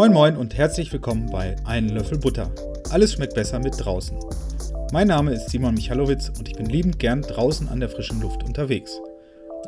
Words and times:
Moin 0.00 0.14
Moin 0.14 0.36
und 0.38 0.56
herzlich 0.56 0.90
willkommen 0.94 1.28
bei 1.30 1.56
Einen 1.66 1.90
Löffel 1.90 2.16
Butter. 2.16 2.50
Alles 2.88 3.12
schmeckt 3.12 3.34
besser 3.34 3.58
mit 3.58 3.74
draußen. 3.76 4.16
Mein 4.94 5.08
Name 5.08 5.34
ist 5.34 5.50
Simon 5.50 5.74
Michalowitz 5.74 6.30
und 6.38 6.48
ich 6.48 6.56
bin 6.56 6.64
liebend 6.64 6.98
gern 6.98 7.20
draußen 7.20 7.68
an 7.68 7.80
der 7.80 7.90
frischen 7.90 8.18
Luft 8.22 8.42
unterwegs. 8.42 8.98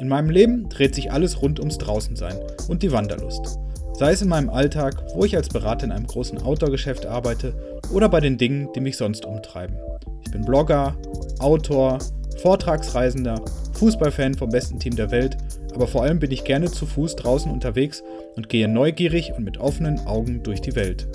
In 0.00 0.08
meinem 0.08 0.30
Leben 0.30 0.70
dreht 0.70 0.94
sich 0.94 1.12
alles 1.12 1.42
rund 1.42 1.60
ums 1.60 1.76
Draußensein 1.76 2.38
und 2.66 2.82
die 2.82 2.92
Wanderlust. 2.92 3.58
Sei 3.92 4.12
es 4.12 4.22
in 4.22 4.30
meinem 4.30 4.48
Alltag, 4.48 5.04
wo 5.14 5.26
ich 5.26 5.36
als 5.36 5.50
Berater 5.50 5.84
in 5.84 5.92
einem 5.92 6.06
großen 6.06 6.40
Outdoor-Geschäft 6.40 7.04
arbeite 7.04 7.52
oder 7.92 8.08
bei 8.08 8.20
den 8.20 8.38
Dingen, 8.38 8.70
die 8.74 8.80
mich 8.80 8.96
sonst 8.96 9.26
umtreiben. 9.26 9.76
Ich 10.24 10.30
bin 10.30 10.46
Blogger, 10.46 10.96
Autor, 11.40 11.98
Vortragsreisender, 12.40 13.38
Fußballfan 13.74 14.32
vom 14.32 14.48
besten 14.48 14.78
Team 14.78 14.96
der 14.96 15.10
Welt, 15.10 15.36
aber 15.74 15.86
vor 15.86 16.02
allem 16.02 16.18
bin 16.18 16.30
ich 16.30 16.44
gerne 16.44 16.70
zu 16.70 16.86
Fuß 16.86 17.16
draußen 17.16 17.50
unterwegs 17.50 18.02
und 18.36 18.48
gehe 18.48 18.68
neugierig 18.68 19.32
und 19.36 19.44
mit 19.44 19.58
offenen 19.58 20.06
Augen 20.06 20.42
durch 20.42 20.60
die 20.60 20.74
Welt. 20.74 21.08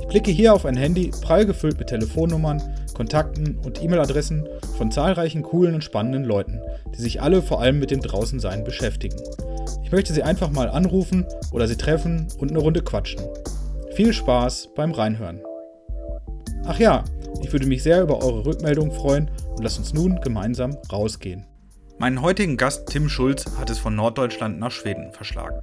Ich 0.00 0.06
blicke 0.08 0.30
hier 0.30 0.54
auf 0.54 0.64
ein 0.64 0.76
Handy 0.76 1.10
prall 1.20 1.44
gefüllt 1.44 1.78
mit 1.78 1.88
Telefonnummern, 1.88 2.62
Kontakten 2.94 3.58
und 3.64 3.82
E-Mail-Adressen 3.82 4.48
von 4.76 4.90
zahlreichen 4.90 5.42
coolen 5.42 5.74
und 5.74 5.84
spannenden 5.84 6.24
Leuten, 6.24 6.60
die 6.94 7.02
sich 7.02 7.20
alle 7.20 7.42
vor 7.42 7.60
allem 7.60 7.78
mit 7.78 7.90
dem 7.90 8.00
Draußensein 8.00 8.64
beschäftigen. 8.64 9.16
Ich 9.84 9.92
möchte 9.92 10.12
sie 10.12 10.22
einfach 10.22 10.50
mal 10.50 10.68
anrufen 10.68 11.26
oder 11.52 11.68
sie 11.68 11.76
treffen 11.76 12.28
und 12.38 12.50
eine 12.50 12.58
Runde 12.58 12.82
quatschen. 12.82 13.22
Viel 13.94 14.12
Spaß 14.12 14.70
beim 14.74 14.92
Reinhören. 14.92 15.40
Ach 16.64 16.78
ja, 16.78 17.04
ich 17.42 17.52
würde 17.52 17.66
mich 17.66 17.82
sehr 17.82 18.02
über 18.02 18.22
eure 18.22 18.44
Rückmeldung 18.44 18.90
freuen 18.92 19.30
und 19.56 19.62
lasst 19.62 19.78
uns 19.78 19.94
nun 19.94 20.20
gemeinsam 20.20 20.76
rausgehen. 20.92 21.44
Meinen 22.00 22.22
heutigen 22.22 22.56
Gast 22.56 22.86
Tim 22.86 23.08
Schulz 23.08 23.44
hat 23.58 23.70
es 23.70 23.80
von 23.80 23.96
Norddeutschland 23.96 24.60
nach 24.60 24.70
Schweden 24.70 25.10
verschlagen. 25.12 25.60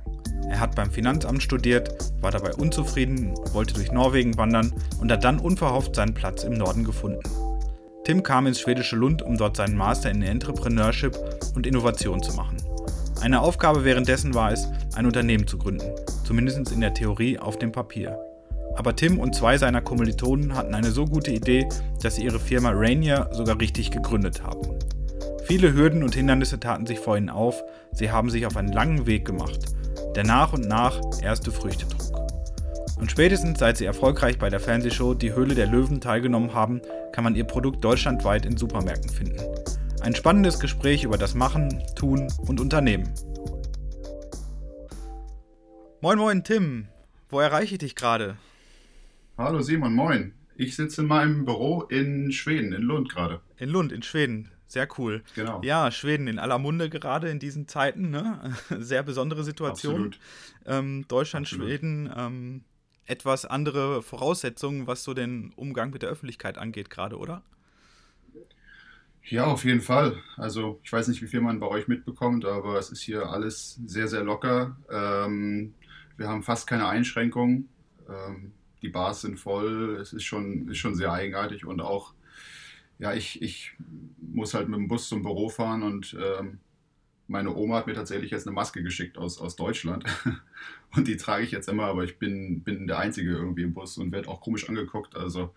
Er 0.50 0.60
hat 0.60 0.76
beim 0.76 0.92
Finanzamt 0.92 1.42
studiert, 1.42 1.96
war 2.20 2.30
dabei 2.30 2.54
unzufrieden, 2.54 3.34
wollte 3.54 3.74
durch 3.74 3.94
Norwegen 3.94 4.38
wandern 4.38 4.74
und 5.00 5.10
hat 5.10 5.24
dann 5.24 5.40
unverhofft 5.40 5.96
seinen 5.96 6.14
Platz 6.14 6.44
im 6.44 6.56
Norden 6.56 6.84
gefunden. 6.84 7.24
Tim 8.04 8.22
kam 8.22 8.48
ins 8.48 8.60
schwedische 8.60 8.98
Lund, 8.98 9.22
um 9.22 9.38
dort 9.38 9.56
seinen 9.56 9.78
Master 9.78 10.12
in 10.12 10.22
Entrepreneurship 10.24 11.18
und 11.56 11.66
Innovation 11.66 12.22
zu 12.22 12.34
machen. 12.36 12.58
Eine 13.22 13.40
Aufgabe 13.40 13.86
währenddessen 13.86 14.34
war 14.34 14.52
es, 14.52 14.68
ein 14.94 15.06
Unternehmen 15.06 15.48
zu 15.48 15.58
gründen, 15.58 15.90
zumindest 16.26 16.70
in 16.70 16.82
der 16.82 16.94
Theorie 16.94 17.40
auf 17.40 17.58
dem 17.60 17.72
Papier. 17.72 18.20
Aber 18.76 18.94
Tim 18.94 19.20
und 19.20 19.36
zwei 19.36 19.58
seiner 19.58 19.80
Kommilitonen 19.80 20.54
hatten 20.54 20.76
eine 20.76 20.92
so 20.92 21.06
gute 21.06 21.32
Idee, 21.32 21.70
dass 22.02 22.18
sie 22.18 22.26
ihre 22.26 22.42
Firma 22.42 22.72
Rainier 22.74 23.30
sogar 23.32 23.58
richtig 23.58 23.90
gegründet 23.90 24.44
haben. 24.44 24.68
Viele 25.48 25.74
Hürden 25.76 26.02
und 26.02 26.16
Hindernisse 26.16 26.60
taten 26.60 26.88
sich 26.88 27.00
vor 27.00 27.18
ihnen 27.18 27.30
auf, 27.30 27.64
sie 27.92 28.10
haben 28.10 28.32
sich 28.32 28.48
auf 28.48 28.58
einen 28.58 28.74
langen 28.74 29.06
Weg 29.06 29.26
gemacht, 29.26 29.76
der 30.16 30.24
nach 30.24 30.54
und 30.54 30.68
nach 30.68 31.00
erste 31.22 31.52
Früchte 31.52 31.88
trug. 31.88 32.20
Und 33.00 33.12
spätestens 33.12 33.60
seit 33.60 33.78
sie 33.78 33.86
erfolgreich 33.86 34.40
bei 34.40 34.50
der 34.50 34.60
Fernsehshow 34.60 35.14
Die 35.14 35.36
Höhle 35.36 35.54
der 35.54 35.68
Löwen 35.68 36.02
teilgenommen 36.02 36.56
haben, 36.56 36.82
kann 37.12 37.24
man 37.24 37.36
ihr 37.36 37.44
Produkt 37.44 37.84
deutschlandweit 37.84 38.48
in 38.48 38.58
Supermärkten 38.58 39.12
finden. 39.12 39.40
Ein 40.02 40.16
spannendes 40.16 40.60
Gespräch 40.60 41.04
über 41.04 41.20
das 41.20 41.36
Machen, 41.36 41.84
Tun 41.96 42.28
und 42.48 42.60
Unternehmen. 42.60 43.14
Moin 46.02 46.18
moin 46.18 46.44
Tim, 46.44 46.88
wo 47.30 47.40
erreiche 47.40 47.76
ich 47.76 47.80
dich 47.80 47.96
gerade? 47.96 48.38
Hallo 49.38 49.62
Simon, 49.62 49.94
moin. 49.94 50.34
Ich 50.56 50.76
sitze 50.76 51.02
in 51.02 51.08
meinem 51.08 51.46
Büro 51.46 51.84
in 51.84 52.32
Schweden, 52.32 52.74
in 52.74 52.82
Lund 52.82 53.10
gerade. 53.10 53.42
In 53.58 53.70
Lund, 53.70 53.92
in 53.92 54.02
Schweden. 54.02 54.50
Sehr 54.68 54.88
cool. 54.98 55.24
Genau. 55.36 55.62
Ja, 55.64 55.92
Schweden 55.92 56.28
in 56.28 56.40
aller 56.40 56.58
Munde 56.58 56.90
gerade 56.90 57.30
in 57.30 57.40
diesen 57.40 57.68
Zeiten. 57.68 58.10
Ne? 58.10 58.56
Sehr 58.80 59.04
besondere 59.04 59.44
Situation. 59.44 59.96
Absolut. 59.96 60.20
Ähm, 60.66 61.06
Deutschland, 61.08 61.46
Absolut. 61.48 61.68
Schweden, 61.68 62.12
ähm, 62.16 62.64
etwas 63.06 63.46
andere 63.46 64.02
Voraussetzungen, 64.02 64.88
was 64.88 65.04
so 65.04 65.14
den 65.14 65.54
Umgang 65.56 65.92
mit 65.92 66.02
der 66.02 66.10
Öffentlichkeit 66.10 66.58
angeht, 66.58 66.90
gerade, 66.90 67.18
oder? 67.18 67.44
Ja, 69.28 69.46
auf 69.46 69.66
jeden 69.66 69.82
Fall. 69.82 70.18
Also 70.38 70.80
ich 70.84 70.92
weiß 70.92 71.08
nicht, 71.08 71.22
wie 71.22 71.28
viel 71.28 71.42
man 71.42 71.60
bei 71.60 71.68
euch 71.68 71.88
mitbekommt, 71.88 72.46
aber 72.46 72.78
es 72.78 72.92
ist 72.92 73.02
hier 73.02 73.30
alles 73.30 73.80
sehr, 73.86 74.08
sehr 74.08 74.24
locker. 74.24 74.78
Ähm, 74.90 75.74
wir 76.18 76.28
haben 76.28 76.44
fast 76.44 76.68
keine 76.68 76.88
Einschränkungen. 76.88 77.70
Ähm, 78.08 78.52
die 78.82 78.90
Bars 78.90 79.22
sind 79.22 79.40
voll. 79.40 79.98
Es 80.00 80.14
ist 80.14 80.24
schon, 80.24 80.68
ist 80.70 80.78
schon 80.78 80.96
sehr 80.96 81.12
eigenartig 81.12 81.66
und 81.66 81.82
auch 81.82 82.14
ja, 83.00 83.14
ich, 83.14 83.42
ich 83.42 83.74
muss 84.20 84.54
halt 84.54 84.70
mit 84.70 84.80
dem 84.80 84.88
Bus 84.88 85.10
zum 85.10 85.22
Büro 85.22 85.50
fahren 85.50 85.84
und 85.84 86.16
ähm, 86.20 86.60
meine 87.28 87.56
Oma 87.56 87.78
hat 87.78 87.88
mir 87.88 87.94
tatsächlich 87.94 88.32
jetzt 88.32 88.48
eine 88.48 88.54
Maske 88.54 88.84
geschickt 88.84 89.18
aus, 89.18 89.40
aus 89.40 89.56
Deutschland. 89.56 90.06
und 90.96 91.08
die 91.08 91.18
trage 91.18 91.44
ich 91.44 91.52
jetzt 91.52 91.68
immer, 91.68 91.86
aber 91.86 92.04
ich 92.04 92.20
bin, 92.20 92.62
bin 92.62 92.88
der 92.88 93.00
Einzige 93.00 93.32
irgendwie 93.32 93.64
im 93.64 93.74
Bus 93.74 93.98
und 93.98 94.12
werde 94.12 94.30
auch 94.30 94.42
komisch 94.42 94.70
angeguckt. 94.70 95.16
Also 95.16 95.54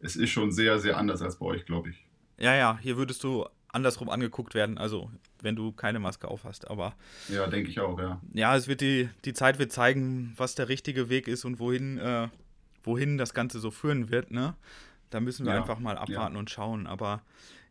es 0.00 0.16
ist 0.16 0.30
schon 0.30 0.50
sehr, 0.50 0.78
sehr 0.78 0.98
anders 0.98 1.22
als 1.22 1.38
bei 1.38 1.46
euch, 1.46 1.64
glaube 1.64 1.90
ich. 1.90 2.04
Ja, 2.38 2.54
ja, 2.54 2.78
hier 2.82 2.96
würdest 2.96 3.22
du 3.22 3.46
andersrum 3.68 4.08
angeguckt 4.08 4.54
werden, 4.54 4.78
also 4.78 5.10
wenn 5.40 5.56
du 5.56 5.72
keine 5.72 5.98
Maske 5.98 6.28
aufhast, 6.28 6.68
aber. 6.70 6.94
Ja, 7.28 7.46
denke 7.46 7.70
ich 7.70 7.80
auch, 7.80 7.98
ja. 7.98 8.20
Ja, 8.32 8.56
es 8.56 8.68
wird 8.68 8.80
die, 8.80 9.08
die 9.24 9.34
Zeit 9.34 9.58
wird 9.58 9.72
zeigen, 9.72 10.32
was 10.36 10.54
der 10.54 10.68
richtige 10.68 11.08
Weg 11.08 11.28
ist 11.28 11.44
und 11.44 11.58
wohin, 11.58 11.98
äh, 11.98 12.28
wohin 12.82 13.18
das 13.18 13.34
Ganze 13.34 13.58
so 13.58 13.70
führen 13.70 14.10
wird, 14.10 14.30
ne? 14.30 14.54
Da 15.10 15.20
müssen 15.20 15.46
wir 15.46 15.54
ja, 15.54 15.60
einfach 15.60 15.78
mal 15.78 15.96
abwarten 15.96 16.34
ja. 16.34 16.38
und 16.38 16.50
schauen. 16.50 16.86
Aber 16.86 17.22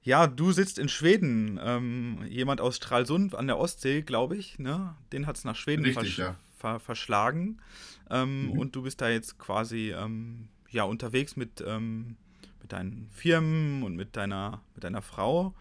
ja, 0.03 0.27
du 0.27 0.51
sitzt 0.51 0.79
in 0.79 0.89
Schweden. 0.89 1.59
Ähm, 1.63 2.19
jemand 2.27 2.61
aus 2.61 2.75
Stralsund 2.75 3.35
an 3.35 3.47
der 3.47 3.57
Ostsee, 3.57 4.01
glaube 4.01 4.35
ich, 4.35 4.59
ne? 4.59 4.95
Den 5.11 5.27
hat 5.27 5.37
es 5.37 5.45
nach 5.45 5.55
Schweden 5.55 5.85
Richtig, 5.85 6.15
versch 6.15 6.17
ja. 6.17 6.35
ver 6.57 6.79
verschlagen. 6.79 7.59
Ähm, 8.09 8.47
mhm. 8.47 8.59
Und 8.59 8.75
du 8.75 8.83
bist 8.83 9.01
da 9.01 9.09
jetzt 9.09 9.39
quasi 9.39 9.91
ähm, 9.91 10.47
ja, 10.69 10.83
unterwegs 10.83 11.35
mit, 11.35 11.63
ähm, 11.65 12.17
mit 12.61 12.71
deinen 12.71 13.09
Firmen 13.11 13.83
und 13.83 13.95
mit 13.95 14.15
deiner, 14.15 14.61
mit 14.75 14.83
deiner 14.83 15.01
Frau 15.01 15.53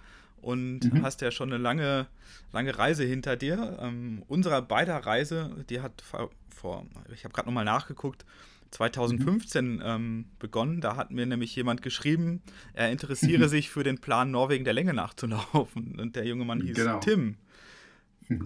und 0.42 0.80
mhm. 0.92 1.02
hast 1.02 1.20
ja 1.20 1.30
schon 1.30 1.52
eine 1.52 1.62
lange, 1.62 2.06
lange 2.52 2.76
Reise 2.76 3.04
hinter 3.04 3.36
dir. 3.36 3.78
Ähm, 3.80 4.24
unsere 4.28 4.60
beider 4.60 4.98
Reise, 4.98 5.64
die 5.70 5.80
hat 5.80 6.02
vor, 6.02 6.86
ich 7.14 7.24
habe 7.24 7.32
gerade 7.32 7.48
nochmal 7.48 7.64
nachgeguckt, 7.64 8.24
2015 8.72 9.74
mhm. 9.74 9.82
ähm, 9.84 10.24
begonnen. 10.38 10.80
Da 10.80 10.96
hat 10.96 11.10
mir 11.10 11.26
nämlich 11.26 11.54
jemand 11.54 11.82
geschrieben, 11.82 12.42
er 12.72 12.90
interessiere 12.90 13.48
sich 13.48 13.70
für 13.70 13.84
den 13.84 13.98
Plan, 13.98 14.30
Norwegen 14.30 14.64
der 14.64 14.74
Länge 14.74 14.94
nachzulaufen. 14.94 15.96
Und 16.00 16.16
der 16.16 16.26
junge 16.26 16.44
Mann 16.44 16.60
hieß 16.60 16.76
genau. 16.76 16.98
Tim. 17.00 17.36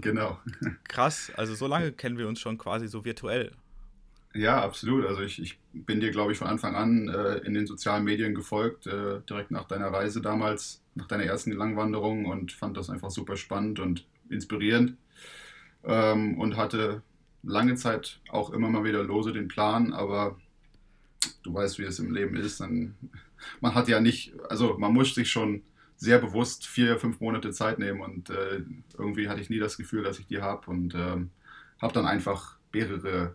Genau. 0.01 0.41
Krass, 0.89 1.31
also 1.37 1.55
so 1.55 1.69
lange 1.69 1.93
kennen 1.93 2.19
wir 2.19 2.27
uns 2.27 2.41
schon 2.41 2.59
quasi 2.59 2.89
so 2.89 3.05
virtuell. 3.05 3.53
Ja, 4.35 4.65
absolut. 4.65 5.07
Also 5.07 5.23
ich, 5.23 5.41
ich 5.41 5.59
bin 5.73 6.01
dir, 6.01 6.11
glaube 6.11 6.33
ich, 6.33 6.39
von 6.39 6.49
Anfang 6.49 6.75
an 6.75 7.09
äh, 7.09 7.37
in 7.47 7.55
den 7.55 7.67
sozialen 7.67 8.03
Medien 8.03 8.35
gefolgt, 8.35 8.87
äh, 8.89 9.21
direkt 9.29 9.53
nach 9.53 9.65
deiner 9.65 9.89
Reise 9.89 10.21
damals, 10.21 10.83
nach 10.95 11.07
deiner 11.07 11.25
ersten 11.25 11.53
Langwanderung 11.53 12.25
und 12.25 12.51
fand 12.53 12.77
das 12.77 12.91
einfach 12.91 13.11
super 13.11 13.37
spannend 13.37 13.79
und 13.79 14.07
inspirierend. 14.29 14.97
Ähm, 15.85 16.37
und 16.39 16.57
hatte 16.57 17.03
lange 17.47 17.77
Zeit 17.77 18.21
auch 18.29 18.51
immer 18.51 18.69
mal 18.69 18.85
wieder 18.85 19.03
lose 19.03 19.33
den 19.33 19.49
Plan, 19.49 19.93
aber 19.93 20.37
du 21.43 21.55
weißt, 21.55 21.79
wie 21.79 21.85
es 21.85 21.99
im 21.99 22.13
Leben 22.13 22.37
ist. 22.37 22.61
Dann, 22.61 22.95
man 23.61 23.75
hat 23.75 23.89
ja 23.89 24.01
nicht, 24.01 24.33
also 24.49 24.77
man 24.79 24.93
muss 24.93 25.15
sich 25.15 25.31
schon 25.31 25.63
sehr 25.97 26.19
bewusst 26.19 26.67
vier, 26.67 26.99
fünf 26.99 27.21
Monate 27.21 27.53
Zeit 27.53 27.79
nehmen 27.79 28.03
und 28.03 28.29
äh, 28.29 28.63
irgendwie 28.99 29.29
hatte 29.29 29.41
ich 29.41 29.49
nie 29.49 29.59
das 29.59 29.79
Gefühl, 29.79 30.03
dass 30.03 30.19
ich 30.19 30.27
die 30.27 30.43
habe 30.43 30.71
und 30.71 30.95
äh, 30.95 31.17
habe 31.81 31.93
dann 31.95 32.07
einfach 32.07 32.57
mehrere 32.73 33.35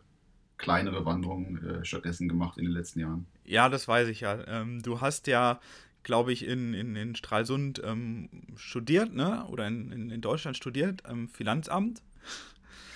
kleinere 0.58 1.06
Wanderungen 1.06 1.66
äh, 1.66 1.86
stattdessen 1.86 2.30
gemacht 2.30 2.60
in 2.60 2.66
den 2.66 2.74
letzten 2.74 3.00
Jahren. 3.00 3.26
Ja, 3.46 3.68
das 3.68 3.88
weiß 3.88 4.08
ich 4.10 4.22
ja. 4.22 4.46
Ähm, 4.48 4.84
du 4.84 5.02
hast 5.02 5.26
ja, 5.26 5.60
glaube 6.04 6.32
ich, 6.32 6.46
in, 6.46 6.76
in, 6.76 6.96
in 6.96 7.16
Stralsund 7.16 7.82
ähm, 7.84 8.30
studiert, 8.56 9.12
ne? 9.12 9.48
Oder 9.48 9.68
in, 9.68 9.92
in, 9.92 10.10
in 10.12 10.22
Deutschland 10.22 10.56
studiert, 10.56 11.06
am 11.08 11.30
Finanzamt. 11.30 12.04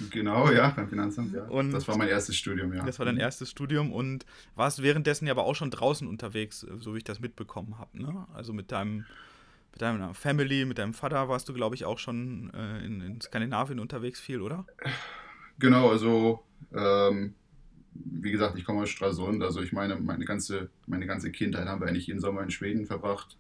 Genau, 0.10 0.52
ja, 0.52 0.70
beim 0.70 0.90
Finanzamt, 0.90 1.34
ja. 1.34 1.44
Und 1.46 1.72
das 1.72 1.88
war 1.88 1.98
mein 1.98 2.10
erstes 2.10 2.36
Studium, 2.36 2.74
ja. 2.74 2.84
Das 2.84 3.00
war 3.00 3.06
dein 3.06 3.16
mhm. 3.16 3.22
erstes 3.22 3.50
Studium 3.50 3.94
und 3.94 4.26
warst 4.56 4.82
währenddessen 4.82 5.26
ja 5.28 5.34
aber 5.34 5.46
auch 5.46 5.56
schon 5.56 5.72
draußen 5.72 6.08
unterwegs, 6.08 6.60
so 6.60 6.94
wie 6.94 7.00
ich 7.00 7.04
das 7.04 7.20
mitbekommen 7.20 7.78
habe, 7.80 8.02
ne? 8.02 8.28
Also 8.34 8.54
mit 8.54 8.72
deinem, 8.72 9.06
mit 9.72 9.82
deiner 9.82 10.14
Family, 10.14 10.66
mit 10.66 10.78
deinem 10.78 10.94
Vater 10.94 11.30
warst 11.30 11.48
du, 11.50 11.54
glaube 11.54 11.76
ich, 11.76 11.86
auch 11.86 12.00
schon 12.00 12.52
äh, 12.54 12.86
in, 12.86 13.02
in, 13.02 13.22
Skandinavien 13.22 13.80
unterwegs 13.80 14.20
viel, 14.20 14.42
oder? 14.42 14.66
Genau, 15.60 15.90
also 15.90 16.44
ähm, 16.74 17.34
wie 17.94 18.32
gesagt, 18.32 18.58
ich 18.58 18.66
komme 18.66 18.82
aus 18.82 18.90
Stralsund, 18.90 19.42
also 19.42 19.62
ich 19.62 19.72
meine, 19.72 19.96
meine 19.96 20.26
ganze, 20.26 20.70
meine 20.86 21.06
ganze 21.06 21.32
Kindheit 21.32 21.68
haben 21.68 21.80
wir 21.80 21.88
eigentlich 21.88 22.08
jeden 22.08 22.20
Sommer 22.20 22.44
in 22.44 22.52
Schweden 22.52 22.86
verbracht. 22.86 23.38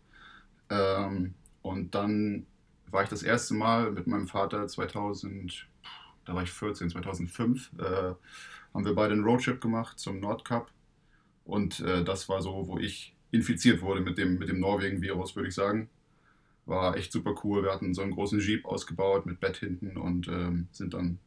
Ähm, 0.69 1.33
und 1.61 1.93
dann 1.93 2.45
war 2.89 3.03
ich 3.03 3.09
das 3.09 3.23
erste 3.23 3.53
Mal 3.53 3.91
mit 3.91 4.07
meinem 4.07 4.27
Vater 4.27 4.67
2000 4.67 5.67
da 6.25 6.35
war 6.35 6.43
ich 6.43 6.51
14, 6.51 6.89
2005, 6.89 7.71
äh, 7.79 7.83
haben 8.73 8.85
wir 8.85 8.95
beide 8.95 9.13
einen 9.13 9.23
Roadtrip 9.23 9.61
gemacht 9.61 9.99
zum 9.99 10.19
Nordkap. 10.19 10.69
Und 11.45 11.79
äh, 11.81 12.03
das 12.03 12.27
war 12.27 12.41
so, 12.41 12.67
wo 12.67 12.77
ich 12.77 13.15
infiziert 13.31 13.81
wurde 13.81 14.01
mit 14.01 14.17
dem, 14.17 14.37
mit 14.37 14.49
dem 14.49 14.59
Norwegen-Virus, 14.59 15.35
würde 15.35 15.49
ich 15.49 15.55
sagen. 15.55 15.89
War 16.65 16.97
echt 16.97 17.11
super 17.11 17.35
cool. 17.43 17.63
Wir 17.63 17.71
hatten 17.71 17.93
so 17.93 18.01
einen 18.01 18.11
großen 18.11 18.39
Jeep 18.39 18.65
ausgebaut 18.65 19.25
mit 19.25 19.39
Bett 19.39 19.57
hinten 19.57 19.97
und 19.97 20.27
ähm, 20.27 20.67
sind 20.71 20.93
dann 20.93 21.19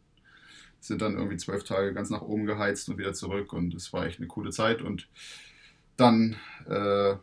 sind 0.80 1.02
dann 1.02 1.14
irgendwie 1.14 1.36
zwölf 1.36 1.64
Tage 1.64 1.92
ganz 1.92 2.10
nach 2.10 2.22
oben 2.22 2.46
geheizt 2.46 2.88
und 2.88 2.98
wieder 2.98 3.12
zurück 3.12 3.52
und 3.52 3.74
es 3.74 3.92
war 3.92 4.06
echt 4.06 4.18
eine 4.18 4.28
coole 4.28 4.50
Zeit. 4.50 4.82
Und 4.82 5.08
dann, 5.96 6.36
äh, 6.68 7.16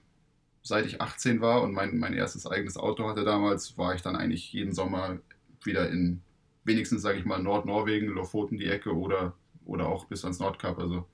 seit 0.62 0.86
ich 0.86 1.01
18 1.01 1.42
war 1.42 1.62
und 1.62 1.74
mein, 1.74 1.98
mein 1.98 2.13
erstes 2.13 2.45
eigenes 2.45 2.77
Auto 2.77 3.07
hatte 3.07 3.24
damals, 3.24 3.77
war 3.77 3.95
ich 3.95 4.01
dann 4.01 4.16
eigentlich 4.16 4.51
jeden 4.51 4.74
Sommer 4.74 5.19
wieder 5.63 5.89
in 5.89 6.22
wenigstens, 6.66 7.02
sage 7.02 7.18
ich 7.18 7.26
mal, 7.26 7.42
Nordnorwegen, 7.42 8.10
Lofoten 8.10 8.58
die 8.58 8.68
Ecke 8.68 8.96
oder, 8.96 9.34
oder 9.66 9.88
auch 9.88 10.06
bis 10.06 10.24
ans 10.24 10.40
Nordkap. 10.40 10.78
Also 10.80 11.06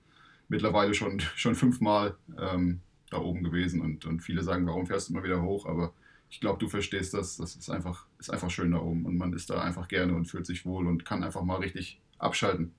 mittlerweile 0.48 0.94
schon, 0.94 1.20
schon 1.36 1.56
fünfmal 1.56 2.16
ähm, 2.40 2.82
da 3.10 3.18
oben 3.18 3.44
gewesen 3.44 3.82
und, 3.82 4.06
und 4.06 4.22
viele 4.22 4.44
sagen, 4.44 4.66
warum 4.66 4.88
fährst 4.88 5.10
du 5.10 5.14
immer 5.14 5.24
wieder 5.24 5.42
hoch? 5.42 5.66
Aber 5.66 5.94
ich 6.30 6.40
glaube, 6.40 6.60
du 6.60 6.70
verstehst 6.70 7.14
das. 7.14 7.38
Das 7.38 7.56
ist 7.56 7.70
einfach, 7.70 8.08
ist 8.18 8.32
einfach 8.32 8.50
schön 8.50 8.72
da 8.72 8.80
oben 8.80 9.06
und 9.06 9.18
man 9.18 9.34
ist 9.34 9.50
da 9.50 9.62
einfach 9.62 9.88
gerne 9.88 10.16
und 10.16 10.26
fühlt 10.26 10.46
sich 10.46 10.66
wohl 10.66 10.88
und 10.88 11.06
kann 11.06 11.24
einfach 11.24 11.44
mal 11.44 11.58
richtig 11.58 12.00
abschalten. 12.18 12.74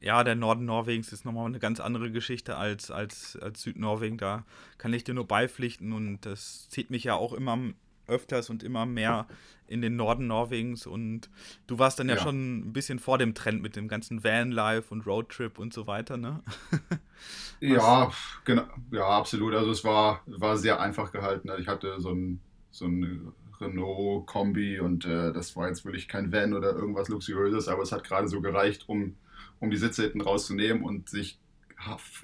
Ja, 0.00 0.22
der 0.24 0.34
Norden 0.34 0.66
Norwegens 0.66 1.12
ist 1.12 1.24
nochmal 1.24 1.46
eine 1.46 1.58
ganz 1.58 1.80
andere 1.80 2.10
Geschichte 2.10 2.56
als, 2.56 2.90
als, 2.90 3.36
als 3.40 3.62
Südnorwegen. 3.62 4.18
Da 4.18 4.44
kann 4.76 4.92
ich 4.92 5.04
dir 5.04 5.14
nur 5.14 5.26
beipflichten 5.26 5.92
und 5.92 6.20
das 6.26 6.68
zieht 6.68 6.90
mich 6.90 7.04
ja 7.04 7.14
auch 7.14 7.32
immer 7.32 7.58
öfters 8.06 8.50
und 8.50 8.62
immer 8.62 8.86
mehr 8.86 9.26
in 9.66 9.80
den 9.80 9.96
Norden 9.96 10.26
Norwegens 10.26 10.86
und 10.86 11.30
du 11.66 11.78
warst 11.78 11.98
dann 11.98 12.08
ja, 12.08 12.16
ja, 12.16 12.22
schon 12.22 12.58
ein 12.58 12.72
bisschen 12.72 12.98
vor 12.98 13.18
dem 13.18 13.34
Trend 13.34 13.62
mit 13.62 13.76
dem 13.76 13.88
ganzen 13.88 14.22
Vanlife 14.22 14.92
und 14.92 15.06
Roadtrip 15.06 15.58
und 15.58 15.72
so 15.72 15.86
weiter, 15.86 16.16
ne? 16.16 16.42
ja, 17.60 18.10
genau, 18.44 18.64
ja, 18.90 19.08
absolut. 19.08 19.54
Also 19.54 19.70
es 19.70 19.84
war, 19.84 20.22
war 20.26 20.56
sehr 20.58 20.80
einfach 20.80 21.12
gehalten. 21.12 21.48
Also 21.48 21.62
ich 21.62 21.68
hatte 21.68 21.98
so 22.00 22.10
ein, 22.10 22.40
so 22.70 22.86
ein 22.86 23.32
Renault-Kombi 23.60 24.80
und 24.80 25.06
äh, 25.06 25.32
das 25.32 25.56
war 25.56 25.68
jetzt 25.68 25.84
wirklich 25.84 26.08
kein 26.08 26.30
Van 26.30 26.52
oder 26.52 26.74
irgendwas 26.74 27.08
Luxuriöses, 27.08 27.68
aber 27.68 27.82
es 27.82 27.92
hat 27.92 28.04
gerade 28.04 28.28
so 28.28 28.40
gereicht, 28.42 28.88
um, 28.88 29.16
um 29.60 29.70
die 29.70 29.76
Sitze 29.78 30.02
hinten 30.02 30.20
rauszunehmen 30.20 30.82
und 30.82 31.08
sich 31.08 31.38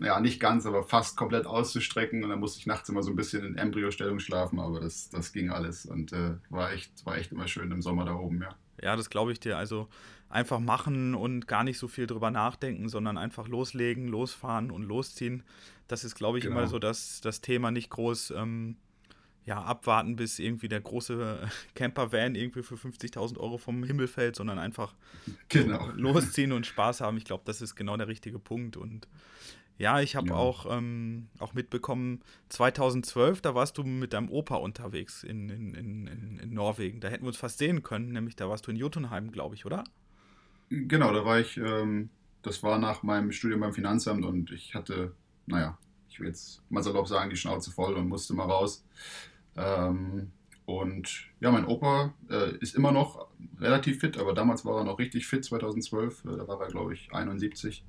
ja, 0.00 0.20
nicht 0.20 0.40
ganz, 0.40 0.66
aber 0.66 0.82
fast 0.84 1.16
komplett 1.16 1.46
auszustrecken. 1.46 2.24
Und 2.24 2.30
dann 2.30 2.40
musste 2.40 2.58
ich 2.58 2.66
nachts 2.66 2.88
immer 2.88 3.02
so 3.02 3.10
ein 3.10 3.16
bisschen 3.16 3.44
in 3.44 3.56
Embryostellung 3.56 4.18
schlafen, 4.18 4.58
aber 4.60 4.80
das, 4.80 5.08
das 5.10 5.32
ging 5.32 5.50
alles 5.50 5.86
und 5.86 6.12
äh, 6.12 6.34
war, 6.48 6.72
echt, 6.72 7.04
war 7.06 7.16
echt 7.16 7.32
immer 7.32 7.48
schön 7.48 7.70
im 7.70 7.82
Sommer 7.82 8.04
da 8.04 8.14
oben, 8.14 8.42
ja. 8.42 8.54
Ja, 8.82 8.96
das 8.96 9.10
glaube 9.10 9.32
ich 9.32 9.40
dir. 9.40 9.58
Also 9.58 9.88
einfach 10.30 10.60
machen 10.60 11.14
und 11.14 11.46
gar 11.46 11.64
nicht 11.64 11.78
so 11.78 11.88
viel 11.88 12.06
drüber 12.06 12.30
nachdenken, 12.30 12.88
sondern 12.88 13.18
einfach 13.18 13.48
loslegen, 13.48 14.08
losfahren 14.08 14.70
und 14.70 14.84
losziehen. 14.84 15.42
Das 15.88 16.04
ist, 16.04 16.14
glaube 16.14 16.38
ich, 16.38 16.44
genau. 16.44 16.58
immer 16.58 16.68
so 16.68 16.78
das, 16.78 17.20
das 17.20 17.40
Thema, 17.40 17.70
nicht 17.70 17.90
groß 17.90 18.32
ähm, 18.36 18.76
ja, 19.50 19.61
abwarten, 19.64 20.14
bis 20.14 20.38
irgendwie 20.38 20.69
der 20.69 20.81
große 20.81 21.41
Camper-Van 21.75 22.37
irgendwie 22.37 22.62
für 22.62 22.76
50.000 22.76 23.37
Euro 23.37 23.58
vom 23.58 23.82
Himmel 23.82 24.06
fällt, 24.06 24.37
sondern 24.37 24.61
einfach 24.61 24.94
genau. 25.49 25.88
losziehen 25.97 26.52
und 26.52 26.67
Spaß 26.67 27.00
haben. 27.00 27.17
Ich 27.17 27.25
glaube, 27.25 27.43
das 27.47 27.61
ist 27.61 27.75
genau 27.75 27.97
der 27.97 28.06
richtige 28.06 28.38
Punkt. 28.38 28.76
Und 28.76 29.08
ja, 29.76 30.00
ich 30.00 30.14
habe 30.14 30.29
ja. 30.29 30.35
auch, 30.35 30.67
ähm, 30.70 31.31
auch 31.41 31.52
mitbekommen, 31.52 32.20
2012, 32.50 33.41
da 33.41 33.56
warst 33.56 33.76
du 33.76 33.82
mit 33.82 34.12
deinem 34.12 34.31
Opa 34.31 34.55
unterwegs 34.55 35.25
in, 35.25 35.49
in, 35.49 35.75
in, 35.75 36.38
in, 36.41 36.55
Norwegen. 36.55 37.00
Da 37.00 37.08
hätten 37.08 37.25
wir 37.25 37.29
uns 37.29 37.37
fast 37.37 37.58
sehen 37.58 37.82
können, 37.82 38.12
nämlich 38.12 38.37
da 38.37 38.49
warst 38.49 38.69
du 38.69 38.70
in 38.70 38.76
Jotunheim, 38.76 39.32
glaube 39.32 39.56
ich, 39.56 39.67
oder? 39.67 39.82
Genau, 40.69 41.12
da 41.12 41.25
war 41.25 41.41
ich, 41.41 41.56
ähm, 41.56 42.11
das 42.43 42.62
war 42.62 42.79
nach 42.79 43.03
meinem 43.03 43.32
Studium 43.32 43.58
beim 43.58 43.73
Finanzamt 43.73 44.25
und 44.25 44.53
ich 44.53 44.76
hatte, 44.76 45.12
naja, 45.46 45.76
ich 46.08 46.20
will 46.20 46.29
jetzt 46.29 46.62
mal 46.70 46.85
salopp 46.85 47.08
sagen, 47.08 47.31
die 47.31 47.37
Schnauze 47.37 47.73
voll 47.73 47.94
und 47.94 48.08
musste 48.08 48.32
mal 48.35 48.44
raus. 48.44 48.85
Ähm, 49.56 50.31
und 50.67 51.26
ja, 51.41 51.50
mein 51.50 51.64
Opa 51.64 52.14
äh, 52.31 52.56
ist 52.58 52.76
immer 52.76 52.93
noch 52.93 53.26
relativ 53.58 54.00
fit, 54.00 54.19
aber 54.19 54.35
damals 54.35 54.64
war 54.64 54.79
er 54.79 54.85
noch 54.85 54.99
richtig 54.99 55.26
fit, 55.26 55.44
2012. 55.44 56.25
Äh, 56.25 56.37
da 56.37 56.49
war 56.49 56.61
er, 56.61 56.69
glaube 56.69 56.94
ich, 56.94 57.12
71. 57.12 57.85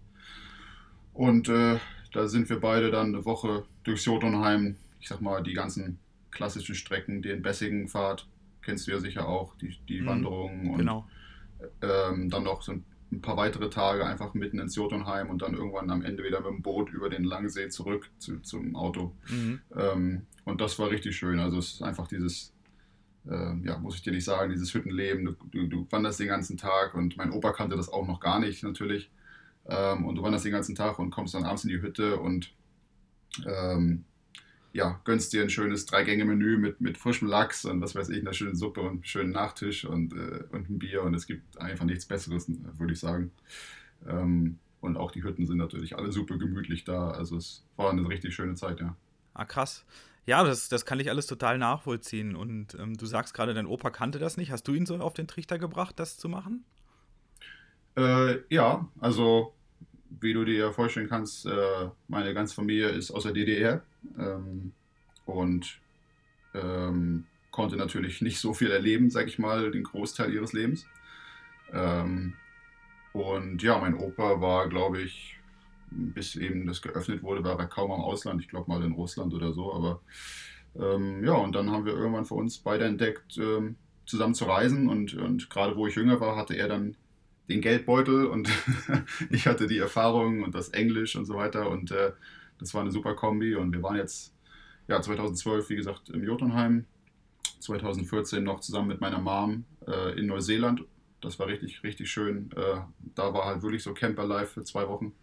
Und 1.14 1.50
äh, 1.50 1.78
da 2.14 2.28
sind 2.28 2.50
wir 2.50 2.60
beide 2.60 2.92
dann 2.92 3.08
eine 3.08 3.26
Woche 3.26 3.66
durchs 3.84 4.06
Jotunheim, 4.06 4.78
ich 5.00 5.08
sag 5.08 5.22
mal, 5.22 5.44
die 5.44 5.54
ganzen 5.54 6.00
klassischen 6.32 6.76
Strecken, 6.76 7.22
den 7.22 7.42
Bessingen-Pfad, 7.42 8.28
kennst 8.62 8.88
du 8.88 8.92
ja 8.92 9.00
sicher 9.00 9.28
auch, 9.28 9.56
die, 9.58 9.78
die 9.88 10.02
mhm, 10.02 10.06
Wanderungen 10.08 10.70
und 10.72 10.78
genau. 10.78 11.08
ähm, 11.82 12.30
dann 12.30 12.44
noch 12.44 12.62
so 12.62 12.74
ein 12.74 12.86
paar 13.20 13.36
weitere 13.36 13.70
Tage 13.70 14.06
einfach 14.06 14.34
mitten 14.34 14.60
ins 14.60 14.76
Jotunheim 14.76 15.30
und 15.30 15.42
dann 15.42 15.54
irgendwann 15.54 15.90
am 15.90 16.02
Ende 16.02 16.24
wieder 16.24 16.40
mit 16.40 16.50
dem 16.50 16.62
Boot 16.62 16.90
über 16.92 17.10
den 17.10 17.26
Langsee 17.26 17.68
zurück 17.68 18.10
zu, 18.20 18.40
zum 18.40 18.76
Auto. 18.76 19.14
Mhm. 19.30 19.60
Ähm, 19.76 20.22
und 20.46 20.62
das 20.62 20.80
war 20.80 20.90
richtig 20.90 21.18
schön. 21.18 21.40
Also 21.40 21.58
es 21.58 21.74
ist 21.74 21.84
einfach 21.84 22.08
dieses, 22.08 22.54
äh, 23.30 23.54
ja, 23.66 23.78
muss 23.78 23.96
ich 23.96 24.02
dir 24.02 24.14
nicht 24.14 24.24
sagen, 24.24 24.50
dieses 24.50 24.74
Hüttenleben. 24.74 25.26
Du, 25.26 25.36
du, 25.52 25.68
du, 25.68 25.88
wanderst 25.90 26.22
den 26.22 26.30
ganzen 26.30 26.56
Tag 26.56 26.94
und 26.96 27.18
mein 27.18 27.32
Opa 27.32 27.52
kannte 27.52 27.76
das 27.76 27.90
auch 27.90 28.08
noch 28.08 28.22
gar 28.22 28.40
nicht 28.40 28.64
natürlich. 28.64 29.12
Ähm, 29.68 30.06
und 30.06 30.16
du 30.16 30.24
wanderst 30.24 30.46
den 30.46 30.54
ganzen 30.54 30.76
Tag 30.76 30.98
und 30.98 31.12
kommst 31.12 31.34
dann 31.34 31.44
abends 31.44 31.66
in 31.66 31.70
die 31.70 31.82
Hütte 31.82 32.18
und 32.18 32.54
ähm, 33.46 34.06
ja, 34.74 35.02
gönnst 35.04 35.34
dir 35.34 35.42
ein 35.42 35.50
schönes 35.50 35.86
Drei-Gänge-Menü 35.86 36.58
mit, 36.58 36.80
mit 36.80 36.98
frischem 36.98 37.28
Lachs 37.28 37.66
und 37.66 37.82
was 37.82 37.96
weiß 37.96 38.10
ich, 38.10 38.22
einer 38.22 38.34
schönen 38.34 38.56
Suppe 38.56 38.82
und 38.82 38.88
einem 38.88 39.04
schönen 39.04 39.32
Nachtisch 39.32 39.86
und, 39.86 40.14
äh, 40.14 40.44
und 40.52 40.70
ein 40.70 40.80
Bier 40.80 41.04
und 41.04 41.14
es 41.14 41.28
gibt 41.28 41.58
einfach 41.58 41.86
nichts 41.86 42.06
Besseres, 42.06 42.50
würde 42.78 42.94
ich 42.94 43.00
sagen. 43.00 43.32
Ähm, 44.08 44.60
und 44.80 44.98
auch 44.98 45.12
die 45.12 45.24
Hütten 45.24 45.46
sind 45.46 45.58
natürlich 45.58 45.98
alle 45.98 46.12
super 46.12 46.38
gemütlich 46.38 46.86
da. 46.86 47.12
Also 47.12 47.38
es 47.38 47.64
war 47.76 47.92
eine 47.92 48.08
richtig 48.08 48.34
schöne 48.34 48.56
Zeit, 48.56 48.80
ja. 48.80 48.96
Ah, 49.34 49.46
krass. 49.46 49.86
Ja, 50.26 50.44
das, 50.44 50.70
das 50.70 50.86
kann 50.86 51.00
ich 51.00 51.10
alles 51.10 51.28
total 51.28 51.58
nachvollziehen. 51.58 52.36
Und 52.36 52.76
ähm, 52.80 52.98
du 52.98 53.06
sagst 53.06 53.34
gerade, 53.34 53.54
dein 53.54 53.68
Opa 53.68 53.90
kannte 53.90 54.20
das 54.20 54.38
nicht. 54.38 54.52
Hast 54.52 54.68
du 54.68 54.74
ihn 54.74 54.86
so 54.86 54.96
auf 54.98 55.14
den 55.14 55.28
Trichter 55.28 55.60
gebracht, 55.60 56.00
das 56.00 56.18
zu 56.18 56.30
machen? 56.30 56.64
Äh, 57.96 58.40
ja, 58.50 58.88
also 59.00 59.54
wie 60.20 60.34
du 60.34 60.46
dir 60.46 60.72
vorstellen 60.74 61.10
kannst, 61.10 61.46
äh, 61.46 61.90
meine 62.08 62.34
ganze 62.34 62.56
Familie 62.56 62.90
ist 62.90 63.12
aus 63.12 63.24
der 63.24 63.34
DDR 63.34 63.84
ähm, 64.18 64.74
und 65.26 65.80
ähm, 66.54 67.26
konnte 67.52 67.76
natürlich 67.76 68.22
nicht 68.22 68.40
so 68.40 68.54
viel 68.54 68.72
erleben, 68.72 69.10
sag 69.10 69.28
ich 69.28 69.40
mal, 69.40 69.72
den 69.72 69.84
Großteil 69.84 70.34
ihres 70.34 70.54
Lebens. 70.54 70.86
Ähm, 71.74 72.34
und 73.14 73.62
ja, 73.62 73.78
mein 73.78 73.96
Opa 73.96 74.42
war, 74.42 74.70
glaube 74.70 75.02
ich, 75.02 75.38
bis 75.90 76.36
eben 76.36 76.66
das 76.66 76.82
geöffnet 76.82 77.22
wurde, 77.24 77.44
war 77.44 77.60
er 77.60 77.68
kaum 77.68 77.92
am 77.92 78.02
Ausland. 78.02 78.42
Ich 78.42 78.48
glaube 78.48 78.72
mal 78.72 78.84
in 78.84 78.94
Russland 78.94 79.34
oder 79.34 79.52
so. 79.52 79.74
Aber 79.74 80.02
ähm, 80.76 81.24
ja, 81.26 81.34
und 81.34 81.54
dann 81.54 81.70
haben 81.72 81.86
wir 81.86 81.94
irgendwann 81.94 82.26
für 82.26 82.36
uns 82.36 82.58
beide 82.58 82.86
entdeckt, 82.86 83.38
ähm, 83.38 83.76
zusammen 84.06 84.34
zu 84.34 84.46
reisen. 84.46 84.88
Und, 84.88 85.14
und 85.16 85.50
gerade 85.50 85.76
wo 85.76 85.88
ich 85.88 85.96
jünger 85.96 86.20
war, 86.22 86.38
hatte 86.38 86.56
er 86.56 86.70
dann 86.70 86.96
den 87.50 87.60
Geldbeutel 87.60 88.28
und 88.28 88.50
ich 89.30 89.48
hatte 89.48 89.68
die 89.68 89.80
Erfahrung 89.80 90.44
und 90.44 90.56
das 90.56 90.70
Englisch 90.70 91.18
und 91.18 91.26
so 91.26 91.36
weiter. 91.36 91.70
Und 91.70 91.92
äh, 91.92 92.14
das 92.62 92.74
war 92.74 92.82
eine 92.82 92.92
super 92.92 93.16
Kombi. 93.16 93.56
Und 93.56 93.74
wir 93.74 93.84
waren 93.84 93.98
jetzt 93.98 94.34
ja, 94.88 95.02
2012, 95.02 95.70
wie 95.70 95.76
gesagt, 95.76 96.10
im 96.10 96.24
Jotunheim. 96.24 96.86
2014 97.60 98.44
noch 98.44 98.60
zusammen 98.60 98.88
mit 98.88 99.02
meiner 99.02 99.20
Mom 99.20 99.66
äh, 99.88 100.18
in 100.18 100.28
Neuseeland. 100.28 100.84
Das 101.22 101.38
war 101.38 101.48
richtig, 101.48 101.84
richtig 101.84 102.10
schön. 102.10 102.50
Äh, 102.56 102.82
da 103.16 103.34
war 103.34 103.46
halt 103.46 103.62
wirklich 103.62 103.84
so 103.84 103.94
Camper-Life 103.94 104.54
für 104.54 104.64
zwei 104.64 104.88
Wochen. 104.88 105.14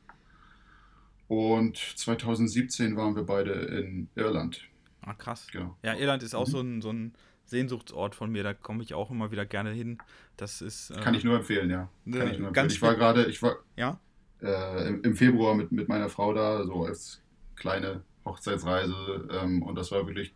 Und 1.27 1.77
2017 1.77 2.97
waren 2.97 3.17
wir 3.17 3.25
beide 3.25 3.53
in 3.53 4.09
Irland. 4.15 4.63
Ah, 5.03 5.15
krass. 5.15 5.49
Genau. 5.53 5.77
Ja, 5.83 5.95
Irland 5.95 6.23
ist 6.23 6.35
auch 6.35 6.47
mhm. 6.47 6.51
so, 6.51 6.61
ein, 6.61 6.83
so 6.83 6.91
ein 6.91 7.15
Sehnsuchtsort 7.45 8.15
von 8.15 8.31
mir. 8.31 8.43
Da 8.43 8.55
komme 8.55 8.83
ich 8.83 8.95
auch 8.95 9.11
immer 9.11 9.31
wieder 9.31 9.45
gerne 9.45 9.71
hin. 9.71 9.99
Das 10.37 10.63
ist. 10.63 10.91
Äh, 10.91 11.01
Kann 11.01 11.15
ich 11.15 11.25
nur 11.25 11.37
empfehlen, 11.37 11.71
ja. 11.71 11.89
Kann 12.11 12.31
ich 12.31 12.39
nur 12.39 12.49
empfehlen. 12.49 12.69
Ich 12.69 12.83
war 12.83 12.95
gerade, 12.95 13.27
ich 13.27 13.43
war 13.43 13.57
ja? 13.77 13.99
Äh, 14.41 14.89
im, 14.89 15.03
im, 15.03 15.17
Februar 15.17 15.55
mit, 15.55 15.73
mit 15.73 15.89
meiner 15.89 16.09
Frau 16.09 16.33
da, 16.33 16.65
so 16.65 16.85
als 16.85 17.21
kleine 17.59 18.03
Hochzeitsreise. 18.25 19.29
Ähm, 19.33 19.63
und 19.63 19.75
das 19.77 19.91
war 19.91 20.07
wirklich 20.07 20.35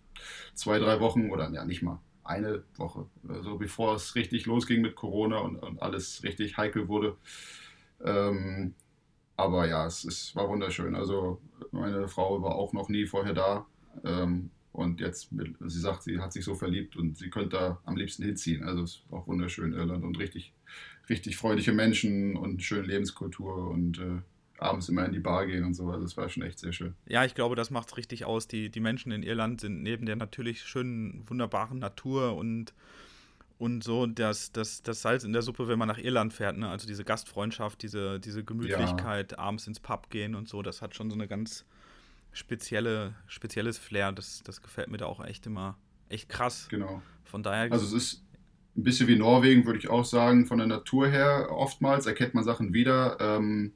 zwei, 0.55 0.79
drei 0.79 1.00
Wochen 1.00 1.31
oder 1.31 1.50
ja, 1.50 1.64
nicht 1.64 1.83
mal 1.83 2.00
eine 2.25 2.62
Woche. 2.76 3.07
Also 3.29 3.57
bevor 3.59 3.97
es 3.97 4.14
richtig 4.14 4.47
losging 4.47 4.83
mit 4.83 4.95
Corona 4.95 5.38
und, 5.38 5.57
und 5.57 5.83
alles 5.83 6.23
richtig 6.23 6.57
heikel 6.57 6.88
wurde. 6.88 7.17
Ähm, 8.05 8.75
aber 9.37 9.67
ja, 9.67 9.87
es, 9.87 10.05
es 10.05 10.37
war 10.37 10.49
wunderschön. 10.49 10.95
Also 10.95 11.41
meine 11.73 12.09
Frau 12.09 12.43
war 12.43 12.55
auch 12.55 12.73
noch 12.73 12.88
nie 12.88 13.07
vorher 13.07 13.35
da. 13.35 13.67
Ähm, 14.05 14.50
und 14.73 15.00
jetzt, 15.00 15.29
sie 15.31 15.81
sagt, 15.81 16.02
sie 16.05 16.19
hat 16.19 16.33
sich 16.33 16.45
so 16.45 16.55
verliebt 16.55 16.97
und 16.97 17.19
sie 17.19 17.29
könnte 17.29 17.57
da 17.57 17.81
am 17.85 17.97
liebsten 17.97 18.25
hinziehen. 18.25 18.64
Also 18.64 18.85
es 18.85 18.91
ist 18.93 19.02
auch 19.11 19.26
wunderschön 19.26 19.75
Irland 19.75 20.02
und 20.02 20.19
richtig, 20.19 20.55
richtig 21.11 21.37
freundliche 21.37 21.73
Menschen 21.73 22.37
und 22.37 22.62
schöne 22.62 22.87
Lebenskultur 22.87 23.69
und 23.69 23.99
äh, 23.99 24.23
abends 24.62 24.88
immer 24.88 25.04
in 25.04 25.12
die 25.12 25.21
Bar 25.21 25.47
gehen 25.47 25.64
und 25.64 25.75
so. 25.75 25.88
Also 25.90 26.04
das 26.04 26.16
war 26.16 26.28
schon 26.28 26.42
echt 26.42 26.59
sehr 26.59 26.73
schön. 26.73 26.95
Ja, 27.07 27.25
ich 27.25 27.35
glaube, 27.35 27.57
das 27.57 27.71
macht 27.71 27.88
es 27.88 27.97
richtig 27.97 28.25
aus. 28.25 28.49
Die, 28.49 28.71
die 28.71 28.81
Menschen 28.81 29.12
in 29.12 29.23
Irland 29.23 29.61
sind 29.61 29.83
neben 29.83 30.07
der 30.07 30.16
natürlich 30.16 30.62
schönen, 30.62 31.28
wunderbaren 31.28 31.78
Natur 31.78 32.37
und 32.37 32.75
und 33.59 33.85
so 33.85 34.07
das, 34.07 34.50
das, 34.50 34.83
das 34.83 35.02
Salz 35.02 35.23
in 35.23 35.33
der 35.33 35.42
Suppe, 35.42 35.69
wenn 35.69 35.78
man 35.78 35.87
nach 35.87 35.99
Irland 35.99 36.33
fährt, 36.33 36.59
ne? 36.59 36.69
also 36.69 36.85
diese 36.85 37.04
Gastfreundschaft, 37.04 37.81
diese, 37.83 38.19
diese 38.19 38.42
Gemütlichkeit, 38.42 39.33
ja. 39.33 39.38
abends 39.38 39.69
ins 39.69 39.78
Pub 39.78 40.11
gehen 40.11 40.35
und 40.35 40.49
so, 40.49 40.62
das 40.62 40.83
hat 40.83 40.97
schon 40.97 41.11
so 41.11 41.14
eine 41.14 41.28
ganz 41.28 41.64
spezielle, 42.33 43.14
spezielles 43.28 43.78
Flair. 43.78 44.11
Das, 44.11 44.42
das 44.42 44.62
gefällt 44.62 44.90
mir 44.90 44.97
da 44.97 45.07
auch 45.07 45.25
echt 45.25 45.47
immer 45.47 45.76
echt 46.09 46.28
krass. 46.28 46.66
Genau. 46.71 47.02
Von 47.25 47.45
daher. 47.45 47.71
Also 47.71 47.87
es 47.87 47.92
ist, 47.92 48.25
ein 48.76 48.85
bisschen 48.85 49.07
wie 49.07 49.16
Norwegen, 49.16 49.66
würde 49.66 49.78
ich 49.78 49.88
auch 49.88 50.04
sagen, 50.04 50.47
von 50.47 50.59
der 50.59 50.66
Natur 50.66 51.09
her. 51.09 51.49
Oftmals 51.50 52.07
erkennt 52.07 52.35
man 52.35 52.45
Sachen 52.45 52.73
wieder, 52.73 53.19
ähm, 53.21 53.73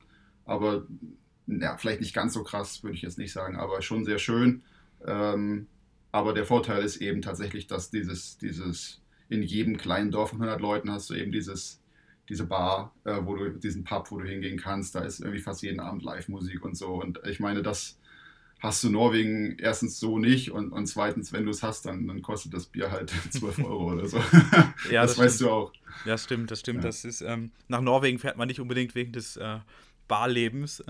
aber 0.46 0.86
ja, 1.46 1.76
vielleicht 1.76 2.00
nicht 2.00 2.14
ganz 2.14 2.32
so 2.32 2.42
krass, 2.42 2.82
würde 2.82 2.96
ich 2.96 3.02
jetzt 3.02 3.18
nicht 3.18 3.32
sagen, 3.32 3.56
aber 3.56 3.82
schon 3.82 4.04
sehr 4.04 4.18
schön. 4.18 4.62
Ähm, 5.06 5.66
aber 6.12 6.32
der 6.32 6.46
Vorteil 6.46 6.82
ist 6.82 6.96
eben 6.96 7.22
tatsächlich, 7.22 7.66
dass 7.66 7.90
dieses, 7.90 8.38
dieses 8.38 9.02
in 9.28 9.42
jedem 9.42 9.76
kleinen 9.76 10.10
Dorf 10.10 10.30
von 10.30 10.40
100 10.40 10.60
Leuten 10.60 10.90
hast 10.90 11.10
du 11.10 11.14
eben 11.14 11.32
dieses, 11.32 11.82
diese 12.28 12.46
Bar, 12.46 12.94
äh, 13.04 13.18
wo 13.22 13.36
du, 13.36 13.50
diesen 13.50 13.84
Pub, 13.84 14.10
wo 14.10 14.18
du 14.18 14.26
hingehen 14.26 14.58
kannst. 14.58 14.94
Da 14.94 15.00
ist 15.00 15.20
irgendwie 15.20 15.40
fast 15.40 15.62
jeden 15.62 15.80
Abend 15.80 16.02
Live-Musik 16.02 16.64
und 16.64 16.76
so. 16.76 17.00
Und 17.00 17.20
ich 17.24 17.38
meine, 17.38 17.62
das 17.62 17.98
hast 18.60 18.82
du 18.82 18.90
Norwegen 18.90 19.58
erstens 19.58 20.00
so 20.00 20.18
nicht 20.18 20.50
und, 20.50 20.72
und 20.72 20.86
zweitens, 20.86 21.32
wenn 21.32 21.44
du 21.44 21.50
es 21.50 21.62
hast, 21.62 21.84
dann, 21.86 22.06
dann 22.06 22.22
kostet 22.22 22.54
das 22.54 22.66
Bier 22.66 22.90
halt 22.90 23.10
12 23.30 23.58
Euro 23.60 23.92
oder 23.92 24.06
so. 24.06 24.18
ja, 24.90 25.02
das, 25.02 25.10
das 25.10 25.18
weißt 25.18 25.40
du 25.42 25.50
auch. 25.50 25.72
Ja, 26.04 26.16
stimmt, 26.16 26.50
das 26.50 26.60
stimmt. 26.60 26.78
Ja. 26.78 26.88
Das 26.88 27.04
ist, 27.04 27.20
ähm, 27.20 27.50
nach 27.68 27.80
Norwegen 27.80 28.18
fährt 28.18 28.36
man 28.36 28.48
nicht 28.48 28.60
unbedingt 28.60 28.94
wegen 28.94 29.12
des 29.12 29.36
äh, 29.36 29.58
Barlebens. 30.08 30.84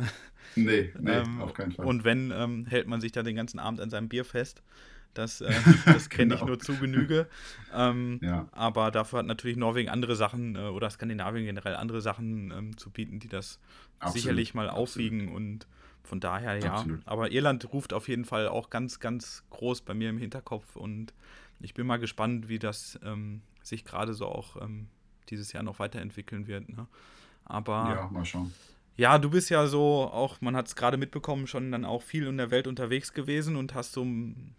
Nee, 0.55 0.93
nee 0.99 1.11
ähm, 1.11 1.41
auf 1.41 1.55
keinen 1.55 1.73
Fall. 1.73 1.87
Und 1.87 2.05
wenn, 2.05 2.31
ähm, 2.31 2.67
hält 2.67 2.87
man 2.87 3.01
sich 3.01 3.13
dann 3.13 3.25
den 3.25 3.37
ganzen 3.37 3.59
Abend 3.59 3.81
an 3.81 3.91
seinem 3.91 4.09
Bier 4.09 4.25
fest. 4.25 4.63
Das, 5.17 5.41
äh, 5.41 5.53
das 5.87 6.11
kenne 6.11 6.35
genau. 6.35 6.43
ich 6.43 6.47
nur 6.47 6.59
zu 6.59 6.77
Genüge. 6.77 7.27
Ähm, 7.75 8.21
ja. 8.23 8.49
Aber 8.53 8.91
dafür 8.91 9.21
hat 9.21 9.27
natürlich 9.27 9.57
Norwegen 9.57 9.89
andere 9.89 10.17
Sachen 10.17 10.57
äh, 10.57 10.61
oder 10.61 10.91
Skandinavien 10.91 11.45
generell 11.45 11.75
andere 11.75 12.01
Sachen 12.01 12.53
ähm, 12.53 12.77
zu 12.77 12.91
bieten, 12.91 13.19
die 13.19 13.29
das 13.29 13.59
Absolut. 13.99 14.23
sicherlich 14.23 14.55
mal 14.55 14.69
aufwiegen. 14.69 15.23
Absolut. 15.23 15.37
Und 15.37 15.67
von 16.05 16.21
daher 16.21 16.59
ja. 16.59 16.75
Absolut. 16.75 17.01
Aber 17.07 17.33
Irland 17.33 17.73
ruft 17.73 17.93
auf 17.93 18.09
jeden 18.09 18.25
Fall 18.25 18.49
auch 18.49 18.71
ganz, 18.71 19.01
ganz 19.01 19.43
groß 19.51 19.83
bei 19.83 19.95
mir 19.95 20.11
im 20.11 20.19
Hinterkopf. 20.19 20.77
Und 20.77 21.15
ich 21.61 21.75
bin 21.75 21.87
mal 21.87 21.99
gespannt, 21.99 22.49
wie 22.49 22.59
das 22.59 22.99
ähm, 23.05 23.43
sich 23.63 23.85
gerade 23.85 24.15
so 24.15 24.27
auch 24.27 24.61
ähm, 24.63 24.89
dieses 25.31 25.53
Jahr 25.53 25.63
noch 25.63 25.79
weiterentwickeln 25.79 26.47
wird. 26.47 26.69
Ne? 26.69 26.87
Aber 27.45 27.95
ja, 27.95 28.09
mal 28.11 28.25
schauen. 28.25 28.53
Ja, 28.99 29.19
du 29.19 29.29
bist 29.29 29.51
ja 29.51 29.67
so 29.67 30.11
auch, 30.11 30.41
man 30.41 30.57
hat 30.57 30.69
es 30.69 30.75
gerade 30.75 30.97
mitbekommen, 30.97 31.47
schon 31.47 31.71
dann 31.71 31.85
auch 31.85 32.01
viel 32.01 32.27
in 32.27 32.39
der 32.39 32.51
Welt 32.51 32.67
unterwegs 32.67 33.13
gewesen 33.13 33.55
und 33.57 33.75
hast 33.75 33.93
so 33.93 34.07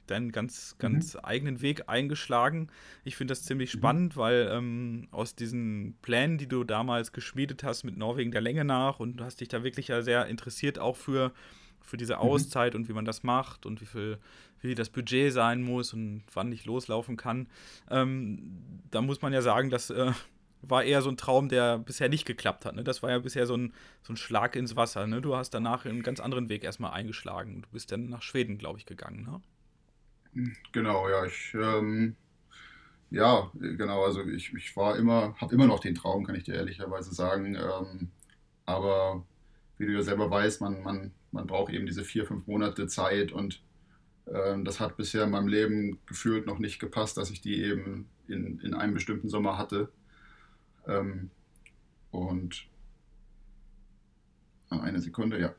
deinen 0.06 0.32
ganz, 0.32 0.75
ganz 0.77 1.15
mhm. 1.15 1.20
eigenen 1.24 1.62
Weg 1.62 1.84
eingeschlagen. 1.88 2.67
Ich 3.03 3.15
finde 3.15 3.32
das 3.32 3.44
ziemlich 3.44 3.74
mhm. 3.74 3.79
spannend, 3.79 4.17
weil 4.17 4.50
ähm, 4.51 5.08
aus 5.10 5.34
diesen 5.34 5.96
Plänen, 6.03 6.38
die 6.38 6.48
du 6.48 6.63
damals 6.63 7.13
geschmiedet 7.13 7.63
hast 7.63 7.84
mit 7.84 7.98
Norwegen 7.98 8.32
der 8.32 8.41
Länge 8.41 8.63
nach 8.63 9.00
und 9.00 9.17
du 9.17 9.24
hast 9.24 9.41
dich 9.41 9.48
da 9.48 9.63
wirklich 9.63 9.88
ja 9.88 10.03
sehr 10.03 10.27
interessiert 10.27 10.77
auch 10.77 10.98
für, 10.98 11.32
für 11.82 11.98
diese 11.98 12.15
mhm. 12.15 12.22
Auszeit 12.22 12.75
mhm. 12.75 12.82
und 12.82 12.89
wie 12.89 12.94
man 12.94 13.06
das 13.06 13.24
macht 13.24 13.65
und 13.65 13.82
wie 13.82 13.88
viel, 13.88 14.20
wie 14.62 14.75
das 14.75 14.91
Budget 14.91 15.34
sein 15.34 15.63
muss 15.63 15.94
und 15.94 16.22
wann 16.32 16.51
ich 16.51 16.65
loslaufen 16.65 17.17
kann. 17.17 17.48
Ähm, 17.89 18.62
da 18.91 19.01
muss 19.01 19.24
man 19.24 19.34
ja 19.34 19.41
sagen, 19.41 19.72
dass 19.72 19.89
äh, 19.89 20.12
war 20.62 20.84
eher 20.84 21.02
so 21.02 21.10
ein 21.10 21.18
Traum, 21.18 21.50
der 21.50 21.78
bisher 21.80 22.10
nicht 22.10 22.26
geklappt 22.26 22.66
hat. 22.66 22.76
Ne? 22.76 22.84
Das 22.84 23.04
war 23.04 23.10
ja 23.10 23.20
bisher 23.20 23.46
so 23.46 23.56
ein, 23.56 23.74
so 24.04 24.14
ein 24.14 24.18
Schlag 24.18 24.56
ins 24.56 24.76
Wasser. 24.76 25.08
Ne? 25.08 25.22
Du 25.22 25.36
hast 25.36 25.52
danach 25.52 25.86
einen 25.86 26.04
ganz 26.04 26.20
anderen 26.20 26.50
Weg 26.50 26.64
erstmal 26.64 26.92
eingeschlagen. 26.92 27.62
Du 27.62 27.70
bist 27.72 27.92
dann 27.92 28.10
nach 28.10 28.22
Schweden, 28.22 28.58
glaube 28.58 28.80
ich, 28.80 28.86
gegangen. 28.86 29.42
Ne? 30.34 30.52
Genau, 30.72 31.10
ja. 31.10 31.26
Ich, 31.26 31.54
ähm, 31.54 32.16
ja, 33.10 33.52
genau. 33.54 34.04
Also 34.04 34.26
ich, 34.26 34.54
ich 34.54 34.76
war 34.76 34.98
immer, 34.98 35.36
habe 35.40 35.54
immer 35.54 35.68
noch 35.68 35.80
den 35.80 35.96
Traum, 35.96 36.26
kann 36.26 36.36
ich 36.36 36.44
dir 36.44 36.56
ehrlicherweise 36.56 37.14
sagen. 37.14 37.56
Ähm, 37.56 38.10
aber 38.66 39.26
wie 39.78 39.86
du 39.86 39.94
ja 39.94 40.02
selber 40.02 40.30
weißt, 40.30 40.62
man, 40.62 40.84
man, 40.84 41.12
man 41.32 41.48
braucht 41.48 41.72
eben 41.72 41.86
diese 41.86 42.04
vier, 42.04 42.26
fünf 42.26 42.48
Monate 42.48 42.88
Zeit 42.88 43.32
und 43.32 43.62
ähm, 44.28 44.66
das 44.66 44.80
hat 44.80 44.98
bisher 44.98 45.24
in 45.24 45.32
meinem 45.32 45.48
Leben 45.48 46.00
gefühlt 46.06 46.46
noch 46.46 46.60
nicht 46.60 46.80
gepasst, 46.80 47.18
dass 47.18 47.32
ich 47.32 47.42
die 47.42 47.64
eben 47.64 48.10
in, 48.28 48.60
in 48.60 48.74
einem 48.74 48.94
bestimmten 48.94 49.30
Sommer 49.30 49.58
hatte. 49.58 49.90
Ähm, 50.88 51.29
und 52.12 52.67
ah, 54.70 54.79
eine 54.79 55.01
Sekunde, 55.01 55.39
ja. 55.39 55.53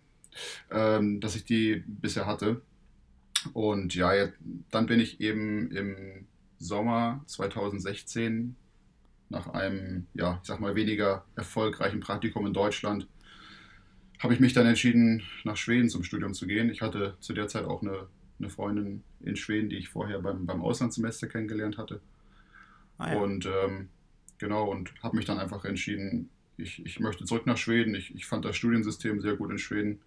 Ähm, 0.71 1.21
dass 1.21 1.37
ich 1.37 1.45
die 1.45 1.83
bisher 1.87 2.27
hatte. 2.27 2.63
Und 3.53 3.95
ja, 3.95 4.13
dann 4.71 4.87
bin 4.87 5.01
ich 5.01 5.21
eben 5.21 5.71
im 5.71 6.27
Sommer 6.59 7.23
2016 7.27 8.57
nach 9.31 9.49
einem, 9.49 10.07
ja, 10.15 10.39
ich 10.43 10.49
sag 10.49 10.61
mal, 10.61 10.75
weniger 10.75 11.25
erfolgreichen 11.37 12.01
Praktikum 12.01 12.47
in 12.47 12.53
Deutschland, 12.53 13.07
habe 14.19 14.35
ich 14.35 14.41
mich 14.41 14.53
dann 14.53 14.67
entschieden, 14.67 15.23
nach 15.45 15.57
Schweden 15.57 15.89
zum 15.89 16.03
Studium 16.03 16.35
zu 16.35 16.47
gehen. 16.47 16.71
Ich 16.71 16.83
hatte 16.83 17.17
zu 17.21 17.33
der 17.35 17.47
Zeit 17.47 17.65
auch 17.65 17.83
eine, 17.83 18.09
eine 18.39 18.51
Freundin 18.51 19.05
in 19.21 19.37
Schweden, 19.37 19.69
die 19.69 19.77
ich 19.77 19.89
vorher 19.89 20.19
beim, 20.21 20.47
beim 20.47 20.61
Auslandssemester 20.61 21.29
kennengelernt 21.29 21.79
hatte. 21.79 22.01
Ah, 22.97 23.13
ja. 23.13 23.21
Und 23.21 23.47
ähm, 23.47 23.89
Genau, 24.39 24.71
und 24.71 24.93
habe 25.03 25.17
mich 25.17 25.27
dann 25.27 25.39
einfach 25.39 25.65
entschieden, 25.65 26.31
ich, 26.59 26.85
ich 26.85 27.01
möchte 27.01 27.25
zurück 27.25 27.47
nach 27.47 27.57
Schweden. 27.57 27.95
Ich, 27.95 28.15
ich 28.15 28.27
fand 28.27 28.45
das 28.45 28.57
Studiensystem 28.57 29.21
sehr 29.21 29.37
gut 29.37 29.51
in 29.51 29.59
Schweden. 29.59 30.01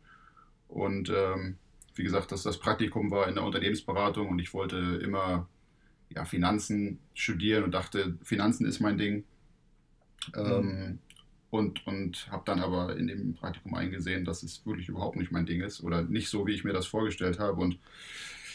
Und 0.68 1.10
ähm, 1.10 1.58
wie 1.96 2.04
gesagt, 2.04 2.32
das, 2.32 2.44
das 2.44 2.60
Praktikum 2.60 3.12
war 3.12 3.28
in 3.28 3.36
der 3.36 3.44
Unternehmensberatung 3.44 4.30
und 4.30 4.40
ich 4.40 4.54
wollte 4.54 4.78
immer 5.04 5.48
ja, 6.10 6.26
Finanzen 6.26 7.00
studieren 7.14 7.64
und 7.64 7.72
dachte, 7.72 8.18
Finanzen 8.24 8.66
ist 8.66 8.80
mein 8.80 8.98
Ding. 8.98 9.24
Ähm, 10.36 10.66
mhm. 10.66 11.00
und 11.50 11.88
und 11.88 12.32
habe 12.32 12.44
dann 12.46 12.60
aber 12.60 12.96
in 12.96 13.08
dem 13.08 13.34
Praktikum 13.34 13.74
eingesehen, 13.74 14.24
dass 14.24 14.44
es 14.44 14.64
wirklich 14.68 14.88
überhaupt 14.88 15.18
nicht 15.18 15.32
mein 15.32 15.48
Ding 15.48 15.62
ist 15.62 15.82
oder 15.82 16.04
nicht 16.04 16.30
so, 16.30 16.46
wie 16.46 16.54
ich 16.54 16.64
mir 16.64 16.74
das 16.74 16.86
vorgestellt 16.86 17.40
habe. 17.40 17.60
Und 17.60 17.80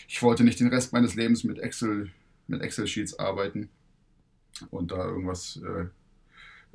ich 0.06 0.23
wollte 0.23 0.45
nicht 0.45 0.61
den 0.61 0.68
Rest 0.68 0.92
meines 0.92 1.16
Lebens 1.16 1.42
mit 1.42 1.59
Excel, 1.59 2.11
mit 2.47 2.62
Excel-Sheets 2.62 3.18
arbeiten 3.18 3.68
und 4.70 4.90
da 4.90 5.04
irgendwas 5.06 5.60
äh, 5.64 5.86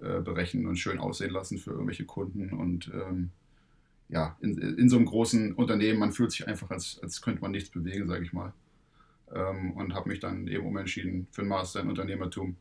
äh, 0.01 0.21
berechnen 0.21 0.65
und 0.65 0.77
schön 0.77 1.00
aussehen 1.00 1.31
lassen 1.31 1.57
für 1.57 1.71
irgendwelche 1.71 2.05
Kunden. 2.05 2.50
Und 2.51 2.91
ähm, 2.93 3.29
ja, 4.09 4.35
in, 4.41 4.57
in 4.57 4.89
so 4.89 4.97
einem 4.97 5.05
großen 5.05 5.53
Unternehmen, 5.53 6.00
man 6.00 6.11
fühlt 6.11 6.31
sich 6.31 6.47
einfach, 6.47 6.71
als, 6.71 7.00
als 7.03 7.21
könnte 7.21 7.41
man 7.41 7.51
nichts 7.51 7.69
bewegen, 7.69 8.07
sage 8.07 8.23
ich 8.23 8.33
mal. 8.33 8.53
Ähm, 9.31 9.71
und 9.73 9.93
habe 9.93 10.09
mich 10.09 10.19
dann 10.19 10.47
eben 10.47 10.65
umentschieden 10.65 11.27
für 11.31 11.41
einen 11.41 11.50
Master 11.50 11.81
in 11.81 11.89
Unternehmertum. 11.89 12.55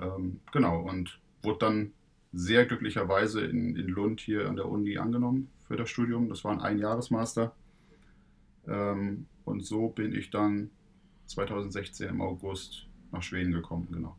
Ähm, 0.00 0.40
genau, 0.52 0.80
und 0.80 1.20
wurde 1.42 1.58
dann 1.58 1.92
sehr 2.32 2.66
glücklicherweise 2.66 3.42
in, 3.42 3.76
in 3.76 3.88
Lund 3.88 4.20
hier 4.20 4.48
an 4.48 4.56
der 4.56 4.68
Uni 4.68 4.96
angenommen 4.96 5.50
für 5.68 5.76
das 5.76 5.90
Studium. 5.90 6.28
Das 6.28 6.44
war 6.44 6.52
ein 6.52 6.60
Einjahresmaster. 6.60 7.54
Ähm, 8.66 9.26
und 9.44 9.64
so 9.64 9.88
bin 9.88 10.14
ich 10.14 10.30
dann 10.30 10.70
2016 11.26 12.08
im 12.08 12.20
August 12.20 12.86
nach 13.12 13.22
Schweden 13.22 13.52
gekommen, 13.52 13.88
genau. 13.90 14.16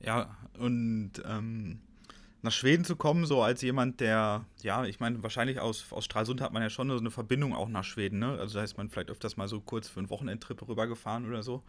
Ja, 0.00 0.36
und 0.58 1.12
ähm, 1.26 1.80
nach 2.42 2.52
Schweden 2.52 2.84
zu 2.84 2.96
kommen, 2.96 3.26
so 3.26 3.42
als 3.42 3.60
jemand, 3.62 4.00
der, 4.00 4.46
ja, 4.62 4.84
ich 4.84 5.00
meine, 5.00 5.22
wahrscheinlich 5.22 5.60
aus, 5.60 5.92
aus 5.92 6.04
Stralsund 6.04 6.40
hat 6.40 6.52
man 6.52 6.62
ja 6.62 6.70
schon 6.70 6.88
so 6.88 6.96
eine 6.96 7.10
Verbindung 7.10 7.54
auch 7.54 7.68
nach 7.68 7.84
Schweden, 7.84 8.18
ne? 8.18 8.38
Also 8.38 8.58
da 8.58 8.64
ist 8.64 8.78
man 8.78 8.88
vielleicht 8.88 9.10
öfters 9.10 9.36
mal 9.36 9.48
so 9.48 9.60
kurz 9.60 9.88
für 9.88 10.00
einen 10.00 10.10
Wochenendtrip 10.10 10.66
rübergefahren 10.66 11.26
oder 11.26 11.42
so. 11.42 11.62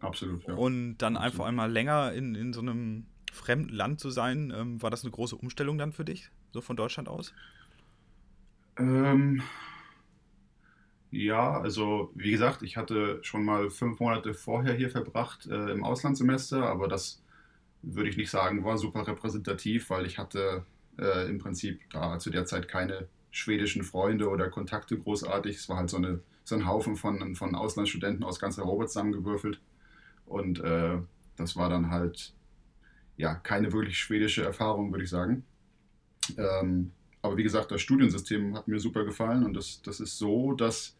Absolut, 0.00 0.46
ja. 0.46 0.54
Und 0.54 0.98
dann 0.98 1.16
Absolut. 1.16 1.32
einfach 1.32 1.44
einmal 1.46 1.70
länger 1.70 2.12
in, 2.12 2.34
in 2.34 2.52
so 2.52 2.60
einem 2.60 3.06
fremden 3.30 3.74
Land 3.74 4.00
zu 4.00 4.10
sein, 4.10 4.52
ähm, 4.56 4.80
war 4.80 4.90
das 4.90 5.04
eine 5.04 5.10
große 5.10 5.36
Umstellung 5.36 5.76
dann 5.76 5.92
für 5.92 6.04
dich, 6.04 6.30
so 6.52 6.60
von 6.60 6.76
Deutschland 6.76 7.08
aus? 7.08 7.34
Ähm, 8.78 9.42
ja, 11.10 11.60
also 11.60 12.10
wie 12.14 12.30
gesagt, 12.30 12.62
ich 12.62 12.76
hatte 12.76 13.18
schon 13.22 13.44
mal 13.44 13.70
fünf 13.70 13.98
Monate 13.98 14.32
vorher 14.34 14.74
hier 14.74 14.90
verbracht 14.90 15.46
äh, 15.46 15.72
im 15.72 15.84
Auslandssemester, 15.84 16.66
aber 16.66 16.86
das 16.88 17.22
würde 17.82 18.08
ich 18.08 18.16
nicht 18.16 18.30
sagen, 18.30 18.64
war 18.64 18.78
super 18.78 19.06
repräsentativ, 19.06 19.90
weil 19.90 20.06
ich 20.06 20.18
hatte 20.18 20.64
äh, 20.98 21.28
im 21.28 21.38
Prinzip 21.38 21.80
da 21.90 22.18
zu 22.18 22.30
der 22.30 22.44
Zeit 22.44 22.68
keine 22.68 23.08
schwedischen 23.30 23.82
Freunde 23.82 24.28
oder 24.28 24.48
Kontakte 24.50 24.98
großartig. 24.98 25.56
Es 25.56 25.68
war 25.68 25.78
halt 25.78 25.90
so, 25.90 25.96
eine, 25.96 26.20
so 26.44 26.54
ein 26.54 26.66
Haufen 26.66 26.96
von, 26.96 27.34
von 27.34 27.54
Auslandsstudenten 27.54 28.24
aus 28.24 28.38
ganz 28.38 28.58
Europa 28.58 28.86
zusammengewürfelt. 28.86 29.60
Und 30.26 30.60
äh, 30.60 30.98
das 31.36 31.56
war 31.56 31.68
dann 31.68 31.90
halt 31.90 32.34
ja 33.16 33.34
keine 33.34 33.72
wirklich 33.72 33.98
schwedische 33.98 34.44
Erfahrung, 34.44 34.92
würde 34.92 35.04
ich 35.04 35.10
sagen. 35.10 35.44
Ähm, 36.36 36.92
aber 37.22 37.36
wie 37.36 37.42
gesagt, 37.42 37.70
das 37.70 37.80
Studiensystem 37.80 38.56
hat 38.56 38.68
mir 38.68 38.78
super 38.78 39.04
gefallen 39.04 39.44
und 39.44 39.54
das, 39.54 39.82
das 39.82 40.00
ist 40.00 40.18
so, 40.18 40.52
dass 40.52 40.96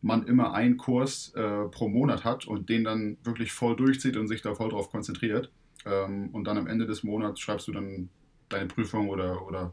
man 0.00 0.26
immer 0.26 0.52
einen 0.52 0.76
Kurs 0.76 1.32
äh, 1.34 1.64
pro 1.70 1.88
Monat 1.88 2.24
hat 2.24 2.46
und 2.46 2.68
den 2.68 2.84
dann 2.84 3.16
wirklich 3.24 3.52
voll 3.52 3.76
durchzieht 3.76 4.16
und 4.16 4.28
sich 4.28 4.42
da 4.42 4.54
voll 4.54 4.70
drauf 4.70 4.90
konzentriert. 4.90 5.50
Ähm, 5.84 6.30
und 6.32 6.44
dann 6.44 6.58
am 6.58 6.66
Ende 6.66 6.86
des 6.86 7.02
Monats 7.02 7.40
schreibst 7.40 7.68
du 7.68 7.72
dann 7.72 8.08
deine 8.48 8.66
Prüfung 8.66 9.08
oder, 9.08 9.46
oder 9.46 9.72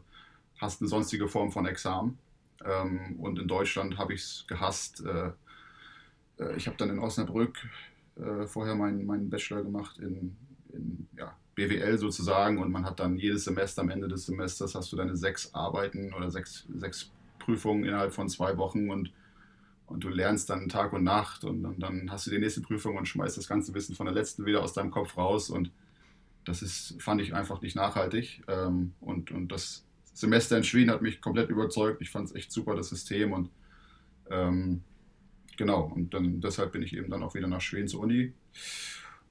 hast 0.58 0.80
eine 0.80 0.88
sonstige 0.88 1.28
Form 1.28 1.52
von 1.52 1.66
Examen. 1.66 2.18
Ähm, 2.64 3.16
und 3.18 3.38
in 3.38 3.48
Deutschland 3.48 3.98
habe 3.98 4.14
ich 4.14 4.22
es 4.22 4.44
gehasst. 4.48 5.04
Äh, 5.04 5.30
äh, 6.42 6.56
ich 6.56 6.66
habe 6.66 6.76
dann 6.76 6.90
in 6.90 6.98
Osnabrück 6.98 7.56
äh, 8.16 8.46
vorher 8.46 8.74
meinen, 8.74 9.06
meinen 9.06 9.30
Bachelor 9.30 9.62
gemacht 9.62 9.98
in, 9.98 10.36
in 10.72 11.06
ja, 11.16 11.36
BWL 11.54 11.98
sozusagen 11.98 12.58
und 12.58 12.70
man 12.70 12.84
hat 12.84 13.00
dann 13.00 13.16
jedes 13.18 13.44
Semester, 13.44 13.82
am 13.82 13.90
Ende 13.90 14.08
des 14.08 14.26
Semesters 14.26 14.74
hast 14.74 14.92
du 14.92 14.96
deine 14.96 15.16
sechs 15.16 15.54
Arbeiten 15.54 16.12
oder 16.12 16.30
sechs, 16.30 16.66
sechs 16.74 17.10
Prüfungen 17.38 17.84
innerhalb 17.84 18.12
von 18.12 18.28
zwei 18.28 18.56
Wochen 18.56 18.90
und 18.90 19.12
und 19.86 20.04
du 20.04 20.08
lernst 20.08 20.50
dann 20.50 20.68
Tag 20.68 20.92
und 20.92 21.04
Nacht 21.04 21.44
und, 21.44 21.64
und, 21.64 21.80
dann 21.80 22.10
hast 22.10 22.26
du 22.26 22.30
die 22.30 22.38
nächste 22.38 22.60
Prüfung 22.60 22.96
und 22.96 23.06
schmeißt 23.06 23.36
das 23.36 23.48
ganze 23.48 23.72
Wissen 23.74 23.94
von 23.94 24.06
der 24.06 24.14
letzten 24.14 24.44
wieder 24.44 24.62
aus 24.62 24.72
deinem 24.72 24.90
Kopf 24.90 25.16
raus 25.16 25.50
und 25.50 25.70
das 26.46 26.62
ist, 26.62 26.96
fand 27.00 27.20
ich 27.20 27.34
einfach 27.34 27.60
nicht 27.60 27.76
nachhaltig. 27.76 28.42
Ähm, 28.48 28.94
und, 29.00 29.32
und 29.32 29.50
das 29.50 29.84
Semester 30.12 30.56
in 30.56 30.64
Schweden 30.64 30.90
hat 30.90 31.02
mich 31.02 31.20
komplett 31.20 31.50
überzeugt. 31.50 32.00
Ich 32.00 32.10
fand 32.10 32.28
es 32.28 32.34
echt 32.34 32.50
super, 32.52 32.74
das 32.74 32.88
System. 32.88 33.32
Und 33.32 33.50
ähm, 34.30 34.82
genau, 35.56 35.92
und 35.94 36.14
dann 36.14 36.40
deshalb 36.40 36.72
bin 36.72 36.82
ich 36.82 36.96
eben 36.96 37.10
dann 37.10 37.22
auch 37.22 37.34
wieder 37.34 37.48
nach 37.48 37.60
Schweden 37.60 37.88
zur 37.88 38.00
Uni. 38.00 38.32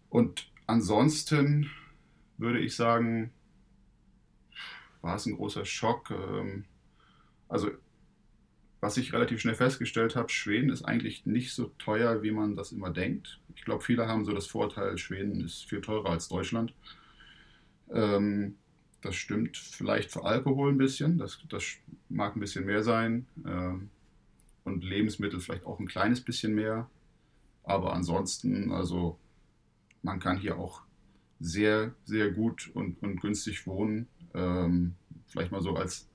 Und 0.10 0.52
ansonsten 0.68 1.72
würde 2.38 2.60
ich 2.60 2.76
sagen, 2.76 3.32
war 5.02 5.16
es 5.16 5.26
ein 5.26 5.36
großer 5.36 5.66
Schock. 5.66 6.12
Ähm, 6.12 6.66
also, 7.48 7.72
was 8.86 8.98
ich 8.98 9.14
relativ 9.14 9.42
schnell 9.42 9.56
festgestellt 9.56 10.16
habe, 10.16 10.30
Schweden 10.30 10.70
ist 10.70 10.84
eigentlich 10.84 11.26
nicht 11.26 11.56
so 11.56 11.72
teuer, 11.80 12.22
wie 12.22 12.30
man 12.30 12.56
das 12.56 12.72
immer 12.72 12.92
denkt. 12.92 13.40
Ich 13.56 13.66
glaube, 13.66 13.84
viele 13.84 14.08
haben 14.08 14.26
so 14.26 14.32
das 14.32 14.46
Vorteil, 14.46 15.00
Schweden 15.00 15.44
ist 15.44 15.68
viel 15.68 15.82
teurer 15.82 16.12
als 16.12 16.28
Deutschland. 16.28 16.72
Ähm, 17.92 18.58
das 19.02 19.16
stimmt 19.16 19.58
vielleicht 19.58 20.12
für 20.12 20.24
Alkohol 20.24 20.72
ein 20.72 20.78
bisschen, 20.78 21.18
das, 21.18 21.40
das 21.50 21.64
mag 22.10 22.36
ein 22.36 22.40
bisschen 22.40 22.68
mehr 22.68 22.84
sein. 22.84 23.26
Ähm, 23.44 23.90
und 24.66 24.84
Lebensmittel 24.84 25.40
vielleicht 25.40 25.66
auch 25.66 25.80
ein 25.80 25.88
kleines 25.88 26.22
bisschen 26.22 26.54
mehr. 26.54 26.88
Aber 27.64 27.92
ansonsten, 27.92 28.72
also 28.72 29.18
man 30.04 30.20
kann 30.20 30.38
hier 30.38 30.60
auch 30.60 30.84
sehr, 31.40 31.96
sehr 32.04 32.30
gut 32.30 32.70
und, 32.76 33.02
und 33.02 33.20
günstig 33.20 33.66
wohnen. 33.66 34.08
Ähm, 34.36 34.94
vielleicht 35.26 35.52
mal 35.52 35.64
so 35.64 35.76
als, 35.76 36.08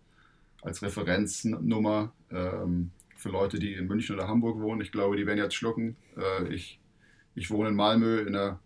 als 0.63 0.83
Referenznummer 0.83 2.13
ähm, 2.31 2.91
für 3.17 3.29
Leute, 3.29 3.59
die 3.59 3.75
in 3.75 3.87
München 3.87 4.15
oder 4.15 4.29
Hamburg 4.29 4.61
wohnen. 4.61 4.81
Ich 4.81 4.93
glaube, 4.93 5.17
die 5.17 5.27
werden 5.27 5.39
jetzt 5.39 5.55
schlucken. 5.55 5.97
Äh, 6.17 6.53
ich, 6.55 6.81
ich 7.35 7.51
wohne 7.51 7.71
in 7.71 7.77
Malmö, 7.77 8.21
in 8.21 8.33
der 8.33 8.61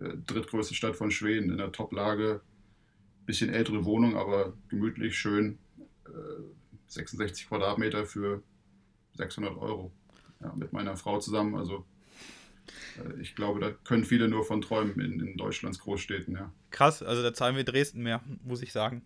äh, 0.00 0.16
drittgrößten 0.26 0.76
Stadt 0.76 0.96
von 0.96 1.10
Schweden, 1.10 1.50
in 1.50 1.58
der 1.58 1.72
Top-Lage. 1.72 2.40
Bisschen 3.26 3.50
ältere 3.50 3.84
Wohnung, 3.84 4.16
aber 4.16 4.54
gemütlich, 4.68 5.18
schön. 5.18 5.58
Äh, 6.06 6.42
66 6.86 7.48
Quadratmeter 7.48 8.06
für 8.06 8.42
600 9.14 9.56
Euro. 9.58 9.92
Ja, 10.40 10.54
mit 10.54 10.72
meiner 10.72 10.96
Frau 10.96 11.18
zusammen. 11.18 11.56
Also 11.56 11.84
ich 13.20 13.34
glaube, 13.34 13.60
da 13.60 13.70
können 13.70 14.04
viele 14.04 14.28
nur 14.28 14.44
von 14.44 14.60
träumen 14.60 15.00
in, 15.00 15.20
in 15.20 15.36
Deutschlands 15.36 15.78
Großstädten, 15.78 16.34
ja. 16.34 16.52
Krass, 16.70 17.02
also 17.02 17.22
da 17.22 17.32
zahlen 17.32 17.56
wir 17.56 17.64
Dresden 17.64 18.02
mehr, 18.02 18.22
muss 18.44 18.62
ich 18.62 18.72
sagen. 18.72 19.02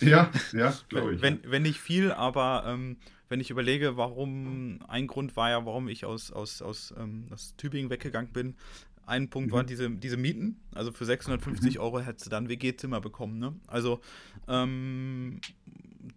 Ja, 0.00 0.30
ja, 0.52 0.74
glaube 0.88 1.14
ich. 1.14 1.22
Wenn, 1.22 1.40
wenn 1.44 1.62
nicht 1.62 1.78
viel, 1.78 2.10
aber 2.10 2.64
ähm, 2.66 2.96
wenn 3.28 3.40
ich 3.40 3.50
überlege, 3.50 3.96
warum, 3.96 4.80
ein 4.88 5.06
Grund 5.06 5.36
war 5.36 5.50
ja, 5.50 5.64
warum 5.64 5.88
ich 5.88 6.04
aus, 6.04 6.30
aus, 6.30 6.62
aus, 6.62 6.94
ähm, 6.98 7.26
aus 7.30 7.54
Tübingen 7.56 7.90
weggegangen 7.90 8.32
bin. 8.32 8.54
Ein 9.06 9.28
Punkt 9.28 9.50
mhm. 9.50 9.56
waren 9.56 9.66
diese, 9.66 9.90
diese 9.90 10.16
Mieten. 10.16 10.60
Also 10.74 10.92
für 10.92 11.04
650 11.04 11.74
mhm. 11.74 11.80
Euro 11.80 12.00
hättest 12.00 12.26
du 12.26 12.30
dann 12.30 12.48
WG-Zimmer 12.48 13.00
bekommen. 13.00 13.38
Ne? 13.38 13.54
Also 13.66 14.00
ähm, 14.48 15.40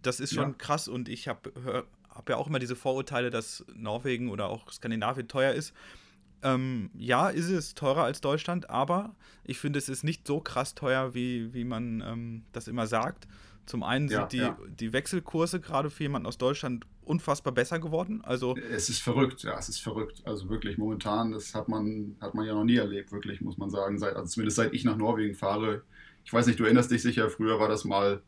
das 0.02 0.20
ist 0.20 0.34
schon 0.34 0.50
ja. 0.50 0.54
krass 0.56 0.88
und 0.88 1.08
ich 1.08 1.28
habe 1.28 1.84
hab 2.08 2.28
ja 2.28 2.36
auch 2.36 2.46
immer 2.46 2.58
diese 2.58 2.76
Vorurteile, 2.76 3.30
dass 3.30 3.64
Norwegen 3.74 4.30
oder 4.30 4.48
auch 4.48 4.70
Skandinavien 4.70 5.28
teuer 5.28 5.52
ist. 5.52 5.74
Ähm, 6.42 6.90
ja, 6.94 7.28
ist 7.28 7.48
es 7.48 7.74
teurer 7.74 8.04
als 8.04 8.20
Deutschland, 8.20 8.70
aber 8.70 9.14
ich 9.44 9.58
finde, 9.58 9.78
es 9.78 9.88
ist 9.88 10.04
nicht 10.04 10.26
so 10.26 10.40
krass 10.40 10.74
teuer, 10.74 11.14
wie, 11.14 11.52
wie 11.52 11.64
man 11.64 12.02
ähm, 12.06 12.44
das 12.52 12.68
immer 12.68 12.86
sagt. 12.86 13.26
Zum 13.66 13.82
einen 13.82 14.08
ja, 14.08 14.20
sind 14.20 14.32
die, 14.32 14.38
ja. 14.38 14.56
die 14.80 14.92
Wechselkurse 14.92 15.60
gerade 15.60 15.90
für 15.90 16.04
jemanden 16.04 16.26
aus 16.26 16.38
Deutschland 16.38 16.86
unfassbar 17.02 17.52
besser 17.52 17.78
geworden. 17.78 18.22
Also 18.24 18.56
es 18.56 18.88
ist 18.88 19.02
verrückt, 19.02 19.42
ja, 19.42 19.58
es 19.58 19.68
ist 19.68 19.80
verrückt. 19.80 20.22
Also 20.24 20.48
wirklich 20.48 20.78
momentan, 20.78 21.32
das 21.32 21.54
hat 21.54 21.68
man, 21.68 22.16
hat 22.20 22.34
man 22.34 22.46
ja 22.46 22.54
noch 22.54 22.64
nie 22.64 22.76
erlebt, 22.76 23.12
wirklich, 23.12 23.40
muss 23.40 23.58
man 23.58 23.70
sagen. 23.70 23.98
Seit, 23.98 24.14
also 24.16 24.28
zumindest 24.28 24.56
seit 24.56 24.72
ich 24.72 24.84
nach 24.84 24.96
Norwegen 24.96 25.34
fahre. 25.34 25.82
Ich 26.24 26.32
weiß 26.32 26.46
nicht, 26.46 26.58
du 26.60 26.64
erinnerst 26.64 26.90
dich 26.90 27.02
sicher, 27.02 27.28
früher 27.30 27.58
war 27.58 27.68
das 27.68 27.84
mal 27.84 28.22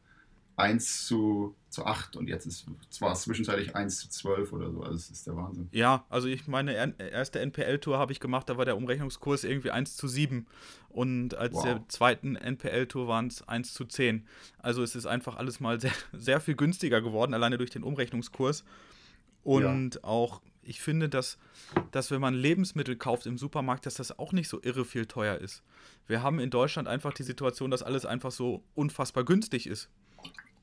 1 0.60 1.06
zu, 1.06 1.54
zu 1.68 1.86
8 1.86 2.16
und 2.16 2.28
jetzt 2.28 2.46
ist 2.46 2.66
zwar 2.90 3.14
zwischenzeitlich 3.14 3.74
1 3.74 3.98
zu 3.98 4.08
12 4.10 4.52
oder 4.52 4.70
so. 4.70 4.82
Also 4.82 4.94
das 4.94 5.10
ist 5.10 5.26
der 5.26 5.36
Wahnsinn. 5.36 5.68
Ja, 5.72 6.04
also 6.08 6.28
ich 6.28 6.46
meine 6.46 6.94
erste 6.98 7.40
NPL-Tour 7.40 7.98
habe 7.98 8.12
ich 8.12 8.20
gemacht, 8.20 8.48
da 8.48 8.58
war 8.58 8.64
der 8.64 8.76
Umrechnungskurs 8.76 9.44
irgendwie 9.44 9.70
1 9.70 9.96
zu 9.96 10.08
7 10.08 10.46
und 10.88 11.34
als 11.34 11.54
wow. 11.54 11.64
der 11.64 11.88
zweiten 11.88 12.36
NPL-Tour 12.36 13.08
waren 13.08 13.28
es 13.28 13.46
1 13.46 13.72
zu 13.74 13.84
10. 13.84 14.26
Also 14.58 14.82
es 14.82 14.94
ist 14.94 15.06
einfach 15.06 15.36
alles 15.36 15.60
mal 15.60 15.80
sehr, 15.80 15.92
sehr 16.12 16.40
viel 16.40 16.56
günstiger 16.56 17.00
geworden, 17.00 17.34
alleine 17.34 17.58
durch 17.58 17.70
den 17.70 17.82
Umrechnungskurs. 17.82 18.64
Und 19.42 19.94
ja. 19.94 20.04
auch, 20.04 20.42
ich 20.62 20.80
finde, 20.80 21.08
dass, 21.08 21.38
dass 21.92 22.10
wenn 22.10 22.20
man 22.20 22.34
Lebensmittel 22.34 22.96
kauft 22.96 23.26
im 23.26 23.38
Supermarkt, 23.38 23.86
dass 23.86 23.94
das 23.94 24.18
auch 24.18 24.32
nicht 24.32 24.48
so 24.48 24.60
irre 24.62 24.84
viel 24.84 25.06
teuer 25.06 25.38
ist. 25.38 25.62
Wir 26.06 26.22
haben 26.22 26.38
in 26.40 26.50
Deutschland 26.50 26.88
einfach 26.88 27.14
die 27.14 27.22
Situation, 27.22 27.70
dass 27.70 27.82
alles 27.82 28.04
einfach 28.04 28.30
so 28.30 28.62
unfassbar 28.74 29.24
günstig 29.24 29.66
ist. 29.66 29.88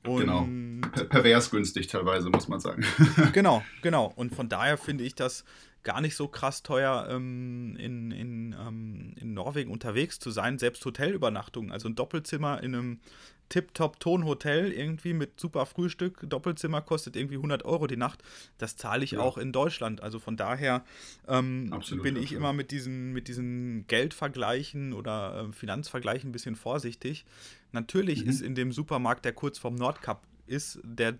Genau. 0.02 0.40
Und 0.40 0.82
genau. 0.82 0.88
Per 0.92 1.04
pervers 1.04 1.50
günstig 1.50 1.88
teilweise, 1.88 2.30
muss 2.30 2.48
man 2.48 2.60
sagen. 2.60 2.84
genau, 3.32 3.62
genau. 3.82 4.12
Und 4.16 4.34
von 4.34 4.48
daher 4.48 4.78
finde 4.78 5.04
ich 5.04 5.14
das 5.14 5.44
gar 5.82 6.00
nicht 6.00 6.16
so 6.16 6.28
krass 6.28 6.62
teuer, 6.62 7.08
ähm, 7.10 7.76
in, 7.78 8.10
in, 8.10 8.56
ähm, 8.58 9.14
in 9.16 9.34
Norwegen 9.34 9.70
unterwegs 9.70 10.18
zu 10.18 10.30
sein. 10.30 10.58
Selbst 10.58 10.84
Hotelübernachtungen, 10.84 11.72
also 11.72 11.88
ein 11.88 11.94
Doppelzimmer 11.94 12.62
in 12.62 12.74
einem 12.74 13.00
Tip-Top-Ton-Hotel 13.48 14.72
irgendwie 14.72 15.12
mit 15.14 15.40
super 15.40 15.66
Frühstück. 15.66 16.28
Doppelzimmer 16.28 16.80
kostet 16.82 17.16
irgendwie 17.16 17.36
100 17.36 17.64
Euro 17.64 17.86
die 17.86 17.96
Nacht. 17.96 18.22
Das 18.58 18.76
zahle 18.76 19.04
ich 19.04 19.12
ja. 19.12 19.20
auch 19.20 19.38
in 19.38 19.52
Deutschland. 19.52 20.02
Also 20.02 20.18
von 20.18 20.36
daher 20.36 20.84
ähm, 21.26 21.68
absolut, 21.72 22.04
bin 22.04 22.16
ich 22.16 22.24
absolut. 22.24 22.40
immer 22.40 22.52
mit 22.52 22.70
diesen, 22.70 23.12
mit 23.12 23.28
diesen 23.28 23.86
Geldvergleichen 23.86 24.92
oder 24.92 25.48
äh, 25.48 25.52
Finanzvergleichen 25.52 26.30
ein 26.30 26.32
bisschen 26.32 26.56
vorsichtig. 26.56 27.24
Natürlich 27.72 28.24
mhm. 28.24 28.30
ist 28.30 28.40
in 28.40 28.54
dem 28.54 28.72
Supermarkt, 28.72 29.24
der 29.24 29.32
kurz 29.32 29.58
vorm 29.58 29.74
Nordcup 29.74 30.22
ist, 30.46 30.80
der 30.82 31.18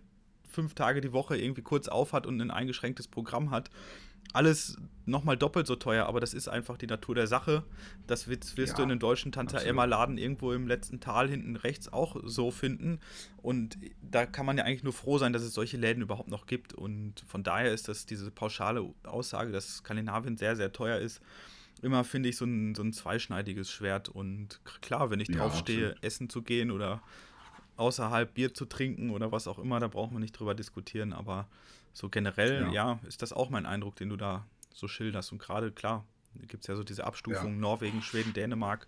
fünf 0.50 0.74
Tage 0.74 1.00
die 1.00 1.12
Woche 1.12 1.36
irgendwie 1.36 1.62
kurz 1.62 1.88
auf 1.88 2.12
hat 2.12 2.26
und 2.26 2.40
ein 2.40 2.50
eingeschränktes 2.50 3.06
Programm 3.06 3.50
hat, 3.50 3.70
alles 4.32 4.76
nochmal 5.06 5.36
doppelt 5.36 5.66
so 5.66 5.74
teuer, 5.74 6.06
aber 6.06 6.20
das 6.20 6.34
ist 6.34 6.48
einfach 6.48 6.76
die 6.76 6.86
Natur 6.86 7.14
der 7.14 7.26
Sache. 7.26 7.64
Das 8.06 8.28
wirst, 8.28 8.56
wirst 8.56 8.72
ja, 8.72 8.76
du 8.76 8.82
in 8.82 8.88
den 8.90 8.98
deutschen 8.98 9.32
Tante 9.32 9.56
Emma 9.64 9.84
Laden 9.84 10.18
irgendwo 10.18 10.52
im 10.52 10.66
letzten 10.66 11.00
Tal 11.00 11.28
hinten 11.28 11.56
rechts 11.56 11.92
auch 11.92 12.16
so 12.24 12.50
finden. 12.50 13.00
Und 13.38 13.78
da 14.02 14.26
kann 14.26 14.44
man 14.44 14.58
ja 14.58 14.64
eigentlich 14.64 14.84
nur 14.84 14.92
froh 14.92 15.18
sein, 15.18 15.32
dass 15.32 15.42
es 15.42 15.54
solche 15.54 15.78
Läden 15.78 16.02
überhaupt 16.02 16.28
noch 16.28 16.46
gibt. 16.46 16.74
Und 16.74 17.24
von 17.26 17.42
daher 17.42 17.72
ist 17.72 17.88
das 17.88 18.06
diese 18.06 18.30
pauschale 18.30 18.86
Aussage, 19.04 19.50
dass 19.50 19.78
Skandinavien 19.78 20.36
sehr, 20.36 20.56
sehr 20.56 20.72
teuer 20.72 20.98
ist, 20.98 21.22
immer, 21.82 22.04
finde 22.04 22.28
ich, 22.28 22.36
so 22.36 22.44
ein, 22.44 22.74
so 22.74 22.82
ein 22.82 22.92
zweischneidiges 22.92 23.70
Schwert. 23.70 24.08
Und 24.08 24.60
klar, 24.82 25.10
wenn 25.10 25.20
ich 25.20 25.28
ja, 25.28 25.36
draufstehe, 25.36 25.86
absolut. 25.86 26.04
essen 26.04 26.30
zu 26.30 26.42
gehen 26.42 26.70
oder 26.70 27.02
außerhalb 27.76 28.34
Bier 28.34 28.52
zu 28.52 28.66
trinken 28.66 29.10
oder 29.10 29.32
was 29.32 29.46
auch 29.46 29.58
immer, 29.58 29.80
da 29.80 29.88
braucht 29.88 30.12
man 30.12 30.20
nicht 30.20 30.32
drüber 30.32 30.54
diskutieren. 30.54 31.12
Aber 31.12 31.46
so 31.98 32.08
generell, 32.08 32.62
ja. 32.62 32.72
ja, 32.72 33.00
ist 33.08 33.22
das 33.22 33.32
auch 33.32 33.50
mein 33.50 33.66
Eindruck, 33.66 33.96
den 33.96 34.08
du 34.08 34.16
da 34.16 34.46
so 34.72 34.86
schilderst. 34.86 35.32
Und 35.32 35.38
gerade, 35.38 35.72
klar, 35.72 36.04
gibt 36.46 36.62
es 36.62 36.68
ja 36.68 36.76
so 36.76 36.84
diese 36.84 37.04
Abstufung 37.04 37.54
ja. 37.54 37.58
Norwegen, 37.58 38.02
Schweden, 38.02 38.32
Dänemark. 38.32 38.86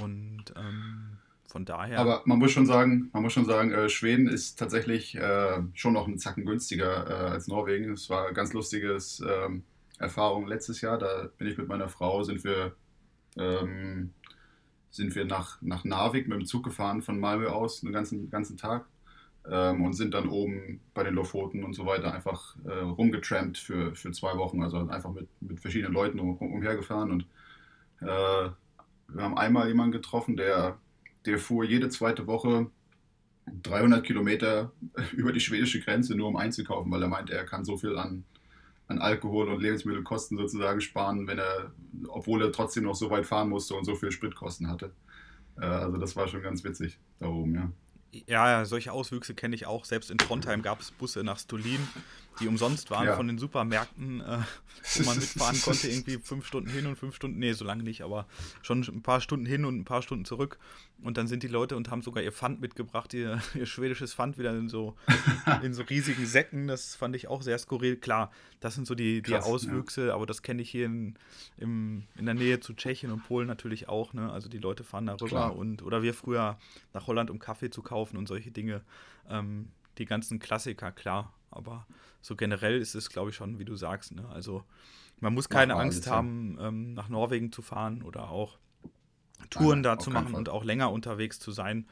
Und 0.00 0.44
ähm, 0.54 1.18
von 1.46 1.64
daher. 1.64 1.98
Aber 1.98 2.22
man 2.26 2.38
muss 2.38 2.52
schon 2.52 2.64
sagen, 2.64 3.10
man 3.12 3.24
muss 3.24 3.32
schon 3.32 3.44
sagen, 3.44 3.72
äh, 3.72 3.88
Schweden 3.88 4.28
ist 4.28 4.56
tatsächlich 4.56 5.16
äh, 5.16 5.62
schon 5.74 5.94
noch 5.94 6.06
einen 6.06 6.18
Zacken 6.18 6.46
günstiger 6.46 7.10
äh, 7.10 7.30
als 7.30 7.48
Norwegen. 7.48 7.92
Es 7.92 8.08
war 8.08 8.26
eine 8.26 8.34
ganz 8.34 8.52
lustiges 8.52 9.20
ähm, 9.28 9.64
Erfahrung 9.98 10.46
letztes 10.46 10.80
Jahr. 10.80 10.96
Da 10.96 11.30
bin 11.38 11.48
ich 11.48 11.58
mit 11.58 11.66
meiner 11.66 11.88
Frau, 11.88 12.22
sind 12.22 12.44
wir, 12.44 12.76
ähm, 13.36 14.14
sind 14.90 15.16
wir 15.16 15.24
nach, 15.24 15.60
nach 15.60 15.82
Narvik 15.82 16.28
mit 16.28 16.38
dem 16.38 16.46
Zug 16.46 16.62
gefahren 16.62 17.02
von 17.02 17.18
Malmö 17.18 17.48
aus, 17.48 17.82
einen 17.82 17.92
ganzen, 17.92 18.30
ganzen 18.30 18.56
Tag 18.56 18.86
ähm, 19.50 19.84
und 19.84 19.94
sind 19.94 20.14
dann 20.14 20.28
oben 20.28 20.80
bei 20.94 21.04
den 21.04 21.14
Lofoten 21.14 21.64
und 21.64 21.74
so 21.74 21.86
weiter 21.86 22.12
einfach 22.12 22.56
äh, 22.64 22.80
rumgetrampt 22.80 23.58
für, 23.58 23.94
für 23.94 24.12
zwei 24.12 24.36
Wochen. 24.36 24.62
Also 24.62 24.78
einfach 24.88 25.12
mit, 25.12 25.28
mit 25.40 25.60
verschiedenen 25.60 25.92
Leuten 25.92 26.18
um, 26.18 26.36
umhergefahren. 26.36 27.10
Und 27.10 27.22
äh, 28.00 28.50
wir 29.08 29.22
haben 29.22 29.38
einmal 29.38 29.68
jemanden 29.68 29.92
getroffen, 29.92 30.36
der, 30.36 30.78
der 31.24 31.38
fuhr 31.38 31.64
jede 31.64 31.88
zweite 31.88 32.26
Woche 32.26 32.70
300 33.62 34.04
Kilometer 34.04 34.72
über 35.12 35.32
die 35.32 35.40
schwedische 35.40 35.80
Grenze, 35.80 36.14
nur 36.14 36.28
um 36.28 36.36
einzukaufen, 36.36 36.90
weil 36.90 37.02
er 37.02 37.08
meinte, 37.08 37.34
er 37.34 37.44
kann 37.44 37.64
so 37.64 37.76
viel 37.76 37.96
an, 37.96 38.24
an 38.86 38.98
Alkohol 38.98 39.48
und 39.48 39.62
Lebensmittelkosten 39.62 40.36
sozusagen 40.36 40.80
sparen, 40.80 41.26
wenn 41.26 41.38
er, 41.38 41.72
obwohl 42.08 42.42
er 42.42 42.52
trotzdem 42.52 42.84
noch 42.84 42.94
so 42.94 43.10
weit 43.10 43.26
fahren 43.26 43.48
musste 43.48 43.74
und 43.74 43.84
so 43.84 43.94
viel 43.94 44.10
Spritkosten 44.10 44.68
hatte. 44.68 44.92
Äh, 45.60 45.64
also 45.64 45.96
das 45.96 46.16
war 46.16 46.28
schon 46.28 46.42
ganz 46.42 46.64
witzig 46.64 46.98
da 47.18 47.28
oben, 47.28 47.54
ja. 47.54 47.70
Ja, 48.26 48.64
solche 48.64 48.92
Auswüchse 48.92 49.34
kenne 49.34 49.54
ich 49.54 49.66
auch. 49.66 49.84
Selbst 49.84 50.10
in 50.10 50.18
Trondheim 50.18 50.62
gab 50.62 50.80
es 50.80 50.90
Busse 50.90 51.22
nach 51.22 51.38
Stolin, 51.38 51.86
die 52.40 52.48
umsonst 52.48 52.90
waren 52.90 53.06
ja. 53.06 53.16
von 53.16 53.26
den 53.26 53.38
Supermärkten, 53.38 54.20
äh, 54.20 54.38
wo 54.94 55.02
man 55.04 55.18
mitfahren 55.18 55.60
konnte, 55.60 55.88
irgendwie 55.90 56.18
fünf 56.18 56.46
Stunden 56.46 56.70
hin 56.70 56.86
und 56.86 56.96
fünf 56.96 57.14
Stunden, 57.16 57.38
nee, 57.38 57.52
so 57.52 57.64
lange 57.64 57.82
nicht, 57.82 58.02
aber 58.02 58.26
schon 58.62 58.80
ein 58.80 59.02
paar 59.02 59.20
Stunden 59.20 59.44
hin 59.44 59.64
und 59.64 59.76
ein 59.76 59.84
paar 59.84 60.02
Stunden 60.02 60.24
zurück. 60.24 60.58
Und 61.02 61.16
dann 61.16 61.28
sind 61.28 61.44
die 61.44 61.48
Leute 61.48 61.76
und 61.76 61.90
haben 61.90 62.02
sogar 62.02 62.22
ihr 62.22 62.32
Pfand 62.32 62.60
mitgebracht, 62.60 63.14
ihr, 63.14 63.40
ihr 63.54 63.66
schwedisches 63.66 64.14
Pfand 64.14 64.36
wieder 64.36 64.56
in 64.56 64.68
so, 64.68 64.96
in 65.62 65.72
so 65.72 65.82
riesigen 65.84 66.26
Säcken. 66.26 66.66
Das 66.66 66.96
fand 66.96 67.14
ich 67.14 67.28
auch 67.28 67.42
sehr 67.42 67.58
skurril. 67.58 67.96
Klar, 67.96 68.32
das 68.60 68.74
sind 68.74 68.86
so 68.86 68.94
die, 68.94 69.22
die 69.22 69.32
Krass, 69.32 69.46
Auswüchse, 69.46 70.08
ja. 70.08 70.14
aber 70.14 70.26
das 70.26 70.42
kenne 70.42 70.62
ich 70.62 70.70
hier 70.70 70.86
in, 70.86 71.14
im, 71.56 72.04
in 72.16 72.26
der 72.26 72.34
Nähe 72.34 72.60
zu 72.60 72.72
Tschechien 72.72 73.12
und 73.12 73.22
Polen 73.24 73.46
natürlich 73.46 73.88
auch. 73.88 74.12
Ne? 74.12 74.30
Also 74.32 74.48
die 74.48 74.58
Leute 74.58 74.82
fahren 74.82 75.06
da 75.06 75.14
rüber 75.14 75.54
und 75.54 75.82
oder 75.82 76.02
wir 76.02 76.14
früher 76.14 76.58
nach 76.92 77.06
Holland, 77.06 77.30
um 77.30 77.38
Kaffee 77.38 77.70
zu 77.70 77.82
kaufen 77.82 78.16
und 78.16 78.26
solche 78.26 78.50
Dinge. 78.50 78.82
Ähm, 79.28 79.68
die 79.98 80.04
ganzen 80.04 80.38
Klassiker, 80.38 80.90
klar. 80.92 81.32
Aber 81.50 81.86
so 82.20 82.36
generell 82.36 82.80
ist 82.80 82.94
es, 82.94 83.08
glaube 83.08 83.30
ich, 83.30 83.36
schon, 83.36 83.58
wie 83.58 83.64
du 83.64 83.76
sagst. 83.76 84.14
Ne? 84.14 84.24
Also 84.30 84.64
man 85.20 85.34
muss 85.34 85.48
keine 85.48 85.74
Angst 85.74 86.08
haben, 86.08 86.58
ähm, 86.60 86.94
nach 86.94 87.08
Norwegen 87.08 87.52
zu 87.52 87.62
fahren 87.62 88.02
oder 88.02 88.30
auch 88.30 88.58
Touren 89.50 89.82
da 89.82 89.98
zu 89.98 90.10
machen 90.10 90.34
und 90.34 90.48
auch 90.48 90.64
länger 90.64 90.92
unterwegs 90.92 91.38
zu 91.38 91.52
sein. 91.52 91.86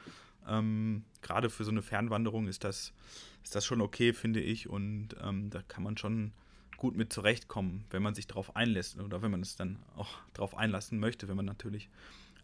Ähm, 0.48 1.04
Gerade 1.22 1.50
für 1.50 1.64
so 1.64 1.70
eine 1.70 1.82
Fernwanderung 1.82 2.48
ist 2.48 2.64
das, 2.64 2.92
ist 3.42 3.54
das 3.54 3.64
schon 3.64 3.80
okay, 3.80 4.12
finde 4.12 4.40
ich. 4.40 4.68
Und 4.68 5.16
ähm, 5.22 5.50
da 5.50 5.62
kann 5.62 5.82
man 5.82 5.96
schon 5.96 6.32
gut 6.76 6.96
mit 6.96 7.12
zurechtkommen, 7.12 7.84
wenn 7.90 8.02
man 8.02 8.14
sich 8.14 8.26
darauf 8.26 8.54
einlässt 8.54 8.98
oder 9.00 9.22
wenn 9.22 9.30
man 9.30 9.40
es 9.40 9.56
dann 9.56 9.78
auch 9.96 10.10
darauf 10.34 10.56
einlassen 10.56 10.98
möchte. 10.98 11.28
Wenn 11.28 11.36
man 11.36 11.46
natürlich 11.46 11.88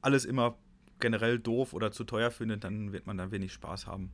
alles 0.00 0.24
immer 0.24 0.56
generell 1.00 1.38
doof 1.38 1.74
oder 1.74 1.92
zu 1.92 2.04
teuer 2.04 2.30
findet, 2.30 2.64
dann 2.64 2.92
wird 2.92 3.06
man 3.06 3.18
da 3.18 3.30
wenig 3.30 3.52
Spaß 3.52 3.86
haben. 3.86 4.10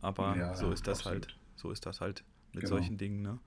Aber 0.00 0.36
ja, 0.36 0.54
so 0.54 0.70
ist 0.70 0.86
das 0.86 1.00
absolut. 1.00 1.26
halt. 1.26 1.36
So 1.56 1.70
ist 1.72 1.86
das 1.86 2.00
halt 2.00 2.22
mit 2.52 2.64
genau. 2.64 2.76
solchen 2.76 2.98
Dingen. 2.98 3.22
Ne? 3.22 3.38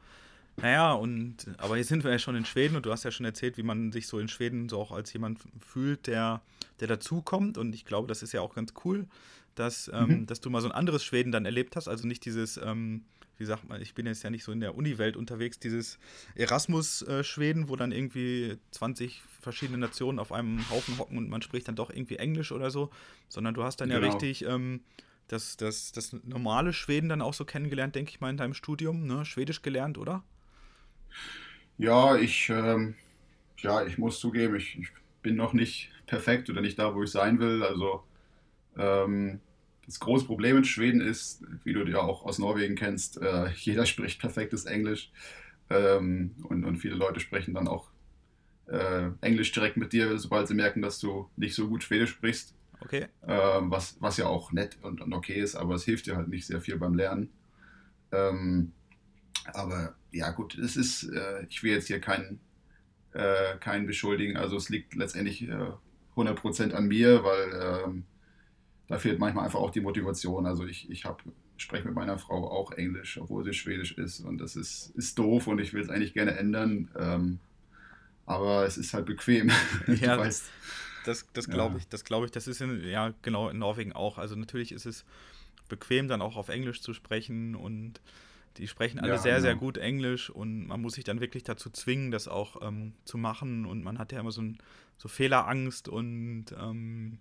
Naja, 0.58 0.94
und 0.94 1.48
aber 1.58 1.78
jetzt 1.78 1.88
sind 1.88 2.04
wir 2.04 2.12
ja 2.12 2.20
schon 2.20 2.36
in 2.36 2.46
Schweden 2.46 2.76
und 2.76 2.86
du 2.86 2.92
hast 2.92 3.04
ja 3.04 3.12
schon 3.12 3.26
erzählt, 3.26 3.58
wie 3.58 3.64
man 3.64 3.92
sich 3.92 4.08
so 4.08 4.20
in 4.20 4.28
Schweden 4.28 4.68
so 4.68 4.80
auch 4.80 4.92
als 4.92 5.14
jemand 5.14 5.40
fühlt, 5.60 6.08
der, 6.08 6.42
der 6.82 6.88
dazukommt. 6.88 7.58
Und 7.58 7.74
ich 7.74 7.86
glaube, 7.86 8.08
das 8.08 8.24
ist 8.24 8.34
ja 8.34 8.42
auch 8.42 8.56
ganz 8.56 8.74
cool, 8.84 9.08
dass, 9.56 9.90
ähm, 9.94 10.08
mhm. 10.08 10.26
dass 10.26 10.42
du 10.42 10.50
mal 10.50 10.62
so 10.62 10.68
ein 10.68 10.74
anderes 10.74 11.04
Schweden 11.04 11.32
dann 11.32 11.46
erlebt 11.46 11.76
hast. 11.76 11.88
Also 11.88 12.08
nicht 12.08 12.26
dieses, 12.26 12.58
ähm, 12.58 13.06
wie 13.38 13.46
sagt 13.46 13.68
man, 13.68 13.82
ich 13.82 13.94
bin 13.94 14.06
jetzt 14.06 14.24
ja 14.24 14.30
nicht 14.30 14.44
so 14.44 14.52
in 14.52 14.60
der 14.60 14.76
Uni-Welt 14.76 15.16
unterwegs, 15.16 15.60
dieses 15.60 15.98
Erasmus-Schweden, 16.36 17.70
wo 17.70 17.76
dann 17.76 17.92
irgendwie 17.92 18.58
20 18.72 19.22
verschiedene 19.42 19.78
Nationen 19.78 20.20
auf 20.20 20.32
einem 20.32 20.70
Haufen 20.70 20.98
hocken 20.98 21.18
und 21.18 21.30
man 21.30 21.42
spricht 21.42 21.68
dann 21.68 21.76
doch 21.76 21.90
irgendwie 21.90 22.18
Englisch 22.18 22.52
oder 22.52 22.70
so, 22.70 22.92
sondern 23.30 23.54
du 23.54 23.64
hast 23.64 23.82
dann 23.82 23.90
genau. 23.90 24.02
ja 24.02 24.08
richtig. 24.08 24.46
Ähm, 24.46 24.82
das, 25.28 25.56
das, 25.56 25.92
das 25.94 26.14
normale 26.24 26.74
Schweden 26.74 27.08
dann 27.08 27.22
auch 27.22 27.34
so 27.34 27.46
kennengelernt, 27.46 27.96
denke 27.96 28.12
ich 28.12 28.20
mal, 28.20 28.30
in 28.30 28.38
deinem 28.38 28.54
Studium, 28.54 29.08
ne? 29.08 29.24
Schwedisch 29.24 29.62
gelernt, 29.62 29.98
oder? 29.98 30.24
Ja, 31.78 32.18
ich, 32.18 32.50
ähm, 32.50 32.96
ja, 33.60 33.86
ich 33.86 33.98
muss 33.98 34.20
zugeben, 34.20 34.56
ich, 34.56 34.78
ich, 34.78 34.90
bin 35.22 35.36
noch 35.36 35.54
nicht 35.54 35.90
perfekt 36.12 36.50
oder 36.50 36.60
nicht 36.60 36.78
da, 36.78 36.94
wo 36.94 37.04
ich 37.04 37.10
sein 37.10 37.40
will. 37.40 37.64
Also 37.64 38.04
ähm, 38.78 39.40
das 39.86 39.98
große 40.02 40.26
Problem 40.26 40.58
in 40.58 40.66
Schweden 40.66 41.00
ist, 41.00 41.42
wie 41.64 41.72
du 41.72 41.86
ja 41.86 42.00
auch 42.00 42.26
aus 42.26 42.38
Norwegen 42.38 42.76
kennst, 42.76 43.22
äh, 43.22 43.48
jeder 43.56 43.86
spricht 43.86 44.20
perfektes 44.20 44.66
Englisch 44.66 45.10
ähm, 45.70 46.36
und, 46.44 46.66
und 46.66 46.76
viele 46.76 46.96
Leute 46.96 47.22
sprechen 47.22 47.54
dann 47.54 47.70
auch 47.70 47.92
äh, 48.68 49.10
Englisch 49.22 49.54
direkt 49.54 49.78
mit 49.78 49.94
dir, 49.94 50.20
sobald 50.20 50.50
sie 50.50 50.54
merken, 50.54 50.82
dass 50.82 51.00
du 51.00 51.30
nicht 51.38 51.56
so 51.56 51.70
gut 51.70 51.82
Schwedisch 51.82 52.12
sprichst. 52.12 52.56
Okay. 52.82 53.08
Ähm, 53.26 53.72
was, 53.72 53.96
was 54.02 54.18
ja 54.18 54.26
auch 54.26 54.52
nett 54.52 54.78
und, 54.82 55.00
und, 55.00 55.14
okay 55.14 55.40
ist, 55.40 55.56
aber 55.56 55.76
es 55.76 55.86
hilft 55.86 56.08
dir 56.08 56.18
halt 56.18 56.28
nicht 56.28 56.46
sehr 56.46 56.60
viel 56.60 56.78
beim 56.78 56.96
Lernen. 56.96 57.30
Ähm, 58.12 58.74
aber 59.54 59.96
ja, 60.12 60.32
gut, 60.32 60.58
es 60.58 60.76
ist, 60.76 61.04
äh, 61.04 61.46
ich 61.48 61.64
will 61.64 61.72
jetzt 61.72 61.88
hier 61.88 62.02
keinen, 62.02 62.42
äh, 63.14 63.56
keinen 63.60 63.88
beschuldigen. 63.88 64.36
Also 64.36 64.58
es 64.58 64.68
liegt 64.68 64.96
letztendlich 64.96 65.44
äh, 65.44 65.72
100% 66.16 66.74
an 66.74 66.88
mir, 66.88 67.24
weil 67.24 67.86
ähm, 67.86 68.04
da 68.88 69.00
fehlt 69.00 69.20
manchmal 69.20 69.46
einfach 69.46 69.60
auch 69.60 69.72
die 69.72 69.82
Motivation. 69.82 70.46
Also 70.46 70.66
ich, 70.66 70.90
ich 70.90 71.06
habe 71.06 71.24
spreche 71.58 71.86
mit 71.86 71.96
meiner 71.96 72.18
Frau 72.18 72.50
auch 72.50 72.72
Englisch, 72.72 73.20
obwohl 73.22 73.44
sie 73.44 73.54
Schwedisch 73.54 73.94
ist. 73.94 74.20
Und 74.22 74.40
das 74.40 74.56
ist, 74.56 74.92
ist 74.96 75.18
doof 75.18 75.48
und 75.48 75.60
ich 75.60 75.74
will 75.74 75.82
es 75.82 75.90
eigentlich 75.90 76.14
gerne 76.14 76.38
ändern. 76.38 76.90
Ähm, 77.00 77.40
aber 78.26 78.66
es 78.66 78.78
ist 78.78 78.94
halt 78.94 79.06
bequem. 79.06 79.52
Ja, 79.88 80.18
weißt, 80.18 80.46
das, 81.06 81.26
das 81.34 81.48
glaube 81.48 81.76
ja. 81.76 81.80
ich. 81.80 81.88
Das 81.88 82.04
glaube 82.04 82.26
ich. 82.26 82.32
Das 82.32 82.48
ist 82.48 82.62
in, 82.62 82.84
ja 82.84 83.14
genau 83.22 83.50
in 83.50 83.60
Norwegen 83.60 83.94
auch. 83.94 84.18
Also 84.18 84.36
natürlich 84.36 84.72
ist 84.72 84.86
es 84.86 85.06
bequem, 85.70 86.08
dann 86.08 86.22
auch 86.22 86.36
auf 86.36 86.50
Englisch 86.50 86.82
zu 86.82 86.94
sprechen 86.94 87.56
und 87.56 88.02
die 88.58 88.68
sprechen 88.68 89.00
alle 89.00 89.14
ja, 89.14 89.18
sehr, 89.18 89.36
genau. 89.36 89.42
sehr 89.44 89.56
gut 89.56 89.78
Englisch 89.78 90.30
und 90.30 90.68
man 90.68 90.82
muss 90.82 90.94
sich 90.94 91.04
dann 91.04 91.22
wirklich 91.22 91.44
dazu 91.44 91.70
zwingen, 91.70 92.12
das 92.12 92.28
auch 92.28 92.62
ähm, 92.62 92.94
zu 93.06 93.18
machen. 93.18 93.66
Und 93.66 93.84
man 93.84 94.00
hat 94.00 94.12
ja 94.12 94.20
immer 94.20 94.32
so, 94.32 94.42
ein, 94.42 94.58
so 94.98 95.08
Fehlerangst 95.08 95.88
und 95.88 96.46
ähm, 96.60 97.20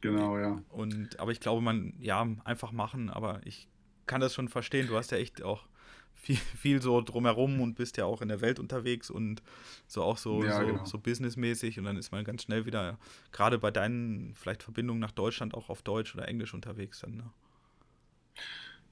genau, 0.00 0.38
ja. 0.38 0.62
Und 0.70 1.20
aber 1.20 1.32
ich 1.32 1.40
glaube, 1.40 1.62
man, 1.62 1.94
ja, 2.00 2.26
einfach 2.44 2.72
machen, 2.72 3.10
aber 3.10 3.40
ich 3.44 3.68
kann 4.06 4.20
das 4.20 4.34
schon 4.34 4.48
verstehen. 4.48 4.86
Du 4.86 4.96
hast 4.96 5.10
ja 5.12 5.18
echt 5.18 5.42
auch 5.42 5.66
viel, 6.14 6.36
viel 6.36 6.82
so 6.82 7.00
drumherum 7.00 7.60
und 7.60 7.74
bist 7.74 7.96
ja 7.96 8.04
auch 8.04 8.22
in 8.22 8.28
der 8.28 8.40
Welt 8.40 8.58
unterwegs 8.58 9.10
und 9.10 9.42
so 9.86 10.02
auch 10.02 10.18
so, 10.18 10.44
ja, 10.44 10.60
so, 10.60 10.66
genau. 10.66 10.84
so 10.84 10.98
businessmäßig 10.98 11.78
und 11.78 11.84
dann 11.84 11.96
ist 11.96 12.10
man 12.10 12.24
ganz 12.24 12.42
schnell 12.42 12.66
wieder, 12.66 12.98
gerade 13.32 13.58
bei 13.58 13.70
deinen 13.70 14.34
vielleicht 14.34 14.62
Verbindungen 14.62 15.00
nach 15.00 15.12
Deutschland 15.12 15.54
auch 15.54 15.68
auf 15.68 15.82
Deutsch 15.82 16.14
oder 16.14 16.26
Englisch 16.26 16.54
unterwegs 16.54 17.00
dann. 17.00 17.16
Ne? 17.16 17.30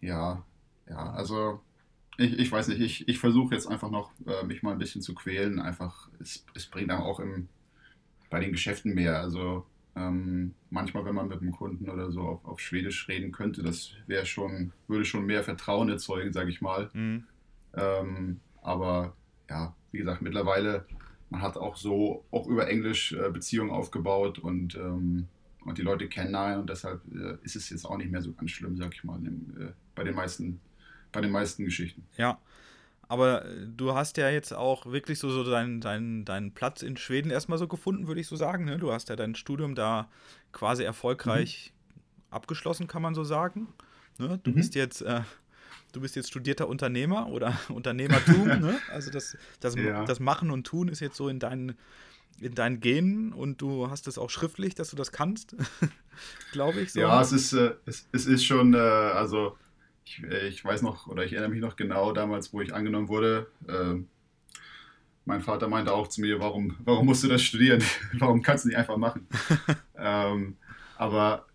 Ja, 0.01 0.45
ja, 0.88 1.12
also 1.12 1.61
ich, 2.16 2.38
ich 2.38 2.53
weiß 2.53 2.68
nicht, 2.68 2.81
ich, 2.81 3.09
ich 3.09 3.18
versuche 3.18 3.55
jetzt 3.55 3.66
einfach 3.66 3.90
noch, 3.90 4.12
äh, 4.27 4.44
mich 4.47 4.62
mal 4.62 4.73
ein 4.73 4.79
bisschen 4.79 5.03
zu 5.03 5.14
quälen. 5.14 5.59
Einfach, 5.59 6.09
es, 6.20 6.44
es 6.55 6.66
bringt 6.66 6.90
dann 6.90 7.03
auch 7.03 7.20
im, 7.20 7.49
bei 8.31 8.40
den 8.40 8.53
Geschäften 8.53 8.94
mehr. 8.94 9.20
Also 9.20 9.66
ähm, 9.97 10.55
manchmal, 10.70 11.05
wenn 11.05 11.14
man 11.14 11.29
mit 11.29 11.40
einem 11.40 11.53
Kunden 11.53 11.88
oder 11.88 12.11
so 12.11 12.23
auf, 12.23 12.44
auf 12.44 12.61
Schwedisch 12.61 13.09
reden 13.09 13.33
könnte, 13.33 13.62
das 13.62 13.92
wäre 14.07 14.27
schon, 14.27 14.73
würde 14.88 15.05
schon 15.05 15.27
mehr 15.27 15.42
Vertrauen 15.42 15.88
erzeugen, 15.88 16.33
sage 16.33 16.51
ich 16.51 16.61
mal. 16.61 16.90
Mhm. 16.92 17.25
Ähm, 17.75 18.40
aber 18.62 19.16
ja, 19.49 19.75
wie 19.92 19.99
gesagt, 19.99 20.23
mittlerweile, 20.23 20.87
man 21.31 21.42
hat 21.42 21.57
auch 21.57 21.77
so, 21.77 22.25
auch 22.31 22.47
über 22.47 22.68
Englisch 22.68 23.12
äh, 23.12 23.31
Beziehungen 23.31 23.70
aufgebaut 23.70 24.38
und, 24.38 24.77
ähm, 24.77 25.27
und 25.64 25.79
die 25.79 25.83
Leute 25.83 26.09
kennen 26.09 26.35
einen 26.35 26.61
und 26.61 26.70
deshalb 26.70 27.03
äh, 27.12 27.38
ist 27.42 27.57
es 27.57 27.70
jetzt 27.70 27.85
auch 27.85 27.97
nicht 27.97 28.11
mehr 28.11 28.23
so 28.23 28.33
ganz 28.33 28.51
schlimm, 28.53 28.77
sag 28.77 28.94
ich 28.94 29.05
mal, 29.05 29.18
in, 29.18 29.57
äh, 29.61 29.73
bei 29.94 30.05
den 30.05 30.14
meisten 30.14 30.61
bei 31.14 31.20
den 31.20 31.31
meisten 31.31 31.64
Geschichten. 31.64 32.07
Ja. 32.16 32.38
Aber 33.09 33.44
äh, 33.44 33.66
du 33.66 33.94
hast 33.94 34.16
ja 34.16 34.31
jetzt 34.31 34.53
auch 34.53 34.87
wirklich 34.87 35.18
so, 35.18 35.31
so 35.31 35.44
deinen, 35.48 35.81
deinen, 35.81 36.24
deinen 36.24 36.53
Platz 36.53 36.83
in 36.83 36.96
Schweden 36.96 37.31
erstmal 37.31 37.59
so 37.59 37.68
gefunden, 37.68 38.07
würde 38.07 38.20
ich 38.20 38.27
so 38.27 38.37
sagen. 38.37 38.64
Ne? 38.64 38.79
Du 38.79 38.92
hast 38.92 39.09
ja 39.09 39.16
dein 39.16 39.35
Studium 39.35 39.74
da 39.74 40.09
quasi 40.53 40.83
erfolgreich 40.85 41.72
mhm. 41.72 42.03
abgeschlossen, 42.31 42.87
kann 42.87 43.03
man 43.03 43.14
so 43.14 43.24
sagen. 43.24 43.68
Ne? 44.18 44.40
Du 44.42 44.50
mhm. 44.50 44.55
bist 44.55 44.74
jetzt, 44.74 45.03
äh, 45.03 45.22
du 45.92 46.00
bist 46.00 46.16
jetzt 46.16 46.29
studierter 46.29 46.68
Unternehmer 46.68 47.29
oder 47.29 47.59
Unternehmertum. 47.68 48.46
ne? 48.46 48.79
Also 48.92 49.11
das, 49.11 49.37
das, 49.61 49.74
ja. 49.74 50.05
das 50.05 50.20
Machen 50.20 50.50
und 50.50 50.66
Tun 50.66 50.88
ist 50.88 51.00
jetzt 51.00 51.16
so 51.16 51.29
in 51.29 51.38
deinen, 51.38 51.77
in 52.40 52.55
deinen 52.55 52.81
Genen 52.81 53.33
und 53.33 53.61
du 53.61 53.90
hast 53.90 54.09
es 54.09 54.18
auch 54.18 54.31
schriftlich, 54.31 54.74
dass 54.74 54.90
du 54.90 54.96
das 54.96 55.12
kannst, 55.12 55.55
glaube 56.53 56.81
ich. 56.81 56.92
So. 56.92 57.00
Ja, 57.00 57.20
es 57.20 57.33
ist, 57.33 57.53
äh, 57.53 57.74
es, 57.87 58.09
es 58.12 58.27
ist 58.27 58.44
schon, 58.44 58.74
äh, 58.74 58.79
also 58.79 59.57
ich, 60.05 60.23
äh, 60.23 60.49
ich, 60.49 60.64
weiß 60.64 60.83
noch, 60.83 61.07
oder 61.07 61.25
ich 61.25 61.33
erinnere 61.33 61.51
mich 61.51 61.61
noch 61.61 61.77
genau 61.77 62.12
damals, 62.12 62.53
wo 62.53 62.61
ich 62.61 62.75
angenommen 62.75 63.09
wurde. 63.09 63.49
Äh, 63.67 64.03
mein 65.25 65.40
Vater 65.40 65.69
meinte 65.69 65.93
auch 65.93 66.09
zu 66.09 66.21
mir, 66.21 66.38
warum, 66.40 66.77
warum 66.85 67.07
musst 67.07 67.25
du 67.25 67.29
das 67.29 67.43
studieren? 67.43 67.83
warum 68.19 68.43
kannst 68.43 68.64
du 68.64 68.69
nicht 68.69 68.79
einfach 68.79 68.97
machen? 68.97 69.27
ähm, 69.97 70.57
aber 70.97 71.47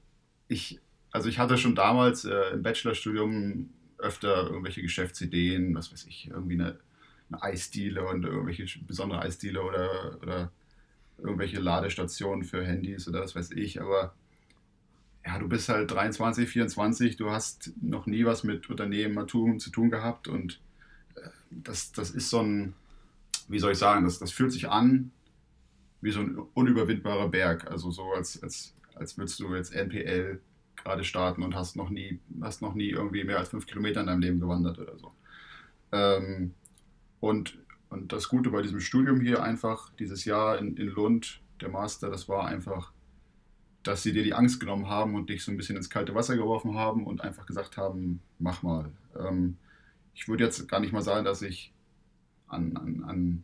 ich, 0.47 0.79
also 1.11 1.29
ich 1.29 1.39
hatte 1.39 1.57
schon 1.57 1.75
damals 1.75 2.25
äh, 2.25 2.53
im 2.53 2.63
Bachelorstudium 2.63 3.69
öfter 3.99 4.47
irgendwelche 4.47 4.81
Geschäftsideen, 4.81 5.75
was 5.75 5.91
weiß 5.91 6.05
ich, 6.07 6.29
irgendwie 6.29 6.55
eine, 6.55 6.79
eine 7.29 7.43
Eisdiele 7.43 8.05
und 8.07 8.25
irgendwelche 8.25 8.65
besondere 8.79 9.21
Eisdiele 9.21 9.61
oder, 9.61 10.17
oder 10.21 10.51
irgendwelche 11.17 11.59
Ladestationen 11.59 12.43
für 12.43 12.65
Handys 12.65 13.07
oder 13.07 13.21
was 13.21 13.35
weiß 13.35 13.51
ich, 13.51 13.81
aber 13.81 14.13
ja, 15.25 15.37
du 15.37 15.47
bist 15.47 15.69
halt 15.69 15.91
23, 15.91 16.47
24, 16.49 17.17
du 17.17 17.29
hast 17.29 17.71
noch 17.81 18.05
nie 18.05 18.25
was 18.25 18.43
mit 18.43 18.69
Unternehmertum 18.69 19.59
zu 19.59 19.69
tun 19.69 19.89
gehabt 19.89 20.27
und 20.27 20.59
äh, 21.15 21.29
das, 21.51 21.91
das 21.91 22.11
ist 22.11 22.29
so 22.29 22.39
ein, 22.41 22.73
wie 23.47 23.59
soll 23.59 23.73
ich 23.73 23.77
sagen, 23.77 24.05
das, 24.05 24.19
das 24.19 24.31
fühlt 24.31 24.51
sich 24.51 24.69
an 24.69 25.11
wie 26.01 26.11
so 26.11 26.21
ein 26.21 26.37
unüberwindbarer 26.53 27.29
Berg. 27.29 27.69
Also 27.69 27.91
so 27.91 28.13
als, 28.13 28.41
als, 28.41 28.73
als 28.95 29.17
würdest 29.17 29.39
du 29.39 29.53
jetzt 29.53 29.73
NPL 29.73 30.39
gerade 30.75 31.03
starten 31.03 31.43
und 31.43 31.55
hast 31.55 31.75
noch 31.75 31.89
nie, 31.89 32.19
hast 32.41 32.61
noch 32.61 32.73
nie 32.73 32.89
irgendwie 32.89 33.23
mehr 33.23 33.37
als 33.37 33.49
fünf 33.49 33.65
Kilometer 33.65 34.01
in 34.01 34.07
deinem 34.07 34.21
Leben 34.21 34.39
gewandert 34.39 34.79
oder 34.79 34.97
so. 34.97 35.11
Ähm, 35.91 36.53
und, 37.19 37.57
und 37.89 38.13
das 38.13 38.29
Gute 38.29 38.49
bei 38.49 38.61
diesem 38.61 38.79
Studium 38.79 39.19
hier 39.19 39.43
einfach, 39.43 39.91
dieses 39.95 40.23
Jahr 40.25 40.57
in, 40.57 40.77
in 40.77 40.87
Lund, 40.87 41.41
der 41.59 41.69
Master, 41.69 42.09
das 42.09 42.29
war 42.29 42.45
einfach 42.47 42.93
dass 43.83 44.03
sie 44.03 44.13
dir 44.13 44.23
die 44.23 44.33
Angst 44.33 44.59
genommen 44.59 44.89
haben 44.89 45.15
und 45.15 45.29
dich 45.29 45.43
so 45.43 45.51
ein 45.51 45.57
bisschen 45.57 45.77
ins 45.77 45.89
kalte 45.89 46.15
Wasser 46.15 46.35
geworfen 46.35 46.75
haben 46.75 47.05
und 47.05 47.21
einfach 47.21 47.45
gesagt 47.45 47.77
haben, 47.77 48.21
mach 48.37 48.61
mal. 48.61 48.91
Ähm, 49.17 49.57
ich 50.13 50.27
würde 50.27 50.43
jetzt 50.43 50.67
gar 50.67 50.79
nicht 50.79 50.91
mal 50.91 51.01
sagen, 51.01 51.25
dass 51.25 51.41
ich 51.41 51.73
an, 52.47 52.75
an, 52.75 53.03
an, 53.03 53.43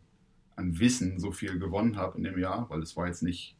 an 0.56 0.78
Wissen 0.78 1.18
so 1.18 1.32
viel 1.32 1.58
gewonnen 1.58 1.96
habe 1.96 2.18
in 2.18 2.24
dem 2.24 2.38
Jahr, 2.38 2.68
weil 2.68 2.82
es 2.82 2.96
war 2.96 3.06
jetzt 3.06 3.22
nicht, 3.22 3.56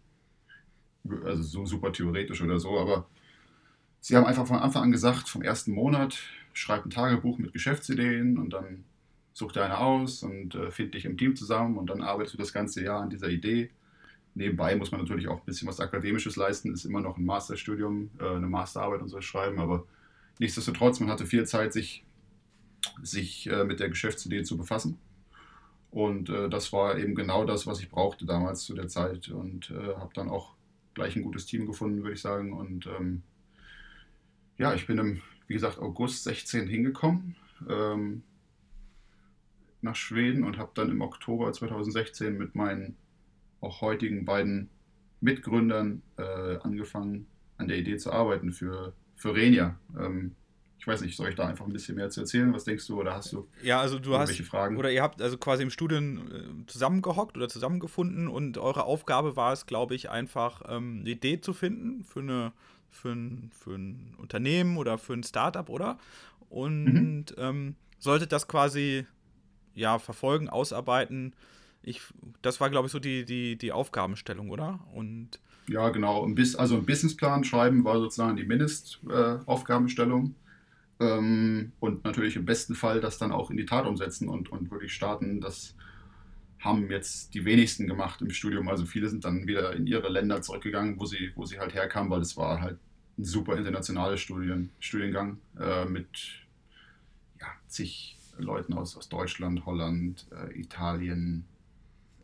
also 1.24 1.42
so 1.42 1.64
super 1.64 1.92
theoretisch 1.92 2.42
oder 2.42 2.58
so, 2.58 2.78
aber 2.78 3.06
sie 4.00 4.16
haben 4.16 4.26
einfach 4.26 4.46
von 4.46 4.58
Anfang 4.58 4.84
an 4.84 4.92
gesagt, 4.92 5.28
vom 5.28 5.42
ersten 5.42 5.72
Monat, 5.72 6.18
schreib 6.52 6.84
ein 6.84 6.90
Tagebuch 6.90 7.38
mit 7.38 7.52
Geschäftsideen 7.52 8.38
und 8.38 8.50
dann 8.50 8.84
such 9.32 9.52
dir 9.52 9.64
eine 9.64 9.78
aus 9.78 10.22
und 10.22 10.54
äh, 10.54 10.70
find 10.70 10.94
dich 10.94 11.04
im 11.04 11.18
Team 11.18 11.36
zusammen 11.36 11.76
und 11.76 11.90
dann 11.90 12.02
arbeitest 12.02 12.34
du 12.34 12.38
das 12.38 12.52
ganze 12.52 12.82
Jahr 12.82 13.02
an 13.02 13.10
dieser 13.10 13.28
Idee. 13.28 13.70
Nebenbei 14.36 14.76
muss 14.76 14.90
man 14.90 15.00
natürlich 15.00 15.28
auch 15.28 15.38
ein 15.38 15.46
bisschen 15.46 15.66
was 15.66 15.80
Akademisches 15.80 16.36
leisten, 16.36 16.70
ist 16.70 16.84
immer 16.84 17.00
noch 17.00 17.16
ein 17.16 17.24
Masterstudium, 17.24 18.10
äh, 18.20 18.36
eine 18.36 18.46
Masterarbeit 18.46 19.00
und 19.00 19.08
so 19.08 19.22
schreiben, 19.22 19.58
aber 19.58 19.86
nichtsdestotrotz, 20.38 21.00
man 21.00 21.08
hatte 21.08 21.24
viel 21.24 21.46
Zeit, 21.46 21.72
sich, 21.72 22.04
sich 23.02 23.48
äh, 23.48 23.64
mit 23.64 23.80
der 23.80 23.88
Geschäftsidee 23.88 24.42
zu 24.42 24.58
befassen. 24.58 24.98
Und 25.90 26.28
äh, 26.28 26.50
das 26.50 26.70
war 26.70 26.98
eben 26.98 27.14
genau 27.14 27.46
das, 27.46 27.66
was 27.66 27.80
ich 27.80 27.88
brauchte 27.88 28.26
damals 28.26 28.64
zu 28.64 28.74
der 28.74 28.88
Zeit 28.88 29.28
und 29.28 29.70
habe 29.70 30.12
dann 30.12 30.28
auch 30.28 30.54
gleich 30.92 31.16
ein 31.16 31.22
gutes 31.22 31.46
Team 31.46 31.66
gefunden, 31.66 32.02
würde 32.02 32.12
ich 32.12 32.20
sagen. 32.20 32.52
Und 32.52 32.86
ähm, 32.86 33.22
ja, 34.58 34.74
ich 34.74 34.86
bin 34.86 34.98
im, 34.98 35.22
wie 35.46 35.54
gesagt, 35.54 35.78
August 35.78 36.24
16 36.24 36.68
hingekommen 36.68 37.36
ähm, 37.70 38.22
nach 39.80 39.96
Schweden 39.96 40.44
und 40.44 40.58
habe 40.58 40.72
dann 40.74 40.90
im 40.90 41.00
Oktober 41.00 41.50
2016 41.50 42.36
mit 42.36 42.54
meinen 42.54 42.96
auch 43.60 43.80
heutigen 43.80 44.24
beiden 44.24 44.68
Mitgründern 45.20 46.02
äh, 46.16 46.56
angefangen, 46.58 47.26
an 47.56 47.68
der 47.68 47.78
Idee 47.78 47.96
zu 47.96 48.12
arbeiten 48.12 48.52
für, 48.52 48.92
für 49.16 49.34
Renia. 49.34 49.78
Ähm, 49.98 50.34
ich 50.78 50.86
weiß 50.86 51.00
nicht, 51.00 51.16
soll 51.16 51.30
ich 51.30 51.34
da 51.34 51.48
einfach 51.48 51.66
ein 51.66 51.72
bisschen 51.72 51.96
mehr 51.96 52.10
zu 52.10 52.20
erzählen? 52.20 52.52
Was 52.52 52.64
denkst 52.64 52.86
du 52.86 53.00
oder 53.00 53.14
hast 53.14 53.32
du 53.32 53.48
ja, 53.62 53.80
also 53.80 53.98
du 53.98 54.16
hast, 54.16 54.36
Fragen? 54.42 54.76
Oder 54.76 54.90
ihr 54.92 55.02
habt 55.02 55.20
also 55.20 55.36
quasi 55.38 55.62
im 55.62 55.70
Studium 55.70 56.18
äh, 56.30 56.66
zusammengehockt 56.66 57.36
oder 57.36 57.48
zusammengefunden 57.48 58.28
und 58.28 58.58
eure 58.58 58.84
Aufgabe 58.84 59.36
war 59.36 59.52
es, 59.52 59.66
glaube 59.66 59.94
ich, 59.94 60.10
einfach 60.10 60.62
ähm, 60.68 60.98
eine 61.00 61.10
Idee 61.10 61.40
zu 61.40 61.54
finden 61.54 62.04
für, 62.04 62.20
eine, 62.20 62.52
für, 62.90 63.10
ein, 63.10 63.50
für 63.52 63.74
ein 63.74 64.14
Unternehmen 64.18 64.76
oder 64.76 64.98
für 64.98 65.14
ein 65.14 65.24
Startup, 65.24 65.68
oder? 65.68 65.98
Und 66.50 66.84
mhm. 66.84 67.24
ähm, 67.38 67.74
solltet 67.98 68.30
das 68.30 68.46
quasi 68.46 69.06
ja, 69.74 69.98
verfolgen, 69.98 70.48
ausarbeiten. 70.48 71.34
Ich, 71.86 72.02
das 72.42 72.60
war, 72.60 72.68
glaube 72.68 72.86
ich, 72.86 72.92
so 72.92 72.98
die, 72.98 73.24
die, 73.24 73.56
die 73.56 73.72
Aufgabenstellung, 73.72 74.50
oder? 74.50 74.80
Und 74.92 75.38
ja, 75.68 75.88
genau. 75.90 76.28
Also 76.58 76.76
ein 76.76 76.84
Businessplan 76.84 77.44
schreiben 77.44 77.84
war 77.84 77.98
sozusagen 77.98 78.36
die 78.36 78.44
Mindestaufgabenstellung. 78.44 80.34
Äh, 80.98 81.06
ähm, 81.08 81.72
und 81.80 82.04
natürlich 82.04 82.36
im 82.36 82.44
besten 82.44 82.74
Fall 82.74 83.00
das 83.00 83.18
dann 83.18 83.32
auch 83.32 83.50
in 83.50 83.56
die 83.56 83.66
Tat 83.66 83.86
umsetzen 83.86 84.28
und, 84.28 84.50
und 84.50 84.70
wirklich 84.70 84.92
starten. 84.92 85.40
Das 85.40 85.76
haben 86.58 86.90
jetzt 86.90 87.34
die 87.34 87.44
wenigsten 87.44 87.86
gemacht 87.86 88.20
im 88.20 88.30
Studium. 88.30 88.68
Also 88.68 88.84
viele 88.84 89.08
sind 89.08 89.24
dann 89.24 89.46
wieder 89.46 89.72
in 89.74 89.86
ihre 89.86 90.08
Länder 90.08 90.42
zurückgegangen, 90.42 90.98
wo 90.98 91.06
sie, 91.06 91.30
wo 91.36 91.44
sie 91.44 91.60
halt 91.60 91.74
herkamen, 91.74 92.10
weil 92.10 92.20
es 92.20 92.36
war 92.36 92.60
halt 92.60 92.78
ein 93.18 93.24
super 93.24 93.56
internationales 93.56 94.20
Studien, 94.20 94.70
Studiengang 94.80 95.38
äh, 95.58 95.84
mit 95.84 96.08
ja, 97.40 97.46
zig 97.68 98.16
Leuten 98.38 98.74
aus, 98.74 98.96
aus 98.96 99.08
Deutschland, 99.08 99.64
Holland, 99.66 100.26
äh, 100.30 100.58
Italien, 100.58 101.44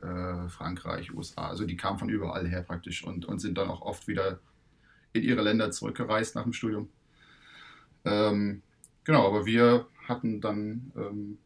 äh, 0.02 0.48
Frankreich, 0.48 1.14
USA. 1.14 1.48
Also 1.48 1.64
die 1.64 1.76
kamen 1.76 1.98
von 1.98 2.08
überall 2.08 2.46
her 2.48 2.62
praktisch 2.62 3.04
und, 3.04 3.24
und 3.24 3.38
sind 3.38 3.56
dann 3.56 3.68
auch 3.68 3.82
oft 3.82 4.08
wieder 4.08 4.40
in 5.12 5.22
ihre 5.22 5.42
Länder 5.42 5.70
zurückgereist 5.70 6.34
nach 6.34 6.44
dem 6.44 6.52
Studium. 6.52 6.88
Ähm, 8.04 8.62
genau, 9.04 9.26
aber 9.26 9.46
wir 9.46 9.86
hatten 10.08 10.40
dann 10.40 10.92
ähm, 10.96 11.38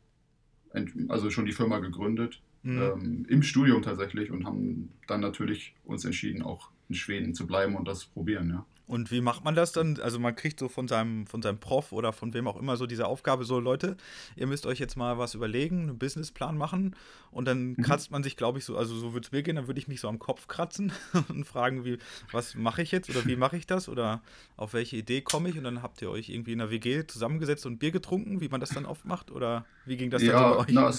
also 1.08 1.30
schon 1.30 1.46
die 1.46 1.52
Firma 1.52 1.78
gegründet, 1.78 2.40
mhm. 2.62 2.82
ähm, 2.82 3.26
im 3.28 3.42
Studium 3.42 3.82
tatsächlich 3.82 4.30
und 4.30 4.44
haben 4.44 4.92
dann 5.06 5.20
natürlich 5.20 5.74
uns 5.84 6.04
entschieden, 6.04 6.42
auch 6.42 6.70
in 6.88 6.94
Schweden 6.94 7.34
zu 7.34 7.46
bleiben 7.46 7.76
und 7.76 7.86
das 7.86 8.00
zu 8.00 8.10
probieren, 8.10 8.50
ja. 8.50 8.66
Und 8.86 9.10
wie 9.10 9.20
macht 9.20 9.44
man 9.44 9.54
das 9.56 9.72
dann? 9.72 9.98
Also 10.00 10.20
man 10.20 10.36
kriegt 10.36 10.60
so 10.60 10.68
von 10.68 10.86
seinem, 10.86 11.26
von 11.26 11.42
seinem 11.42 11.58
Prof 11.58 11.90
oder 11.92 12.12
von 12.12 12.32
wem 12.34 12.46
auch 12.46 12.56
immer 12.56 12.76
so 12.76 12.86
diese 12.86 13.06
Aufgabe, 13.06 13.44
so 13.44 13.58
Leute, 13.58 13.96
ihr 14.36 14.46
müsst 14.46 14.64
euch 14.64 14.78
jetzt 14.78 14.96
mal 14.96 15.18
was 15.18 15.34
überlegen, 15.34 15.82
einen 15.82 15.98
Businessplan 15.98 16.56
machen 16.56 16.94
und 17.32 17.46
dann 17.46 17.70
mhm. 17.70 17.82
kratzt 17.82 18.12
man 18.12 18.22
sich, 18.22 18.36
glaube 18.36 18.58
ich, 18.58 18.64
so, 18.64 18.76
also 18.76 18.94
so 18.94 19.12
würde 19.12 19.26
es 19.26 19.32
mir 19.32 19.42
gehen, 19.42 19.56
dann 19.56 19.66
würde 19.66 19.80
ich 19.80 19.88
mich 19.88 20.00
so 20.00 20.08
am 20.08 20.20
Kopf 20.20 20.46
kratzen 20.46 20.92
und 21.28 21.44
fragen, 21.44 21.84
wie, 21.84 21.98
was 22.30 22.54
mache 22.54 22.82
ich 22.82 22.92
jetzt 22.92 23.10
oder 23.10 23.24
wie 23.26 23.36
mache 23.36 23.56
ich 23.56 23.66
das 23.66 23.88
oder 23.88 24.22
auf 24.56 24.72
welche 24.72 24.96
Idee 24.96 25.20
komme 25.20 25.48
ich 25.48 25.58
und 25.58 25.64
dann 25.64 25.82
habt 25.82 26.00
ihr 26.00 26.10
euch 26.10 26.28
irgendwie 26.28 26.52
in 26.52 26.58
der 26.58 26.70
WG 26.70 27.06
zusammengesetzt 27.06 27.66
und 27.66 27.78
Bier 27.78 27.90
getrunken, 27.90 28.40
wie 28.40 28.48
man 28.48 28.60
das 28.60 28.70
dann 28.70 28.86
oft 28.86 29.04
macht 29.04 29.32
oder 29.32 29.66
wie 29.84 29.96
ging 29.96 30.10
das 30.10 30.22
ja, 30.22 30.32
dann 30.32 30.50
bei 30.50 30.56
euch? 30.58 30.66
Na, 30.68 30.92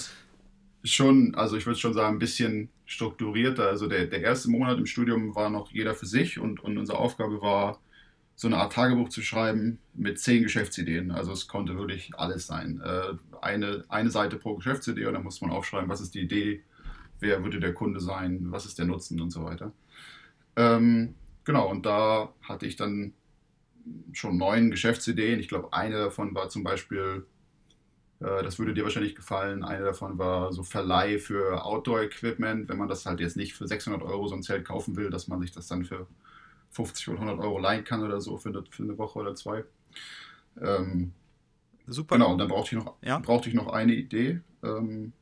schon, 0.84 1.34
also 1.34 1.56
ich 1.56 1.66
würde 1.66 1.78
schon 1.78 1.94
sagen, 1.94 2.16
ein 2.16 2.18
bisschen 2.18 2.70
strukturierter. 2.86 3.68
Also 3.68 3.86
der, 3.86 4.06
der 4.06 4.22
erste 4.22 4.50
Monat 4.50 4.78
im 4.78 4.86
Studium 4.86 5.34
war 5.34 5.50
noch 5.50 5.70
jeder 5.70 5.94
für 5.94 6.06
sich 6.06 6.38
und, 6.38 6.60
und 6.60 6.78
unsere 6.78 6.98
Aufgabe 6.98 7.40
war, 7.40 7.80
so 8.34 8.46
eine 8.46 8.58
Art 8.58 8.72
Tagebuch 8.72 9.08
zu 9.08 9.20
schreiben 9.20 9.80
mit 9.94 10.20
zehn 10.20 10.44
Geschäftsideen. 10.44 11.10
Also 11.10 11.32
es 11.32 11.48
konnte 11.48 11.76
wirklich 11.76 12.12
alles 12.16 12.46
sein. 12.46 12.80
Äh, 12.84 13.14
eine, 13.42 13.84
eine 13.88 14.10
Seite 14.10 14.36
pro 14.36 14.54
Geschäftsidee 14.54 15.06
und 15.06 15.14
dann 15.14 15.24
muss 15.24 15.40
man 15.40 15.50
aufschreiben, 15.50 15.88
was 15.88 16.00
ist 16.00 16.14
die 16.14 16.20
Idee, 16.20 16.62
wer 17.18 17.42
würde 17.42 17.58
der 17.58 17.74
Kunde 17.74 17.98
sein, 17.98 18.46
was 18.50 18.64
ist 18.64 18.78
der 18.78 18.86
Nutzen 18.86 19.20
und 19.20 19.30
so 19.30 19.44
weiter. 19.44 19.72
Ähm, 20.54 21.16
genau, 21.42 21.68
und 21.68 21.84
da 21.84 22.32
hatte 22.42 22.66
ich 22.66 22.76
dann 22.76 23.12
schon 24.12 24.38
neun 24.38 24.70
Geschäftsideen. 24.70 25.40
Ich 25.40 25.48
glaube, 25.48 25.72
eine 25.72 25.96
davon 25.96 26.32
war 26.34 26.48
zum 26.48 26.62
Beispiel 26.62 27.26
das 28.20 28.58
würde 28.58 28.74
dir 28.74 28.84
wahrscheinlich 28.84 29.14
gefallen. 29.14 29.62
Eine 29.62 29.84
davon 29.84 30.18
war 30.18 30.52
so 30.52 30.62
Verleih 30.62 31.18
für 31.18 31.64
Outdoor-Equipment, 31.64 32.68
wenn 32.68 32.76
man 32.76 32.88
das 32.88 33.06
halt 33.06 33.20
jetzt 33.20 33.36
nicht 33.36 33.54
für 33.54 33.68
600 33.68 34.02
Euro 34.02 34.26
so 34.26 34.34
ein 34.34 34.42
Zelt 34.42 34.64
kaufen 34.64 34.96
will, 34.96 35.10
dass 35.10 35.28
man 35.28 35.40
sich 35.40 35.52
das 35.52 35.68
dann 35.68 35.84
für 35.84 36.06
50 36.70 37.08
oder 37.08 37.20
100 37.20 37.44
Euro 37.44 37.58
leihen 37.58 37.84
kann 37.84 38.04
oder 38.04 38.20
so 38.20 38.36
für 38.36 38.48
eine, 38.48 38.64
für 38.70 38.82
eine 38.82 38.98
Woche 38.98 39.18
oder 39.20 39.34
zwei. 39.34 39.64
Ähm, 40.60 41.12
Super. 41.86 42.16
Genau, 42.16 42.32
und 42.32 42.38
dann 42.38 42.48
brauchte 42.48 42.76
ich 42.76 42.84
noch, 42.84 42.96
ja. 43.02 43.18
brauchte 43.18 43.48
ich 43.48 43.54
noch 43.54 43.68
eine 43.68 43.94
Idee. 43.94 44.40
Ähm, 44.62 45.12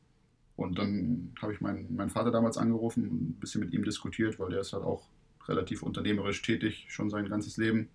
und 0.56 0.78
dann 0.78 1.34
habe 1.40 1.52
ich 1.52 1.60
meinen, 1.60 1.94
meinen 1.94 2.10
Vater 2.10 2.30
damals 2.30 2.56
angerufen 2.56 3.08
und 3.08 3.30
ein 3.30 3.40
bisschen 3.40 3.60
mit 3.60 3.72
ihm 3.72 3.84
diskutiert, 3.84 4.38
weil 4.38 4.50
der 4.50 4.60
ist 4.60 4.72
halt 4.72 4.84
auch 4.84 5.06
relativ 5.46 5.82
unternehmerisch 5.82 6.42
tätig, 6.42 6.86
schon 6.88 7.10
sein 7.10 7.28
ganzes 7.28 7.56
Leben. 7.56 7.88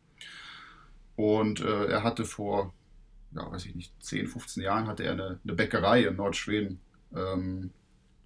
Und 1.16 1.60
äh, 1.60 1.86
er 1.88 2.04
hatte 2.04 2.24
vor 2.24 2.74
ja, 3.36 3.52
weiß 3.52 3.66
ich 3.66 3.76
nicht, 3.76 3.94
10, 4.04 4.28
15 4.28 4.64
Jahren 4.64 4.88
hatte 4.88 5.04
er 5.04 5.14
eine, 5.14 5.40
eine 5.44 5.54
Bäckerei 5.54 6.04
in 6.04 6.16
Nordschweden 6.16 6.80
ähm, 7.16 7.72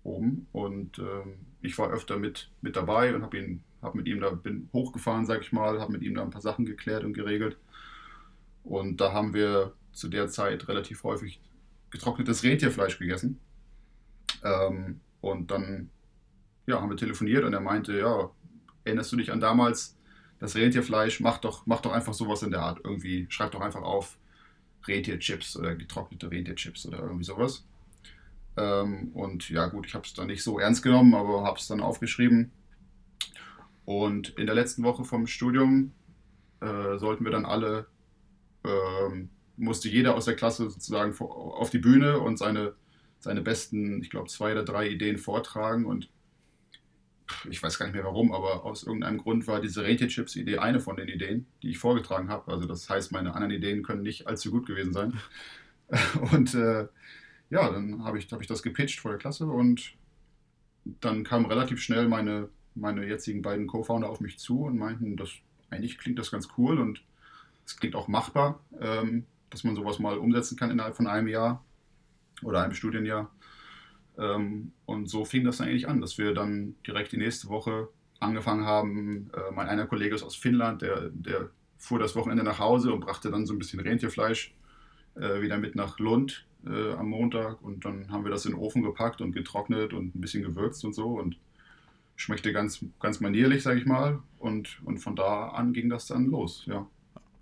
oben 0.03 0.47
und 0.51 0.99
ähm, 0.99 1.37
ich 1.61 1.77
war 1.77 1.91
öfter 1.91 2.17
mit, 2.17 2.51
mit 2.61 2.75
dabei 2.75 3.15
und 3.15 3.23
habe 3.23 3.37
ihn 3.37 3.63
habe 3.85 3.97
mit 3.97 4.07
ihm 4.07 4.19
da 4.19 4.31
bin 4.31 4.69
hochgefahren, 4.73 5.25
sag 5.25 5.41
ich 5.41 5.51
mal, 5.51 5.79
habe 5.79 5.93
mit 5.93 6.01
ihm 6.01 6.15
da 6.15 6.23
ein 6.23 6.31
paar 6.31 6.41
Sachen 6.41 6.65
geklärt 6.65 7.03
und 7.03 7.13
geregelt. 7.13 7.57
Und 8.63 8.99
da 8.99 9.13
haben 9.13 9.33
wir 9.33 9.73
zu 9.93 10.09
der 10.09 10.27
Zeit 10.27 10.67
relativ 10.67 11.03
häufig 11.03 11.39
getrocknetes 11.91 12.43
Rentierfleisch 12.43 12.99
gegessen. 12.99 13.39
Ähm, 14.43 14.99
und 15.21 15.51
dann 15.51 15.89
ja, 16.67 16.81
haben 16.81 16.89
wir 16.89 16.97
telefoniert 16.97 17.43
und 17.43 17.53
er 17.53 17.61
meinte, 17.61 17.97
ja, 17.97 18.31
erinnerst 18.83 19.11
du 19.11 19.17
dich 19.17 19.31
an 19.31 19.39
damals, 19.39 19.97
das 20.39 20.55
Rentierfleisch, 20.55 21.21
mach 21.21 21.37
doch, 21.37 21.65
mach 21.65 21.81
doch 21.81 21.93
einfach 21.93 22.13
sowas 22.13 22.43
in 22.43 22.51
der 22.51 22.61
Art. 22.61 22.81
Irgendwie, 22.83 23.27
schreib 23.29 23.51
doch 23.51 23.61
einfach 23.61 23.81
auf, 23.81 24.17
Rentierchips 24.87 25.57
oder 25.57 25.75
getrocknete 25.75 26.29
Rentierchips 26.29 26.85
oder 26.85 26.99
irgendwie 26.99 27.23
sowas. 27.23 27.65
Ähm, 28.57 29.11
und 29.13 29.49
ja 29.49 29.67
gut, 29.67 29.85
ich 29.85 29.93
habe 29.93 30.05
es 30.05 30.13
dann 30.13 30.27
nicht 30.27 30.43
so 30.43 30.59
ernst 30.59 30.83
genommen, 30.83 31.13
aber 31.13 31.43
habe 31.43 31.59
es 31.59 31.67
dann 31.67 31.81
aufgeschrieben. 31.81 32.51
Und 33.85 34.29
in 34.37 34.45
der 34.45 34.55
letzten 34.55 34.83
Woche 34.83 35.03
vom 35.03 35.27
Studium 35.27 35.91
äh, 36.61 36.97
sollten 36.97 37.23
wir 37.23 37.31
dann 37.31 37.45
alle, 37.45 37.87
ähm, 38.63 39.29
musste 39.57 39.89
jeder 39.89 40.15
aus 40.15 40.25
der 40.25 40.35
Klasse 40.35 40.69
sozusagen 40.69 41.15
auf 41.19 41.69
die 41.69 41.77
Bühne 41.77 42.19
und 42.19 42.37
seine, 42.37 42.73
seine 43.19 43.41
besten, 43.41 44.01
ich 44.01 44.09
glaube, 44.09 44.29
zwei 44.29 44.53
oder 44.53 44.63
drei 44.63 44.89
Ideen 44.89 45.17
vortragen. 45.17 45.85
Und 45.85 46.09
ich 47.49 47.61
weiß 47.61 47.79
gar 47.79 47.85
nicht 47.87 47.95
mehr 47.95 48.03
warum, 48.03 48.31
aber 48.31 48.65
aus 48.65 48.83
irgendeinem 48.83 49.17
Grund 49.17 49.47
war 49.47 49.61
diese 49.61 49.83
Rentierchips-Idee 49.83 50.59
eine 50.59 50.79
von 50.79 50.95
den 50.95 51.07
Ideen, 51.07 51.47
die 51.63 51.71
ich 51.71 51.79
vorgetragen 51.79 52.29
habe. 52.29 52.51
Also 52.51 52.67
das 52.67 52.89
heißt, 52.89 53.11
meine 53.11 53.33
anderen 53.33 53.53
Ideen 53.53 53.83
können 53.83 54.03
nicht 54.03 54.27
allzu 54.27 54.51
gut 54.51 54.67
gewesen 54.67 54.93
sein. 54.93 55.13
Und 56.31 56.53
äh, 56.53 56.87
ja, 57.49 57.69
dann 57.69 58.03
habe 58.03 58.17
ich, 58.17 58.31
hab 58.31 58.41
ich 58.41 58.47
das 58.47 58.63
gepitcht 58.63 58.99
vor 58.99 59.11
der 59.11 59.19
Klasse 59.19 59.45
und 59.45 59.93
dann 60.99 61.23
kamen 61.23 61.45
relativ 61.45 61.81
schnell 61.81 62.07
meine, 62.07 62.49
meine 62.73 63.05
jetzigen 63.05 63.41
beiden 63.41 63.67
Co-Founder 63.67 64.09
auf 64.09 64.19
mich 64.19 64.39
zu 64.39 64.63
und 64.63 64.77
meinten, 64.77 65.15
das, 65.17 65.29
eigentlich 65.69 65.97
klingt 65.97 66.19
das 66.19 66.31
ganz 66.31 66.49
cool 66.57 66.79
und 66.79 67.03
es 67.65 67.77
klingt 67.77 67.95
auch 67.95 68.07
machbar, 68.07 68.59
ähm, 68.79 69.25
dass 69.49 69.63
man 69.63 69.75
sowas 69.75 69.99
mal 69.99 70.17
umsetzen 70.17 70.57
kann 70.57 70.71
innerhalb 70.71 70.95
von 70.95 71.07
einem 71.07 71.27
Jahr 71.27 71.63
oder 72.43 72.63
einem 72.63 72.73
Studienjahr. 72.73 73.31
Ähm, 74.17 74.71
und 74.85 75.09
so 75.09 75.25
fing 75.25 75.43
das 75.43 75.57
dann 75.57 75.67
eigentlich 75.67 75.87
an, 75.87 76.01
dass 76.01 76.17
wir 76.17 76.33
dann 76.33 76.75
direkt 76.85 77.11
die 77.11 77.17
nächste 77.17 77.49
Woche 77.49 77.89
angefangen 78.19 78.65
haben. 78.65 79.29
Äh, 79.33 79.51
mein 79.53 79.67
einer 79.67 79.87
Kollege 79.87 80.15
ist 80.15 80.23
aus 80.23 80.35
Finnland, 80.35 80.81
der, 80.81 81.09
der 81.09 81.49
fuhr 81.77 81.99
das 81.99 82.15
Wochenende 82.15 82.43
nach 82.43 82.59
Hause 82.59 82.93
und 82.93 83.01
brachte 83.01 83.29
dann 83.29 83.45
so 83.45 83.53
ein 83.53 83.59
bisschen 83.59 83.79
Rentierfleisch 83.79 84.53
äh, 85.15 85.41
wieder 85.41 85.57
mit 85.57 85.75
nach 85.75 85.99
Lund 85.99 86.45
äh, 86.65 86.93
am 86.93 87.09
Montag. 87.09 87.61
Und 87.61 87.85
dann 87.85 88.11
haben 88.11 88.23
wir 88.23 88.31
das 88.31 88.45
in 88.45 88.53
den 88.53 88.59
Ofen 88.59 88.83
gepackt 88.83 89.21
und 89.21 89.33
getrocknet 89.33 89.93
und 89.93 90.15
ein 90.15 90.21
bisschen 90.21 90.43
gewürzt 90.43 90.83
und 90.85 90.93
so. 90.93 91.19
Und 91.19 91.37
schmeckte 92.15 92.53
ganz, 92.53 92.83
ganz 92.99 93.19
manierlich, 93.19 93.63
sage 93.63 93.79
ich 93.79 93.85
mal. 93.85 94.19
Und, 94.39 94.79
und 94.85 94.99
von 94.99 95.15
da 95.15 95.49
an 95.49 95.73
ging 95.73 95.89
das 95.89 96.07
dann 96.07 96.25
los, 96.25 96.63
ja. 96.65 96.87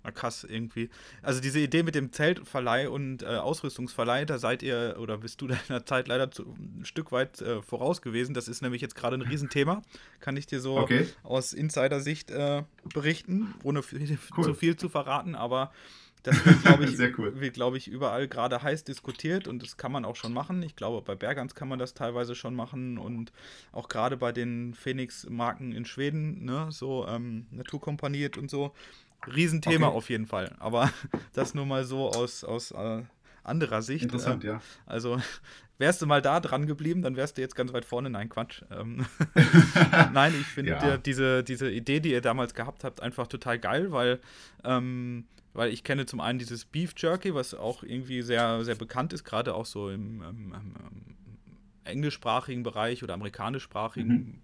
Na 0.04 0.10
krass, 0.10 0.44
irgendwie. 0.44 0.90
Also 1.22 1.40
diese 1.40 1.58
Idee 1.58 1.82
mit 1.82 1.94
dem 1.94 2.12
Zeltverleih 2.12 2.90
und 2.90 3.22
äh, 3.22 3.26
Ausrüstungsverleih, 3.26 4.26
da 4.26 4.38
seid 4.38 4.62
ihr 4.62 4.96
oder 4.98 5.16
bist 5.16 5.40
du 5.40 5.46
deiner 5.68 5.86
Zeit 5.86 6.08
leider 6.08 6.30
zu, 6.30 6.42
ein 6.42 6.84
Stück 6.84 7.10
weit 7.10 7.40
äh, 7.40 7.62
voraus 7.62 8.02
gewesen. 8.02 8.34
Das 8.34 8.46
ist 8.46 8.60
nämlich 8.60 8.82
jetzt 8.82 8.96
gerade 8.96 9.16
ein 9.16 9.22
Riesenthema. 9.22 9.82
Kann 10.20 10.36
ich 10.36 10.46
dir 10.46 10.60
so 10.60 10.76
okay. 10.76 11.08
aus 11.22 11.54
Insider-Sicht 11.54 12.30
äh, 12.30 12.64
berichten, 12.92 13.54
ohne 13.62 13.82
viel, 13.82 14.18
cool. 14.36 14.44
zu 14.44 14.54
viel 14.54 14.76
zu 14.76 14.90
verraten, 14.90 15.34
aber 15.34 15.72
das 16.24 16.44
wird, 16.46 16.62
glaube 16.62 16.84
ich, 16.86 16.98
cool. 17.18 17.38
wird, 17.38 17.54
glaub 17.54 17.74
ich, 17.74 17.86
überall 17.86 18.28
gerade 18.28 18.62
heiß 18.62 18.84
diskutiert 18.84 19.46
und 19.46 19.62
das 19.62 19.76
kann 19.76 19.92
man 19.92 20.06
auch 20.06 20.16
schon 20.16 20.32
machen. 20.32 20.62
Ich 20.62 20.74
glaube, 20.74 21.02
bei 21.02 21.14
Bergans 21.14 21.54
kann 21.54 21.68
man 21.68 21.78
das 21.78 21.92
teilweise 21.92 22.34
schon 22.34 22.54
machen 22.54 22.98
und 22.98 23.30
auch 23.72 23.88
gerade 23.88 24.16
bei 24.16 24.32
den 24.32 24.74
Phoenix-Marken 24.74 25.72
in 25.72 25.84
Schweden, 25.84 26.44
ne, 26.44 26.68
so 26.70 27.06
ähm, 27.06 27.46
Naturkompaniert 27.50 28.38
und 28.38 28.50
so, 28.50 28.72
Riesenthema 29.26 29.88
okay. 29.88 29.96
auf 29.96 30.10
jeden 30.10 30.26
Fall. 30.26 30.54
Aber 30.58 30.90
das 31.32 31.54
nur 31.54 31.66
mal 31.66 31.84
so 31.84 32.10
aus, 32.10 32.44
aus 32.44 32.70
äh, 32.72 33.02
anderer 33.42 33.82
Sicht. 33.82 34.04
Interessant, 34.04 34.44
äh, 34.44 34.48
ja. 34.48 34.62
Also 34.86 35.20
wärst 35.78 36.02
du 36.02 36.06
mal 36.06 36.22
da 36.22 36.40
dran 36.40 36.66
geblieben, 36.66 37.02
dann 37.02 37.16
wärst 37.16 37.36
du 37.36 37.42
jetzt 37.42 37.54
ganz 37.54 37.72
weit 37.72 37.84
vorne. 37.84 38.10
Nein, 38.10 38.28
Quatsch. 38.28 38.62
Ähm, 38.70 39.06
Nein, 40.12 40.34
ich 40.40 40.46
finde 40.46 40.72
ja. 40.72 40.96
diese, 40.96 41.44
diese 41.44 41.70
Idee, 41.70 42.00
die 42.00 42.10
ihr 42.10 42.20
damals 42.20 42.54
gehabt 42.54 42.84
habt, 42.84 43.00
einfach 43.00 43.26
total 43.26 43.58
geil, 43.58 43.92
weil, 43.92 44.20
ähm, 44.64 45.26
weil 45.52 45.70
ich 45.70 45.84
kenne 45.84 46.06
zum 46.06 46.20
einen 46.20 46.38
dieses 46.38 46.64
Beef 46.64 46.94
Jerky, 46.96 47.34
was 47.34 47.54
auch 47.54 47.82
irgendwie 47.82 48.22
sehr, 48.22 48.64
sehr 48.64 48.74
bekannt 48.74 49.12
ist, 49.12 49.24
gerade 49.24 49.54
auch 49.54 49.66
so 49.66 49.90
im, 49.90 50.22
im, 50.22 50.54
im 50.54 50.74
englischsprachigen 51.84 52.62
Bereich 52.62 53.02
oder 53.02 53.14
amerikanischsprachigen. 53.14 54.16
Mhm. 54.16 54.42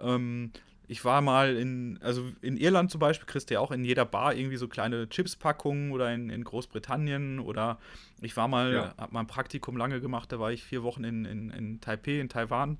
Ähm, 0.00 0.52
ich 0.90 1.04
war 1.04 1.20
mal 1.20 1.56
in, 1.56 2.00
also 2.02 2.32
in 2.42 2.56
Irland 2.56 2.90
zum 2.90 2.98
Beispiel, 2.98 3.24
kriegst 3.24 3.48
du 3.48 3.54
ja 3.54 3.60
auch 3.60 3.70
in 3.70 3.84
jeder 3.84 4.04
Bar 4.04 4.34
irgendwie 4.34 4.56
so 4.56 4.66
kleine 4.66 5.08
Chips-Packungen 5.08 5.92
oder 5.92 6.12
in, 6.12 6.30
in 6.30 6.42
Großbritannien 6.42 7.38
oder 7.38 7.78
ich 8.20 8.36
war 8.36 8.48
mal, 8.48 8.72
ja. 8.72 8.94
hab 8.98 9.12
mal 9.12 9.20
ein 9.20 9.28
Praktikum 9.28 9.76
lange 9.76 10.00
gemacht, 10.00 10.32
da 10.32 10.40
war 10.40 10.50
ich 10.50 10.64
vier 10.64 10.82
Wochen 10.82 11.04
in, 11.04 11.24
in, 11.24 11.50
in 11.50 11.80
Taipei, 11.80 12.18
in 12.18 12.28
Taiwan. 12.28 12.76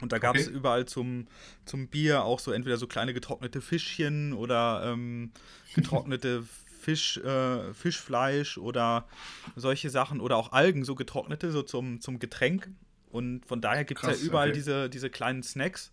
Und 0.00 0.10
da 0.10 0.18
gab 0.18 0.34
es 0.34 0.48
okay. 0.48 0.56
überall 0.56 0.86
zum, 0.86 1.28
zum 1.64 1.86
Bier 1.86 2.24
auch 2.24 2.40
so 2.40 2.50
entweder 2.50 2.76
so 2.76 2.88
kleine 2.88 3.14
getrocknete 3.14 3.60
Fischchen 3.60 4.32
oder 4.32 4.82
ähm, 4.84 5.30
getrocknete 5.76 6.42
Fisch, 6.80 7.18
äh, 7.18 7.72
Fischfleisch 7.72 8.58
oder 8.58 9.06
solche 9.54 9.90
Sachen 9.90 10.20
oder 10.20 10.36
auch 10.36 10.50
Algen, 10.50 10.84
so 10.84 10.96
getrocknete, 10.96 11.52
so 11.52 11.62
zum, 11.62 12.00
zum 12.00 12.18
Getränk. 12.18 12.68
Und 13.10 13.46
von 13.46 13.60
daher 13.60 13.84
gibt 13.84 14.02
es 14.02 14.20
ja 14.20 14.26
überall 14.26 14.48
okay. 14.48 14.56
diese, 14.56 14.90
diese 14.90 15.08
kleinen 15.08 15.44
Snacks. 15.44 15.92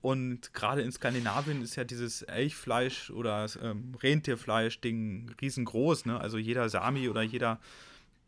Und 0.00 0.54
gerade 0.54 0.82
in 0.82 0.92
Skandinavien 0.92 1.60
ist 1.62 1.76
ja 1.76 1.84
dieses 1.84 2.22
Elchfleisch 2.22 3.10
oder 3.10 3.46
ähm, 3.62 3.94
Rentierfleisch-Ding 4.00 5.34
riesengroß. 5.40 6.06
Ne? 6.06 6.20
Also 6.20 6.38
jeder 6.38 6.68
Sami 6.68 7.08
oder 7.08 7.22
jeder, 7.22 7.58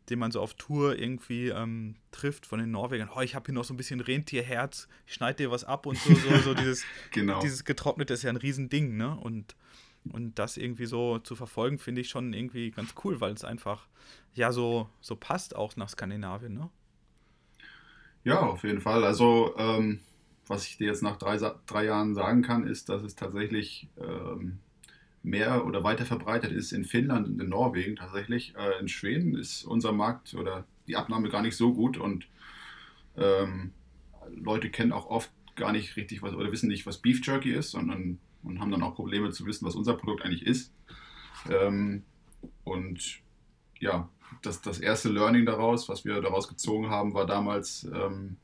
den 0.09 0.19
man 0.19 0.31
so 0.31 0.41
auf 0.41 0.53
Tour 0.55 0.99
irgendwie 0.99 1.47
ähm, 1.47 1.95
trifft 2.11 2.45
von 2.45 2.59
den 2.59 2.71
Norwegern, 2.71 3.09
oh, 3.15 3.21
ich 3.21 3.35
habe 3.35 3.45
hier 3.45 3.55
noch 3.55 3.63
so 3.63 3.73
ein 3.73 3.77
bisschen 3.77 4.01
Rentierherz, 4.01 4.89
ich 5.07 5.13
schneide 5.13 5.43
dir 5.43 5.51
was 5.51 5.63
ab 5.63 5.85
und 5.85 5.97
so, 5.97 6.13
so, 6.13 6.37
so 6.39 6.53
dieses, 6.53 6.83
genau. 7.11 7.39
dieses 7.39 7.63
getrocknete 7.63 8.13
ist 8.13 8.23
ja 8.23 8.29
ein 8.29 8.37
Riesending. 8.37 8.97
Ne? 8.97 9.15
Und, 9.15 9.55
und 10.11 10.37
das 10.39 10.57
irgendwie 10.57 10.87
so 10.87 11.19
zu 11.19 11.37
verfolgen, 11.37 11.77
finde 11.77 12.01
ich 12.01 12.09
schon 12.09 12.33
irgendwie 12.33 12.71
ganz 12.71 12.95
cool, 13.05 13.21
weil 13.21 13.31
es 13.31 13.45
einfach 13.45 13.87
ja 14.33 14.51
so, 14.51 14.89
so 14.99 15.15
passt 15.15 15.55
auch 15.55 15.77
nach 15.77 15.87
Skandinavien. 15.87 16.53
Ne? 16.53 16.69
Ja, 18.25 18.41
auf 18.41 18.65
jeden 18.65 18.81
Fall. 18.81 19.05
Also 19.05 19.55
ähm 19.57 20.01
was 20.51 20.67
ich 20.67 20.77
dir 20.77 20.87
jetzt 20.87 21.01
nach 21.01 21.17
drei, 21.17 21.37
drei 21.65 21.85
Jahren 21.85 22.13
sagen 22.13 22.41
kann, 22.41 22.67
ist, 22.67 22.89
dass 22.89 23.01
es 23.03 23.15
tatsächlich 23.15 23.87
ähm, 23.97 24.59
mehr 25.23 25.65
oder 25.65 25.83
weiter 25.83 26.05
verbreitet 26.05 26.51
ist 26.51 26.73
in 26.73 26.83
Finnland 26.83 27.27
und 27.27 27.41
in 27.41 27.49
Norwegen 27.49 27.95
tatsächlich. 27.95 28.53
Äh, 28.57 28.79
in 28.79 28.89
Schweden 28.89 29.35
ist 29.35 29.63
unser 29.63 29.93
Markt 29.93 30.33
oder 30.33 30.65
die 30.87 30.97
Abnahme 30.97 31.29
gar 31.29 31.41
nicht 31.41 31.55
so 31.55 31.73
gut 31.73 31.97
und 31.97 32.27
ähm, 33.17 33.71
Leute 34.29 34.69
kennen 34.69 34.91
auch 34.91 35.07
oft 35.07 35.31
gar 35.55 35.71
nicht 35.71 35.95
richtig 35.95 36.21
was 36.21 36.33
oder 36.33 36.51
wissen 36.51 36.67
nicht, 36.67 36.85
was 36.85 36.97
Beef 36.97 37.25
Jerky 37.25 37.51
ist, 37.53 37.71
sondern 37.71 38.19
und 38.43 38.59
haben 38.59 38.71
dann 38.71 38.83
auch 38.83 38.95
Probleme 38.95 39.31
zu 39.31 39.45
wissen, 39.45 39.65
was 39.65 39.75
unser 39.75 39.93
Produkt 39.93 40.23
eigentlich 40.23 40.45
ist. 40.45 40.73
Ähm, 41.49 42.03
und 42.63 43.19
ja, 43.79 44.09
das, 44.41 44.61
das 44.61 44.79
erste 44.79 45.09
Learning 45.09 45.45
daraus, 45.45 45.87
was 45.89 46.05
wir 46.05 46.19
daraus 46.21 46.47
gezogen 46.47 46.89
haben, 46.89 47.13
war 47.13 47.25
damals, 47.25 47.83
ähm, 47.83 48.37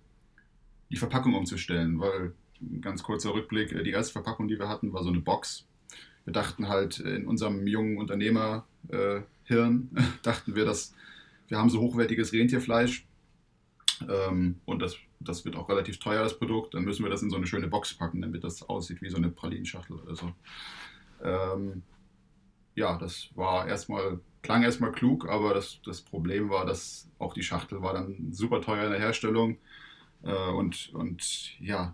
die 0.89 0.97
Verpackung 0.97 1.33
umzustellen, 1.35 1.99
weil 1.99 2.33
ganz 2.81 3.03
kurzer 3.03 3.33
Rückblick, 3.33 3.71
äh, 3.71 3.83
die 3.83 3.91
erste 3.91 4.13
Verpackung, 4.13 4.47
die 4.47 4.59
wir 4.59 4.69
hatten, 4.69 4.93
war 4.93 5.03
so 5.03 5.09
eine 5.09 5.19
Box. 5.19 5.65
Wir 6.25 6.33
dachten 6.33 6.67
halt 6.67 6.99
in 6.99 7.25
unserem 7.25 7.67
jungen 7.67 7.97
Unternehmerhirn, 7.97 8.65
äh, 8.89 10.01
dachten 10.23 10.55
wir, 10.55 10.65
dass 10.65 10.93
wir 11.47 11.57
haben 11.57 11.69
so 11.69 11.79
hochwertiges 11.79 12.33
Rentierfleisch 12.33 13.05
ähm, 14.09 14.59
und 14.65 14.81
das, 14.81 14.97
das 15.19 15.45
wird 15.45 15.55
auch 15.55 15.69
relativ 15.69 15.99
teuer, 15.99 16.23
das 16.23 16.37
Produkt. 16.37 16.73
Dann 16.73 16.83
müssen 16.83 17.03
wir 17.03 17.09
das 17.09 17.21
in 17.21 17.29
so 17.29 17.37
eine 17.37 17.47
schöne 17.47 17.67
Box 17.67 17.93
packen, 17.93 18.21
damit 18.21 18.43
das 18.43 18.67
aussieht 18.67 19.01
wie 19.01 19.09
so 19.09 19.17
eine 19.17 19.29
Pralinschachtel 19.29 19.97
oder 19.97 20.15
so. 20.15 20.33
Ähm, 21.23 21.83
ja, 22.75 22.97
das 22.97 23.29
war 23.35 23.67
erstmal, 23.67 24.19
klang 24.43 24.63
erstmal 24.63 24.91
klug, 24.91 25.27
aber 25.29 25.53
das, 25.53 25.79
das 25.85 26.01
Problem 26.01 26.49
war, 26.49 26.65
dass 26.65 27.09
auch 27.17 27.33
die 27.33 27.43
Schachtel 27.43 27.81
war 27.81 27.93
dann 27.93 28.33
super 28.33 28.61
teuer 28.61 28.83
in 28.85 28.91
der 28.91 28.99
Herstellung 28.99 29.53
äh, 29.53 29.57
und, 30.23 30.93
und 30.93 31.59
ja, 31.59 31.93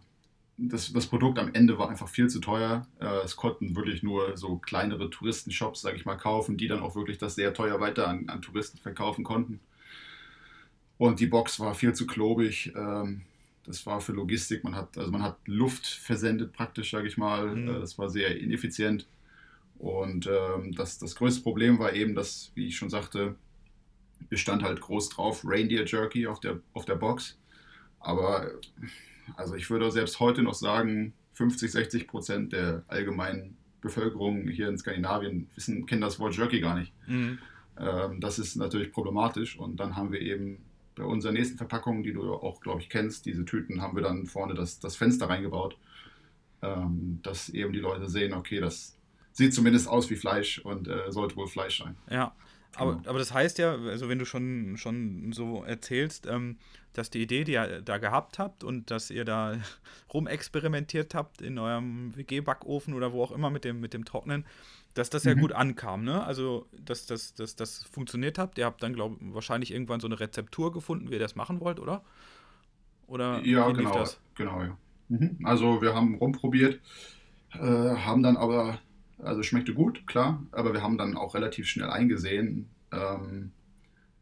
das, 0.58 0.94
das 0.94 1.08
Produkt 1.08 1.40
am 1.40 1.54
Ende 1.54 1.78
war 1.78 1.90
einfach 1.90 2.08
viel 2.08 2.30
zu 2.30 2.40
teuer. 2.40 2.88
Äh, 3.00 3.24
es 3.24 3.36
konnten 3.36 3.76
wirklich 3.76 4.04
nur 4.04 4.38
so 4.38 4.58
kleinere 4.58 5.10
Touristenshops, 5.10 5.82
sage 5.82 5.98
ich 5.98 6.06
mal, 6.06 6.16
kaufen, 6.16 6.58
die 6.58 6.68
dann 6.68 6.82
auch 6.82 6.96
wirklich 6.96 7.18
das 7.18 7.36
sehr 7.36 7.54
teuer 7.54 7.80
weiter 7.80 8.08
an, 8.08 8.30
an 8.30 8.42
Touristen 8.42 8.78
verkaufen 8.78 9.24
konnten. 9.24 9.60
Und 10.98 11.20
die 11.20 11.26
Box 11.26 11.60
war 11.60 11.74
viel 11.74 11.94
zu 11.94 12.06
klobig. 12.06 12.72
Ähm, 12.76 13.24
das 13.66 13.86
war 13.86 14.00
für 14.00 14.12
Logistik. 14.12 14.64
Man 14.64 14.76
hat, 14.76 14.98
also 14.98 15.12
man 15.12 15.24
hat 15.24 15.38
Luft 15.46 15.88
versendet 15.88 16.54
praktisch, 16.54 16.92
sage 16.92 17.08
ich 17.08 17.18
mal. 17.18 17.56
Mhm. 17.56 17.68
Äh, 17.70 17.80
das 17.80 17.98
war 17.98 18.10
sehr 18.10 18.38
ineffizient. 18.40 19.08
Und 19.80 20.28
ähm, 20.28 20.74
das, 20.76 21.00
das 21.00 21.16
größte 21.16 21.42
Problem 21.42 21.80
war 21.80 21.94
eben, 21.94 22.16
dass, 22.16 22.52
wie 22.56 22.68
ich 22.68 22.78
schon 22.78 22.90
sagte, 22.90 23.36
es 24.30 24.40
stand 24.40 24.64
halt 24.64 24.80
groß 24.80 25.10
drauf 25.10 25.42
Reindeer 25.44 25.86
Jerky 25.86 26.28
auf 26.28 26.40
der, 26.40 26.60
auf 26.74 26.86
der 26.86 26.96
Box. 26.96 27.38
Aber 28.04 28.52
also 29.36 29.56
ich 29.56 29.70
würde 29.70 29.92
selbst 29.92 30.20
heute 30.20 30.44
noch 30.44 30.54
sagen, 30.54 31.14
50, 31.34 31.72
60 31.72 32.08
Prozent 32.08 32.54
der 32.54 32.84
allgemeinen 32.88 33.58
Bevölkerung 33.82 34.48
hier 34.48 34.70
in 34.70 34.78
Skandinavien 34.78 35.50
wissen, 35.56 35.86
kennen 35.86 36.02
das 36.02 36.20
Wort 36.20 36.36
Jerky 36.36 36.60
gar 36.60 36.78
nicht. 36.78 36.94
Mhm. 37.08 37.40
Ähm, 37.80 38.20
das 38.20 38.40
ist 38.40 38.56
natürlich 38.56 38.92
problematisch. 38.92 39.58
Und 39.58 39.78
dann 39.78 39.96
haben 39.96 40.12
wir 40.12 40.22
eben 40.22 40.60
bei 40.96 41.04
unserer 41.04 41.32
nächsten 41.32 41.58
Verpackung, 41.58 42.04
die 42.04 42.14
du 42.14 42.34
auch, 42.34 42.62
glaube 42.62 42.82
ich, 42.82 42.90
kennst, 42.90 43.26
diese 43.26 43.46
Tüten, 43.46 43.82
haben 43.82 43.96
wir 43.96 44.04
dann 44.04 44.26
vorne 44.26 44.54
das, 44.54 44.80
das 44.80 44.96
Fenster 44.96 45.28
reingebaut, 45.28 45.78
ähm, 46.62 47.20
dass 47.24 47.50
eben 47.50 47.74
die 47.74 47.80
Leute 47.80 48.08
sehen, 48.08 48.34
okay, 48.34 48.60
das 48.60 48.96
sieht 49.32 49.54
zumindest 49.54 49.88
aus 49.88 50.10
wie 50.10 50.16
Fleisch 50.16 50.60
und 50.60 50.88
äh, 50.88 51.12
sollte 51.12 51.36
wohl 51.36 51.48
Fleisch 51.48 51.80
sein. 51.80 51.96
Ja, 52.10 52.36
aber, 52.76 52.96
genau. 52.96 53.10
aber 53.10 53.20
das 53.20 53.34
heißt 53.34 53.58
ja, 53.60 53.76
also 53.76 54.10
wenn 54.10 54.20
du 54.20 54.26
schon, 54.26 54.78
schon 54.78 55.32
so 55.34 55.64
erzählst, 55.64 56.26
ähm, 56.28 56.58
dass 56.94 57.10
die 57.10 57.22
Idee, 57.22 57.44
die 57.44 57.54
ihr 57.54 57.82
da 57.82 57.98
gehabt 57.98 58.40
habt 58.40 58.64
und 58.64 58.92
dass 58.92 59.10
ihr 59.10 59.26
da 59.26 59.56
rumexperimentiert 60.14 61.16
habt 61.16 61.42
in 61.42 61.58
eurem 61.60 62.16
WG-Backofen 62.16 62.94
oder 62.94 63.14
wo 63.14 63.24
auch 63.24 63.32
immer 63.32 63.50
mit 63.50 63.64
dem, 63.64 63.80
mit 63.80 63.94
dem 63.94 64.06
Trocknen, 64.06 64.46
dass 64.94 65.10
das 65.10 65.24
ja 65.24 65.36
mhm. 65.36 65.42
gut 65.42 65.54
ankam, 65.54 66.04
ne? 66.04 66.24
Also, 66.24 66.68
dass 66.72 67.08
das 67.08 67.34
dass, 67.34 67.56
dass 67.56 67.84
funktioniert 67.84 68.38
habt. 68.38 68.58
Ihr 68.58 68.66
habt 68.66 68.84
dann, 68.84 68.94
glaube 68.94 69.18
ich, 69.20 69.34
wahrscheinlich 69.34 69.72
irgendwann 69.72 70.00
so 70.00 70.08
eine 70.08 70.20
Rezeptur 70.20 70.72
gefunden, 70.72 71.10
wie 71.10 71.14
ihr 71.14 71.20
das 71.20 71.36
machen 71.36 71.60
wollt, 71.60 71.80
oder? 71.80 72.04
Oder 73.08 73.44
ja, 73.44 73.70
genau, 73.72 73.92
das? 73.92 74.20
Genau, 74.36 74.62
ja. 74.62 74.78
Mhm. 75.10 75.40
Also, 75.44 75.82
wir 75.82 75.96
haben 75.96 76.16
rumprobiert, 76.16 76.80
äh, 77.54 77.58
haben 77.58 78.22
dann 78.22 78.38
aber 78.38 78.80
also 79.24 79.44
schmeckte 79.44 79.74
gut, 79.74 80.06
klar, 80.08 80.42
aber 80.52 80.74
wir 80.74 80.84
haben 80.84 80.98
dann 80.98 81.18
auch 81.18 81.36
relativ 81.36 81.68
schnell 81.68 81.90
eingesehen, 81.90 82.70
ähm, 82.92 83.52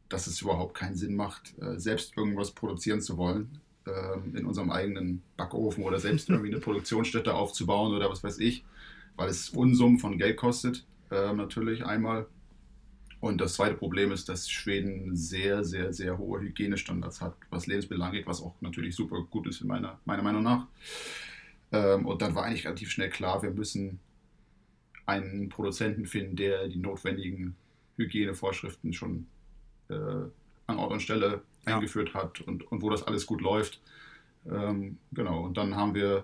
dass 0.09 0.27
es 0.27 0.41
überhaupt 0.41 0.75
keinen 0.75 0.95
Sinn 0.95 1.15
macht, 1.15 1.53
äh, 1.61 1.79
selbst 1.79 2.17
irgendwas 2.17 2.51
produzieren 2.51 3.01
zu 3.01 3.17
wollen 3.17 3.59
äh, 3.85 4.37
in 4.37 4.45
unserem 4.45 4.71
eigenen 4.71 5.21
Backofen 5.37 5.83
oder 5.83 5.99
selbst 5.99 6.29
irgendwie 6.29 6.51
eine 6.51 6.59
Produktionsstätte 6.61 7.33
aufzubauen 7.33 7.93
oder 7.93 8.09
was 8.09 8.23
weiß 8.23 8.39
ich, 8.39 8.63
weil 9.15 9.29
es 9.29 9.49
Unsummen 9.49 9.99
von 9.99 10.17
Geld 10.17 10.37
kostet, 10.37 10.85
äh, 11.09 11.33
natürlich 11.33 11.85
einmal. 11.85 12.27
Und 13.19 13.39
das 13.39 13.53
zweite 13.53 13.75
Problem 13.75 14.11
ist, 14.11 14.29
dass 14.29 14.49
Schweden 14.49 15.15
sehr, 15.15 15.63
sehr, 15.63 15.93
sehr 15.93 16.17
hohe 16.17 16.41
Hygienestandards 16.41 17.21
hat, 17.21 17.35
was 17.51 17.67
Lebensmittel 17.67 18.01
angeht, 18.01 18.25
was 18.25 18.41
auch 18.41 18.55
natürlich 18.61 18.95
super 18.95 19.21
gut 19.29 19.47
ist, 19.47 19.61
in 19.61 19.67
meiner, 19.67 19.99
meiner 20.05 20.23
Meinung 20.23 20.41
nach. 20.41 20.65
Ähm, 21.71 22.07
und 22.07 22.21
dann 22.23 22.33
war 22.33 22.45
eigentlich 22.45 22.65
relativ 22.65 22.89
schnell 22.89 23.09
klar, 23.09 23.43
wir 23.43 23.51
müssen 23.51 23.99
einen 25.19 25.49
Produzenten 25.49 26.05
finden, 26.05 26.35
der 26.35 26.67
die 26.67 26.79
notwendigen 26.79 27.55
Hygienevorschriften 27.97 28.93
schon 28.93 29.27
äh, 29.89 29.93
an 30.67 30.77
Ort 30.77 30.91
und 30.91 31.01
Stelle 31.01 31.41
ja. 31.65 31.75
eingeführt 31.75 32.13
hat 32.13 32.41
und, 32.41 32.71
und 32.71 32.81
wo 32.81 32.89
das 32.89 33.03
alles 33.03 33.25
gut 33.25 33.41
läuft. 33.41 33.81
Ähm, 34.49 34.97
genau, 35.11 35.43
und 35.43 35.57
dann 35.57 35.75
haben 35.75 35.93
wir 35.93 36.23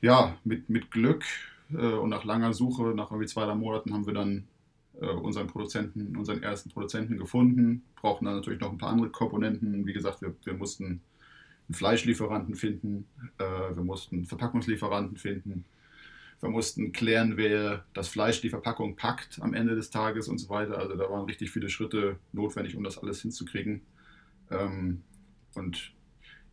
ja, 0.00 0.36
mit, 0.44 0.68
mit 0.68 0.90
Glück 0.90 1.24
äh, 1.72 1.76
und 1.76 2.10
nach 2.10 2.24
langer 2.24 2.52
Suche, 2.52 2.94
nach 2.94 3.10
irgendwie 3.10 3.28
zwei, 3.28 3.44
drei 3.46 3.54
Monaten, 3.54 3.92
haben 3.92 4.06
wir 4.06 4.14
dann 4.14 4.46
äh, 5.00 5.06
unseren 5.06 5.46
Produzenten, 5.46 6.16
unseren 6.16 6.42
ersten 6.42 6.70
Produzenten 6.70 7.16
gefunden. 7.16 7.82
Brauchten 7.96 8.26
dann 8.26 8.36
natürlich 8.36 8.60
noch 8.60 8.70
ein 8.70 8.78
paar 8.78 8.90
andere 8.90 9.10
Komponenten. 9.10 9.86
Wie 9.86 9.92
gesagt, 9.92 10.22
wir, 10.22 10.34
wir 10.44 10.54
mussten 10.54 11.00
einen 11.66 11.74
Fleischlieferanten 11.74 12.54
finden, 12.54 13.06
äh, 13.38 13.74
wir 13.74 13.82
mussten 13.82 14.26
Verpackungslieferanten 14.26 15.16
finden, 15.16 15.64
wir 16.40 16.50
mussten 16.50 16.92
klären, 16.92 17.36
wer 17.36 17.84
das 17.94 18.08
Fleisch, 18.08 18.40
die 18.40 18.50
Verpackung 18.50 18.96
packt 18.96 19.40
am 19.40 19.54
Ende 19.54 19.74
des 19.74 19.90
Tages 19.90 20.28
und 20.28 20.38
so 20.38 20.48
weiter. 20.48 20.78
Also 20.78 20.96
da 20.96 21.08
waren 21.10 21.24
richtig 21.24 21.50
viele 21.50 21.68
Schritte 21.68 22.18
notwendig, 22.32 22.76
um 22.76 22.84
das 22.84 22.98
alles 22.98 23.22
hinzukriegen. 23.22 23.82
Ähm, 24.50 25.02
und 25.54 25.92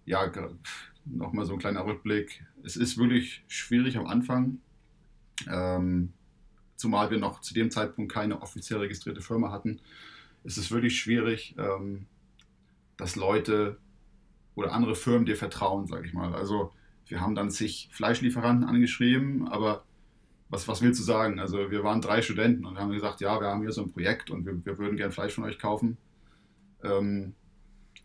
ja, 0.05 0.31
nochmal 1.05 1.45
so 1.45 1.53
ein 1.53 1.59
kleiner 1.59 1.85
Rückblick. 1.85 2.43
Es 2.63 2.75
ist 2.75 2.97
wirklich 2.97 3.43
schwierig 3.47 3.97
am 3.97 4.07
Anfang, 4.07 4.59
ähm, 5.49 6.13
zumal 6.75 7.11
wir 7.11 7.17
noch 7.17 7.41
zu 7.41 7.53
dem 7.53 7.71
Zeitpunkt 7.71 8.11
keine 8.11 8.41
offiziell 8.41 8.79
registrierte 8.79 9.21
Firma 9.21 9.51
hatten. 9.51 9.81
Es 10.43 10.57
ist 10.57 10.71
wirklich 10.71 10.99
schwierig, 10.99 11.55
ähm, 11.57 12.07
dass 12.97 13.15
Leute 13.15 13.77
oder 14.55 14.73
andere 14.73 14.95
Firmen 14.95 15.25
dir 15.25 15.35
vertrauen, 15.35 15.87
sage 15.87 16.07
ich 16.07 16.13
mal. 16.13 16.33
Also 16.33 16.73
wir 17.11 17.21
haben 17.21 17.35
dann 17.35 17.51
zig 17.51 17.89
Fleischlieferanten 17.91 18.67
angeschrieben, 18.67 19.47
aber 19.47 19.83
was, 20.49 20.67
was 20.67 20.81
willst 20.81 20.99
du 20.99 21.03
sagen? 21.03 21.39
Also 21.39 21.71
wir 21.71 21.83
waren 21.83 22.01
drei 22.01 22.21
Studenten 22.21 22.65
und 22.65 22.77
haben 22.77 22.91
gesagt, 22.91 23.21
ja, 23.21 23.39
wir 23.39 23.47
haben 23.47 23.61
hier 23.61 23.71
so 23.71 23.83
ein 23.83 23.91
Projekt 23.91 24.31
und 24.31 24.45
wir, 24.45 24.65
wir 24.65 24.77
würden 24.77 24.97
gern 24.97 25.11
Fleisch 25.11 25.33
von 25.33 25.43
euch 25.43 25.59
kaufen. 25.59 25.97
Ähm, 26.83 27.33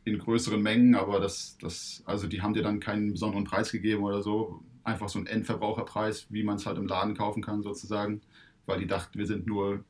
in 0.04 0.18
größeren 0.18 0.62
Mengen, 0.62 0.94
aber 0.94 1.18
das, 1.18 1.56
das, 1.60 2.02
also 2.06 2.28
die 2.28 2.40
haben 2.40 2.54
dir 2.54 2.62
dann 2.62 2.78
keinen 2.78 3.12
besonderen 3.12 3.44
Preis 3.44 3.72
gegeben 3.72 4.04
oder 4.04 4.22
so. 4.22 4.62
Einfach 4.84 5.08
so 5.08 5.18
ein 5.18 5.26
Endverbraucherpreis, 5.26 6.26
wie 6.30 6.44
man 6.44 6.56
es 6.56 6.66
halt 6.66 6.78
im 6.78 6.86
Laden 6.86 7.16
kaufen 7.16 7.42
kann, 7.42 7.62
sozusagen, 7.62 8.20
weil 8.66 8.78
die 8.78 8.86
dachten, 8.86 9.18
wir 9.18 9.26
sind 9.26 9.46
nur 9.46 9.84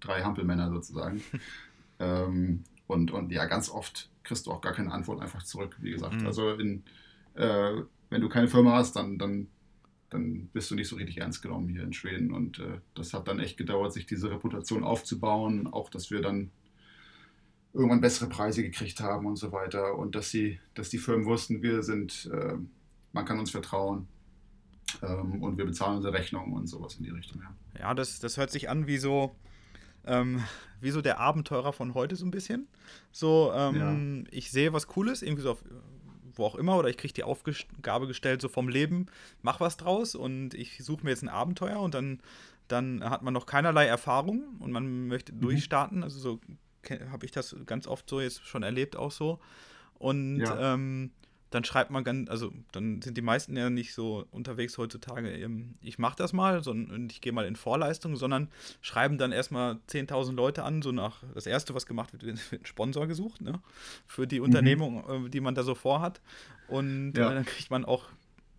drei 0.00 0.22
Hampelmänner 0.22 0.70
sozusagen. 0.70 1.22
ähm, 2.00 2.64
und, 2.88 3.12
und 3.12 3.30
ja, 3.30 3.46
ganz 3.46 3.70
oft 3.70 4.10
kriegst 4.24 4.46
du 4.46 4.50
auch 4.50 4.60
gar 4.60 4.72
keine 4.72 4.90
Antwort 4.90 5.20
einfach 5.20 5.44
zurück, 5.44 5.76
wie 5.80 5.92
gesagt. 5.92 6.20
Mhm. 6.20 6.26
Also 6.26 6.50
in, 6.54 6.82
äh, 7.34 7.82
wenn 8.14 8.20
du 8.20 8.28
keine 8.28 8.46
Firma 8.46 8.76
hast, 8.76 8.94
dann, 8.94 9.18
dann, 9.18 9.48
dann 10.08 10.46
bist 10.52 10.70
du 10.70 10.76
nicht 10.76 10.86
so 10.86 10.94
richtig 10.94 11.18
ernst 11.18 11.42
genommen 11.42 11.68
hier 11.68 11.82
in 11.82 11.92
Schweden. 11.92 12.32
Und 12.32 12.60
äh, 12.60 12.78
das 12.94 13.12
hat 13.12 13.26
dann 13.26 13.40
echt 13.40 13.56
gedauert, 13.56 13.92
sich 13.92 14.06
diese 14.06 14.30
Reputation 14.30 14.84
aufzubauen. 14.84 15.66
Auch, 15.66 15.90
dass 15.90 16.12
wir 16.12 16.22
dann 16.22 16.52
irgendwann 17.72 18.00
bessere 18.00 18.28
Preise 18.28 18.62
gekriegt 18.62 19.00
haben 19.00 19.26
und 19.26 19.34
so 19.34 19.50
weiter. 19.50 19.98
Und 19.98 20.14
dass, 20.14 20.30
sie, 20.30 20.60
dass 20.74 20.90
die 20.90 20.98
Firmen 20.98 21.26
wussten, 21.26 21.60
wir 21.60 21.82
sind, 21.82 22.30
äh, 22.32 22.54
man 23.12 23.24
kann 23.24 23.40
uns 23.40 23.50
vertrauen. 23.50 24.06
Ähm, 25.02 25.42
und 25.42 25.58
wir 25.58 25.64
bezahlen 25.64 25.96
unsere 25.96 26.14
Rechnung 26.14 26.52
und 26.52 26.68
sowas 26.68 26.94
in 26.94 27.02
die 27.02 27.10
Richtung. 27.10 27.42
Ja, 27.42 27.80
ja 27.80 27.94
das, 27.94 28.20
das 28.20 28.36
hört 28.36 28.52
sich 28.52 28.70
an 28.70 28.86
wie 28.86 28.98
so, 28.98 29.34
ähm, 30.06 30.40
wie 30.80 30.92
so 30.92 31.02
der 31.02 31.18
Abenteurer 31.18 31.72
von 31.72 31.94
heute 31.94 32.14
so 32.14 32.24
ein 32.24 32.30
bisschen. 32.30 32.68
So, 33.10 33.52
ähm, 33.52 34.24
ja. 34.24 34.30
ich 34.30 34.52
sehe 34.52 34.72
was 34.72 34.86
Cooles, 34.86 35.22
irgendwie 35.22 35.42
so 35.42 35.50
auf, 35.50 35.64
wo 36.36 36.44
auch 36.44 36.54
immer, 36.54 36.76
oder 36.76 36.88
ich 36.88 36.96
kriege 36.96 37.14
die 37.14 37.24
Aufgabe 37.24 38.06
gestellt, 38.06 38.40
so 38.40 38.48
vom 38.48 38.68
Leben, 38.68 39.06
mach 39.42 39.60
was 39.60 39.76
draus 39.76 40.14
und 40.14 40.54
ich 40.54 40.82
suche 40.84 41.04
mir 41.04 41.10
jetzt 41.10 41.22
ein 41.22 41.28
Abenteuer 41.28 41.80
und 41.80 41.94
dann, 41.94 42.20
dann 42.68 43.02
hat 43.08 43.22
man 43.22 43.34
noch 43.34 43.46
keinerlei 43.46 43.86
Erfahrung 43.86 44.56
und 44.60 44.72
man 44.72 45.06
möchte 45.08 45.32
mhm. 45.32 45.40
durchstarten. 45.40 46.02
Also 46.02 46.18
so 46.18 46.40
habe 47.10 47.24
ich 47.24 47.32
das 47.32 47.56
ganz 47.66 47.86
oft 47.86 48.08
so 48.08 48.20
jetzt 48.20 48.44
schon 48.46 48.62
erlebt, 48.62 48.96
auch 48.96 49.12
so. 49.12 49.38
Und 49.98 50.40
ja. 50.40 50.74
ähm, 50.74 51.12
dann 51.54 51.64
schreibt 51.64 51.90
man 51.90 52.02
ganz, 52.02 52.28
also 52.28 52.52
dann 52.72 53.00
sind 53.00 53.16
die 53.16 53.22
meisten 53.22 53.56
ja 53.56 53.70
nicht 53.70 53.94
so 53.94 54.26
unterwegs 54.30 54.76
heutzutage, 54.76 55.48
ich 55.80 55.98
mache 55.98 56.16
das 56.16 56.32
mal 56.32 56.62
so, 56.64 56.72
und 56.72 57.12
ich 57.12 57.20
gehe 57.20 57.32
mal 57.32 57.46
in 57.46 57.54
Vorleistung, 57.54 58.16
sondern 58.16 58.48
schreiben 58.80 59.18
dann 59.18 59.30
erstmal 59.30 59.78
10.000 59.88 60.34
Leute 60.34 60.64
an, 60.64 60.82
so 60.82 60.90
nach, 60.90 61.22
das 61.34 61.46
erste, 61.46 61.74
was 61.74 61.86
gemacht 61.86 62.12
wird, 62.12 62.24
wird 62.50 62.62
ein 62.62 62.66
Sponsor 62.66 63.06
gesucht, 63.06 63.40
ne, 63.40 63.60
für 64.06 64.26
die 64.26 64.40
mhm. 64.40 64.46
Unternehmung, 64.46 65.22
mhm. 65.22 65.30
die 65.30 65.40
man 65.40 65.54
da 65.54 65.62
so 65.62 65.74
vorhat. 65.74 66.20
Und 66.66 67.12
ja. 67.16 67.30
äh, 67.30 67.34
dann 67.34 67.44
kriegt 67.44 67.70
man 67.70 67.84
auch 67.84 68.08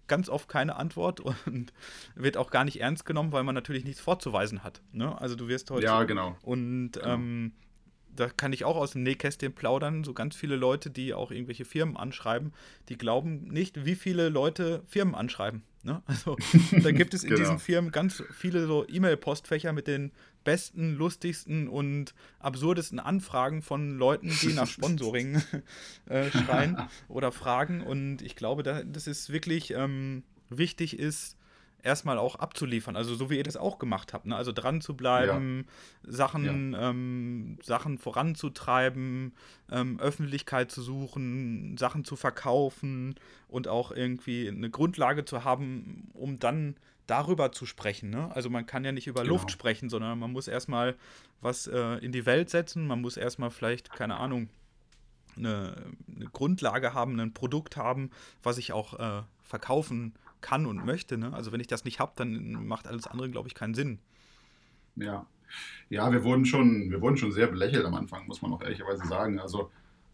ganz 0.07 0.29
oft 0.29 0.47
keine 0.47 0.75
Antwort 0.75 1.19
und 1.19 1.73
wird 2.15 2.37
auch 2.37 2.51
gar 2.51 2.63
nicht 2.63 2.79
ernst 2.79 3.05
genommen, 3.05 3.31
weil 3.31 3.43
man 3.43 3.55
natürlich 3.55 3.83
nichts 3.83 3.99
vorzuweisen 3.99 4.63
hat. 4.63 4.81
Ne? 4.91 5.19
Also 5.19 5.35
du 5.35 5.47
wirst 5.47 5.69
heute. 5.71 5.85
Ja, 5.85 6.03
genau. 6.03 6.37
Und 6.43 6.91
genau. 6.93 7.13
Ähm, 7.13 7.51
da 8.15 8.29
kann 8.29 8.53
ich 8.53 8.65
auch 8.65 8.75
aus 8.75 8.91
dem 8.91 9.03
Nähkästchen 9.03 9.53
plaudern, 9.53 10.03
so 10.03 10.13
ganz 10.13 10.35
viele 10.35 10.55
Leute, 10.55 10.89
die 10.89 11.13
auch 11.13 11.31
irgendwelche 11.31 11.65
Firmen 11.65 11.97
anschreiben, 11.97 12.53
die 12.89 12.97
glauben 12.97 13.47
nicht, 13.47 13.85
wie 13.85 13.95
viele 13.95 14.29
Leute 14.29 14.83
Firmen 14.87 15.15
anschreiben. 15.15 15.63
Ne? 15.83 16.01
Also 16.07 16.35
da 16.81 16.91
gibt 16.91 17.13
es 17.13 17.23
in 17.23 17.29
genau. 17.29 17.41
diesen 17.41 17.59
Firmen 17.59 17.91
ganz 17.91 18.23
viele 18.31 18.65
so 18.65 18.85
E-Mail-Postfächer 18.87 19.71
mit 19.71 19.87
den 19.87 20.11
besten, 20.43 20.95
lustigsten 20.95 21.67
und 21.67 22.13
absurdesten 22.39 22.99
Anfragen 22.99 23.61
von 23.61 23.97
Leuten, 23.97 24.31
die 24.41 24.53
nach 24.53 24.67
Sponsoring 24.69 25.41
äh, 26.07 26.31
schreien 26.31 26.77
oder 27.07 27.31
fragen. 27.31 27.81
Und 27.81 28.21
ich 28.21 28.35
glaube, 28.35 28.63
da, 28.63 28.83
das 28.83 29.07
ist 29.07 29.31
wirklich 29.31 29.71
ähm, 29.71 30.23
wichtig 30.49 30.97
ist, 30.97 31.37
erstmal 31.85 32.17
auch 32.17 32.35
abzuliefern. 32.35 32.95
Also 32.95 33.15
so 33.15 33.29
wie 33.29 33.37
ihr 33.37 33.43
das 33.43 33.57
auch 33.57 33.77
gemacht 33.77 34.13
habt. 34.13 34.25
Ne? 34.25 34.35
Also 34.35 34.51
dran 34.51 34.81
zu 34.81 34.97
bleiben, 34.97 35.65
ja. 36.03 36.11
Sachen, 36.11 36.73
ja. 36.73 36.89
Ähm, 36.89 37.57
Sachen 37.63 37.97
voranzutreiben, 37.97 39.33
ähm, 39.71 39.99
Öffentlichkeit 39.99 40.71
zu 40.71 40.81
suchen, 40.81 41.77
Sachen 41.77 42.03
zu 42.03 42.15
verkaufen 42.15 43.15
und 43.47 43.67
auch 43.67 43.91
irgendwie 43.91 44.47
eine 44.47 44.69
Grundlage 44.69 45.25
zu 45.25 45.43
haben, 45.43 46.09
um 46.13 46.39
dann 46.39 46.75
darüber 47.07 47.51
zu 47.51 47.67
sprechen. 47.67 48.09
Ne? 48.09 48.35
Also 48.35 48.49
man 48.49 48.65
kann 48.65 48.83
ja 48.83 48.91
nicht 48.91 49.07
über 49.07 49.21
genau. 49.21 49.35
Luft 49.35 49.51
sprechen, 49.51 49.89
sondern 49.89 50.17
man 50.17 50.31
muss 50.31 50.47
erstmal 50.47 50.95
was 51.39 51.67
äh, 51.67 52.03
in 52.03 52.11
die 52.11 52.25
Welt 52.25 52.49
setzen. 52.49 52.87
Man 52.87 53.01
muss 53.01 53.15
erstmal 53.15 53.51
vielleicht, 53.51 53.91
keine 53.91 54.17
Ahnung, 54.17 54.49
eine, 55.37 55.75
eine, 56.15 56.25
Grundlage 56.25 56.93
haben, 56.93 57.19
ein 57.19 57.33
Produkt 57.33 57.77
haben, 57.77 58.09
was 58.41 58.57
ich 58.57 58.71
auch 58.73 58.97
äh, 58.99 59.21
verkaufen 59.43 60.13
kann 60.13 60.24
kann 60.41 60.65
und 60.65 60.85
möchte. 60.85 61.17
Ne? 61.17 61.33
Also 61.33 61.51
wenn 61.51 61.59
ich 61.59 61.67
das 61.67 61.85
nicht 61.85 61.99
habe, 61.99 62.13
dann 62.15 62.65
macht 62.67 62.87
alles 62.87 63.07
andere, 63.07 63.29
glaube 63.29 63.47
ich, 63.47 63.55
keinen 63.55 63.73
Sinn. 63.73 63.99
Ja. 64.95 65.25
Ja, 65.89 66.11
wir 66.11 66.23
wurden 66.23 66.45
schon, 66.45 66.89
wir 66.89 67.01
wurden 67.01 67.17
schon 67.17 67.31
sehr 67.31 67.47
belächelt 67.47 67.85
am 67.85 67.93
Anfang, 67.93 68.25
muss 68.27 68.41
man 68.41 68.51
auch 68.53 68.61
ehrlicherweise 68.61 69.05
sagen. 69.07 69.39
Also 69.39 69.71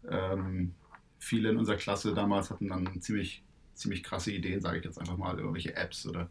ähm, 0.08 0.74
viele 1.18 1.50
in 1.50 1.56
unserer 1.56 1.76
Klasse 1.76 2.14
damals 2.14 2.50
hatten 2.50 2.68
dann 2.68 3.00
ziemlich, 3.00 3.42
ziemlich 3.74 4.02
krasse 4.02 4.32
Ideen, 4.32 4.60
sage 4.60 4.78
ich 4.78 4.84
jetzt 4.84 4.98
einfach 4.98 5.16
mal, 5.16 5.38
irgendwelche 5.38 5.74
Apps 5.76 6.06
oder 6.06 6.28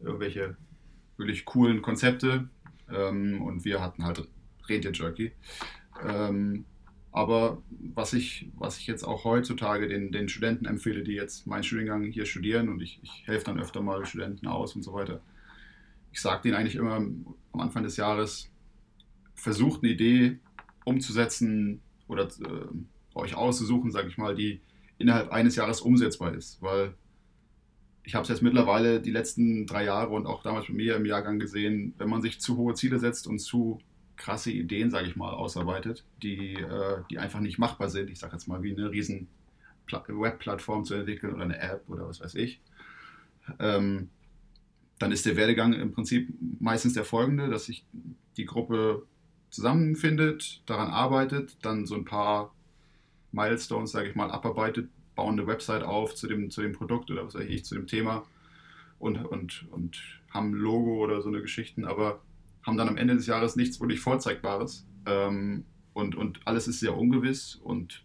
irgendwelche 0.00 0.56
wirklich 1.16 1.44
coolen 1.44 1.82
Konzepte. 1.82 2.48
Ähm, 2.90 3.42
und 3.42 3.64
wir 3.64 3.80
hatten 3.80 4.04
halt 4.04 4.26
Rentier-Jerky. 4.68 5.32
Ähm, 6.02 6.64
aber 7.12 7.62
was 7.94 8.12
ich, 8.12 8.50
was 8.56 8.78
ich 8.78 8.86
jetzt 8.86 9.04
auch 9.04 9.24
heutzutage 9.24 9.88
den, 9.88 10.12
den 10.12 10.28
Studenten 10.28 10.66
empfehle, 10.66 11.02
die 11.02 11.14
jetzt 11.14 11.46
meinen 11.46 11.64
Studiengang 11.64 12.04
hier 12.04 12.24
studieren 12.24 12.68
und 12.68 12.80
ich, 12.80 13.00
ich 13.02 13.26
helfe 13.26 13.46
dann 13.46 13.60
öfter 13.60 13.82
mal 13.82 14.06
Studenten 14.06 14.46
aus 14.46 14.76
und 14.76 14.82
so 14.82 14.92
weiter, 14.92 15.20
ich 16.12 16.20
sage 16.20 16.42
denen 16.42 16.54
eigentlich 16.54 16.76
immer 16.76 16.94
am 16.94 17.36
Anfang 17.52 17.82
des 17.82 17.96
Jahres, 17.96 18.50
versucht 19.34 19.82
eine 19.82 19.92
Idee 19.92 20.38
umzusetzen 20.84 21.80
oder 22.08 22.24
äh, 22.24 22.66
euch 23.14 23.34
auszusuchen, 23.34 23.90
sage 23.90 24.08
ich 24.08 24.18
mal, 24.18 24.34
die 24.34 24.60
innerhalb 24.98 25.30
eines 25.30 25.56
Jahres 25.56 25.80
umsetzbar 25.80 26.34
ist. 26.34 26.60
Weil 26.62 26.94
ich 28.04 28.14
habe 28.14 28.22
es 28.22 28.28
jetzt 28.28 28.42
mittlerweile 28.42 29.00
die 29.00 29.10
letzten 29.10 29.66
drei 29.66 29.84
Jahre 29.84 30.10
und 30.10 30.26
auch 30.26 30.42
damals 30.42 30.66
bei 30.66 30.74
mir 30.74 30.96
im 30.96 31.06
Jahrgang 31.06 31.38
gesehen, 31.38 31.94
wenn 31.98 32.08
man 32.08 32.22
sich 32.22 32.40
zu 32.40 32.56
hohe 32.56 32.74
Ziele 32.74 32.98
setzt 32.98 33.26
und 33.26 33.38
zu 33.38 33.78
krasse 34.20 34.50
Ideen, 34.50 34.90
sage 34.90 35.08
ich 35.08 35.16
mal, 35.16 35.32
ausarbeitet, 35.32 36.04
die, 36.22 36.54
äh, 36.54 36.98
die 37.10 37.18
einfach 37.18 37.40
nicht 37.40 37.58
machbar 37.58 37.88
sind. 37.88 38.10
Ich 38.10 38.18
sage 38.18 38.34
jetzt 38.34 38.46
mal, 38.46 38.62
wie 38.62 38.76
eine 38.76 38.90
riesen 38.90 39.28
Webplattform 39.90 40.84
zu 40.84 40.94
entwickeln 40.94 41.34
oder 41.34 41.44
eine 41.44 41.58
App 41.58 41.88
oder 41.88 42.06
was 42.06 42.20
weiß 42.20 42.34
ich. 42.34 42.60
Ähm, 43.58 44.10
dann 44.98 45.10
ist 45.10 45.24
der 45.24 45.36
Werdegang 45.36 45.72
im 45.72 45.92
Prinzip 45.92 46.28
meistens 46.60 46.92
der 46.92 47.04
folgende, 47.04 47.48
dass 47.48 47.64
sich 47.64 47.84
die 48.36 48.44
Gruppe 48.44 49.06
zusammenfindet, 49.48 50.62
daran 50.66 50.90
arbeitet, 50.90 51.56
dann 51.62 51.86
so 51.86 51.94
ein 51.94 52.04
paar 52.04 52.54
Milestones, 53.32 53.90
sage 53.90 54.10
ich 54.10 54.14
mal, 54.14 54.30
abarbeitet, 54.30 54.90
bauen 55.16 55.38
eine 55.38 55.46
Website 55.46 55.82
auf 55.82 56.14
zu 56.14 56.28
dem, 56.28 56.50
zu 56.50 56.60
dem 56.60 56.72
Produkt 56.72 57.10
oder 57.10 57.24
was 57.24 57.34
weiß 57.34 57.48
ich, 57.48 57.64
zu 57.64 57.74
dem 57.74 57.86
Thema 57.86 58.26
und, 58.98 59.16
und, 59.24 59.66
und 59.70 59.98
haben 60.28 60.50
ein 60.50 60.54
Logo 60.54 61.02
oder 61.02 61.22
so 61.22 61.30
eine 61.30 61.40
Geschichten, 61.40 61.86
aber 61.86 62.20
haben 62.62 62.76
dann 62.76 62.88
am 62.88 62.96
Ende 62.96 63.16
des 63.16 63.26
Jahres 63.26 63.56
nichts 63.56 63.80
wirklich 63.80 64.00
Vorzeigbares 64.00 64.86
ähm, 65.06 65.64
und, 65.92 66.14
und 66.14 66.40
alles 66.46 66.68
ist 66.68 66.80
sehr 66.80 66.96
ungewiss 66.96 67.56
und 67.56 68.04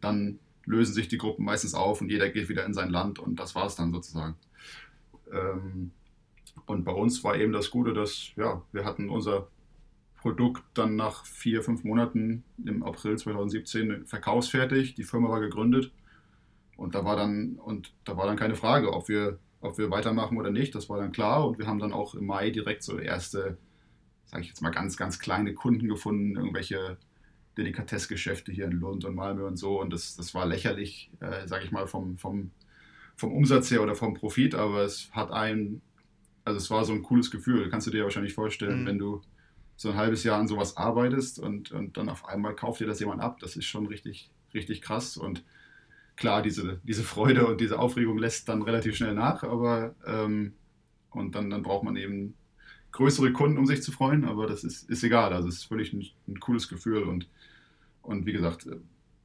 dann 0.00 0.38
lösen 0.66 0.94
sich 0.94 1.08
die 1.08 1.18
Gruppen 1.18 1.44
meistens 1.44 1.74
auf 1.74 2.00
und 2.00 2.10
jeder 2.10 2.28
geht 2.30 2.48
wieder 2.48 2.64
in 2.64 2.74
sein 2.74 2.90
Land 2.90 3.18
und 3.18 3.38
das 3.38 3.54
war 3.54 3.66
es 3.66 3.76
dann 3.76 3.92
sozusagen. 3.92 4.36
Ähm, 5.32 5.90
und 6.66 6.84
bei 6.84 6.92
uns 6.92 7.24
war 7.24 7.36
eben 7.36 7.52
das 7.52 7.70
Gute, 7.70 7.92
dass 7.92 8.30
ja, 8.36 8.62
wir 8.72 8.84
hatten 8.84 9.10
unser 9.10 9.48
Produkt 10.16 10.62
dann 10.72 10.96
nach 10.96 11.26
vier, 11.26 11.62
fünf 11.62 11.84
Monaten 11.84 12.44
im 12.64 12.82
April 12.82 13.18
2017 13.18 14.06
verkaufsfertig. 14.06 14.94
Die 14.94 15.04
Firma 15.04 15.28
war 15.28 15.40
gegründet 15.40 15.92
und 16.76 16.94
da 16.94 17.04
war 17.04 17.16
dann, 17.16 17.56
und 17.56 17.92
da 18.04 18.16
war 18.16 18.26
dann 18.26 18.36
keine 18.36 18.54
Frage, 18.54 18.92
ob 18.92 19.08
wir 19.08 19.38
ob 19.64 19.78
wir 19.78 19.90
weitermachen 19.90 20.38
oder 20.38 20.50
nicht. 20.50 20.74
Das 20.74 20.88
war 20.88 20.98
dann 20.98 21.12
klar 21.12 21.46
und 21.46 21.58
wir 21.58 21.66
haben 21.66 21.78
dann 21.78 21.92
auch 21.92 22.14
im 22.14 22.26
Mai 22.26 22.50
direkt 22.50 22.82
so 22.82 22.98
erste, 22.98 23.56
sage 24.26 24.42
ich 24.42 24.48
jetzt 24.48 24.62
mal, 24.62 24.70
ganz, 24.70 24.96
ganz 24.96 25.18
kleine 25.18 25.54
Kunden 25.54 25.88
gefunden, 25.88 26.36
irgendwelche 26.36 26.98
Delikatessgeschäfte 27.56 28.52
hier 28.52 28.66
in 28.66 28.72
Lund 28.72 29.04
und 29.04 29.14
Malmö 29.14 29.46
und 29.46 29.56
so. 29.56 29.80
Und 29.80 29.92
das, 29.92 30.16
das 30.16 30.34
war 30.34 30.46
lächerlich, 30.46 31.10
äh, 31.20 31.46
sage 31.46 31.64
ich 31.64 31.72
mal, 31.72 31.86
vom, 31.86 32.18
vom, 32.18 32.50
vom 33.16 33.32
Umsatz 33.32 33.70
her 33.70 33.82
oder 33.82 33.94
vom 33.94 34.14
Profit, 34.14 34.54
aber 34.54 34.82
es 34.82 35.10
hat 35.12 35.30
einen, 35.30 35.80
also 36.44 36.58
es 36.58 36.70
war 36.70 36.84
so 36.84 36.92
ein 36.92 37.02
cooles 37.02 37.30
Gefühl, 37.30 37.68
kannst 37.70 37.86
du 37.86 37.90
dir 37.90 38.04
wahrscheinlich 38.04 38.34
vorstellen, 38.34 38.82
mhm. 38.82 38.86
wenn 38.86 38.98
du 38.98 39.22
so 39.76 39.90
ein 39.90 39.96
halbes 39.96 40.24
Jahr 40.24 40.38
an 40.38 40.48
sowas 40.48 40.76
arbeitest 40.76 41.38
und, 41.38 41.72
und 41.72 41.96
dann 41.96 42.08
auf 42.08 42.26
einmal 42.26 42.54
kauft 42.54 42.80
dir 42.80 42.86
das 42.86 43.00
jemand 43.00 43.20
ab. 43.20 43.38
Das 43.40 43.56
ist 43.56 43.66
schon 43.66 43.86
richtig, 43.86 44.30
richtig 44.52 44.82
krass. 44.82 45.16
Und 45.16 45.44
klar, 46.16 46.42
diese, 46.42 46.80
diese 46.84 47.02
Freude 47.02 47.46
und 47.46 47.60
diese 47.60 47.78
Aufregung 47.78 48.18
lässt 48.18 48.48
dann 48.48 48.62
relativ 48.62 48.96
schnell 48.96 49.14
nach, 49.14 49.42
aber 49.42 49.94
ähm, 50.06 50.54
und 51.10 51.34
dann, 51.34 51.50
dann 51.50 51.62
braucht 51.62 51.84
man 51.84 51.96
eben 51.96 52.34
größere 52.94 53.32
Kunden, 53.32 53.58
um 53.58 53.66
sich 53.66 53.82
zu 53.82 53.90
freuen, 53.90 54.24
aber 54.24 54.46
das 54.46 54.62
ist, 54.62 54.88
ist 54.88 55.02
egal. 55.02 55.32
Also 55.32 55.48
es 55.48 55.56
ist 55.56 55.64
völlig 55.64 55.92
ein, 55.92 56.06
ein, 56.28 56.38
cooles 56.38 56.68
Gefühl 56.68 57.02
und, 57.02 57.28
und 58.02 58.24
wie 58.24 58.32
gesagt, 58.32 58.68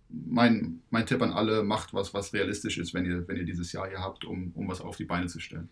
mein, 0.10 0.82
mein 0.90 1.06
Tipp 1.06 1.22
an 1.22 1.32
alle, 1.32 1.62
macht 1.62 1.94
was, 1.94 2.14
was 2.16 2.34
realistisch 2.34 2.80
ist, 2.80 2.96
wenn 2.96 3.06
ihr, 3.06 3.28
wenn 3.28 3.38
ihr 3.38 3.46
dieses 3.46 3.72
Jahr 3.72 3.88
hier 3.88 4.00
habt, 4.00 4.26
um, 4.26 4.52
um 4.56 4.68
was 4.68 4.82
auf 4.82 4.98
die 4.98 5.06
Beine 5.06 5.28
zu 5.28 5.40
stellen. 5.40 5.70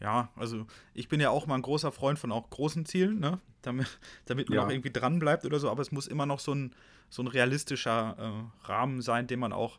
Ja, 0.00 0.30
also 0.34 0.66
ich 0.94 1.08
bin 1.08 1.20
ja 1.20 1.30
auch 1.30 1.46
mal 1.46 1.54
ein 1.54 1.62
großer 1.62 1.92
Freund 1.92 2.18
von 2.18 2.32
auch 2.32 2.50
großen 2.50 2.84
Zielen, 2.86 3.20
ne? 3.20 3.40
damit, 3.62 3.86
damit 4.26 4.48
man 4.48 4.56
ja. 4.56 4.66
auch 4.66 4.70
irgendwie 4.70 4.92
dran 4.92 5.20
bleibt 5.20 5.44
oder 5.44 5.60
so, 5.60 5.70
aber 5.70 5.82
es 5.82 5.92
muss 5.92 6.08
immer 6.08 6.26
noch 6.26 6.40
so 6.40 6.52
ein, 6.52 6.74
so 7.08 7.22
ein 7.22 7.28
realistischer 7.28 8.16
äh, 8.18 8.66
Rahmen 8.66 9.00
sein, 9.00 9.28
den 9.28 9.38
man 9.38 9.52
auch 9.52 9.78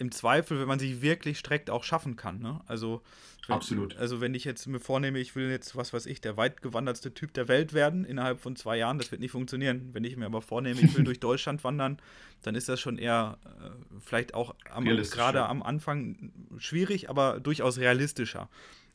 im 0.00 0.10
Zweifel, 0.10 0.58
wenn 0.58 0.66
man 0.66 0.78
sich 0.78 1.02
wirklich 1.02 1.38
streckt, 1.38 1.68
auch 1.68 1.84
schaffen 1.84 2.16
kann. 2.16 2.40
Ne? 2.40 2.60
Also, 2.66 3.02
wenn, 3.46 3.56
Absolut. 3.56 3.96
Also 3.98 4.20
wenn 4.22 4.34
ich 4.34 4.44
jetzt 4.44 4.66
mir 4.66 4.80
vornehme, 4.80 5.18
ich 5.18 5.36
will 5.36 5.50
jetzt, 5.50 5.76
was 5.76 5.92
weiß 5.92 6.06
ich, 6.06 6.22
der 6.22 6.38
weitgewandertste 6.38 7.12
Typ 7.12 7.34
der 7.34 7.48
Welt 7.48 7.74
werden 7.74 8.04
innerhalb 8.06 8.40
von 8.40 8.56
zwei 8.56 8.78
Jahren, 8.78 8.96
das 8.96 9.10
wird 9.10 9.20
nicht 9.20 9.32
funktionieren. 9.32 9.90
Wenn 9.92 10.04
ich 10.04 10.16
mir 10.16 10.24
aber 10.24 10.40
vornehme, 10.40 10.80
ich 10.80 10.96
will 10.96 11.04
durch 11.04 11.20
Deutschland 11.20 11.62
wandern, 11.64 11.98
dann 12.42 12.54
ist 12.54 12.68
das 12.68 12.80
schon 12.80 12.96
eher 12.96 13.38
äh, 13.44 13.70
vielleicht 14.00 14.32
auch 14.32 14.54
gerade 14.58 15.44
am 15.46 15.62
Anfang 15.62 16.32
schwierig, 16.56 17.10
aber 17.10 17.38
durchaus 17.38 17.76
realistischer. 17.76 18.48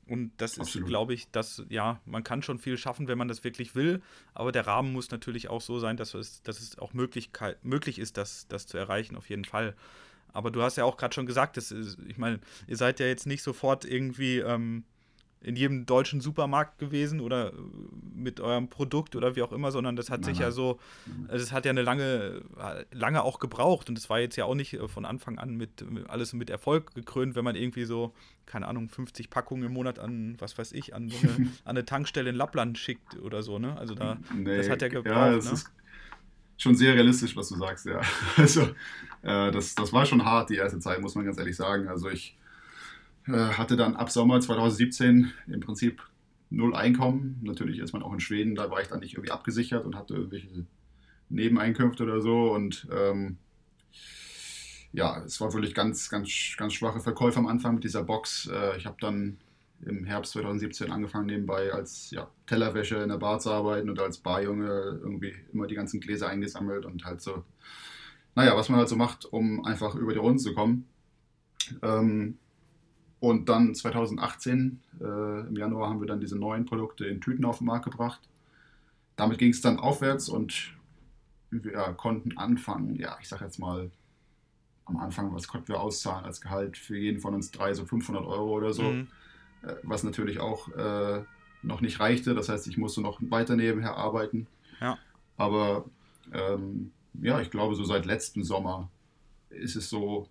Und 0.07 0.31
das 0.37 0.59
Absolut. 0.59 0.87
ist, 0.87 0.89
glaube 0.89 1.13
ich, 1.13 1.29
dass, 1.31 1.63
ja, 1.69 1.99
man 2.05 2.23
kann 2.23 2.41
schon 2.41 2.57
viel 2.57 2.77
schaffen, 2.77 3.07
wenn 3.07 3.17
man 3.17 3.27
das 3.27 3.43
wirklich 3.43 3.75
will, 3.75 4.01
aber 4.33 4.51
der 4.51 4.65
Rahmen 4.65 4.91
muss 4.91 5.11
natürlich 5.11 5.49
auch 5.49 5.61
so 5.61 5.79
sein, 5.79 5.97
dass 5.97 6.15
es, 6.15 6.41
dass 6.43 6.59
es 6.59 6.79
auch 6.79 6.93
Möglichkeit, 6.93 7.63
möglich 7.63 7.99
ist, 7.99 8.17
das, 8.17 8.47
das 8.47 8.65
zu 8.65 8.77
erreichen, 8.77 9.15
auf 9.15 9.29
jeden 9.29 9.45
Fall. 9.45 9.75
Aber 10.33 10.51
du 10.51 10.61
hast 10.61 10.75
ja 10.77 10.83
auch 10.83 10.97
gerade 10.97 11.13
schon 11.13 11.25
gesagt, 11.25 11.57
das 11.57 11.71
ist, 11.71 11.97
ich 12.07 12.17
meine, 12.17 12.39
ihr 12.67 12.77
seid 12.77 12.99
ja 12.99 13.05
jetzt 13.05 13.25
nicht 13.25 13.41
sofort 13.43 13.85
irgendwie 13.85 14.39
ähm, 14.39 14.83
in 15.45 15.55
jedem 15.55 15.85
deutschen 15.85 16.21
Supermarkt 16.21 16.79
gewesen 16.79 17.21
oder 17.21 17.53
äh, 17.53 17.55
mit 18.15 18.39
eurem 18.39 18.67
Produkt 18.67 19.15
oder 19.15 19.35
wie 19.35 19.43
auch 19.43 19.51
immer, 19.51 19.71
sondern 19.71 19.95
das 19.95 20.09
hat 20.09 20.21
nein, 20.21 20.31
sich 20.31 20.39
nein. 20.39 20.47
ja 20.47 20.51
so, 20.51 20.79
das 21.27 21.41
also 21.41 21.51
hat 21.51 21.65
ja 21.65 21.69
eine 21.69 21.83
lange, 21.83 22.41
lange 22.91 23.23
auch 23.23 23.37
gebraucht 23.37 23.87
und 23.89 23.97
es 23.97 24.09
war 24.09 24.19
jetzt 24.19 24.35
ja 24.37 24.45
auch 24.45 24.55
nicht 24.55 24.73
äh, 24.73 24.87
von 24.87 25.05
Anfang 25.05 25.37
an 25.37 25.55
mit, 25.55 25.85
alles 26.07 26.33
mit 26.33 26.49
Erfolg 26.49 26.95
gekrönt, 26.95 27.35
wenn 27.35 27.43
man 27.43 27.55
irgendwie 27.55 27.85
so, 27.85 28.13
keine 28.47 28.67
Ahnung, 28.67 28.89
50 28.89 29.29
Packungen 29.29 29.63
im 29.63 29.73
Monat 29.73 29.99
an, 29.99 30.35
was 30.39 30.57
weiß 30.57 30.71
ich, 30.71 30.95
an, 30.95 31.09
so 31.09 31.17
eine, 31.21 31.31
an 31.37 31.49
eine 31.65 31.85
Tankstelle 31.85 32.31
in 32.31 32.35
Lappland 32.35 32.79
schickt 32.79 33.19
oder 33.19 33.43
so, 33.43 33.59
ne? 33.59 33.77
Also 33.77 33.93
da, 33.93 34.17
nee, 34.33 34.57
das 34.57 34.69
hat 34.69 34.81
ja 34.81 34.87
gebraucht. 34.87 35.15
Ja, 35.15 35.35
das 35.35 35.63
ne? 35.65 35.69
Schon 36.57 36.75
sehr 36.75 36.93
realistisch, 36.93 37.35
was 37.35 37.49
du 37.49 37.55
sagst, 37.55 37.85
ja. 37.85 38.01
Also 38.37 38.61
äh, 39.21 39.51
das, 39.51 39.75
das 39.75 39.91
war 39.93 40.05
schon 40.05 40.23
hart, 40.25 40.49
die 40.49 40.55
erste 40.55 40.79
Zeit, 40.79 41.01
muss 41.01 41.15
man 41.15 41.25
ganz 41.25 41.37
ehrlich 41.37 41.55
sagen. 41.55 41.87
Also 41.87 42.09
ich 42.09 42.37
äh, 43.27 43.31
hatte 43.31 43.75
dann 43.75 43.95
ab 43.95 44.11
Sommer 44.11 44.39
2017 44.39 45.31
im 45.47 45.59
Prinzip 45.59 46.01
null 46.49 46.75
Einkommen. 46.75 47.39
Natürlich 47.43 47.79
ist 47.79 47.93
man 47.93 48.03
auch 48.03 48.13
in 48.13 48.19
Schweden, 48.19 48.55
da 48.55 48.69
war 48.69 48.81
ich 48.81 48.87
dann 48.87 48.99
nicht 48.99 49.13
irgendwie 49.13 49.31
abgesichert 49.31 49.85
und 49.85 49.95
hatte 49.95 50.13
irgendwelche 50.13 50.65
Nebeneinkünfte 51.29 52.03
oder 52.03 52.21
so. 52.21 52.51
Und 52.53 52.87
ähm, 52.91 53.37
ja, 54.93 55.21
es 55.23 55.41
war 55.41 55.51
wirklich 55.53 55.73
ganz, 55.73 56.09
ganz, 56.09 56.55
ganz 56.57 56.73
schwache 56.73 56.99
Verkäufe 56.99 57.39
am 57.39 57.47
Anfang 57.47 57.75
mit 57.75 57.83
dieser 57.83 58.03
Box. 58.03 58.49
Äh, 58.51 58.77
ich 58.77 58.85
habe 58.85 58.97
dann 58.99 59.37
im 59.81 60.05
Herbst 60.05 60.33
2017 60.33 60.91
angefangen, 60.91 61.27
nebenbei 61.27 61.71
als 61.71 62.11
ja, 62.11 62.29
Tellerwäsche 62.47 62.97
in 62.97 63.09
der 63.09 63.17
Bar 63.17 63.39
zu 63.39 63.51
arbeiten 63.51 63.89
und 63.89 63.99
als 63.99 64.17
Barjunge 64.17 64.99
irgendwie 65.03 65.33
immer 65.53 65.67
die 65.67 65.75
ganzen 65.75 65.99
Gläser 65.99 66.29
eingesammelt 66.29 66.85
und 66.85 67.05
halt 67.05 67.21
so, 67.21 67.43
naja, 68.35 68.55
was 68.55 68.69
man 68.69 68.79
halt 68.79 68.89
so 68.89 68.95
macht, 68.95 69.25
um 69.25 69.63
einfach 69.65 69.95
über 69.95 70.13
die 70.13 70.19
Runden 70.19 70.39
zu 70.39 70.53
kommen. 70.53 70.87
Ähm, 71.81 72.37
und 73.19 73.49
dann 73.49 73.73
2018, 73.73 74.81
äh, 75.01 75.47
im 75.47 75.55
Januar, 75.55 75.89
haben 75.89 75.99
wir 75.99 76.07
dann 76.07 76.19
diese 76.19 76.37
neuen 76.37 76.65
Produkte 76.65 77.05
in 77.05 77.21
Tüten 77.21 77.45
auf 77.45 77.59
den 77.59 77.67
Markt 77.67 77.85
gebracht. 77.85 78.21
Damit 79.15 79.37
ging 79.39 79.51
es 79.51 79.61
dann 79.61 79.79
aufwärts 79.79 80.29
und 80.29 80.75
wir 81.49 81.79
konnten 81.97 82.37
anfangen, 82.37 82.95
ja, 82.95 83.17
ich 83.21 83.29
sag 83.29 83.41
jetzt 83.41 83.59
mal, 83.59 83.89
am 84.85 84.97
Anfang, 84.97 85.33
was 85.33 85.47
konnten 85.47 85.69
wir 85.69 85.79
auszahlen 85.79 86.25
als 86.25 86.41
Gehalt 86.41 86.77
für 86.77 86.97
jeden 86.97 87.19
von 87.19 87.33
uns 87.33 87.51
drei, 87.51 87.73
so 87.73 87.85
500 87.85 88.23
Euro 88.25 88.51
oder 88.51 88.73
so. 88.73 88.83
Mhm. 88.83 89.07
Äh, 89.65 89.75
was 89.83 90.03
natürlich 90.03 90.39
auch 90.39 90.69
äh, 90.69 91.23
noch 91.61 91.81
nicht 91.81 91.99
reichte. 91.99 92.35
Das 92.35 92.49
heißt, 92.49 92.67
ich 92.67 92.77
musste 92.77 93.01
noch 93.01 93.19
weiter 93.21 93.55
nebenher 93.55 93.95
arbeiten. 93.95 94.47
Ja. 94.79 94.97
Aber 95.37 95.85
ähm, 96.33 96.91
ja, 97.21 97.41
ich 97.41 97.49
glaube, 97.49 97.75
so 97.75 97.83
seit 97.83 98.05
letzten 98.05 98.43
Sommer 98.43 98.89
ist 99.49 99.75
es 99.75 99.89
so 99.89 100.27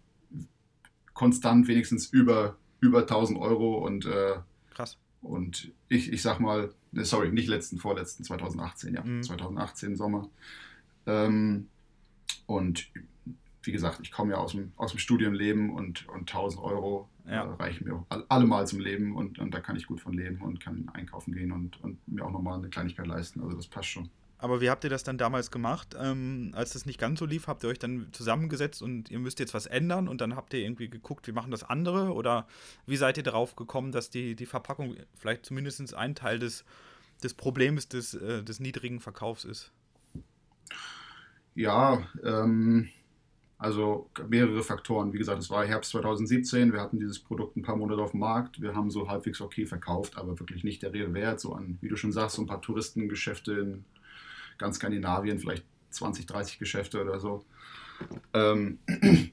konstant 1.13 1.69
wenigstens 1.69 2.07
über 2.07 2.57
über 2.85 3.01
1000 3.01 3.39
Euro 3.39 3.79
und 3.79 4.05
äh, 4.05 4.37
krass. 4.71 4.99
Und 5.23 5.73
ich, 5.89 6.13
ich 6.13 6.21
sag 6.21 6.39
mal, 6.39 6.71
ne, 6.93 7.05
sorry, 7.07 7.33
nicht 7.33 7.49
letzten, 7.49 7.79
vorletzten, 7.79 8.25
2018, 8.25 8.95
ja, 8.95 9.03
mhm. 9.03 9.23
2018 9.23 9.97
Sommer. 9.97 10.29
Ähm, 11.07 11.69
und 12.45 12.91
wie 13.63 13.73
gesagt, 13.73 14.01
ich 14.03 14.13
komme 14.13 14.33
ja 14.33 14.39
aus 14.39 14.53
dem, 14.53 14.73
aus 14.77 14.91
dem 14.91 14.99
Studienleben 14.99 15.71
und, 15.71 16.07
und 16.09 16.31
1000 16.31 16.63
Euro 16.63 17.09
ja. 17.27 17.45
äh, 17.45 17.55
reichen 17.55 17.87
mir 17.87 18.05
allemal 18.29 18.67
zum 18.67 18.81
Leben 18.81 19.17
und, 19.17 19.39
und 19.39 19.53
da 19.53 19.61
kann 19.61 19.77
ich 19.77 19.87
gut 19.87 20.01
von 20.01 20.13
leben 20.13 20.41
und 20.43 20.61
kann 20.61 20.91
einkaufen 20.93 21.35
gehen 21.35 21.53
und, 21.53 21.83
und 21.83 22.07
mir 22.09 22.25
auch 22.25 22.31
nochmal 22.31 22.59
eine 22.59 22.69
Kleinigkeit 22.69 23.07
leisten. 23.07 23.41
Also 23.43 23.57
das 23.57 23.67
passt 23.67 23.89
schon. 23.89 24.11
Aber 24.39 24.61
wie 24.61 24.69
habt 24.69 24.85
ihr 24.85 24.91
das 24.91 25.05
dann 25.05 25.17
damals 25.17 25.51
gemacht? 25.51 25.97
Ähm, 25.99 26.51
als 26.55 26.75
das 26.75 26.85
nicht 26.85 26.99
ganz 27.01 27.19
so 27.19 27.25
lief, 27.25 27.47
habt 27.47 27.63
ihr 27.65 27.71
euch 27.71 27.79
dann 27.79 28.09
zusammengesetzt 28.13 28.83
und 28.83 29.11
ihr 29.11 29.19
müsst 29.19 29.39
jetzt 29.39 29.55
was 29.55 29.65
ändern 29.65 30.07
und 30.07 30.21
dann 30.21 30.37
habt 30.37 30.53
ihr 30.53 30.61
irgendwie 30.61 30.91
geguckt, 30.91 31.27
wie 31.27 31.33
machen 31.33 31.51
das 31.51 31.63
andere? 31.63 32.13
Oder 32.13 32.47
wie 32.85 32.97
seid 32.97 33.17
ihr 33.17 33.23
darauf 33.23 33.57
gekommen, 33.57 33.91
dass 33.93 34.11
die, 34.11 34.35
die 34.35 34.45
Verpackung 34.45 34.97
vielleicht 35.17 35.47
zumindest 35.47 35.95
ein 35.95 36.15
Teil 36.15 36.39
des, 36.39 36.65
des 37.23 37.33
Problems 37.33 37.89
des, 37.89 38.15
äh, 38.15 38.43
des 38.43 38.61
niedrigen 38.61 39.01
Verkaufs 39.01 39.45
ist? 39.45 39.73
Ja, 41.55 42.03
ähm, 42.23 42.89
also 43.59 44.11
mehrere 44.29 44.63
Faktoren. 44.63 45.13
Wie 45.13 45.19
gesagt, 45.19 45.41
es 45.41 45.51
war 45.51 45.65
Herbst 45.65 45.93
2017. 45.93 46.73
Wir 46.73 46.81
hatten 46.81 46.99
dieses 46.99 47.19
Produkt 47.19 47.57
ein 47.57 47.63
paar 47.63 47.77
Monate 47.77 48.03
auf 48.03 48.11
dem 48.11 48.21
Markt. 48.21 48.61
Wir 48.61 48.75
haben 48.75 48.91
so 48.91 49.09
halbwegs 49.09 49.41
okay 49.41 49.65
verkauft, 49.67 50.19
aber 50.19 50.39
wirklich 50.39 50.65
nicht 50.65 50.83
der 50.83 50.93
Rede 50.93 51.15
wert. 51.15 51.41
So 51.41 51.53
an, 51.55 51.79
wie 51.81 51.89
du 51.89 51.97
schon 51.97 52.13
sagst, 52.13 52.37
so 52.37 52.43
ein 52.43 52.47
paar 52.47 52.61
Touristengeschäfte 52.61 53.53
in 53.53 53.85
ganz 54.59 54.77
Skandinavien, 54.77 55.39
vielleicht 55.39 55.65
20, 55.91 56.27
30 56.27 56.59
Geschäfte 56.59 57.01
oder 57.01 57.21
so. 57.21 57.45
Ähm, 58.33 58.79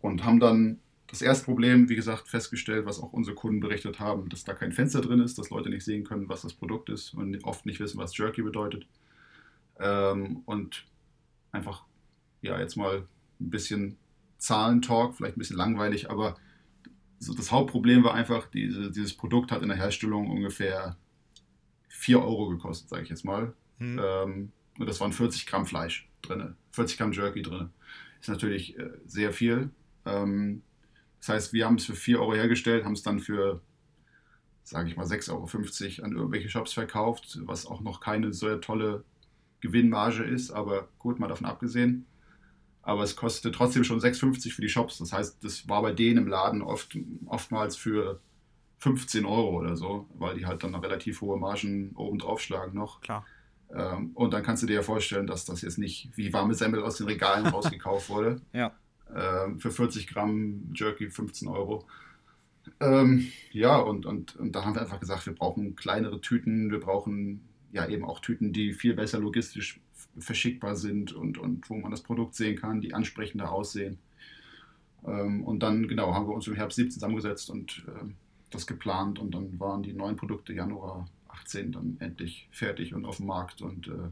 und 0.00 0.24
haben 0.24 0.40
dann 0.40 0.78
das 1.08 1.22
erste 1.22 1.44
Problem, 1.44 1.88
wie 1.88 1.96
gesagt, 1.96 2.28
festgestellt, 2.28 2.86
was 2.86 3.00
auch 3.00 3.12
unsere 3.12 3.34
Kunden 3.34 3.58
berichtet 3.58 3.98
haben, 3.98 4.28
dass 4.28 4.44
da 4.44 4.54
kein 4.54 4.70
Fenster 4.70 5.00
drin 5.00 5.20
ist, 5.20 5.38
dass 5.38 5.50
Leute 5.50 5.68
nicht 5.68 5.84
sehen 5.84 6.04
können, 6.04 6.28
was 6.28 6.42
das 6.42 6.54
Produkt 6.54 6.88
ist 6.88 7.14
und 7.14 7.42
oft 7.44 7.66
nicht 7.66 7.80
wissen, 7.80 7.98
was 7.98 8.16
Jerky 8.16 8.42
bedeutet. 8.42 8.86
Ähm, 9.80 10.42
und 10.46 10.86
einfach, 11.50 11.84
ja, 12.42 12.60
jetzt 12.60 12.76
mal 12.76 13.08
ein 13.40 13.50
bisschen 13.50 13.96
Zahlentalk, 14.38 15.16
vielleicht 15.16 15.36
ein 15.36 15.40
bisschen 15.40 15.56
langweilig, 15.56 16.10
aber 16.10 16.36
so 17.18 17.34
das 17.34 17.52
Hauptproblem 17.52 18.02
war 18.02 18.14
einfach, 18.14 18.46
diese, 18.46 18.90
dieses 18.90 19.14
Produkt 19.14 19.52
hat 19.52 19.62
in 19.62 19.68
der 19.68 19.76
Herstellung 19.76 20.30
ungefähr 20.30 20.96
4 21.88 22.22
Euro 22.22 22.48
gekostet, 22.48 22.88
sage 22.88 23.02
ich 23.02 23.10
jetzt 23.10 23.24
mal. 23.24 23.52
Mhm. 23.78 24.00
Ähm, 24.02 24.52
und 24.78 24.88
das 24.88 25.00
waren 25.00 25.12
40 25.12 25.46
Gramm 25.46 25.66
Fleisch 25.66 26.08
drin, 26.22 26.54
40 26.72 26.96
Gramm 26.96 27.12
Jerky 27.12 27.42
drin. 27.42 27.70
Ist 28.20 28.28
natürlich 28.28 28.78
äh, 28.78 28.90
sehr 29.04 29.32
viel. 29.32 29.70
Ähm, 30.06 30.62
das 31.18 31.28
heißt, 31.28 31.52
wir 31.52 31.66
haben 31.66 31.76
es 31.76 31.84
für 31.84 31.94
4 31.94 32.20
Euro 32.20 32.34
hergestellt, 32.34 32.84
haben 32.84 32.94
es 32.94 33.02
dann 33.02 33.20
für, 33.20 33.60
sage 34.64 34.88
ich 34.88 34.96
mal, 34.96 35.04
6,50 35.04 35.30
Euro 35.98 36.06
an 36.06 36.12
irgendwelche 36.16 36.48
Shops 36.48 36.72
verkauft, 36.72 37.38
was 37.42 37.66
auch 37.66 37.82
noch 37.82 38.00
keine 38.00 38.32
so 38.32 38.56
tolle 38.56 39.04
Gewinnmarge 39.60 40.24
ist, 40.24 40.50
aber 40.50 40.88
gut, 40.98 41.18
mal 41.18 41.28
davon 41.28 41.46
abgesehen. 41.46 42.06
Aber 42.82 43.02
es 43.02 43.16
kostete 43.16 43.52
trotzdem 43.52 43.84
schon 43.84 44.00
6,50 44.00 44.52
für 44.52 44.62
die 44.62 44.68
Shops. 44.68 44.98
Das 44.98 45.12
heißt, 45.12 45.44
das 45.44 45.68
war 45.68 45.82
bei 45.82 45.92
denen 45.92 46.18
im 46.18 46.28
Laden 46.28 46.62
oft, 46.62 46.96
oftmals 47.26 47.76
für 47.76 48.20
15 48.78 49.26
Euro 49.26 49.58
oder 49.58 49.76
so, 49.76 50.06
weil 50.14 50.36
die 50.36 50.46
halt 50.46 50.62
dann 50.64 50.74
relativ 50.74 51.20
hohe 51.20 51.38
Margen 51.38 51.92
oben 51.94 52.18
drauf 52.18 52.40
schlagen 52.40 52.76
noch. 52.76 53.00
Klar. 53.02 53.26
Ähm, 53.74 54.10
und 54.14 54.32
dann 54.32 54.42
kannst 54.42 54.62
du 54.62 54.66
dir 54.66 54.74
ja 54.74 54.82
vorstellen, 54.82 55.26
dass 55.26 55.44
das 55.44 55.62
jetzt 55.62 55.78
nicht 55.78 56.10
wie 56.16 56.32
warme 56.32 56.54
Semmel 56.54 56.82
aus 56.82 56.96
den 56.96 57.06
Regalen 57.06 57.46
rausgekauft 57.48 58.08
wurde. 58.08 58.40
Ja. 58.52 58.72
Ähm, 59.14 59.60
für 59.60 59.70
40 59.70 60.06
Gramm 60.08 60.72
Jerky 60.74 61.10
15 61.10 61.48
Euro. 61.48 61.86
Ähm, 62.80 63.30
ja, 63.52 63.76
und, 63.78 64.06
und, 64.06 64.36
und 64.36 64.52
da 64.52 64.64
haben 64.64 64.74
wir 64.74 64.82
einfach 64.82 65.00
gesagt, 65.00 65.26
wir 65.26 65.34
brauchen 65.34 65.76
kleinere 65.76 66.20
Tüten, 66.20 66.70
wir 66.70 66.80
brauchen 66.80 67.42
ja 67.72 67.86
eben 67.86 68.04
auch 68.04 68.20
Tüten, 68.20 68.52
die 68.52 68.72
viel 68.72 68.94
besser 68.94 69.18
logistisch 69.18 69.80
verschickbar 70.18 70.76
sind 70.76 71.12
und, 71.12 71.38
und 71.38 71.68
wo 71.70 71.76
man 71.76 71.90
das 71.90 72.02
Produkt 72.02 72.34
sehen 72.34 72.56
kann, 72.56 72.80
die 72.80 72.94
ansprechender 72.94 73.52
aussehen. 73.52 73.98
Ähm, 75.06 75.44
und 75.44 75.62
dann, 75.62 75.88
genau, 75.88 76.14
haben 76.14 76.26
wir 76.26 76.34
uns 76.34 76.46
im 76.46 76.54
Herbst 76.54 76.76
17 76.76 76.92
zusammengesetzt 76.92 77.50
und 77.50 77.84
äh, 77.88 78.08
das 78.50 78.66
geplant 78.66 79.18
und 79.18 79.34
dann 79.34 79.58
waren 79.60 79.82
die 79.82 79.92
neuen 79.92 80.16
Produkte 80.16 80.52
Januar 80.52 81.08
18 81.28 81.72
dann 81.72 81.96
endlich 82.00 82.48
fertig 82.50 82.94
und 82.94 83.04
auf 83.04 83.18
dem 83.18 83.26
Markt 83.26 83.62
und 83.62 83.88
äh, 83.88 84.10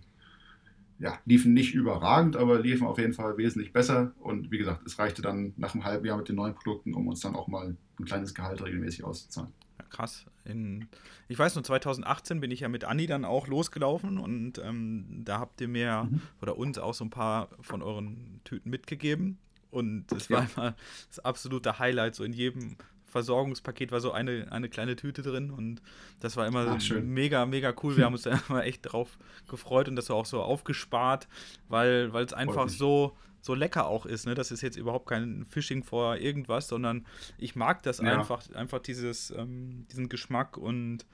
ja, 1.01 1.19
liefen 1.27 1.55
nicht 1.55 1.75
überragend, 1.75 2.37
aber 2.37 2.61
liefen 2.61 2.87
auf 2.87 2.99
jeden 2.99 3.13
Fall 3.13 3.37
wesentlich 3.37 3.73
besser. 3.73 4.13
Und 4.21 4.51
wie 4.51 4.59
gesagt, 4.59 4.85
es 4.85 4.99
reichte 4.99 5.23
dann 5.23 5.53
nach 5.57 5.75
einem 5.75 5.85
halben 5.85 6.05
Jahr 6.05 6.19
mit 6.19 6.29
den 6.29 6.37
neuen 6.37 6.55
Produkten, 6.55 6.95
um 6.95 7.07
uns 7.07 7.21
dann 7.21 7.37
auch 7.37 7.47
mal 7.47 7.77
ein 7.99 8.05
kleines 8.05 8.35
Gehalt 8.35 8.63
regelmäßig 8.63 9.05
auszuzahlen. 9.05 9.53
Krass. 9.91 10.27
In, 10.45 10.89
ich 11.29 11.39
weiß 11.39 11.55
nur, 11.55 11.65
2018 11.65 12.41
bin 12.41 12.51
ich 12.51 12.61
ja 12.61 12.69
mit 12.69 12.85
Anni 12.85 13.07
dann 13.07 13.25
auch 13.25 13.47
losgelaufen 13.47 14.19
und 14.19 14.59
ähm, 14.59 15.23
da 15.25 15.39
habt 15.39 15.61
ihr 15.61 15.69
mir 15.69 16.09
mhm. 16.11 16.23
oder 16.41 16.57
uns 16.57 16.79
auch 16.79 16.95
so 16.95 17.05
ein 17.05 17.11
paar 17.11 17.49
von 17.61 17.83
euren 17.83 18.41
Tüten 18.45 18.71
mitgegeben. 18.71 19.39
Und 19.71 20.11
es 20.13 20.29
ja. 20.29 20.39
war 20.39 20.47
immer 20.57 20.77
das 21.09 21.19
absolute 21.21 21.79
Highlight, 21.79 22.15
so 22.15 22.25
in 22.25 22.33
jedem 22.33 22.77
Versorgungspaket 23.09 23.91
war 23.91 24.01
so 24.01 24.13
eine, 24.13 24.47
eine 24.51 24.69
kleine 24.69 24.95
Tüte 24.95 25.23
drin 25.23 25.51
und 25.51 25.83
das 26.21 26.37
war 26.37 26.47
immer 26.47 26.67
Ach, 26.69 26.91
mega, 27.03 27.47
mega 27.47 27.75
cool. 27.83 27.97
Wir 27.97 28.05
haben 28.05 28.13
uns 28.13 28.23
da 28.23 28.39
immer 28.49 28.65
echt 28.65 28.83
drauf 28.83 29.19
gefreut 29.49 29.89
und 29.89 29.97
das 29.97 30.11
war 30.11 30.17
auch 30.17 30.27
so 30.27 30.43
aufgespart, 30.43 31.27
weil 31.69 32.15
es 32.15 32.33
einfach 32.33 32.69
so, 32.69 33.17
so 33.41 33.55
lecker 33.55 33.87
auch 33.87 34.05
ist. 34.07 34.27
Ne? 34.27 34.35
Das 34.35 34.51
ist 34.51 34.61
jetzt 34.61 34.77
überhaupt 34.77 35.09
kein 35.09 35.47
Phishing 35.47 35.83
vor 35.83 36.17
irgendwas, 36.17 36.69
sondern 36.69 37.07
ich 37.39 37.57
mag 37.57 37.83
das 37.83 37.99
ja. 37.99 38.19
einfach, 38.19 38.43
einfach 38.55 38.81
dieses, 38.81 39.31
ähm, 39.31 39.87
diesen 39.91 40.09
Geschmack 40.09 40.57
und 40.57 41.07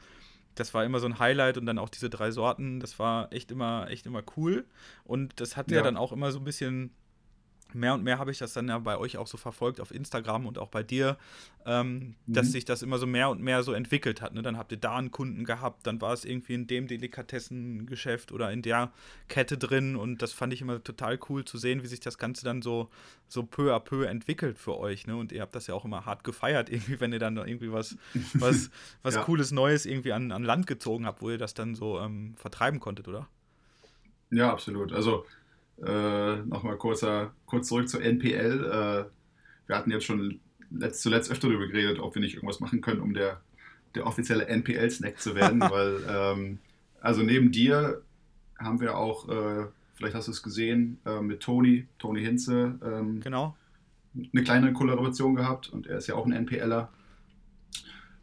das 0.56 0.74
war 0.74 0.84
immer 0.84 1.00
so 1.00 1.06
ein 1.06 1.18
Highlight 1.18 1.58
und 1.58 1.66
dann 1.66 1.78
auch 1.78 1.88
diese 1.88 2.10
drei 2.10 2.30
Sorten, 2.30 2.80
das 2.80 2.98
war 2.98 3.32
echt 3.32 3.50
immer, 3.50 3.88
echt 3.90 4.06
immer 4.06 4.22
cool. 4.36 4.64
Und 5.04 5.40
das 5.40 5.56
hat 5.56 5.70
ja, 5.70 5.78
ja 5.78 5.82
dann 5.82 5.96
auch 5.96 6.12
immer 6.12 6.30
so 6.30 6.38
ein 6.38 6.44
bisschen 6.44 6.92
mehr 7.74 7.94
und 7.94 8.02
mehr 8.02 8.18
habe 8.18 8.30
ich 8.30 8.38
das 8.38 8.52
dann 8.52 8.68
ja 8.68 8.78
bei 8.78 8.96
euch 8.98 9.16
auch 9.16 9.26
so 9.26 9.36
verfolgt 9.36 9.80
auf 9.80 9.92
Instagram 9.92 10.46
und 10.46 10.58
auch 10.58 10.68
bei 10.68 10.82
dir, 10.82 11.16
ähm, 11.66 12.14
mhm. 12.26 12.32
dass 12.32 12.52
sich 12.52 12.64
das 12.64 12.82
immer 12.82 12.98
so 12.98 13.06
mehr 13.06 13.30
und 13.30 13.40
mehr 13.40 13.62
so 13.62 13.72
entwickelt 13.72 14.20
hat. 14.20 14.34
Ne? 14.34 14.42
Dann 14.42 14.58
habt 14.58 14.72
ihr 14.72 14.78
da 14.78 14.96
einen 14.96 15.10
Kunden 15.10 15.44
gehabt, 15.44 15.86
dann 15.86 16.00
war 16.00 16.12
es 16.12 16.24
irgendwie 16.24 16.54
in 16.54 16.66
dem 16.66 16.86
Delikatessengeschäft 16.86 18.32
oder 18.32 18.52
in 18.52 18.62
der 18.62 18.92
Kette 19.28 19.58
drin 19.58 19.96
und 19.96 20.22
das 20.22 20.32
fand 20.32 20.52
ich 20.52 20.60
immer 20.60 20.82
total 20.82 21.18
cool 21.28 21.44
zu 21.44 21.58
sehen, 21.58 21.82
wie 21.82 21.86
sich 21.86 22.00
das 22.00 22.18
Ganze 22.18 22.44
dann 22.44 22.62
so, 22.62 22.90
so 23.28 23.42
peu 23.42 23.74
à 23.74 23.80
peu 23.80 24.04
entwickelt 24.04 24.58
für 24.58 24.78
euch. 24.78 25.06
Ne? 25.06 25.16
Und 25.16 25.32
ihr 25.32 25.40
habt 25.40 25.54
das 25.54 25.66
ja 25.66 25.74
auch 25.74 25.84
immer 25.84 26.06
hart 26.06 26.24
gefeiert, 26.24 26.68
irgendwie, 26.70 27.00
wenn 27.00 27.12
ihr 27.12 27.18
dann 27.18 27.36
irgendwie 27.36 27.72
was, 27.72 27.96
was, 28.34 28.70
was 29.02 29.14
ja. 29.14 29.22
Cooles 29.22 29.50
Neues 29.50 29.86
irgendwie 29.86 30.12
an, 30.12 30.32
an 30.32 30.44
Land 30.44 30.66
gezogen 30.66 31.06
habt, 31.06 31.22
wo 31.22 31.30
ihr 31.30 31.38
das 31.38 31.54
dann 31.54 31.74
so 31.74 32.00
ähm, 32.00 32.34
vertreiben 32.36 32.80
konntet, 32.80 33.08
oder? 33.08 33.28
Ja, 34.30 34.50
absolut. 34.50 34.92
Also 34.92 35.24
äh, 35.82 36.36
Nochmal 36.36 36.76
kurzer, 36.76 37.32
kurz 37.46 37.68
zurück 37.68 37.88
zur 37.88 38.02
NPL. 38.02 38.64
Äh, 38.64 39.10
wir 39.66 39.76
hatten 39.76 39.90
jetzt 39.90 40.04
schon 40.04 40.40
letzt, 40.70 41.02
zuletzt 41.02 41.30
öfter 41.30 41.48
darüber 41.48 41.66
geredet, 41.66 41.98
ob 41.98 42.14
wir 42.14 42.22
nicht 42.22 42.34
irgendwas 42.34 42.60
machen 42.60 42.80
können, 42.80 43.00
um 43.00 43.14
der, 43.14 43.40
der 43.94 44.06
offizielle 44.06 44.46
NPL-Snack 44.46 45.20
zu 45.20 45.34
werden, 45.34 45.60
weil 45.60 46.00
ähm, 46.08 46.58
also 47.00 47.22
neben 47.22 47.50
dir 47.52 48.02
haben 48.58 48.80
wir 48.80 48.96
auch, 48.96 49.28
äh, 49.28 49.66
vielleicht 49.94 50.14
hast 50.14 50.28
du 50.28 50.32
es 50.32 50.42
gesehen, 50.42 50.98
äh, 51.04 51.20
mit 51.20 51.40
Toni, 51.40 51.86
Toni 51.98 52.22
Hinze, 52.22 52.78
ähm, 52.82 53.20
genau. 53.20 53.56
eine 54.14 54.42
kleine 54.42 54.72
Kollaboration 54.72 55.34
gehabt 55.34 55.68
und 55.68 55.86
er 55.86 55.98
ist 55.98 56.06
ja 56.06 56.14
auch 56.14 56.26
ein 56.26 56.32
NPLer. 56.32 56.88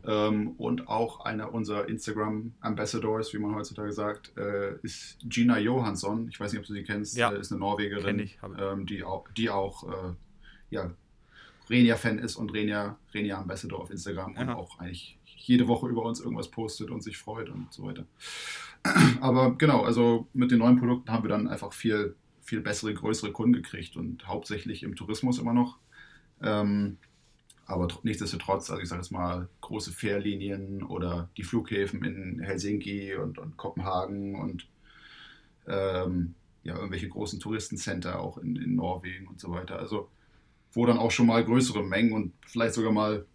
Ähm, 0.05 0.51
und 0.57 0.87
auch 0.87 1.25
einer 1.25 1.53
unserer 1.53 1.87
Instagram 1.87 2.53
Ambassadors, 2.59 3.33
wie 3.33 3.39
man 3.39 3.55
heutzutage 3.55 3.93
sagt, 3.93 4.35
äh, 4.37 4.75
ist 4.81 5.17
Gina 5.23 5.59
Johansson. 5.59 6.27
Ich 6.29 6.39
weiß 6.39 6.51
nicht, 6.51 6.59
ob 6.59 6.65
du 6.65 6.73
sie 6.73 6.83
kennst. 6.83 7.15
Ja. 7.15 7.31
Äh, 7.31 7.39
ist 7.39 7.51
eine 7.51 7.59
Norwegerin, 7.59 8.19
ich, 8.19 8.39
ähm, 8.59 8.85
die 8.85 9.03
auch, 9.03 9.27
die 9.37 9.49
auch 9.49 9.83
äh, 9.87 10.13
ja, 10.71 10.91
Renia-Fan 11.69 12.19
ist 12.19 12.35
und 12.35 12.51
Renia, 12.53 12.97
Renia 13.13 13.39
Ambassador 13.39 13.79
auf 13.79 13.91
Instagram 13.91 14.35
Aha. 14.35 14.41
und 14.41 14.49
auch 14.49 14.79
eigentlich 14.79 15.19
jede 15.25 15.67
Woche 15.67 15.87
über 15.87 16.03
uns 16.03 16.19
irgendwas 16.19 16.49
postet 16.49 16.89
und 16.89 17.01
sich 17.01 17.17
freut 17.17 17.49
und 17.49 17.71
so 17.71 17.83
weiter. 17.83 18.05
Aber 19.21 19.55
genau, 19.55 19.83
also 19.83 20.27
mit 20.33 20.51
den 20.51 20.59
neuen 20.59 20.79
Produkten 20.79 21.11
haben 21.11 21.23
wir 21.23 21.29
dann 21.29 21.47
einfach 21.47 21.73
viel, 21.73 22.15
viel 22.41 22.61
bessere, 22.61 22.93
größere 22.93 23.31
Kunden 23.31 23.53
gekriegt 23.53 23.95
und 23.95 24.27
hauptsächlich 24.27 24.83
im 24.83 24.95
Tourismus 24.95 25.39
immer 25.39 25.53
noch. 25.53 25.77
Ähm, 26.41 26.97
aber 27.71 27.87
nichtsdestotrotz, 28.03 28.69
also 28.69 28.81
ich 28.81 28.89
sage 28.89 29.01
jetzt 29.01 29.11
mal, 29.11 29.47
große 29.61 29.91
Fährlinien 29.91 30.83
oder 30.83 31.29
die 31.37 31.43
Flughäfen 31.43 32.03
in 32.03 32.39
Helsinki 32.39 33.15
und, 33.15 33.37
und 33.37 33.57
Kopenhagen 33.57 34.35
und 34.35 34.67
ähm, 35.67 36.35
ja, 36.63 36.75
irgendwelche 36.75 37.09
großen 37.09 37.39
Touristencenter 37.39 38.19
auch 38.19 38.37
in, 38.37 38.55
in 38.55 38.75
Norwegen 38.75 39.27
und 39.27 39.39
so 39.39 39.51
weiter. 39.51 39.79
Also 39.79 40.09
wo 40.73 40.85
dann 40.85 40.97
auch 40.97 41.11
schon 41.11 41.27
mal 41.27 41.43
größere 41.43 41.83
Mengen 41.83 42.13
und 42.13 42.33
vielleicht 42.45 42.73
sogar 42.75 42.91
mal 42.91 43.25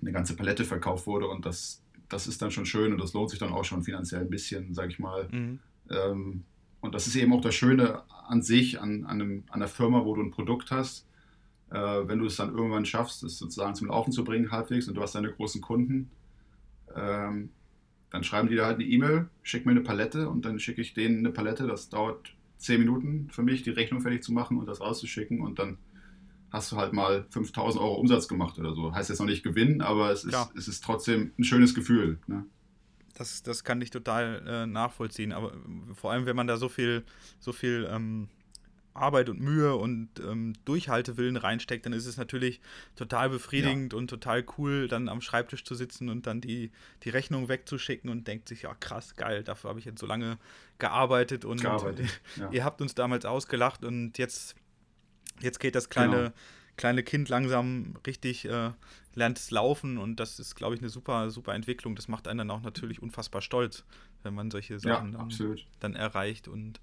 eine 0.00 0.12
ganze 0.12 0.36
Palette 0.36 0.64
verkauft 0.64 1.06
wurde 1.06 1.28
und 1.28 1.46
das, 1.46 1.82
das 2.08 2.26
ist 2.26 2.42
dann 2.42 2.50
schon 2.50 2.66
schön 2.66 2.92
und 2.92 3.00
das 3.00 3.12
lohnt 3.12 3.30
sich 3.30 3.38
dann 3.38 3.52
auch 3.52 3.64
schon 3.64 3.82
finanziell 3.82 4.22
ein 4.22 4.30
bisschen, 4.30 4.74
sage 4.74 4.90
ich 4.90 4.98
mal. 4.98 5.28
Mhm. 5.30 5.58
Ähm, 5.90 6.44
und 6.80 6.94
das 6.94 7.06
ist 7.06 7.14
eben 7.14 7.32
auch 7.32 7.40
das 7.40 7.54
Schöne 7.54 8.02
an 8.26 8.42
sich, 8.42 8.80
an, 8.80 9.04
an, 9.04 9.20
einem, 9.20 9.44
an 9.48 9.62
einer 9.62 9.68
Firma, 9.68 10.04
wo 10.04 10.14
du 10.14 10.22
ein 10.22 10.30
Produkt 10.30 10.70
hast, 10.70 11.06
wenn 11.74 12.18
du 12.18 12.26
es 12.26 12.36
dann 12.36 12.54
irgendwann 12.54 12.84
schaffst, 12.84 13.22
es 13.22 13.38
sozusagen 13.38 13.74
zum 13.74 13.88
Laufen 13.88 14.12
zu 14.12 14.24
bringen 14.24 14.50
halbwegs 14.50 14.88
und 14.88 14.94
du 14.94 15.02
hast 15.02 15.14
deine 15.14 15.32
großen 15.32 15.60
Kunden, 15.60 16.10
ähm, 16.94 17.50
dann 18.10 18.24
schreiben 18.24 18.48
die 18.48 18.56
da 18.56 18.66
halt 18.66 18.76
eine 18.76 18.84
E-Mail, 18.84 19.28
schick 19.42 19.64
mir 19.64 19.72
eine 19.72 19.80
Palette 19.80 20.28
und 20.28 20.44
dann 20.44 20.58
schicke 20.58 20.82
ich 20.82 20.92
denen 20.92 21.18
eine 21.18 21.30
Palette. 21.30 21.66
Das 21.66 21.88
dauert 21.88 22.34
zehn 22.58 22.78
Minuten 22.78 23.28
für 23.30 23.42
mich, 23.42 23.62
die 23.62 23.70
Rechnung 23.70 24.02
fertig 24.02 24.22
zu 24.22 24.32
machen 24.32 24.58
und 24.58 24.66
das 24.66 24.80
rauszuschicken 24.80 25.40
und 25.40 25.58
dann 25.58 25.78
hast 26.50 26.70
du 26.70 26.76
halt 26.76 26.92
mal 26.92 27.24
5000 27.30 27.82
Euro 27.82 27.94
Umsatz 27.94 28.28
gemacht 28.28 28.58
oder 28.58 28.74
so. 28.74 28.94
Heißt 28.94 29.08
jetzt 29.08 29.18
noch 29.18 29.26
nicht 29.26 29.42
gewinnen, 29.42 29.80
aber 29.80 30.10
es 30.12 30.24
ist, 30.24 30.36
es 30.54 30.68
ist 30.68 30.84
trotzdem 30.84 31.32
ein 31.38 31.44
schönes 31.44 31.74
Gefühl. 31.74 32.18
Ne? 32.26 32.44
Das, 33.14 33.42
das 33.42 33.64
kann 33.64 33.80
ich 33.80 33.90
total 33.90 34.42
äh, 34.46 34.66
nachvollziehen. 34.66 35.32
Aber 35.32 35.54
vor 35.94 36.12
allem, 36.12 36.26
wenn 36.26 36.36
man 36.36 36.46
da 36.46 36.58
so 36.58 36.68
viel, 36.68 37.04
so 37.40 37.52
viel 37.52 37.88
ähm, 37.90 38.28
Arbeit 38.94 39.28
und 39.28 39.40
Mühe 39.40 39.74
und 39.74 40.08
ähm, 40.20 40.54
Durchhaltewillen 40.64 41.36
reinsteckt, 41.36 41.86
dann 41.86 41.92
ist 41.92 42.06
es 42.06 42.16
natürlich 42.16 42.60
total 42.96 43.30
befriedigend 43.30 43.92
ja. 43.92 43.98
und 43.98 44.08
total 44.08 44.44
cool, 44.58 44.88
dann 44.88 45.08
am 45.08 45.20
Schreibtisch 45.20 45.64
zu 45.64 45.74
sitzen 45.74 46.08
und 46.08 46.26
dann 46.26 46.40
die, 46.40 46.70
die 47.02 47.10
Rechnung 47.10 47.48
wegzuschicken 47.48 48.10
und 48.10 48.26
denkt 48.28 48.48
sich, 48.48 48.62
ja 48.62 48.74
krass, 48.74 49.16
geil, 49.16 49.42
dafür 49.44 49.70
habe 49.70 49.78
ich 49.78 49.86
jetzt 49.86 50.00
so 50.00 50.06
lange 50.06 50.38
gearbeitet 50.78 51.44
und 51.44 51.60
gearbeitet, 51.60 52.20
ja. 52.36 52.50
ihr 52.50 52.64
habt 52.64 52.80
uns 52.82 52.94
damals 52.94 53.24
ausgelacht 53.24 53.84
und 53.84 54.18
jetzt, 54.18 54.56
jetzt 55.40 55.58
geht 55.58 55.74
das 55.74 55.88
kleine, 55.88 56.16
genau. 56.16 56.32
kleine 56.76 57.02
Kind 57.02 57.28
langsam 57.28 57.94
richtig, 58.06 58.44
äh, 58.44 58.70
lernt 59.14 59.38
es 59.38 59.50
laufen 59.50 59.98
und 59.98 60.20
das 60.20 60.38
ist, 60.38 60.54
glaube 60.54 60.74
ich, 60.74 60.80
eine 60.80 60.88
super, 60.88 61.30
super 61.30 61.54
Entwicklung. 61.54 61.96
Das 61.96 62.08
macht 62.08 62.28
einen 62.28 62.38
dann 62.38 62.50
auch 62.50 62.62
natürlich 62.62 63.02
unfassbar 63.02 63.42
stolz, 63.42 63.84
wenn 64.22 64.34
man 64.34 64.50
solche 64.50 64.78
Sachen 64.78 65.12
ja, 65.12 65.18
dann, 65.18 65.58
dann 65.80 65.94
erreicht 65.94 66.48
und 66.48 66.80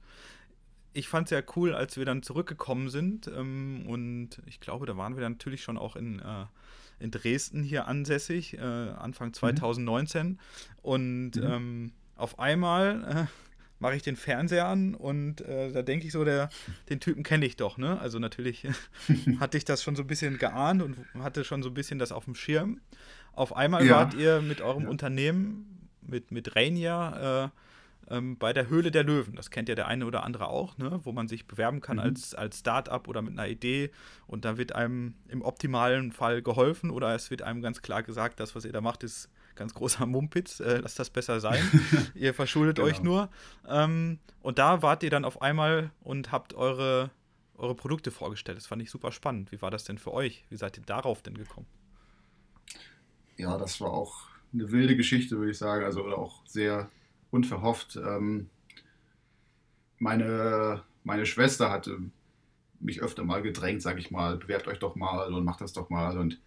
ich 0.93 1.07
fand 1.07 1.27
es 1.27 1.31
ja 1.31 1.41
cool, 1.55 1.73
als 1.73 1.97
wir 1.97 2.05
dann 2.05 2.23
zurückgekommen 2.23 2.89
sind. 2.89 3.27
Ähm, 3.27 3.85
und 3.87 4.41
ich 4.45 4.59
glaube, 4.59 4.85
da 4.85 4.97
waren 4.97 5.15
wir 5.15 5.21
dann 5.21 5.33
natürlich 5.33 5.63
schon 5.63 5.77
auch 5.77 5.95
in, 5.95 6.19
äh, 6.19 6.45
in 6.99 7.11
Dresden 7.11 7.63
hier 7.63 7.87
ansässig, 7.87 8.57
äh, 8.57 8.61
Anfang 8.61 9.33
2019. 9.33 10.27
Mhm. 10.27 10.37
Und 10.81 11.35
mhm. 11.35 11.43
Ähm, 11.43 11.91
auf 12.15 12.37
einmal 12.37 13.27
äh, 13.29 13.49
mache 13.79 13.95
ich 13.95 14.01
den 14.01 14.17
Fernseher 14.17 14.67
an 14.67 14.93
und 14.93 15.41
äh, 15.41 15.71
da 15.71 15.81
denke 15.81 16.05
ich 16.05 16.11
so, 16.11 16.25
der, 16.25 16.49
den 16.89 16.99
Typen 16.99 17.23
kenne 17.23 17.45
ich 17.45 17.55
doch. 17.55 17.77
Ne? 17.77 17.99
Also 17.99 18.19
natürlich 18.19 18.67
hatte 19.39 19.57
ich 19.57 19.65
das 19.65 19.81
schon 19.81 19.95
so 19.95 20.03
ein 20.03 20.07
bisschen 20.07 20.37
geahnt 20.37 20.81
und 20.81 20.97
hatte 21.19 21.43
schon 21.45 21.63
so 21.63 21.69
ein 21.69 21.73
bisschen 21.73 21.97
das 21.97 22.11
auf 22.11 22.25
dem 22.25 22.35
Schirm. 22.35 22.81
Auf 23.33 23.55
einmal 23.55 23.85
ja. 23.85 23.95
wart 23.95 24.13
ihr 24.15 24.41
mit 24.41 24.59
eurem 24.59 24.83
ja. 24.83 24.89
Unternehmen, 24.89 25.87
mit, 26.01 26.31
mit 26.31 26.55
Rainier, 26.55 27.51
äh, 27.53 27.59
ähm, 28.09 28.37
bei 28.37 28.53
der 28.53 28.69
Höhle 28.69 28.91
der 28.91 29.03
Löwen. 29.03 29.35
Das 29.35 29.51
kennt 29.51 29.69
ja 29.69 29.75
der 29.75 29.87
eine 29.87 30.05
oder 30.05 30.23
andere 30.23 30.47
auch, 30.47 30.77
ne? 30.77 30.99
wo 31.03 31.11
man 31.11 31.27
sich 31.27 31.47
bewerben 31.47 31.81
kann 31.81 31.97
mhm. 31.97 32.03
als, 32.03 32.33
als 32.35 32.59
Start-up 32.59 33.07
oder 33.07 33.21
mit 33.21 33.33
einer 33.33 33.47
Idee 33.47 33.91
und 34.27 34.45
da 34.45 34.57
wird 34.57 34.73
einem 34.73 35.15
im 35.27 35.41
optimalen 35.41 36.11
Fall 36.11 36.41
geholfen 36.41 36.89
oder 36.89 37.13
es 37.15 37.31
wird 37.31 37.41
einem 37.41 37.61
ganz 37.61 37.81
klar 37.81 38.03
gesagt, 38.03 38.39
das, 38.39 38.55
was 38.55 38.65
ihr 38.65 38.71
da 38.71 38.81
macht, 38.81 39.03
ist 39.03 39.29
ganz 39.55 39.73
großer 39.73 40.05
Mumpitz, 40.05 40.59
äh, 40.59 40.77
lasst 40.77 40.99
das 40.99 41.09
besser 41.09 41.39
sein. 41.39 41.61
ihr 42.15 42.33
verschuldet 42.33 42.77
genau. 42.77 42.87
euch 42.87 43.03
nur. 43.03 43.29
Ähm, 43.67 44.19
und 44.41 44.57
da 44.57 44.81
wart 44.81 45.03
ihr 45.03 45.09
dann 45.09 45.25
auf 45.25 45.41
einmal 45.41 45.91
und 46.01 46.31
habt 46.31 46.53
eure, 46.53 47.11
eure 47.55 47.75
Produkte 47.75 48.09
vorgestellt. 48.09 48.57
Das 48.57 48.67
fand 48.67 48.81
ich 48.81 48.89
super 48.89 49.11
spannend. 49.11 49.51
Wie 49.51 49.61
war 49.61 49.69
das 49.69 49.83
denn 49.83 49.97
für 49.97 50.13
euch? 50.13 50.45
Wie 50.49 50.55
seid 50.55 50.77
ihr 50.77 50.83
darauf 50.85 51.21
denn 51.21 51.37
gekommen? 51.37 51.67
Ja, 53.35 53.57
das 53.57 53.79
war 53.81 53.91
auch 53.91 54.29
eine 54.53 54.71
wilde 54.71 54.95
Geschichte, 54.95 55.37
würde 55.37 55.51
ich 55.51 55.57
sagen. 55.57 55.83
Also 55.83 56.03
oder 56.03 56.17
auch 56.17 56.45
sehr 56.45 56.89
unverhofft. 57.31 57.97
Ähm, 57.97 58.49
meine, 59.97 60.83
meine 61.03 61.25
Schwester 61.25 61.69
hatte 61.71 61.99
mich 62.79 63.01
öfter 63.01 63.23
mal 63.23 63.41
gedrängt, 63.41 63.81
sage 63.81 63.99
ich 63.99 64.11
mal, 64.11 64.37
bewerbt 64.37 64.67
euch 64.67 64.79
doch 64.79 64.95
mal 64.95 65.33
und 65.33 65.43
macht 65.43 65.61
das 65.61 65.73
doch 65.73 65.89
mal. 65.89 66.17
Und 66.17 66.39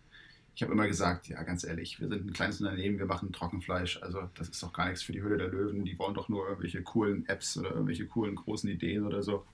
ich 0.54 0.62
habe 0.62 0.72
immer 0.72 0.86
gesagt, 0.86 1.28
ja, 1.28 1.42
ganz 1.42 1.64
ehrlich, 1.64 2.00
wir 2.00 2.08
sind 2.08 2.26
ein 2.26 2.32
kleines 2.32 2.60
Unternehmen, 2.60 2.98
wir 2.98 3.06
machen 3.06 3.32
Trockenfleisch. 3.32 4.02
Also 4.02 4.28
das 4.34 4.48
ist 4.48 4.62
doch 4.62 4.72
gar 4.72 4.86
nichts 4.86 5.02
für 5.02 5.12
die 5.12 5.22
Höhle 5.22 5.38
der 5.38 5.48
Löwen. 5.48 5.84
Die 5.84 5.98
wollen 5.98 6.14
doch 6.14 6.28
nur 6.28 6.46
irgendwelche 6.46 6.82
coolen 6.82 7.26
Apps 7.28 7.56
oder 7.56 7.70
irgendwelche 7.70 8.06
coolen 8.06 8.34
großen 8.34 8.68
Ideen 8.68 9.06
oder 9.06 9.22
so. 9.22 9.46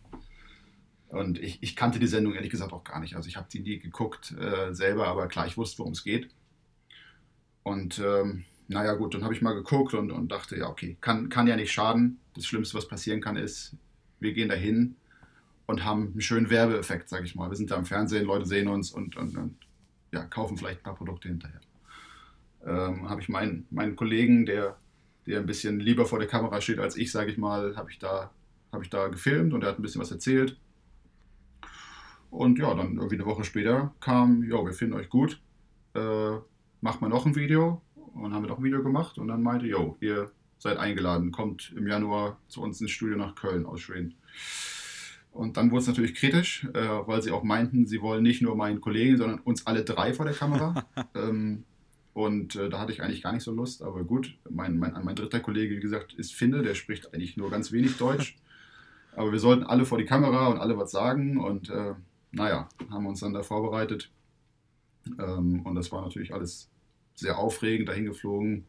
Und 1.08 1.38
ich, 1.38 1.62
ich 1.62 1.74
kannte 1.74 1.98
die 1.98 2.06
Sendung 2.06 2.34
ehrlich 2.34 2.50
gesagt 2.50 2.72
auch 2.72 2.84
gar 2.84 3.00
nicht. 3.00 3.16
Also 3.16 3.28
ich 3.28 3.36
habe 3.36 3.48
die 3.50 3.60
nie 3.60 3.78
geguckt 3.78 4.32
äh, 4.32 4.74
selber, 4.74 5.06
aber 5.08 5.28
klar, 5.28 5.46
ich 5.46 5.56
wusste, 5.56 5.78
worum 5.78 5.92
es 5.92 6.04
geht. 6.04 6.28
Und 7.62 7.98
ähm, 7.98 8.44
naja 8.68 8.92
gut, 8.94 9.14
dann 9.14 9.24
habe 9.24 9.34
ich 9.34 9.42
mal 9.42 9.54
geguckt 9.54 9.94
und, 9.94 10.12
und 10.12 10.30
dachte, 10.30 10.56
ja, 10.56 10.68
okay, 10.68 10.96
kann, 11.00 11.30
kann 11.30 11.46
ja 11.46 11.56
nicht 11.56 11.72
schaden. 11.72 12.20
Das 12.34 12.46
Schlimmste, 12.46 12.76
was 12.76 12.86
passieren 12.86 13.20
kann, 13.20 13.36
ist, 13.36 13.74
wir 14.20 14.32
gehen 14.32 14.50
dahin 14.50 14.96
und 15.66 15.84
haben 15.84 16.12
einen 16.12 16.20
schönen 16.20 16.50
Werbeeffekt, 16.50 17.08
sage 17.08 17.24
ich 17.24 17.34
mal. 17.34 17.50
Wir 17.50 17.56
sind 17.56 17.70
da 17.70 17.76
im 17.76 17.86
Fernsehen, 17.86 18.26
Leute 18.26 18.46
sehen 18.46 18.68
uns 18.68 18.90
und, 18.90 19.16
und, 19.16 19.36
und 19.36 19.56
ja, 20.12 20.24
kaufen 20.24 20.58
vielleicht 20.58 20.80
ein 20.80 20.84
paar 20.84 20.96
Produkte 20.96 21.28
hinterher. 21.28 21.60
Ähm, 22.64 23.08
habe 23.08 23.22
ich 23.22 23.28
meinen, 23.28 23.66
meinen 23.70 23.96
Kollegen, 23.96 24.44
der, 24.44 24.76
der 25.26 25.40
ein 25.40 25.46
bisschen 25.46 25.80
lieber 25.80 26.04
vor 26.04 26.18
der 26.18 26.28
Kamera 26.28 26.60
steht 26.60 26.78
als 26.78 26.96
ich, 26.96 27.10
sage 27.10 27.30
ich 27.30 27.38
mal, 27.38 27.74
habe 27.76 27.90
ich, 27.90 27.98
da, 27.98 28.30
hab 28.70 28.82
ich 28.82 28.90
da 28.90 29.08
gefilmt 29.08 29.54
und 29.54 29.62
er 29.62 29.70
hat 29.70 29.78
ein 29.78 29.82
bisschen 29.82 30.00
was 30.00 30.10
erzählt. 30.10 30.58
Und 32.30 32.58
ja, 32.58 32.74
dann 32.74 32.96
irgendwie 32.96 33.16
eine 33.16 33.24
Woche 33.24 33.44
später 33.44 33.94
kam, 34.00 34.42
ja, 34.42 34.62
wir 34.62 34.74
finden 34.74 34.94
euch 34.94 35.08
gut, 35.08 35.40
äh, 35.94 36.36
macht 36.82 37.00
mal 37.00 37.08
noch 37.08 37.24
ein 37.24 37.34
Video. 37.34 37.80
Und 38.14 38.34
haben 38.34 38.42
wir 38.42 38.48
noch 38.48 38.58
ein 38.58 38.64
Video 38.64 38.82
gemacht 38.82 39.18
und 39.18 39.28
dann 39.28 39.42
meinte, 39.42 39.66
jo, 39.66 39.96
ihr 40.00 40.30
seid 40.58 40.78
eingeladen, 40.78 41.30
kommt 41.30 41.72
im 41.76 41.86
Januar 41.86 42.38
zu 42.48 42.62
uns 42.62 42.80
ins 42.80 42.90
Studio 42.90 43.16
nach 43.16 43.34
Köln 43.34 43.64
aus 43.64 43.80
Schweden. 43.80 44.14
Und 45.32 45.56
dann 45.56 45.70
wurde 45.70 45.82
es 45.82 45.86
natürlich 45.86 46.14
kritisch, 46.14 46.66
äh, 46.74 46.88
weil 47.06 47.22
sie 47.22 47.30
auch 47.30 47.44
meinten, 47.44 47.86
sie 47.86 48.02
wollen 48.02 48.22
nicht 48.22 48.42
nur 48.42 48.56
meinen 48.56 48.80
Kollegen, 48.80 49.16
sondern 49.16 49.38
uns 49.40 49.66
alle 49.66 49.84
drei 49.84 50.12
vor 50.12 50.24
der 50.24 50.34
Kamera. 50.34 50.84
ähm, 51.14 51.64
und 52.12 52.56
äh, 52.56 52.68
da 52.68 52.80
hatte 52.80 52.92
ich 52.92 53.02
eigentlich 53.02 53.22
gar 53.22 53.32
nicht 53.32 53.44
so 53.44 53.52
Lust, 53.52 53.82
aber 53.82 54.02
gut, 54.02 54.36
mein, 54.50 54.78
mein, 54.78 54.94
mein 55.04 55.14
dritter 55.14 55.38
Kollege, 55.38 55.76
wie 55.76 55.80
gesagt, 55.80 56.14
ist 56.14 56.34
Finne, 56.34 56.62
der 56.62 56.74
spricht 56.74 57.14
eigentlich 57.14 57.36
nur 57.36 57.50
ganz 57.50 57.70
wenig 57.70 57.96
Deutsch. 57.96 58.36
aber 59.16 59.30
wir 59.30 59.38
sollten 59.38 59.64
alle 59.64 59.84
vor 59.84 59.98
die 59.98 60.04
Kamera 60.04 60.48
und 60.48 60.58
alle 60.58 60.76
was 60.76 60.90
sagen 60.90 61.38
und 61.38 61.70
äh, 61.70 61.94
naja, 62.32 62.68
haben 62.90 63.06
uns 63.06 63.20
dann 63.20 63.34
da 63.34 63.42
vorbereitet. 63.42 64.10
Ähm, 65.18 65.60
und 65.64 65.74
das 65.74 65.92
war 65.92 66.02
natürlich 66.02 66.34
alles 66.34 66.68
sehr 67.18 67.38
aufregend, 67.38 67.88
dahin 67.88 68.06
geflogen. 68.06 68.66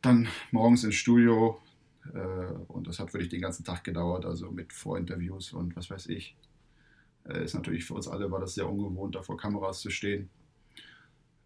Dann 0.00 0.28
morgens 0.52 0.84
ins 0.84 0.94
Studio, 0.94 1.60
äh, 2.14 2.52
und 2.68 2.86
das 2.86 3.00
hat 3.00 3.12
wirklich 3.12 3.30
den 3.30 3.40
ganzen 3.40 3.64
Tag 3.64 3.84
gedauert, 3.84 4.24
also 4.24 4.50
mit 4.50 4.72
Vorinterviews 4.72 5.52
und 5.52 5.74
was 5.76 5.90
weiß 5.90 6.06
ich. 6.06 6.36
Äh, 7.24 7.44
ist 7.44 7.54
natürlich 7.54 7.84
für 7.84 7.94
uns 7.94 8.06
alle 8.06 8.30
war 8.30 8.40
das 8.40 8.54
sehr 8.54 8.68
ungewohnt, 8.68 9.14
da 9.14 9.22
vor 9.22 9.36
Kameras 9.36 9.80
zu 9.80 9.90
stehen. 9.90 10.30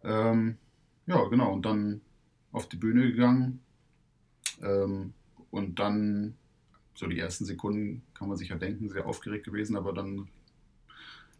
Ähm, 0.05 0.59
ja, 1.07 1.25
genau, 1.29 1.55
und 1.55 1.65
dann 1.65 2.03
auf 2.53 2.69
die 2.69 2.77
Bühne 2.77 3.11
gegangen. 3.11 3.61
Ähm, 4.61 5.15
und 5.51 5.79
dann, 5.79 6.35
so 6.95 7.07
die 7.07 7.19
ersten 7.19 7.47
Sekunden, 7.47 8.03
kann 8.13 8.29
man 8.29 8.37
sich 8.37 8.51
ja 8.51 8.57
denken, 8.57 8.91
sehr 8.91 9.07
aufgeregt 9.07 9.47
gewesen, 9.47 9.77
aber 9.77 9.93
dann 9.93 10.29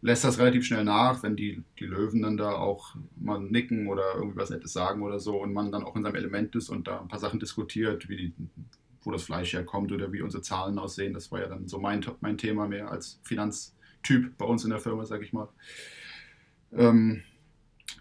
lässt 0.03 0.23
das 0.23 0.37
relativ 0.37 0.65
schnell 0.65 0.83
nach, 0.83 1.23
wenn 1.23 1.35
die, 1.35 1.63
die 1.79 1.85
Löwen 1.85 2.21
dann 2.21 2.37
da 2.37 2.51
auch 2.51 2.95
mal 3.15 3.39
nicken 3.39 3.87
oder 3.87 4.03
irgendwie 4.15 4.37
was 4.37 4.49
Nettes 4.49 4.73
sagen 4.73 5.01
oder 5.01 5.19
so 5.19 5.41
und 5.41 5.53
man 5.53 5.71
dann 5.71 5.83
auch 5.83 5.95
in 5.95 6.03
seinem 6.03 6.15
Element 6.15 6.55
ist 6.55 6.69
und 6.69 6.87
da 6.87 6.99
ein 6.99 7.07
paar 7.07 7.19
Sachen 7.19 7.39
diskutiert, 7.39 8.09
wie 8.09 8.17
die 8.17 8.33
wo 9.05 9.11
das 9.11 9.23
Fleisch 9.23 9.53
herkommt 9.53 9.91
oder 9.91 10.11
wie 10.11 10.21
unsere 10.21 10.43
Zahlen 10.43 10.79
aussehen. 10.79 11.13
Das 11.13 11.31
war 11.31 11.41
ja 11.41 11.47
dann 11.47 11.67
so 11.67 11.79
mein, 11.79 12.05
mein 12.21 12.37
Thema 12.37 12.67
mehr 12.67 12.89
als 12.89 13.19
Finanztyp 13.23 14.37
bei 14.37 14.45
uns 14.45 14.63
in 14.63 14.69
der 14.69 14.79
Firma, 14.79 15.05
sage 15.05 15.23
ich 15.23 15.33
mal. 15.33 15.49
Ähm, 16.71 17.21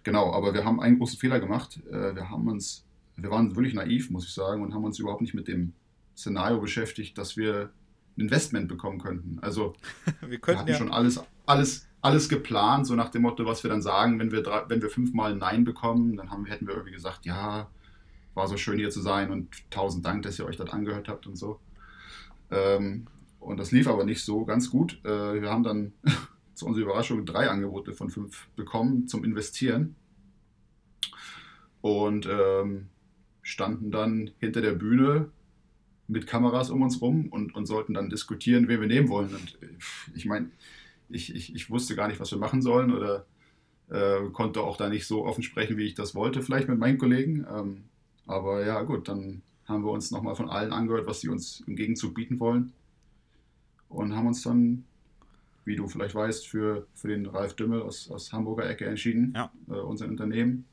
genau, 0.02 0.32
aber 0.32 0.54
wir 0.54 0.64
haben 0.64 0.80
einen 0.80 0.98
großen 0.98 1.18
Fehler 1.18 1.40
gemacht. 1.40 1.80
Äh, 1.90 2.14
wir 2.14 2.30
haben 2.30 2.48
uns, 2.48 2.84
wir 3.16 3.30
waren 3.30 3.54
wirklich 3.56 3.74
naiv, 3.74 4.10
muss 4.10 4.26
ich 4.26 4.32
sagen, 4.32 4.62
und 4.62 4.74
haben 4.74 4.84
uns 4.84 4.98
überhaupt 4.98 5.22
nicht 5.22 5.34
mit 5.34 5.48
dem 5.48 5.72
Szenario 6.16 6.60
beschäftigt, 6.60 7.18
dass 7.18 7.36
wir 7.36 7.70
ein 8.16 8.22
Investment 8.22 8.68
bekommen 8.68 9.00
könnten. 9.00 9.38
Also 9.40 9.74
wir, 10.20 10.40
wir 10.44 10.56
hatten 10.58 10.68
ja. 10.68 10.76
schon 10.76 10.92
alles, 10.92 11.20
alles, 11.46 11.88
alles 12.02 12.28
geplant, 12.28 12.86
so 12.86 12.96
nach 12.96 13.10
dem 13.10 13.22
Motto, 13.22 13.46
was 13.46 13.62
wir 13.62 13.70
dann 13.70 13.80
sagen, 13.80 14.18
wenn 14.18 14.32
wir, 14.32 14.42
drei, 14.42 14.64
wenn 14.68 14.82
wir 14.82 14.90
fünfmal 14.90 15.36
Nein 15.36 15.64
bekommen, 15.64 16.16
dann 16.16 16.30
haben, 16.30 16.44
hätten 16.46 16.66
wir 16.66 16.74
irgendwie 16.74 16.92
gesagt, 16.92 17.24
ja, 17.24 17.70
war 18.34 18.48
so 18.48 18.56
schön 18.56 18.78
hier 18.78 18.90
zu 18.90 19.00
sein 19.00 19.30
und 19.30 19.48
tausend 19.70 20.04
Dank, 20.04 20.22
dass 20.22 20.38
ihr 20.38 20.44
euch 20.44 20.56
das 20.56 20.70
angehört 20.70 21.08
habt 21.08 21.26
und 21.26 21.36
so. 21.36 21.60
Ähm, 22.50 23.06
und 23.38 23.58
das 23.58 23.70
lief 23.70 23.86
aber 23.86 24.04
nicht 24.04 24.24
so 24.24 24.44
ganz 24.44 24.68
gut. 24.68 25.00
Äh, 25.04 25.40
wir 25.40 25.50
haben 25.50 25.62
dann 25.62 25.92
zu 26.54 26.66
unserer 26.66 26.84
Überraschung 26.86 27.24
drei 27.24 27.48
Angebote 27.48 27.92
von 27.92 28.10
fünf 28.10 28.48
bekommen 28.56 29.06
zum 29.06 29.24
Investieren 29.24 29.94
und 31.82 32.28
ähm, 32.30 32.88
standen 33.42 33.92
dann 33.92 34.32
hinter 34.38 34.60
der 34.60 34.72
Bühne 34.72 35.30
mit 36.08 36.26
Kameras 36.26 36.70
um 36.70 36.82
uns 36.82 37.00
rum 37.00 37.28
und, 37.28 37.54
und 37.54 37.66
sollten 37.66 37.94
dann 37.94 38.10
diskutieren, 38.10 38.66
wen 38.66 38.80
wir 38.80 38.88
nehmen 38.88 39.08
wollen. 39.08 39.34
Und 39.34 39.62
äh, 39.62 39.68
ich 40.14 40.26
meine, 40.26 40.50
ich, 41.08 41.34
ich, 41.34 41.54
ich 41.54 41.70
wusste 41.70 41.94
gar 41.94 42.08
nicht, 42.08 42.20
was 42.20 42.30
wir 42.30 42.38
machen 42.38 42.62
sollen 42.62 42.92
oder 42.92 43.26
äh, 43.90 44.28
konnte 44.32 44.62
auch 44.62 44.76
da 44.76 44.88
nicht 44.88 45.06
so 45.06 45.24
offen 45.24 45.42
sprechen, 45.42 45.76
wie 45.76 45.86
ich 45.86 45.94
das 45.94 46.14
wollte, 46.14 46.42
vielleicht 46.42 46.68
mit 46.68 46.78
meinen 46.78 46.98
Kollegen. 46.98 47.46
Ähm, 47.52 47.84
aber 48.26 48.64
ja, 48.64 48.82
gut, 48.82 49.08
dann 49.08 49.42
haben 49.66 49.84
wir 49.84 49.90
uns 49.90 50.10
nochmal 50.10 50.34
von 50.34 50.48
allen 50.48 50.72
angehört, 50.72 51.06
was 51.06 51.20
sie 51.20 51.28
uns 51.28 51.60
im 51.66 51.76
Gegenzug 51.76 52.14
bieten 52.14 52.40
wollen. 52.40 52.72
Und 53.88 54.16
haben 54.16 54.26
uns 54.26 54.42
dann, 54.42 54.84
wie 55.64 55.76
du 55.76 55.86
vielleicht 55.86 56.14
weißt, 56.14 56.46
für, 56.48 56.86
für 56.94 57.08
den 57.08 57.26
Ralf 57.26 57.54
Dümmel 57.54 57.82
aus, 57.82 58.10
aus 58.10 58.32
Hamburger 58.32 58.68
Ecke 58.68 58.86
entschieden, 58.86 59.34
ja. 59.36 59.52
äh, 59.68 59.72
unser 59.72 60.08
Unternehmen. 60.08 60.64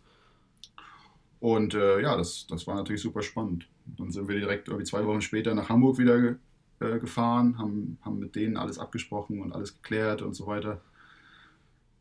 Und 1.42 1.74
äh, 1.74 2.02
ja, 2.02 2.16
das, 2.16 2.48
das 2.48 2.68
war 2.68 2.76
natürlich 2.76 3.02
super 3.02 3.22
spannend. 3.22 3.68
Dann 3.98 4.12
sind 4.12 4.28
wir 4.28 4.40
direkt 4.40 4.68
irgendwie 4.68 4.86
zwei 4.86 5.06
Wochen 5.06 5.22
später 5.22 5.54
nach 5.56 5.70
Hamburg 5.70 5.98
wieder 5.98 6.36
äh, 6.80 7.00
gefahren, 7.00 7.58
haben, 7.58 7.98
haben 8.02 8.20
mit 8.20 8.36
denen 8.36 8.58
alles 8.58 8.80
abgesprochen 8.80 9.42
und 9.42 9.54
alles 9.54 9.76
geklärt 9.76 10.22
und 10.22 10.34
so 10.34 10.48
weiter. 10.48 10.82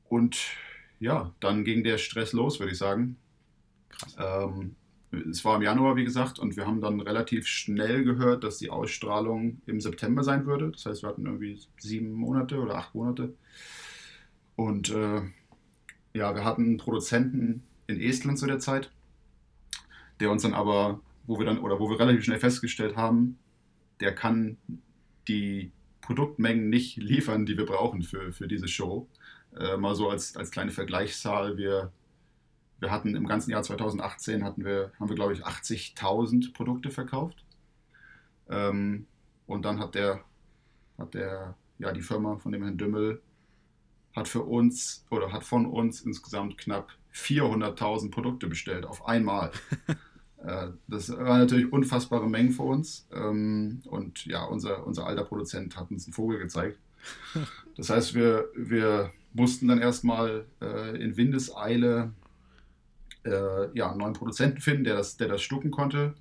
Und 0.08 0.38
ja, 1.00 1.32
dann 1.40 1.64
ging 1.64 1.84
der 1.84 1.98
Stress 1.98 2.32
los, 2.32 2.58
würde 2.58 2.72
ich 2.72 2.78
sagen. 2.78 3.16
Krass. 3.88 4.16
Ähm, 4.18 4.76
es 5.30 5.44
war 5.44 5.56
im 5.56 5.62
Januar, 5.62 5.96
wie 5.96 6.04
gesagt, 6.04 6.38
und 6.38 6.56
wir 6.56 6.66
haben 6.66 6.80
dann 6.80 7.00
relativ 7.00 7.46
schnell 7.46 8.04
gehört, 8.04 8.44
dass 8.44 8.58
die 8.58 8.70
Ausstrahlung 8.70 9.62
im 9.66 9.80
September 9.80 10.22
sein 10.22 10.44
würde. 10.46 10.70
Das 10.70 10.84
heißt, 10.84 11.02
wir 11.02 11.08
hatten 11.08 11.24
irgendwie 11.24 11.58
sieben 11.78 12.12
Monate 12.12 12.58
oder 12.60 12.76
acht 12.76 12.94
Monate. 12.94 13.34
Und 14.56 14.90
äh, 14.90 15.22
ja, 16.12 16.34
wir 16.34 16.44
hatten 16.44 16.64
einen 16.64 16.76
Produzenten 16.76 17.62
in 17.86 18.00
Estland 18.00 18.38
zu 18.38 18.46
der 18.46 18.58
Zeit, 18.58 18.90
der 20.20 20.30
uns 20.30 20.42
dann 20.42 20.54
aber, 20.54 21.00
wo 21.26 21.38
wir 21.38 21.46
dann, 21.46 21.58
oder 21.58 21.80
wo 21.80 21.88
wir 21.88 21.98
relativ 21.98 22.24
schnell 22.24 22.38
festgestellt 22.38 22.96
haben, 22.96 23.38
der 24.00 24.14
kann 24.14 24.58
die 25.26 25.72
Produktmengen 26.00 26.70
nicht 26.70 26.96
liefern, 26.96 27.46
die 27.46 27.56
wir 27.58 27.66
brauchen 27.66 28.02
für, 28.02 28.32
für 28.32 28.48
diese 28.48 28.68
Show. 28.68 29.08
Äh, 29.56 29.76
mal 29.76 29.94
so 29.94 30.08
als, 30.08 30.36
als 30.36 30.50
kleine 30.50 30.70
Vergleichszahl, 30.70 31.56
wir 31.56 31.92
wir 32.80 32.90
hatten 32.90 33.14
im 33.14 33.26
ganzen 33.26 33.50
Jahr 33.50 33.62
2018 33.62 34.44
hatten 34.44 34.64
wir, 34.64 34.92
haben 34.98 35.08
wir, 35.08 35.16
glaube 35.16 35.32
ich, 35.32 35.44
80.000 35.44 36.52
Produkte 36.52 36.90
verkauft. 36.90 37.44
Ähm, 38.48 39.06
und 39.46 39.64
dann 39.64 39.80
hat 39.80 39.94
der, 39.94 40.24
hat 40.96 41.14
der, 41.14 41.56
ja, 41.78 41.92
die 41.92 42.02
Firma 42.02 42.36
von 42.36 42.52
dem 42.52 42.62
Herrn 42.62 42.78
Dümmel 42.78 43.20
hat 44.14 44.28
für 44.28 44.42
uns 44.42 45.04
oder 45.10 45.32
hat 45.32 45.44
von 45.44 45.66
uns 45.66 46.00
insgesamt 46.00 46.58
knapp 46.58 46.90
400.000 47.14 48.10
Produkte 48.10 48.46
bestellt 48.46 48.86
auf 48.86 49.06
einmal. 49.06 49.50
äh, 50.44 50.68
das 50.86 51.10
war 51.10 51.38
natürlich 51.38 51.72
unfassbare 51.72 52.28
Mengen 52.28 52.52
für 52.52 52.62
uns. 52.62 53.06
Ähm, 53.12 53.82
und 53.86 54.24
ja, 54.26 54.44
unser, 54.44 54.86
unser 54.86 55.06
alter 55.06 55.24
Produzent 55.24 55.76
hat 55.76 55.90
uns 55.90 56.06
einen 56.06 56.14
Vogel 56.14 56.38
gezeigt. 56.38 56.78
Das 57.76 57.90
heißt, 57.90 58.16
wir, 58.16 58.48
wir 58.56 59.12
mussten 59.32 59.68
dann 59.68 59.78
erstmal 59.78 60.46
äh, 60.60 61.00
in 61.00 61.16
Windeseile 61.16 62.10
äh, 63.24 63.78
ja, 63.78 63.90
einen 63.90 63.98
neuen 63.98 64.14
Produzenten 64.14 64.60
finden, 64.60 64.82
der 64.82 64.96
das, 64.96 65.16
der 65.16 65.28
das 65.28 65.42
stucken 65.42 65.70
konnte, 65.70 66.14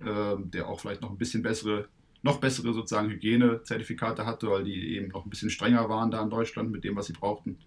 äh, 0.00 0.34
der 0.38 0.68
auch 0.68 0.80
vielleicht 0.80 1.00
noch 1.02 1.10
ein 1.10 1.18
bisschen 1.18 1.44
bessere, 1.44 1.86
noch 2.22 2.40
bessere 2.40 2.72
sozusagen 2.72 3.10
Hygienezertifikate 3.10 4.26
hatte, 4.26 4.48
weil 4.48 4.64
die 4.64 4.96
eben 4.96 5.08
noch 5.08 5.24
ein 5.24 5.30
bisschen 5.30 5.50
strenger 5.50 5.88
waren 5.88 6.10
da 6.10 6.20
in 6.20 6.30
Deutschland 6.30 6.72
mit 6.72 6.82
dem, 6.82 6.96
was 6.96 7.06
sie 7.06 7.12
brauchten. 7.12 7.58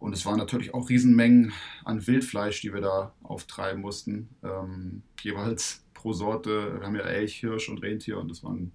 Und 0.00 0.12
es 0.12 0.26
waren 0.26 0.38
natürlich 0.38 0.74
auch 0.74 0.88
Riesenmengen 0.88 1.52
an 1.84 2.06
Wildfleisch, 2.06 2.60
die 2.62 2.72
wir 2.72 2.80
da 2.80 3.14
auftreiben 3.22 3.80
mussten. 3.80 4.30
Ähm, 4.42 5.02
jeweils 5.22 5.84
pro 5.94 6.12
Sorte, 6.12 6.80
wir 6.80 6.86
haben 6.86 6.96
ja 6.96 7.02
Elch, 7.02 7.36
Hirsch 7.36 7.68
und 7.68 7.82
Rentier 7.82 8.18
und 8.18 8.28
das 8.28 8.42
waren 8.42 8.72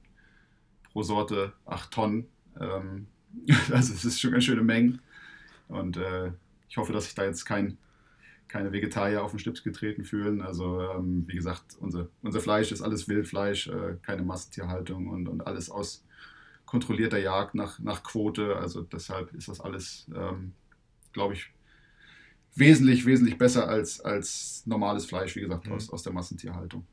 pro 0.93 1.03
Sorte 1.03 1.51
8 1.65 1.91
Tonnen. 1.91 2.28
Ähm, 2.59 3.07
also 3.71 3.93
es 3.93 4.05
ist 4.05 4.21
schon 4.21 4.32
ganz 4.32 4.45
schöne 4.45 4.61
Mengen. 4.61 5.01
Und 5.67 5.97
äh, 5.97 6.32
ich 6.69 6.78
hoffe, 6.78 6.93
dass 6.93 7.07
ich 7.07 7.15
da 7.15 7.26
jetzt 7.26 7.43
kein 7.43 7.78
keine 8.47 8.71
Vegetarier 8.71 9.23
auf 9.23 9.32
den 9.32 9.39
Schlips 9.39 9.63
getreten 9.63 10.03
fühlen. 10.05 10.41
Also 10.41 10.80
ähm, 10.82 11.26
wie 11.28 11.36
gesagt, 11.36 11.76
unser, 11.80 12.07
unser 12.21 12.39
Fleisch 12.39 12.71
ist 12.71 12.82
alles 12.82 13.07
Wildfleisch, 13.07 13.67
äh, 13.67 13.97
keine 14.01 14.23
Massentierhaltung 14.23 15.07
und, 15.07 15.28
und 15.28 15.45
alles 15.45 15.69
aus 15.69 16.05
kontrollierter 16.65 17.17
Jagd 17.17 17.55
nach, 17.55 17.80
nach 17.80 18.03
Quote. 18.03 18.55
Also 18.55 18.82
deshalb 18.82 19.34
ist 19.34 19.47
das 19.47 19.59
alles, 19.59 20.07
ähm, 20.15 20.53
glaube 21.16 21.34
ich, 21.34 21.49
wesentlich, 22.53 23.05
wesentlich 23.05 23.39
besser 23.39 23.68
als, 23.68 23.99
als 23.99 24.63
normales 24.66 25.05
Fleisch, 25.05 25.36
wie 25.36 25.41
gesagt, 25.41 25.66
mhm. 25.66 25.74
aus, 25.74 25.89
aus 25.89 26.03
der 26.03 26.13
Massentierhaltung. 26.13 26.86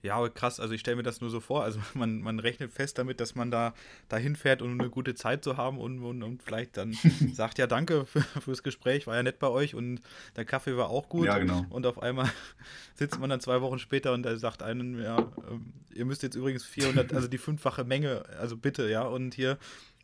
Ja, 0.00 0.14
aber 0.14 0.30
krass, 0.30 0.60
also 0.60 0.74
ich 0.74 0.80
stelle 0.80 0.96
mir 0.96 1.02
das 1.02 1.20
nur 1.20 1.28
so 1.28 1.40
vor, 1.40 1.64
also 1.64 1.80
man, 1.94 2.20
man 2.20 2.38
rechnet 2.38 2.70
fest 2.70 2.98
damit, 2.98 3.20
dass 3.20 3.34
man 3.34 3.50
da 3.50 3.74
dahin 4.08 4.36
fährt, 4.36 4.62
um 4.62 4.78
eine 4.78 4.90
gute 4.90 5.14
Zeit 5.14 5.42
zu 5.42 5.56
haben 5.56 5.78
und, 5.78 6.02
und, 6.02 6.22
und 6.22 6.42
vielleicht 6.42 6.76
dann 6.76 6.92
sagt, 7.32 7.58
ja, 7.58 7.66
danke 7.66 8.06
für, 8.06 8.20
fürs 8.20 8.62
Gespräch, 8.62 9.06
war 9.06 9.16
ja 9.16 9.22
nett 9.22 9.38
bei 9.38 9.48
euch 9.48 9.74
und 9.74 10.00
der 10.36 10.44
Kaffee 10.44 10.76
war 10.76 10.90
auch 10.90 11.08
gut. 11.08 11.26
Ja, 11.26 11.38
genau. 11.38 11.66
Und 11.70 11.84
auf 11.84 12.00
einmal 12.00 12.30
sitzt 12.94 13.18
man 13.18 13.30
dann 13.30 13.40
zwei 13.40 13.60
Wochen 13.60 13.78
später 13.78 14.12
und 14.12 14.24
er 14.24 14.38
sagt 14.38 14.62
einem, 14.62 15.00
ja, 15.00 15.18
ähm, 15.50 15.72
ihr 15.92 16.04
müsst 16.04 16.22
jetzt 16.22 16.36
übrigens 16.36 16.64
400, 16.64 17.12
also 17.12 17.26
die 17.26 17.38
fünffache 17.38 17.84
Menge, 17.84 18.24
also 18.38 18.56
bitte, 18.56 18.88
ja, 18.88 19.02
und 19.02 19.34
hier 19.34 19.58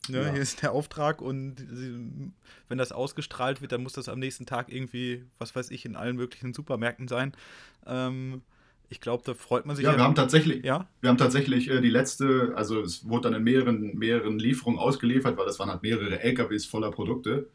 Ne, 0.09 0.22
ja. 0.22 0.32
Hier 0.32 0.42
ist 0.42 0.62
der 0.62 0.72
Auftrag 0.72 1.22
und 1.22 1.57
wenn 2.68 2.78
das 2.78 2.92
ausgestrahlt 2.92 3.61
wird, 3.61 3.72
dann 3.72 3.82
muss 3.82 3.94
das 3.94 4.09
am 4.09 4.18
nächsten 4.18 4.46
Tag 4.46 4.72
irgendwie, 4.72 5.24
was 5.38 5.55
weiß 5.55 5.70
ich, 5.70 5.84
in 5.84 5.96
allen 5.96 6.16
möglichen 6.16 6.52
Supermärkten 6.52 7.09
sein. 7.09 7.32
Ähm, 7.86 8.42
ich 8.88 9.00
glaube, 9.00 9.22
da 9.24 9.34
freut 9.34 9.66
man 9.66 9.76
sich. 9.76 9.84
Ja, 9.84 9.92
ja, 9.92 9.98
wir 9.98 10.05
haben 10.05 10.14
tatsächlich, 10.14 10.64
ja? 10.64 10.86
wir 11.00 11.11
haben 11.11 11.16
tatsächlich 11.16 11.70
äh, 11.70 11.80
die 11.80 11.90
letzte, 11.90 12.52
also 12.55 12.80
es 12.80 13.09
wurde 13.09 13.30
dann 13.30 13.34
in 13.34 13.44
mehreren, 13.44 13.96
mehreren 13.96 14.38
Lieferungen 14.38 14.78
ausgeliefert, 14.78 15.36
weil 15.36 15.46
das 15.46 15.59
waren 15.59 15.70
halt 15.70 15.82
mehrere 15.82 16.20
LKWs 16.20 16.66
voller 16.66 16.90
Produkte. 16.90 17.48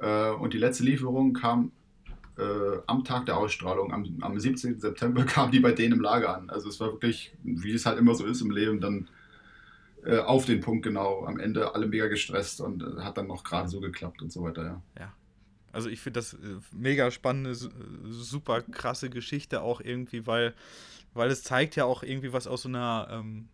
Äh, 0.00 0.30
und 0.30 0.52
die 0.52 0.58
letzte 0.58 0.84
Lieferung 0.84 1.32
kam 1.32 1.72
äh, 2.38 2.78
am 2.86 3.04
Tag 3.04 3.26
der 3.26 3.36
Ausstrahlung, 3.36 3.92
am, 3.92 4.18
am 4.20 4.38
17. 4.38 4.80
September 4.80 5.24
kam 5.26 5.50
die 5.50 5.60
bei 5.60 5.72
denen 5.72 5.94
im 5.94 6.00
Lager 6.00 6.36
an. 6.36 6.50
Also 6.50 6.68
es 6.68 6.78
war 6.80 6.92
wirklich, 6.92 7.34
wie 7.42 7.72
es 7.72 7.86
halt 7.86 7.98
immer 7.98 8.14
so 8.14 8.26
ist 8.26 8.40
im 8.40 8.50
Leben, 8.50 8.80
dann 8.80 9.08
äh, 10.04 10.18
auf 10.18 10.44
den 10.44 10.60
Punkt 10.60 10.84
genau. 10.84 11.24
Am 11.24 11.38
Ende 11.38 11.74
alle 11.74 11.86
mega 11.86 12.08
gestresst 12.08 12.60
und 12.60 12.82
äh, 12.82 13.02
hat 13.02 13.16
dann 13.16 13.26
noch 13.26 13.44
gerade 13.44 13.68
so 13.68 13.80
geklappt 13.80 14.22
und 14.22 14.32
so 14.32 14.42
weiter, 14.42 14.64
ja. 14.64 14.82
Ja, 14.98 15.12
also 15.72 15.88
ich 15.88 16.00
finde 16.00 16.18
das 16.18 16.34
äh, 16.34 16.36
mega 16.72 17.10
spannende, 17.10 17.54
super 17.54 18.62
krasse 18.62 19.10
Geschichte 19.10 19.62
auch 19.62 19.80
irgendwie, 19.80 20.26
weil, 20.26 20.54
weil 21.14 21.30
es 21.30 21.42
zeigt 21.42 21.76
ja 21.76 21.84
auch 21.84 22.02
irgendwie 22.02 22.32
was 22.32 22.46
aus 22.46 22.62
so 22.62 22.68
einer 22.68 23.08
ähm, 23.10 23.48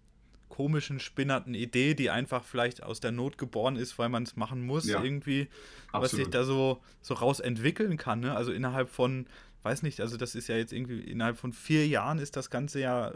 komischen, 0.51 1.01
spinnerten 1.01 1.55
Idee, 1.55 1.94
die 1.94 2.11
einfach 2.11 2.44
vielleicht 2.44 2.82
aus 2.82 3.01
der 3.01 3.12
Not 3.12 3.38
geboren 3.38 3.76
ist, 3.76 3.98
weil 3.98 4.11
man 4.11 4.24
es 4.24 4.36
machen 4.36 4.66
muss, 4.66 4.86
ja, 4.86 5.03
irgendwie, 5.03 5.48
absolut. 5.92 6.03
was 6.03 6.11
sich 6.11 6.28
da 6.28 6.44
so, 6.44 6.82
so 7.01 7.14
raus 7.14 7.40
entwickeln 7.40 7.96
kann. 7.96 8.20
Ne? 8.20 8.36
Also 8.36 8.53
innerhalb 8.53 8.90
von, 8.90 9.26
weiß 9.62 9.82
nicht, 9.82 10.01
also 10.01 10.18
das 10.18 10.34
ist 10.34 10.48
ja 10.48 10.57
jetzt 10.57 10.72
irgendwie, 10.72 11.01
innerhalb 11.01 11.38
von 11.38 11.53
vier 11.53 11.86
Jahren 11.86 12.18
ist 12.18 12.36
das 12.36 12.51
Ganze 12.51 12.80
ja 12.80 13.14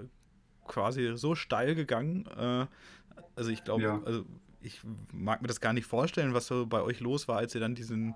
quasi 0.67 1.13
so 1.17 1.35
steil 1.35 1.75
gegangen. 1.75 2.27
Äh, 2.39 2.67
also 3.37 3.51
ich 3.51 3.65
glaube, 3.65 3.83
ja. 3.83 4.01
also 4.05 4.25
ich 4.63 4.81
mag 5.13 5.43
mir 5.43 5.49
das 5.49 5.61
gar 5.61 5.73
nicht 5.73 5.87
vorstellen, 5.87 6.35
was 6.35 6.47
so 6.47 6.67
bei 6.67 6.83
euch 6.83 7.01
los 7.01 7.29
war, 7.29 7.37
als 7.37 7.55
ihr 7.55 7.61
dann 7.61 7.75
diesen 7.75 8.15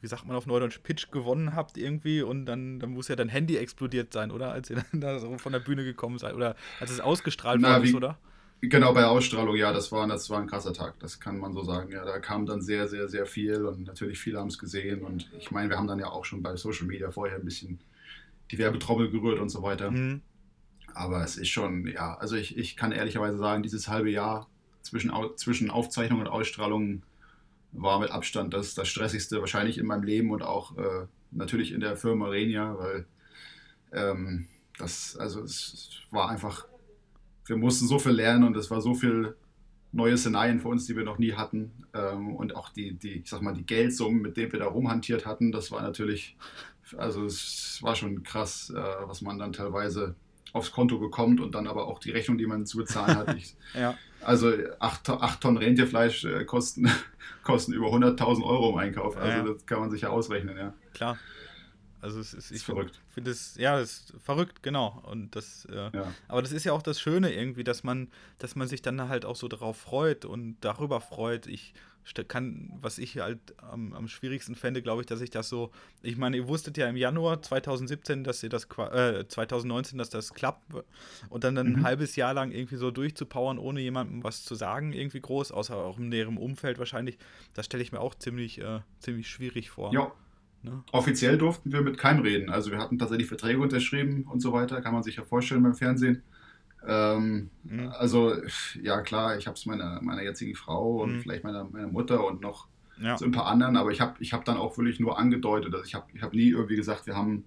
wie 0.00 0.06
sagt 0.06 0.26
man 0.26 0.36
auf 0.36 0.46
Neudeutsch, 0.46 0.80
Pitch 0.82 1.10
gewonnen 1.10 1.54
habt 1.54 1.76
irgendwie 1.76 2.22
und 2.22 2.46
dann, 2.46 2.80
dann 2.80 2.90
muss 2.90 3.08
ja 3.08 3.16
dein 3.16 3.28
Handy 3.28 3.56
explodiert 3.56 4.12
sein, 4.12 4.30
oder? 4.30 4.52
Als 4.52 4.70
ihr 4.70 4.76
dann 4.92 5.00
da 5.00 5.18
so 5.18 5.36
von 5.38 5.52
der 5.52 5.60
Bühne 5.60 5.84
gekommen 5.84 6.18
seid 6.18 6.34
oder 6.34 6.56
als 6.80 6.90
es 6.90 7.00
ausgestrahlt 7.00 7.62
worden 7.62 7.84
ist, 7.84 7.94
oder? 7.94 8.18
Genau, 8.62 8.92
bei 8.92 9.06
Ausstrahlung, 9.06 9.56
ja, 9.56 9.72
das 9.72 9.90
war, 9.90 10.06
das 10.06 10.28
war 10.28 10.38
ein 10.38 10.46
krasser 10.46 10.74
Tag, 10.74 10.98
das 11.00 11.18
kann 11.18 11.38
man 11.38 11.54
so 11.54 11.62
sagen. 11.62 11.90
Ja, 11.92 12.04
da 12.04 12.18
kam 12.18 12.44
dann 12.44 12.60
sehr, 12.60 12.88
sehr, 12.88 13.08
sehr 13.08 13.24
viel 13.24 13.64
und 13.64 13.86
natürlich 13.86 14.18
viele 14.18 14.38
haben 14.38 14.48
es 14.48 14.58
gesehen 14.58 15.02
und 15.02 15.30
ich 15.38 15.50
meine, 15.50 15.70
wir 15.70 15.78
haben 15.78 15.86
dann 15.86 15.98
ja 15.98 16.08
auch 16.08 16.26
schon 16.26 16.42
bei 16.42 16.56
Social 16.56 16.86
Media 16.86 17.10
vorher 17.10 17.36
ein 17.36 17.44
bisschen 17.44 17.80
die 18.50 18.58
Werbetrommel 18.58 19.10
gerührt 19.10 19.38
und 19.38 19.48
so 19.48 19.62
weiter. 19.62 19.90
Mhm. 19.90 20.20
Aber 20.94 21.22
es 21.24 21.36
ist 21.36 21.48
schon, 21.48 21.86
ja, 21.86 22.14
also 22.14 22.36
ich, 22.36 22.56
ich 22.56 22.76
kann 22.76 22.92
ehrlicherweise 22.92 23.38
sagen, 23.38 23.62
dieses 23.62 23.88
halbe 23.88 24.10
Jahr 24.10 24.48
zwischen, 24.82 25.12
zwischen 25.36 25.70
Aufzeichnung 25.70 26.20
und 26.20 26.28
Ausstrahlung 26.28 27.02
war 27.72 28.00
mit 28.00 28.10
Abstand 28.10 28.52
das, 28.54 28.74
das 28.74 28.88
stressigste 28.88 29.40
wahrscheinlich 29.40 29.78
in 29.78 29.86
meinem 29.86 30.02
Leben 30.02 30.30
und 30.30 30.42
auch 30.42 30.76
äh, 30.76 31.06
natürlich 31.30 31.72
in 31.72 31.80
der 31.80 31.96
Firma 31.96 32.28
Renia, 32.28 32.76
weil 32.78 33.06
ähm, 33.92 34.48
das, 34.78 35.16
also 35.16 35.42
es 35.42 35.90
war 36.10 36.30
einfach, 36.30 36.66
wir 37.46 37.56
mussten 37.56 37.86
so 37.86 37.98
viel 37.98 38.12
lernen 38.12 38.44
und 38.44 38.56
es 38.56 38.70
war 38.70 38.80
so 38.80 38.94
viel 38.94 39.36
neue 39.92 40.16
Szenarien 40.16 40.60
für 40.60 40.68
uns, 40.68 40.86
die 40.86 40.96
wir 40.96 41.04
noch 41.04 41.18
nie 41.18 41.32
hatten. 41.32 41.72
Ähm, 41.94 42.34
und 42.36 42.54
auch 42.54 42.70
die, 42.70 42.94
die, 42.94 43.20
ich 43.20 43.28
sag 43.28 43.42
mal, 43.42 43.54
die 43.54 43.66
Geldsummen, 43.66 44.22
mit 44.22 44.36
denen 44.36 44.52
wir 44.52 44.60
da 44.60 44.66
rumhantiert 44.66 45.26
hatten, 45.26 45.52
das 45.52 45.70
war 45.70 45.82
natürlich, 45.82 46.36
also 46.96 47.24
es 47.24 47.78
war 47.82 47.96
schon 47.96 48.22
krass, 48.22 48.70
äh, 48.70 48.80
was 49.06 49.20
man 49.20 49.38
dann 49.38 49.52
teilweise 49.52 50.14
aufs 50.52 50.72
Konto 50.72 50.98
bekommt 50.98 51.40
und 51.40 51.54
dann 51.54 51.66
aber 51.66 51.86
auch 51.86 51.98
die 51.98 52.10
Rechnung, 52.10 52.38
die 52.38 52.46
man 52.46 52.66
zu 52.66 52.78
bezahlen 52.78 53.16
hat. 53.16 53.36
Ich, 53.36 53.54
ja. 53.74 53.96
Also 54.22 54.52
8, 54.78 55.10
8 55.10 55.40
Tonnen 55.40 55.56
Rentierfleisch 55.56 56.24
äh, 56.24 56.44
kosten, 56.44 56.90
kosten 57.42 57.72
über 57.72 57.86
100.000 57.86 58.44
Euro 58.44 58.70
im 58.70 58.76
Einkauf. 58.76 59.16
Also 59.16 59.38
ja. 59.38 59.42
das 59.54 59.66
kann 59.66 59.80
man 59.80 59.90
sich 59.90 60.02
ja 60.02 60.10
ausrechnen, 60.10 60.56
ja. 60.56 60.74
Klar. 60.92 61.18
Also 62.02 62.18
es 62.18 62.32
ist, 62.32 62.50
ich 62.50 62.62
finde 62.62 62.90
find 63.10 63.28
es, 63.28 63.56
ja, 63.56 63.78
es 63.78 63.92
ist 63.92 64.14
verrückt, 64.22 64.62
genau. 64.62 65.02
Und 65.06 65.36
das, 65.36 65.66
äh, 65.66 65.90
ja. 65.92 66.14
aber 66.28 66.40
das 66.40 66.52
ist 66.52 66.64
ja 66.64 66.72
auch 66.72 66.82
das 66.82 66.98
Schöne 66.98 67.32
irgendwie, 67.32 67.62
dass 67.62 67.84
man, 67.84 68.08
dass 68.38 68.56
man 68.56 68.68
sich 68.68 68.80
dann 68.80 69.08
halt 69.08 69.26
auch 69.26 69.36
so 69.36 69.48
darauf 69.48 69.76
freut 69.76 70.24
und 70.24 70.56
darüber 70.62 71.00
freut. 71.00 71.46
Ich 71.46 71.74
kann, 72.28 72.70
was 72.80 72.98
ich 72.98 73.18
halt 73.18 73.38
am, 73.58 73.92
am 73.92 74.08
schwierigsten 74.08 74.54
fände, 74.54 74.82
glaube 74.82 75.02
ich, 75.02 75.06
dass 75.06 75.20
ich 75.20 75.30
das 75.30 75.48
so, 75.48 75.70
ich 76.02 76.16
meine, 76.16 76.36
ihr 76.36 76.48
wusstet 76.48 76.76
ja 76.76 76.88
im 76.88 76.96
Januar 76.96 77.42
2017, 77.42 78.24
dass 78.24 78.42
ihr 78.42 78.48
das, 78.48 78.66
äh, 78.92 79.26
2019, 79.26 79.98
dass 79.98 80.10
das 80.10 80.34
klappt 80.34 80.62
und 81.28 81.44
dann, 81.44 81.54
dann 81.54 81.68
mhm. 81.68 81.76
ein 81.76 81.82
halbes 81.84 82.16
Jahr 82.16 82.34
lang 82.34 82.50
irgendwie 82.52 82.76
so 82.76 82.90
durchzupowern, 82.90 83.58
ohne 83.58 83.80
jemandem 83.80 84.24
was 84.24 84.44
zu 84.44 84.54
sagen, 84.54 84.92
irgendwie 84.92 85.20
groß, 85.20 85.52
außer 85.52 85.76
auch 85.76 85.98
im 85.98 86.08
näheren 86.08 86.36
Umfeld 86.36 86.78
wahrscheinlich, 86.78 87.18
das 87.54 87.66
stelle 87.66 87.82
ich 87.82 87.92
mir 87.92 88.00
auch 88.00 88.14
ziemlich, 88.14 88.60
äh, 88.60 88.80
ziemlich 88.98 89.28
schwierig 89.28 89.70
vor. 89.70 89.92
Ja. 89.92 90.12
Ne? 90.62 90.84
Offiziell 90.92 91.38
durften 91.38 91.72
wir 91.72 91.80
mit 91.80 91.96
keinem 91.96 92.22
reden. 92.22 92.50
Also 92.50 92.70
wir 92.70 92.78
hatten 92.78 92.98
tatsächlich 92.98 93.28
Verträge 93.28 93.60
unterschrieben 93.60 94.24
und 94.24 94.40
so 94.40 94.52
weiter, 94.52 94.82
kann 94.82 94.92
man 94.92 95.02
sich 95.02 95.16
ja 95.16 95.24
vorstellen 95.24 95.62
beim 95.62 95.74
Fernsehen. 95.74 96.22
Ähm, 96.86 97.50
mhm. 97.64 97.88
Also, 97.88 98.34
ja, 98.82 99.00
klar, 99.02 99.36
ich 99.36 99.46
habe 99.46 99.56
es 99.56 99.66
meiner, 99.66 100.00
meiner 100.02 100.22
jetzigen 100.22 100.54
Frau 100.54 101.02
und 101.02 101.16
mhm. 101.16 101.20
vielleicht 101.20 101.44
meiner, 101.44 101.64
meiner 101.64 101.88
Mutter 101.88 102.26
und 102.26 102.40
noch 102.40 102.68
ja. 103.00 103.16
so 103.16 103.24
ein 103.24 103.32
paar 103.32 103.46
anderen, 103.46 103.76
aber 103.76 103.90
ich 103.90 104.00
habe 104.00 104.14
ich 104.20 104.32
hab 104.32 104.44
dann 104.44 104.56
auch 104.56 104.76
wirklich 104.78 105.00
nur 105.00 105.18
angedeutet, 105.18 105.72
dass 105.72 105.86
ich 105.86 105.94
habe 105.94 106.06
ich 106.14 106.22
hab 106.22 106.32
nie 106.32 106.50
irgendwie 106.50 106.76
gesagt, 106.76 107.06
wir 107.06 107.16
haben 107.16 107.44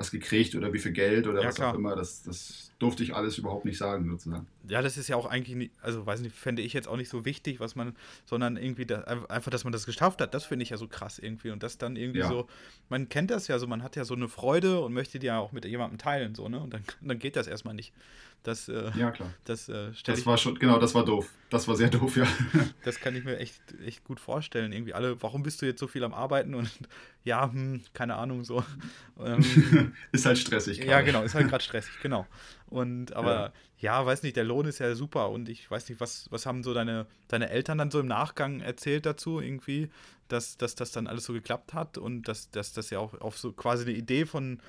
was 0.00 0.10
gekriegt 0.10 0.54
oder 0.54 0.72
wie 0.72 0.78
viel 0.78 0.92
Geld 0.92 1.26
oder 1.26 1.42
ja, 1.42 1.48
was 1.48 1.56
klar. 1.56 1.72
auch 1.72 1.76
immer. 1.76 1.94
Das, 1.94 2.22
das 2.22 2.72
durfte 2.78 3.02
ich 3.02 3.14
alles 3.14 3.36
überhaupt 3.36 3.66
nicht 3.66 3.76
sagen, 3.76 4.08
sozusagen. 4.08 4.46
Ja, 4.66 4.80
das 4.80 4.96
ist 4.96 5.08
ja 5.08 5.16
auch 5.16 5.26
eigentlich, 5.26 5.54
nicht, 5.54 5.72
also 5.82 6.06
weiß 6.06 6.22
nicht, 6.22 6.34
fände 6.34 6.62
ich 6.62 6.72
jetzt 6.72 6.88
auch 6.88 6.96
nicht 6.96 7.10
so 7.10 7.26
wichtig, 7.26 7.60
was 7.60 7.76
man, 7.76 7.94
sondern 8.24 8.56
irgendwie 8.56 8.86
da, 8.86 9.02
einfach, 9.28 9.50
dass 9.50 9.64
man 9.64 9.74
das 9.74 9.84
geschafft 9.84 10.22
hat, 10.22 10.32
das 10.32 10.46
finde 10.46 10.62
ich 10.62 10.70
ja 10.70 10.78
so 10.78 10.88
krass 10.88 11.18
irgendwie. 11.18 11.50
Und 11.50 11.62
das 11.62 11.76
dann 11.76 11.96
irgendwie 11.96 12.20
ja. 12.20 12.28
so, 12.28 12.48
man 12.88 13.10
kennt 13.10 13.30
das 13.30 13.46
ja 13.46 13.58
so, 13.58 13.66
man 13.66 13.82
hat 13.82 13.94
ja 13.94 14.06
so 14.06 14.14
eine 14.14 14.28
Freude 14.28 14.80
und 14.80 14.94
möchte 14.94 15.18
die 15.18 15.26
ja 15.26 15.38
auch 15.38 15.52
mit 15.52 15.66
jemandem 15.66 15.98
teilen, 15.98 16.34
so, 16.34 16.48
ne? 16.48 16.60
Und 16.60 16.72
dann, 16.72 16.82
dann 17.02 17.18
geht 17.18 17.36
das 17.36 17.46
erstmal 17.46 17.74
nicht. 17.74 17.92
Das, 18.42 18.68
äh, 18.68 18.90
ja, 18.96 19.10
klar. 19.10 19.34
Das, 19.44 19.68
äh, 19.68 19.90
das 20.04 20.24
war 20.24 20.38
schon, 20.38 20.58
genau, 20.58 20.78
das 20.78 20.94
war 20.94 21.04
doof. 21.04 21.30
Das 21.50 21.68
war 21.68 21.76
sehr 21.76 21.90
doof, 21.90 22.16
ja. 22.16 22.26
das 22.84 22.98
kann 22.98 23.14
ich 23.14 23.24
mir 23.24 23.38
echt, 23.38 23.60
echt 23.84 24.02
gut 24.04 24.18
vorstellen. 24.18 24.72
Irgendwie 24.72 24.94
alle, 24.94 25.20
warum 25.22 25.42
bist 25.42 25.60
du 25.60 25.66
jetzt 25.66 25.78
so 25.78 25.86
viel 25.86 26.04
am 26.04 26.14
Arbeiten? 26.14 26.54
Und 26.54 26.70
ja, 27.24 27.50
hm, 27.52 27.82
keine 27.92 28.16
Ahnung, 28.16 28.44
so. 28.44 28.64
Ähm, 29.22 29.92
ist 30.12 30.24
halt 30.24 30.38
stressig. 30.38 30.78
Grade. 30.78 30.90
Ja, 30.90 31.00
genau, 31.02 31.22
ist 31.22 31.34
halt 31.34 31.48
gerade 31.48 31.62
stressig, 31.62 31.92
genau. 32.02 32.26
Und 32.66 33.12
aber 33.14 33.52
ja. 33.78 34.00
ja. 34.00 34.06
weiß 34.06 34.22
nicht, 34.22 34.36
der 34.36 34.44
Lohn 34.44 34.66
ist 34.66 34.78
ja 34.78 34.94
super 34.94 35.28
und 35.30 35.48
ich 35.50 35.70
weiß 35.70 35.88
nicht, 35.90 36.00
was, 36.00 36.26
was 36.30 36.46
haben 36.46 36.62
so 36.62 36.72
deine, 36.72 37.06
deine 37.28 37.50
Eltern 37.50 37.76
dann 37.76 37.90
so 37.90 38.00
im 38.00 38.06
Nachgang 38.06 38.60
erzählt 38.60 39.04
dazu, 39.04 39.40
irgendwie, 39.40 39.90
dass, 40.28 40.56
dass 40.56 40.76
das 40.76 40.92
dann 40.92 41.06
alles 41.06 41.24
so 41.24 41.34
geklappt 41.34 41.74
hat 41.74 41.98
und 41.98 42.22
dass, 42.28 42.50
dass 42.50 42.72
das 42.72 42.88
ja 42.88 43.00
auch 43.00 43.20
auf 43.20 43.36
so 43.36 43.52
quasi 43.52 43.84
eine 43.84 43.92
Idee 43.92 44.24
von 44.24 44.60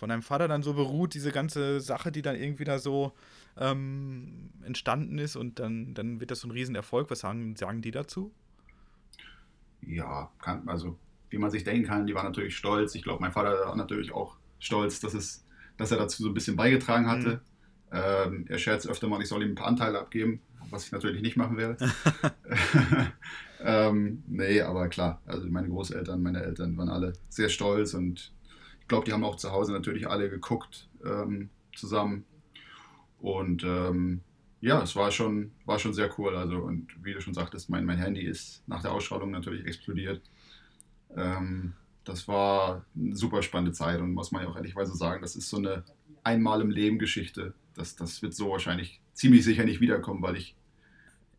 von 0.00 0.08
deinem 0.08 0.22
Vater 0.22 0.48
dann 0.48 0.62
so 0.62 0.72
beruht, 0.72 1.12
diese 1.12 1.30
ganze 1.30 1.78
Sache, 1.78 2.10
die 2.10 2.22
dann 2.22 2.34
irgendwie 2.34 2.64
da 2.64 2.78
so 2.78 3.12
ähm, 3.58 4.48
entstanden 4.64 5.18
ist 5.18 5.36
und 5.36 5.58
dann, 5.58 5.92
dann 5.92 6.20
wird 6.20 6.30
das 6.30 6.40
so 6.40 6.48
ein 6.48 6.52
Riesenerfolg. 6.52 7.10
Was 7.10 7.18
sagen, 7.18 7.54
sagen 7.54 7.82
die 7.82 7.90
dazu? 7.90 8.32
Ja, 9.82 10.30
kann, 10.40 10.66
also 10.70 10.96
wie 11.28 11.36
man 11.36 11.50
sich 11.50 11.64
denken 11.64 11.86
kann, 11.86 12.06
die 12.06 12.14
waren 12.14 12.24
natürlich 12.24 12.56
stolz. 12.56 12.94
Ich 12.94 13.02
glaube, 13.02 13.20
mein 13.20 13.30
Vater 13.30 13.50
war 13.50 13.76
natürlich 13.76 14.10
auch 14.10 14.38
stolz, 14.58 15.00
dass, 15.00 15.12
es, 15.12 15.44
dass 15.76 15.90
er 15.90 15.98
dazu 15.98 16.22
so 16.22 16.30
ein 16.30 16.34
bisschen 16.34 16.56
beigetragen 16.56 17.06
hatte. 17.06 17.42
Mhm. 17.92 17.98
Ähm, 17.98 18.44
er 18.48 18.58
scherzt 18.58 18.88
öfter 18.88 19.06
mal, 19.06 19.20
ich 19.20 19.28
soll 19.28 19.42
ihm 19.42 19.50
ein 19.50 19.54
paar 19.54 19.66
Anteile 19.66 20.00
abgeben, 20.00 20.40
was 20.70 20.86
ich 20.86 20.92
natürlich 20.92 21.20
nicht 21.20 21.36
machen 21.36 21.58
werde. 21.58 21.76
ähm, 23.62 24.22
nee, 24.26 24.62
aber 24.62 24.88
klar, 24.88 25.20
also 25.26 25.46
meine 25.48 25.68
Großeltern, 25.68 26.22
meine 26.22 26.42
Eltern 26.42 26.74
waren 26.78 26.88
alle 26.88 27.12
sehr 27.28 27.50
stolz 27.50 27.92
und 27.92 28.32
glaube, 28.90 29.06
die 29.06 29.12
haben 29.12 29.24
auch 29.24 29.36
zu 29.36 29.52
Hause 29.52 29.72
natürlich 29.72 30.08
alle 30.08 30.28
geguckt 30.28 30.88
ähm, 31.04 31.48
zusammen. 31.74 32.24
Und 33.20 33.62
ähm, 33.62 34.20
ja, 34.60 34.82
es 34.82 34.96
war 34.96 35.10
schon, 35.12 35.52
war 35.64 35.78
schon 35.78 35.94
sehr 35.94 36.10
cool. 36.18 36.36
Also, 36.36 36.58
und 36.58 36.88
wie 37.02 37.14
du 37.14 37.20
schon 37.20 37.32
sagtest, 37.32 37.70
mein, 37.70 37.86
mein 37.86 37.98
Handy 37.98 38.22
ist 38.22 38.62
nach 38.66 38.82
der 38.82 38.92
Ausstrahlung 38.92 39.30
natürlich 39.30 39.64
explodiert. 39.64 40.20
Ähm, 41.16 41.74
das 42.04 42.26
war 42.26 42.84
eine 42.96 43.14
super 43.14 43.42
spannende 43.42 43.72
Zeit 43.72 44.00
und 44.00 44.12
muss 44.12 44.32
man 44.32 44.42
ja 44.42 44.48
auch 44.48 44.56
ehrlichweise 44.56 44.94
sagen, 44.96 45.22
das 45.22 45.36
ist 45.36 45.48
so 45.48 45.58
eine 45.58 45.84
einmal 46.24 46.60
im 46.60 46.70
Leben 46.70 46.98
Geschichte. 46.98 47.54
Das, 47.74 47.94
das 47.94 48.22
wird 48.22 48.34
so 48.34 48.50
wahrscheinlich 48.50 49.00
ziemlich 49.14 49.44
sicher 49.44 49.64
nicht 49.64 49.80
wiederkommen, 49.80 50.20
weil 50.20 50.36
ich, 50.36 50.56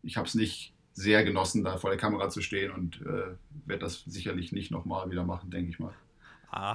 ich 0.02 0.16
habe 0.16 0.26
es 0.26 0.34
nicht 0.34 0.72
sehr 0.94 1.22
genossen, 1.22 1.64
da 1.64 1.76
vor 1.76 1.90
der 1.90 1.98
Kamera 1.98 2.30
zu 2.30 2.40
stehen 2.40 2.70
und 2.70 3.02
äh, 3.02 3.34
werde 3.66 3.80
das 3.80 4.04
sicherlich 4.06 4.52
nicht 4.52 4.70
nochmal 4.70 5.10
wieder 5.10 5.24
machen, 5.24 5.50
denke 5.50 5.70
ich 5.70 5.78
mal. 5.78 5.94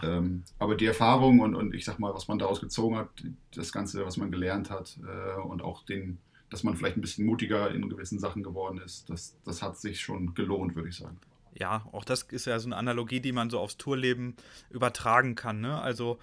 Ähm, 0.03 0.43
aber 0.57 0.75
die 0.75 0.85
Erfahrung 0.85 1.39
und, 1.39 1.55
und 1.55 1.73
ich 1.75 1.85
sag 1.85 1.99
mal, 1.99 2.13
was 2.13 2.27
man 2.27 2.39
daraus 2.39 2.59
gezogen 2.59 2.97
hat, 2.97 3.09
das 3.53 3.71
Ganze, 3.71 4.05
was 4.05 4.17
man 4.17 4.31
gelernt 4.31 4.69
hat 4.69 4.97
äh, 5.03 5.39
und 5.39 5.61
auch 5.61 5.83
den, 5.83 6.17
dass 6.49 6.63
man 6.63 6.75
vielleicht 6.75 6.97
ein 6.97 7.01
bisschen 7.01 7.25
mutiger 7.25 7.69
in 7.71 7.87
gewissen 7.89 8.19
Sachen 8.19 8.41
geworden 8.41 8.81
ist, 8.83 9.09
das, 9.09 9.37
das 9.45 9.61
hat 9.61 9.77
sich 9.77 9.99
schon 10.01 10.33
gelohnt, 10.33 10.75
würde 10.75 10.89
ich 10.89 10.95
sagen. 10.95 11.19
Ja, 11.53 11.85
auch 11.91 12.05
das 12.05 12.23
ist 12.23 12.45
ja 12.45 12.59
so 12.59 12.67
eine 12.67 12.75
Analogie, 12.75 13.19
die 13.19 13.31
man 13.31 13.49
so 13.49 13.59
aufs 13.59 13.77
Tourleben 13.77 14.35
übertragen 14.69 15.35
kann. 15.35 15.61
Ne? 15.61 15.79
Also 15.79 16.19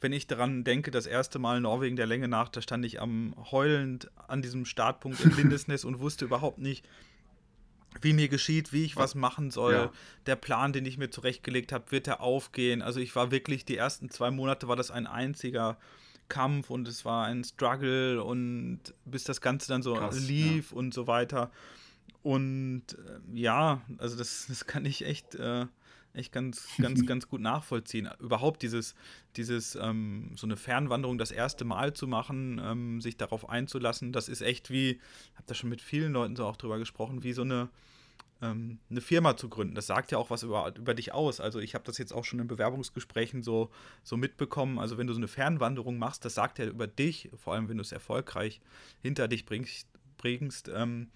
wenn 0.00 0.12
ich 0.12 0.26
daran 0.26 0.64
denke, 0.64 0.90
das 0.90 1.06
erste 1.06 1.38
Mal 1.38 1.60
Norwegen 1.60 1.96
der 1.96 2.06
Länge 2.06 2.28
nach, 2.28 2.48
da 2.48 2.62
stand 2.62 2.84
ich 2.84 3.00
am 3.00 3.34
heulend 3.50 4.10
an 4.28 4.42
diesem 4.42 4.64
Startpunkt 4.64 5.20
in 5.20 5.30
Lindesnes 5.36 5.84
und 5.84 5.98
wusste 5.98 6.24
überhaupt 6.24 6.58
nicht, 6.58 6.86
wie 8.00 8.12
mir 8.12 8.28
geschieht, 8.28 8.72
wie 8.72 8.84
ich 8.84 8.96
was 8.96 9.14
machen 9.14 9.50
soll. 9.50 9.72
Ja. 9.72 9.92
Der 10.26 10.36
Plan, 10.36 10.72
den 10.72 10.86
ich 10.86 10.98
mir 10.98 11.10
zurechtgelegt 11.10 11.72
habe, 11.72 11.90
wird 11.90 12.06
er 12.06 12.20
aufgehen. 12.20 12.82
Also 12.82 13.00
ich 13.00 13.14
war 13.16 13.30
wirklich, 13.30 13.64
die 13.64 13.76
ersten 13.76 14.10
zwei 14.10 14.30
Monate 14.30 14.68
war 14.68 14.76
das 14.76 14.90
ein 14.90 15.06
einziger 15.06 15.78
Kampf 16.28 16.70
und 16.70 16.86
es 16.86 17.04
war 17.04 17.26
ein 17.26 17.42
Struggle 17.44 18.22
und 18.22 18.80
bis 19.04 19.24
das 19.24 19.40
Ganze 19.40 19.68
dann 19.68 19.82
so 19.82 19.94
Krass, 19.94 20.20
lief 20.20 20.70
ja. 20.70 20.76
und 20.76 20.94
so 20.94 21.06
weiter. 21.06 21.50
Und 22.22 22.82
äh, 22.92 23.38
ja, 23.38 23.82
also 23.98 24.16
das, 24.16 24.46
das 24.48 24.66
kann 24.66 24.84
ich 24.84 25.04
echt, 25.04 25.34
äh, 25.34 25.66
echt 26.14 26.32
ganz, 26.32 26.68
ganz, 26.78 27.04
ganz 27.06 27.28
gut 27.28 27.40
nachvollziehen. 27.40 28.08
Überhaupt 28.20 28.62
dieses, 28.62 28.94
dieses, 29.36 29.76
ähm, 29.76 30.32
so 30.36 30.46
eine 30.46 30.56
Fernwanderung 30.56 31.18
das 31.18 31.30
erste 31.30 31.64
Mal 31.64 31.92
zu 31.92 32.06
machen, 32.06 32.60
ähm, 32.62 33.00
sich 33.00 33.16
darauf 33.16 33.48
einzulassen, 33.48 34.12
das 34.12 34.28
ist 34.28 34.40
echt 34.40 34.70
wie, 34.70 34.90
ich 34.90 35.36
habe 35.36 35.46
da 35.46 35.54
schon 35.54 35.70
mit 35.70 35.80
vielen 35.80 36.12
Leuten 36.12 36.36
so 36.36 36.46
auch 36.46 36.56
drüber 36.56 36.78
gesprochen, 36.78 37.22
wie 37.22 37.32
so 37.32 37.42
eine, 37.42 37.68
ähm, 38.40 38.78
eine 38.90 39.00
Firma 39.00 39.36
zu 39.36 39.48
gründen. 39.48 39.74
Das 39.74 39.86
sagt 39.86 40.12
ja 40.12 40.18
auch 40.18 40.30
was 40.30 40.42
über, 40.42 40.74
über 40.76 40.94
dich 40.94 41.12
aus. 41.12 41.40
Also 41.40 41.58
ich 41.58 41.74
habe 41.74 41.84
das 41.84 41.98
jetzt 41.98 42.12
auch 42.12 42.24
schon 42.24 42.38
in 42.38 42.46
Bewerbungsgesprächen 42.46 43.42
so, 43.42 43.70
so 44.02 44.16
mitbekommen. 44.16 44.78
Also 44.78 44.98
wenn 44.98 45.06
du 45.06 45.12
so 45.12 45.18
eine 45.18 45.28
Fernwanderung 45.28 45.98
machst, 45.98 46.24
das 46.24 46.34
sagt 46.34 46.58
ja 46.58 46.66
über 46.66 46.86
dich, 46.86 47.30
vor 47.36 47.54
allem 47.54 47.68
wenn 47.68 47.78
du 47.78 47.82
es 47.82 47.92
erfolgreich 47.92 48.60
hinter 49.00 49.28
dich 49.28 49.44
bringst, 49.44 49.88
bringst 50.16 50.68
ähm, 50.68 51.08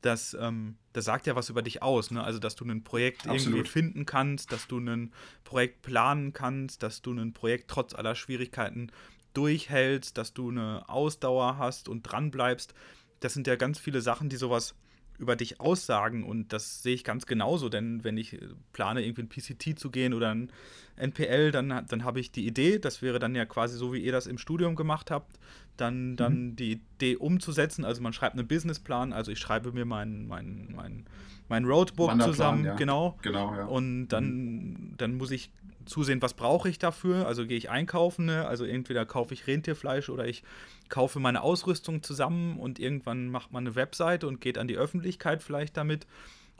das, 0.00 0.36
ähm, 0.38 0.76
das 0.92 1.04
sagt 1.04 1.26
ja 1.26 1.34
was 1.34 1.50
über 1.50 1.62
dich 1.62 1.82
aus. 1.82 2.10
Ne? 2.10 2.22
Also, 2.22 2.38
dass 2.38 2.54
du 2.54 2.64
ein 2.64 2.84
Projekt 2.84 3.26
Absolut. 3.26 3.58
irgendwie 3.58 3.68
finden 3.68 4.06
kannst, 4.06 4.52
dass 4.52 4.66
du 4.66 4.78
ein 4.78 5.12
Projekt 5.44 5.82
planen 5.82 6.32
kannst, 6.32 6.82
dass 6.82 7.02
du 7.02 7.12
ein 7.12 7.32
Projekt 7.32 7.68
trotz 7.68 7.94
aller 7.94 8.14
Schwierigkeiten 8.14 8.90
durchhältst, 9.34 10.16
dass 10.16 10.34
du 10.34 10.50
eine 10.50 10.88
Ausdauer 10.88 11.58
hast 11.58 11.88
und 11.88 12.02
dranbleibst. 12.02 12.74
Das 13.20 13.34
sind 13.34 13.46
ja 13.46 13.56
ganz 13.56 13.78
viele 13.78 14.00
Sachen, 14.00 14.28
die 14.28 14.36
sowas 14.36 14.74
über 15.18 15.36
dich 15.36 15.60
aussagen 15.60 16.22
und 16.22 16.52
das 16.52 16.82
sehe 16.82 16.94
ich 16.94 17.04
ganz 17.04 17.26
genauso, 17.26 17.68
denn 17.68 18.04
wenn 18.04 18.16
ich 18.16 18.38
plane, 18.72 19.04
irgendwie 19.04 19.22
ein 19.22 19.28
PCT 19.28 19.78
zu 19.78 19.90
gehen 19.90 20.14
oder 20.14 20.30
ein 20.30 20.50
NPL, 20.96 21.50
dann, 21.50 21.84
dann 21.88 22.04
habe 22.04 22.20
ich 22.20 22.30
die 22.30 22.46
Idee, 22.46 22.78
das 22.78 23.02
wäre 23.02 23.18
dann 23.18 23.34
ja 23.34 23.44
quasi 23.44 23.76
so, 23.76 23.92
wie 23.92 23.98
ihr 23.98 24.12
das 24.12 24.26
im 24.26 24.38
Studium 24.38 24.76
gemacht 24.76 25.10
habt, 25.10 25.38
dann, 25.76 26.16
dann 26.16 26.48
mhm. 26.48 26.56
die 26.56 26.72
Idee 26.72 27.16
umzusetzen. 27.16 27.84
Also 27.84 28.02
man 28.02 28.12
schreibt 28.12 28.36
einen 28.36 28.46
Businessplan, 28.46 29.12
also 29.12 29.30
ich 29.32 29.38
schreibe 29.38 29.72
mir 29.72 29.84
mein, 29.84 30.26
mein, 30.26 30.72
mein, 30.74 31.06
mein 31.48 31.64
Roadbook 31.64 32.20
zusammen, 32.22 32.64
ja. 32.64 32.74
genau. 32.74 33.18
genau 33.22 33.54
ja. 33.54 33.64
Und 33.66 34.08
dann, 34.08 34.24
mhm. 34.24 34.94
dann 34.98 35.16
muss 35.16 35.30
ich 35.30 35.50
zusehen, 35.88 36.22
was 36.22 36.34
brauche 36.34 36.68
ich 36.68 36.78
dafür. 36.78 37.26
Also 37.26 37.46
gehe 37.46 37.58
ich 37.58 37.70
einkaufen, 37.70 38.26
ne? 38.26 38.46
also 38.46 38.64
entweder 38.64 39.04
kaufe 39.06 39.34
ich 39.34 39.46
Rentierfleisch 39.46 40.08
oder 40.08 40.26
ich 40.26 40.42
kaufe 40.88 41.20
meine 41.20 41.42
Ausrüstung 41.42 42.02
zusammen 42.02 42.58
und 42.58 42.78
irgendwann 42.78 43.28
macht 43.28 43.52
man 43.52 43.66
eine 43.66 43.74
Webseite 43.74 44.28
und 44.28 44.40
geht 44.40 44.58
an 44.58 44.68
die 44.68 44.76
Öffentlichkeit 44.76 45.42
vielleicht 45.42 45.76
damit. 45.76 46.06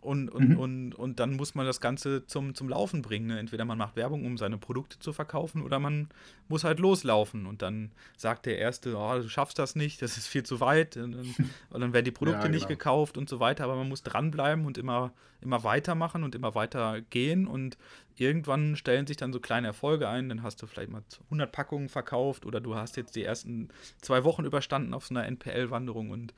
Und, 0.01 0.28
und, 0.28 0.51
mhm. 0.51 0.59
und, 0.59 0.94
und 0.94 1.18
dann 1.18 1.34
muss 1.34 1.57
man 1.57 1.66
das 1.66 1.80
Ganze 1.80 2.24
zum, 2.26 2.55
zum 2.55 2.68
Laufen 2.68 3.03
bringen. 3.03 3.26
Ne? 3.26 3.38
Entweder 3.40 3.64
man 3.64 3.78
macht 3.78 3.96
Werbung, 3.96 4.24
um 4.24 4.38
seine 4.38 4.57
Produkte 4.57 4.99
zu 5.01 5.12
verkaufen, 5.12 5.62
oder 5.62 5.80
man 5.80 6.09
muss 6.46 6.62
halt 6.62 6.78
loslaufen. 6.78 7.46
Und 7.46 7.62
dann 7.62 7.90
sagt 8.16 8.46
der 8.46 8.59
Erste, 8.59 8.96
oh, 8.96 9.14
du 9.16 9.28
schaffst 9.28 9.59
das 9.59 9.74
nicht, 9.74 10.01
das 10.01 10.16
ist 10.16 10.28
viel 10.28 10.44
zu 10.44 10.61
weit. 10.61 10.96
Und 10.96 11.12
dann, 11.12 11.34
und 11.70 11.80
dann 11.80 11.92
werden 11.92 12.05
die 12.05 12.12
Produkte 12.12 12.42
ja, 12.42 12.46
genau. 12.46 12.55
nicht 12.55 12.68
gekauft 12.68 13.18
und 13.18 13.28
so 13.28 13.40
weiter. 13.40 13.64
Aber 13.64 13.74
man 13.74 13.88
muss 13.88 14.05
dranbleiben 14.05 14.66
und 14.66 14.78
immer, 14.78 15.12
immer 15.40 15.64
weitermachen 15.64 16.22
und 16.22 16.36
immer 16.36 16.55
weiter 16.55 17.01
gehen. 17.01 17.49
Und 17.49 17.76
irgendwann 18.16 18.76
stellen 18.76 19.09
sich 19.09 19.16
dann 19.16 19.32
so 19.32 19.40
kleine 19.40 19.66
Erfolge 19.66 20.09
ein. 20.09 20.28
Dann 20.28 20.44
hast 20.44 20.62
du 20.62 20.68
vielleicht 20.68 20.90
mal 20.90 21.03
100 21.24 21.51
Packungen 21.51 21.88
verkauft 21.88 22.46
oder 22.46 22.61
du 22.61 22.76
hast 22.76 22.96
jetzt 22.96 23.16
die 23.16 23.24
ersten 23.24 23.68
zwei 24.01 24.22
Wochen 24.22 24.44
überstanden 24.44 24.94
auf 24.94 25.07
so 25.07 25.14
einer 25.14 25.26
NPL-Wanderung 25.26 26.11
und 26.11 26.34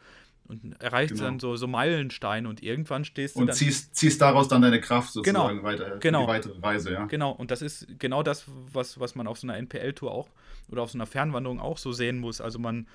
und 0.50 0.80
erreicht 0.80 1.14
genau. 1.14 1.24
dann 1.24 1.40
so, 1.40 1.56
so 1.56 1.66
Meilensteine 1.66 2.48
und 2.48 2.62
irgendwann 2.62 3.04
stehst 3.04 3.36
du 3.36 3.40
und 3.40 3.46
dann. 3.46 3.56
Ziehst, 3.56 3.94
ziehst 3.94 4.20
daraus 4.20 4.48
dann 4.48 4.62
deine 4.62 4.80
Kraft 4.80 5.12
sozusagen 5.12 5.56
genau, 5.56 5.62
weiter 5.62 5.98
genau. 5.98 6.22
die 6.22 6.28
weitere 6.28 6.58
Reise, 6.60 6.92
ja. 6.92 7.04
Genau, 7.06 7.30
und 7.30 7.50
das 7.50 7.62
ist 7.62 7.86
genau 7.98 8.22
das, 8.22 8.44
was, 8.72 9.00
was 9.00 9.14
man 9.14 9.26
auf 9.26 9.38
so 9.38 9.46
einer 9.46 9.56
NPL-Tour 9.56 10.10
auch 10.10 10.28
oder 10.68 10.82
auf 10.82 10.90
so 10.90 10.98
einer 10.98 11.06
Fernwanderung 11.06 11.60
auch 11.60 11.78
so 11.78 11.92
sehen 11.92 12.18
muss. 12.18 12.40
Also 12.40 12.58
man, 12.58 12.86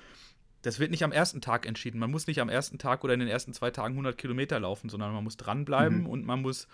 das 0.62 0.78
wird 0.78 0.90
nicht 0.90 1.04
am 1.04 1.12
ersten 1.12 1.40
Tag 1.40 1.66
entschieden. 1.66 1.98
Man 1.98 2.10
muss 2.10 2.26
nicht 2.26 2.40
am 2.40 2.48
ersten 2.48 2.78
Tag 2.78 3.04
oder 3.04 3.14
in 3.14 3.20
den 3.20 3.28
ersten 3.28 3.52
zwei 3.52 3.70
Tagen 3.70 3.94
100 3.94 4.16
Kilometer 4.16 4.60
laufen, 4.60 4.88
sondern 4.88 5.12
man 5.12 5.24
muss 5.24 5.36
dranbleiben 5.36 6.00
mhm. 6.00 6.06
und 6.06 6.26
man 6.26 6.42
muss 6.42 6.68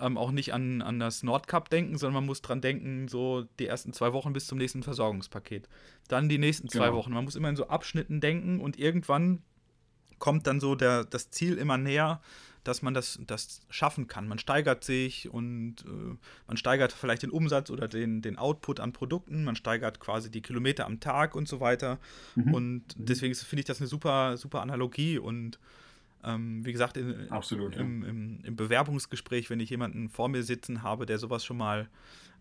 ähm, 0.00 0.16
auch 0.16 0.30
nicht 0.30 0.54
an, 0.54 0.82
an 0.82 0.98
das 0.98 1.22
Nordcup 1.22 1.70
denken, 1.70 1.98
sondern 1.98 2.14
man 2.14 2.26
muss 2.26 2.42
dran 2.42 2.60
denken, 2.60 3.08
so 3.08 3.44
die 3.58 3.66
ersten 3.66 3.92
zwei 3.92 4.12
Wochen 4.12 4.32
bis 4.32 4.46
zum 4.46 4.58
nächsten 4.58 4.82
Versorgungspaket. 4.82 5.68
Dann 6.08 6.28
die 6.28 6.38
nächsten 6.38 6.68
zwei 6.68 6.86
genau. 6.86 6.96
Wochen. 6.96 7.12
Man 7.12 7.24
muss 7.24 7.36
immer 7.36 7.48
in 7.48 7.56
so 7.56 7.68
Abschnitten 7.68 8.20
denken 8.20 8.60
und 8.60 8.78
irgendwann 8.78 9.42
kommt 10.18 10.46
dann 10.46 10.60
so 10.60 10.74
der, 10.74 11.04
das 11.04 11.30
Ziel 11.30 11.58
immer 11.58 11.78
näher, 11.78 12.20
dass 12.64 12.82
man 12.82 12.92
das, 12.92 13.18
das 13.26 13.60
schaffen 13.70 14.08
kann. 14.08 14.28
Man 14.28 14.38
steigert 14.38 14.84
sich 14.84 15.30
und 15.30 15.76
äh, 15.86 16.16
man 16.46 16.56
steigert 16.56 16.92
vielleicht 16.92 17.22
den 17.22 17.30
Umsatz 17.30 17.70
oder 17.70 17.88
den, 17.88 18.20
den 18.20 18.36
Output 18.36 18.80
an 18.80 18.92
Produkten, 18.92 19.44
man 19.44 19.56
steigert 19.56 20.00
quasi 20.00 20.30
die 20.30 20.42
Kilometer 20.42 20.84
am 20.86 21.00
Tag 21.00 21.34
und 21.34 21.48
so 21.48 21.60
weiter. 21.60 21.98
Mhm. 22.34 22.54
Und 22.54 22.84
deswegen 22.96 23.34
finde 23.34 23.60
ich 23.60 23.66
das 23.66 23.80
eine 23.80 23.88
super, 23.88 24.36
super 24.36 24.60
Analogie 24.60 25.18
und 25.18 25.58
ähm, 26.24 26.64
wie 26.64 26.72
gesagt, 26.72 26.96
in, 26.96 27.30
Absolut, 27.30 27.76
im, 27.76 28.02
ja. 28.02 28.08
im, 28.08 28.40
im, 28.44 28.56
Bewerbungsgespräch, 28.56 29.50
wenn 29.50 29.60
ich 29.60 29.70
jemanden 29.70 30.08
vor 30.08 30.28
mir 30.28 30.42
sitzen 30.42 30.82
habe, 30.82 31.06
der 31.06 31.18
sowas 31.18 31.44
schon 31.44 31.56
mal 31.56 31.88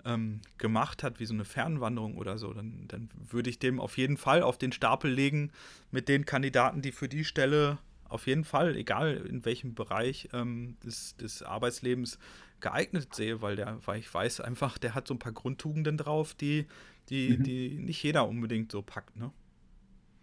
ähm, 0.06 0.42
gemacht 0.58 1.04
hat, 1.04 1.20
wie 1.20 1.26
so 1.26 1.34
eine 1.34 1.46
Fernwanderung 1.46 2.18
oder 2.18 2.38
so, 2.38 2.54
dann, 2.54 2.86
dann 2.88 3.10
würde 3.30 3.50
ich 3.50 3.60
dem 3.60 3.80
auf 3.80 3.98
jeden 3.98 4.18
Fall 4.18 4.42
auf 4.44 4.58
den 4.58 4.72
Stapel 4.72 5.12
legen 5.12 5.52
mit 5.92 6.08
den 6.08 6.26
Kandidaten, 6.26 6.82
die 6.82 6.92
für 6.92 7.10
die 7.10 7.26
Stelle 7.26 7.80
auf 8.10 8.28
jeden 8.28 8.46
Fall, 8.46 8.76
egal 8.76 9.26
in 9.28 9.44
welchem 9.46 9.76
Bereich 9.76 10.30
ähm, 10.34 10.78
des, 10.84 11.18
des 11.18 11.44
Arbeitslebens 11.44 12.20
geeignet 12.60 13.14
sehe, 13.14 13.42
weil, 13.42 13.56
der, 13.56 13.80
weil 13.86 14.00
ich 14.00 14.12
weiß 14.12 14.42
einfach, 14.42 14.78
der 14.78 14.96
hat 14.96 15.08
so 15.08 15.14
ein 15.14 15.20
paar 15.20 15.34
Grundtugenden 15.34 15.98
drauf, 15.98 16.34
die, 16.34 16.66
die, 17.10 17.38
mhm. 17.38 17.44
die 17.44 17.70
nicht 17.70 18.02
jeder 18.02 18.28
unbedingt 18.28 18.72
so 18.72 18.82
packt. 18.82 19.16
Ne? 19.18 19.32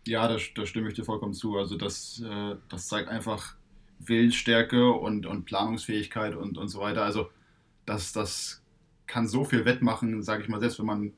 Ja, 0.06 0.28
da, 0.28 0.38
da 0.54 0.66
stimme 0.66 0.88
ich 0.88 0.94
dir 0.94 1.04
vollkommen 1.04 1.34
zu. 1.34 1.56
Also 1.56 1.76
das, 1.76 2.22
äh, 2.24 2.56
das 2.68 2.88
zeigt 2.88 3.08
einfach 3.08 3.56
Willensstärke 3.98 4.90
und, 4.90 5.26
und 5.26 5.44
Planungsfähigkeit 5.44 6.34
und, 6.34 6.58
und 6.58 6.68
so 6.68 6.80
weiter. 6.80 7.04
Also 7.04 7.30
das, 7.86 8.12
das 8.12 8.62
kann 9.06 9.28
so 9.28 9.44
viel 9.44 9.64
wettmachen, 9.64 10.22
sage 10.22 10.42
ich 10.42 10.48
mal, 10.48 10.60
selbst 10.60 10.78
wenn 10.78 10.86
man 10.86 11.12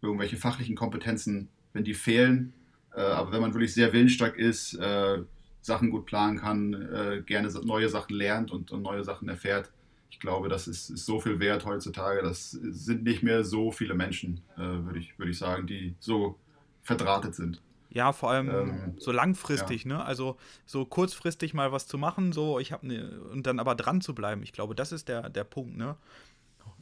irgendwelche 0.00 0.36
fachlichen 0.36 0.76
Kompetenzen, 0.76 1.48
wenn 1.72 1.84
die 1.84 1.94
fehlen, 1.94 2.52
äh, 2.94 3.00
aber 3.00 3.32
wenn 3.32 3.40
man 3.40 3.54
wirklich 3.54 3.74
sehr 3.74 3.92
willensstark 3.92 4.36
ist, 4.36 4.74
äh, 4.74 5.18
Sachen 5.60 5.90
gut 5.90 6.06
planen 6.06 6.38
kann, 6.38 6.72
äh, 6.74 7.22
gerne 7.24 7.48
neue 7.64 7.88
Sachen 7.88 8.16
lernt 8.16 8.50
und, 8.50 8.72
und, 8.72 8.82
neue 8.82 9.04
Sachen 9.04 9.28
erfährt, 9.28 9.70
ich 10.10 10.20
glaube, 10.20 10.48
das 10.48 10.68
ist, 10.68 10.90
ist, 10.90 11.06
so 11.06 11.20
viel 11.20 11.40
wert 11.40 11.64
heutzutage. 11.64 12.20
Das 12.22 12.50
sind 12.50 13.02
nicht 13.04 13.22
mehr 13.22 13.44
so 13.44 13.70
viele 13.70 13.94
Menschen, 13.94 14.42
äh, 14.56 14.60
würde 14.60 14.98
ich, 14.98 15.18
würd 15.18 15.30
ich 15.30 15.38
sagen, 15.38 15.66
die 15.66 15.94
so 16.00 16.38
verdrahtet 16.82 17.34
sind. 17.34 17.62
Ja, 17.90 18.12
vor 18.12 18.30
allem 18.30 18.48
ähm, 18.48 18.94
so 18.98 19.12
langfristig, 19.12 19.84
ja. 19.84 19.88
ne? 19.96 20.04
Also 20.04 20.36
so 20.64 20.84
kurzfristig 20.84 21.52
mal 21.52 21.72
was 21.72 21.86
zu 21.86 21.98
machen, 21.98 22.32
so 22.32 22.58
ich 22.58 22.72
habe 22.72 22.86
ne 22.86 23.20
und 23.30 23.46
dann 23.46 23.58
aber 23.58 23.74
dran 23.74 24.00
zu 24.00 24.14
bleiben. 24.14 24.42
Ich 24.42 24.52
glaube, 24.52 24.74
das 24.74 24.92
ist 24.92 25.08
der 25.08 25.28
der 25.28 25.44
Punkt, 25.44 25.76
ne? 25.76 25.96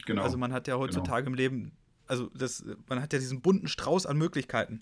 Genau. 0.05 0.23
Also 0.23 0.37
man 0.37 0.53
hat 0.53 0.67
ja 0.67 0.77
heutzutage 0.77 1.23
genau. 1.23 1.33
im 1.33 1.37
Leben, 1.37 1.71
also 2.07 2.29
das, 2.33 2.65
man 2.87 3.01
hat 3.01 3.13
ja 3.13 3.19
diesen 3.19 3.41
bunten 3.41 3.67
Strauß 3.67 4.05
an 4.05 4.17
Möglichkeiten. 4.17 4.81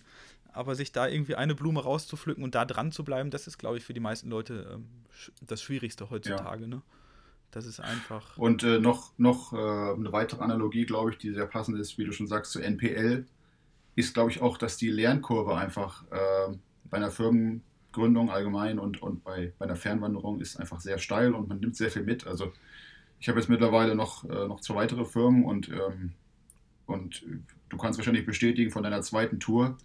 Aber 0.52 0.74
sich 0.74 0.91
da 0.91 1.08
irgendwie 1.08 1.36
eine 1.36 1.54
Blume 1.54 1.84
rauszupflücken 1.84 2.43
und 2.43 2.56
da 2.56 2.66
dran 2.66 2.91
zu 2.91 3.04
bleiben, 3.04 3.30
das 3.30 3.45
ist, 3.45 3.60
glaube 3.60 3.78
ich, 3.78 3.84
für 3.84 3.93
die 3.93 4.00
meisten 4.00 4.30
Leute 4.30 4.72
ähm, 4.74 4.86
das 5.41 5.62
Schwierigste 5.62 6.10
heutzutage, 6.10 6.64
ja. 6.64 6.68
ne? 6.68 6.82
Das 7.52 7.66
ist 7.66 7.80
einfach. 7.80 8.38
Und 8.38 8.64
äh, 8.64 8.80
noch, 8.80 9.14
noch 9.18 9.54
äh, 9.54 9.58
eine 9.58 10.12
weitere 10.12 10.43
Analogie, 10.43 10.86
glaube 10.86 11.12
ich, 11.12 11.18
die 11.18 11.34
sehr 11.34 11.47
passend 11.47 11.80
ist, 11.80 11.97
wie 11.97 12.06
du 12.06 12.12
schon 12.12 12.28
sagst, 12.28 12.52
zu 12.52 12.60
NPL 12.60 13.26
ist, 13.95 14.14
glaube 14.14 14.32
ich, 14.32 14.41
auch, 14.41 14.58
dass 14.58 14.78
die 14.78 14.89
Lernkurve 14.89 15.56
einfach 15.56 16.04
äh, 16.12 16.56
bei 16.86 16.97
einer 16.97 17.12
Firmengründung 17.12 18.30
allgemein 18.30 18.80
und, 18.80 19.02
und 19.02 19.24
bei, 19.24 19.54
bei 19.58 19.66
einer 19.66 19.76
Fernwanderung 19.76 20.39
ist 20.41 20.60
einfach 20.60 20.80
sehr 20.80 21.00
steil 21.00 21.34
und 21.34 21.50
man 21.50 21.60
nimmt 21.60 21.76
sehr 21.76 21.89
viel 21.89 22.04
mit. 22.04 22.28
Also 22.28 22.54
ich 23.20 23.28
habe 23.28 23.39
jetzt 23.39 23.49
mittlerweile 23.49 23.95
noch, 23.95 24.24
äh, 24.30 24.47
noch 24.47 24.61
zwei 24.61 24.76
weitere 24.76 25.05
Firmen 25.05 25.43
und, 25.43 25.70
ähm, 25.70 26.13
und 26.86 27.24
du 27.70 27.78
kannst 27.78 27.99
wahrscheinlich 27.99 28.26
bestätigen 28.26 28.72
von 28.72 28.84
deiner 28.84 29.01
zweiten 29.01 29.39
Tour, 29.39 29.78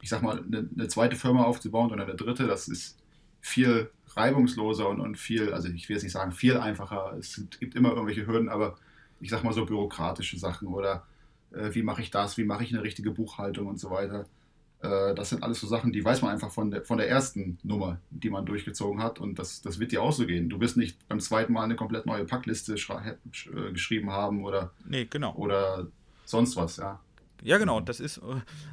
ich 0.00 0.08
sag 0.08 0.22
mal, 0.22 0.42
eine, 0.42 0.68
eine, 0.74 0.88
zweite 0.88 1.16
Firma 1.16 1.44
aufzubauen 1.44 1.90
oder 1.90 2.04
eine 2.04 2.16
dritte, 2.16 2.46
das 2.46 2.68
ist 2.68 2.98
viel 3.40 3.90
reibungsloser 4.08 4.88
und, 4.88 5.00
und 5.00 5.16
viel, 5.16 5.52
also 5.52 5.68
ich 5.68 5.88
will 5.88 5.96
jetzt 5.96 6.02
nicht 6.02 6.12
sagen 6.12 6.32
viel 6.32 6.56
einfacher, 6.56 7.14
es 7.18 7.42
gibt 7.60 7.74
immer 7.74 7.90
irgendwelche 7.90 8.26
Hürden, 8.26 8.48
aber 8.48 8.76
ich 9.20 9.30
sag 9.30 9.44
mal 9.44 9.52
so 9.52 9.66
bürokratische 9.66 10.38
Sachen 10.38 10.68
oder 10.68 11.06
äh, 11.52 11.74
wie 11.74 11.82
mache 11.82 12.02
ich 12.02 12.10
das, 12.10 12.36
wie 12.38 12.44
mache 12.44 12.64
ich 12.64 12.72
eine 12.72 12.82
richtige 12.82 13.10
Buchhaltung 13.10 13.66
und 13.66 13.78
so 13.78 13.90
weiter. 13.90 14.26
Äh, 14.80 15.14
das 15.14 15.30
sind 15.30 15.42
alles 15.42 15.60
so 15.60 15.66
Sachen, 15.66 15.92
die 15.92 16.04
weiß 16.04 16.22
man 16.22 16.30
einfach 16.30 16.50
von 16.50 16.70
der, 16.70 16.84
von 16.84 16.98
der 16.98 17.08
ersten 17.08 17.58
Nummer, 17.62 17.98
die 18.10 18.30
man 18.30 18.46
durchgezogen 18.46 19.02
hat. 19.02 19.18
Und 19.18 19.38
das, 19.38 19.60
das 19.60 19.78
wird 19.78 19.92
dir 19.92 20.02
auch 20.02 20.12
so 20.12 20.26
gehen. 20.26 20.48
Du 20.48 20.60
wirst 20.60 20.76
nicht 20.76 21.08
beim 21.08 21.20
zweiten 21.20 21.52
Mal 21.52 21.64
eine 21.64 21.76
komplett 21.76 22.06
neue 22.06 22.24
Packliste 22.24 22.74
äh, 22.74 23.72
geschrieben 23.72 24.10
haben 24.10 24.44
oder, 24.44 24.72
nee, 24.84 25.06
genau. 25.06 25.34
oder 25.34 25.88
sonst 26.24 26.56
was, 26.56 26.76
ja. 26.76 27.00
Ja, 27.42 27.58
genau, 27.58 27.80
das 27.80 28.00
ist, 28.00 28.20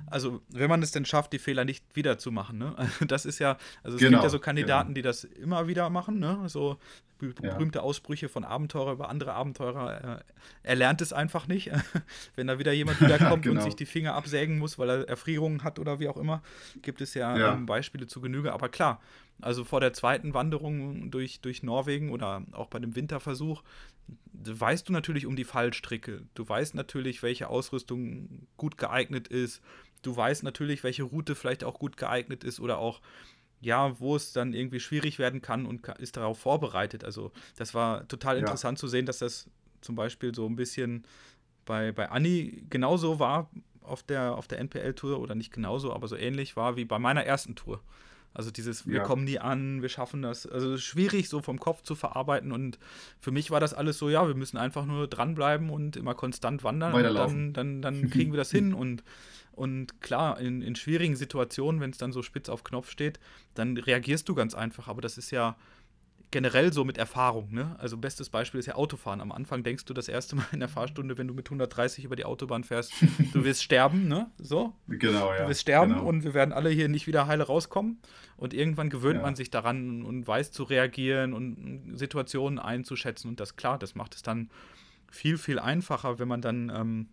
also 0.07 0.41
wenn 0.49 0.69
man 0.69 0.81
es 0.81 0.91
denn 0.91 1.05
schafft, 1.05 1.33
die 1.33 1.39
Fehler 1.39 1.65
nicht 1.65 1.83
wieder 1.95 2.17
zu 2.17 2.31
machen, 2.31 2.57
ne? 2.57 2.75
Das 3.07 3.25
ist 3.25 3.39
ja, 3.39 3.57
also 3.83 3.95
es 3.97 4.01
genau, 4.01 4.17
gibt 4.17 4.23
ja 4.23 4.29
so 4.29 4.39
Kandidaten, 4.39 4.89
genau. 4.89 4.95
die 4.95 5.01
das 5.01 5.23
immer 5.23 5.67
wieder 5.67 5.89
machen, 5.89 6.19
ne? 6.19 6.43
So 6.47 6.77
berühmte 7.17 7.79
ja. 7.79 7.83
Ausbrüche 7.83 8.29
von 8.29 8.43
Abenteurer 8.43 8.93
über 8.93 9.09
andere 9.09 9.33
Abenteurer. 9.33 10.19
Äh, 10.19 10.23
er 10.63 10.75
lernt 10.75 11.01
es 11.01 11.13
einfach 11.13 11.47
nicht. 11.47 11.71
wenn 12.35 12.47
da 12.47 12.59
wieder 12.59 12.73
jemand 12.73 12.99
wiederkommt 13.01 13.43
genau. 13.43 13.55
und 13.55 13.61
sich 13.63 13.75
die 13.75 13.85
Finger 13.85 14.15
absägen 14.15 14.57
muss, 14.57 14.77
weil 14.77 14.89
er 14.89 15.09
Erfrierungen 15.09 15.63
hat 15.63 15.79
oder 15.79 15.99
wie 15.99 16.09
auch 16.09 16.17
immer, 16.17 16.41
gibt 16.81 17.01
es 17.01 17.13
ja, 17.13 17.37
ja. 17.37 17.53
Ähm, 17.53 17.65
Beispiele 17.65 18.07
zu 18.07 18.21
Genüge. 18.21 18.53
Aber 18.53 18.69
klar, 18.69 18.99
also 19.41 19.63
vor 19.63 19.79
der 19.79 19.93
zweiten 19.93 20.33
Wanderung 20.33 21.11
durch, 21.11 21.41
durch 21.41 21.63
Norwegen 21.63 22.11
oder 22.11 22.43
auch 22.51 22.67
bei 22.67 22.79
dem 22.79 22.95
Winterversuch, 22.95 23.63
weißt 24.33 24.87
du 24.89 24.93
natürlich 24.93 25.25
um 25.25 25.35
die 25.35 25.43
Fallstricke. 25.43 26.23
Du 26.33 26.47
weißt 26.47 26.75
natürlich, 26.75 27.23
welche 27.23 27.49
Ausrüstung 27.49 28.47
gut 28.57 28.77
geeignet 28.77 29.27
ist. 29.27 29.61
Du 30.01 30.15
weißt 30.15 30.43
natürlich, 30.43 30.83
welche 30.83 31.03
Route 31.03 31.35
vielleicht 31.35 31.63
auch 31.63 31.79
gut 31.79 31.97
geeignet 31.97 32.43
ist 32.43 32.59
oder 32.59 32.77
auch, 32.77 33.01
ja, 33.61 33.99
wo 33.99 34.15
es 34.15 34.33
dann 34.33 34.53
irgendwie 34.53 34.79
schwierig 34.79 35.17
werden 35.17 35.41
kann 35.41 35.65
und 35.65 35.87
ist 35.97 36.17
darauf 36.17 36.37
vorbereitet. 36.37 37.03
Also, 37.03 37.31
das 37.57 37.73
war 37.73 38.07
total 38.07 38.37
interessant 38.37 38.77
ja. 38.77 38.81
zu 38.81 38.87
sehen, 38.87 39.05
dass 39.05 39.19
das 39.19 39.49
zum 39.81 39.95
Beispiel 39.95 40.35
so 40.35 40.45
ein 40.45 40.55
bisschen 40.55 41.05
bei, 41.65 41.91
bei 41.91 42.09
Anni 42.09 42.65
genauso 42.69 43.19
war 43.19 43.49
auf 43.81 44.03
der, 44.03 44.35
auf 44.35 44.47
der 44.47 44.59
NPL-Tour 44.59 45.19
oder 45.19 45.35
nicht 45.35 45.51
genauso, 45.51 45.93
aber 45.93 46.07
so 46.07 46.15
ähnlich 46.15 46.55
war 46.55 46.75
wie 46.75 46.85
bei 46.85 46.99
meiner 46.99 47.23
ersten 47.23 47.55
Tour. 47.55 47.81
Also 48.35 48.51
dieses, 48.51 48.85
wir 48.85 48.97
ja. 48.97 49.03
kommen 49.03 49.23
nie 49.23 49.39
an, 49.39 49.81
wir 49.81 49.87
schaffen 49.87 50.21
das. 50.21 50.45
Also 50.45 50.77
schwierig 50.77 51.29
so 51.29 51.41
vom 51.41 51.57
Kopf 51.57 51.81
zu 51.83 51.95
verarbeiten. 51.95 52.51
Und 52.51 52.77
für 53.17 53.31
mich 53.31 53.49
war 53.49 53.61
das 53.61 53.73
alles 53.73 53.97
so, 53.97 54.09
ja, 54.09 54.27
wir 54.27 54.35
müssen 54.35 54.57
einfach 54.57 54.85
nur 54.85 55.07
dranbleiben 55.07 55.69
und 55.69 55.95
immer 55.95 56.13
konstant 56.13 56.63
wandern. 56.65 56.91
Weiterlaufen. 56.91 57.53
Dann, 57.53 57.81
dann, 57.81 58.01
dann 58.01 58.09
kriegen 58.11 58.33
wir 58.33 58.37
das 58.37 58.51
hin. 58.51 58.73
Und, 58.73 59.03
und 59.53 60.01
klar, 60.01 60.37
in, 60.39 60.61
in 60.61 60.75
schwierigen 60.75 61.15
Situationen, 61.15 61.79
wenn 61.79 61.91
es 61.91 61.97
dann 61.97 62.11
so 62.11 62.21
spitz 62.21 62.49
auf 62.49 62.65
Knopf 62.65 62.91
steht, 62.91 63.21
dann 63.53 63.77
reagierst 63.77 64.27
du 64.27 64.35
ganz 64.35 64.53
einfach. 64.53 64.89
Aber 64.89 65.01
das 65.01 65.17
ist 65.17 65.31
ja, 65.31 65.55
generell 66.31 66.73
so 66.73 66.83
mit 66.83 66.97
Erfahrung. 66.97 67.53
Ne? 67.53 67.75
Also 67.79 67.97
bestes 67.97 68.29
Beispiel 68.29 68.59
ist 68.59 68.65
ja 68.65 68.75
Autofahren. 68.75 69.21
Am 69.21 69.31
Anfang 69.31 69.63
denkst 69.63 69.85
du 69.85 69.93
das 69.93 70.07
erste 70.07 70.35
Mal 70.35 70.45
in 70.51 70.59
der 70.59 70.69
Fahrstunde, 70.69 71.17
wenn 71.17 71.27
du 71.27 71.33
mit 71.33 71.47
130 71.47 72.03
über 72.03 72.15
die 72.15 72.25
Autobahn 72.25 72.63
fährst, 72.63 72.93
du 73.33 73.43
wirst 73.43 73.63
sterben, 73.63 74.07
ne? 74.07 74.29
So. 74.37 74.73
Genau, 74.87 75.33
ja. 75.33 75.43
Du 75.43 75.49
wirst 75.49 75.61
sterben 75.61 75.93
genau. 75.93 76.05
und 76.05 76.23
wir 76.23 76.33
werden 76.33 76.53
alle 76.53 76.69
hier 76.69 76.89
nicht 76.89 77.07
wieder 77.07 77.27
heile 77.27 77.43
rauskommen. 77.43 77.99
Und 78.37 78.53
irgendwann 78.53 78.89
gewöhnt 78.89 79.17
ja. 79.17 79.21
man 79.21 79.35
sich 79.35 79.49
daran 79.49 80.03
und 80.03 80.27
weiß 80.27 80.51
zu 80.51 80.63
reagieren 80.63 81.33
und 81.33 81.93
Situationen 81.97 82.59
einzuschätzen. 82.59 83.29
Und 83.29 83.39
das 83.39 83.55
klar, 83.55 83.79
das 83.79 83.95
macht 83.95 84.15
es 84.15 84.21
dann 84.21 84.49
viel, 85.09 85.37
viel 85.37 85.59
einfacher, 85.59 86.19
wenn 86.19 86.27
man 86.27 86.41
dann 86.41 86.69
ähm, 86.69 87.07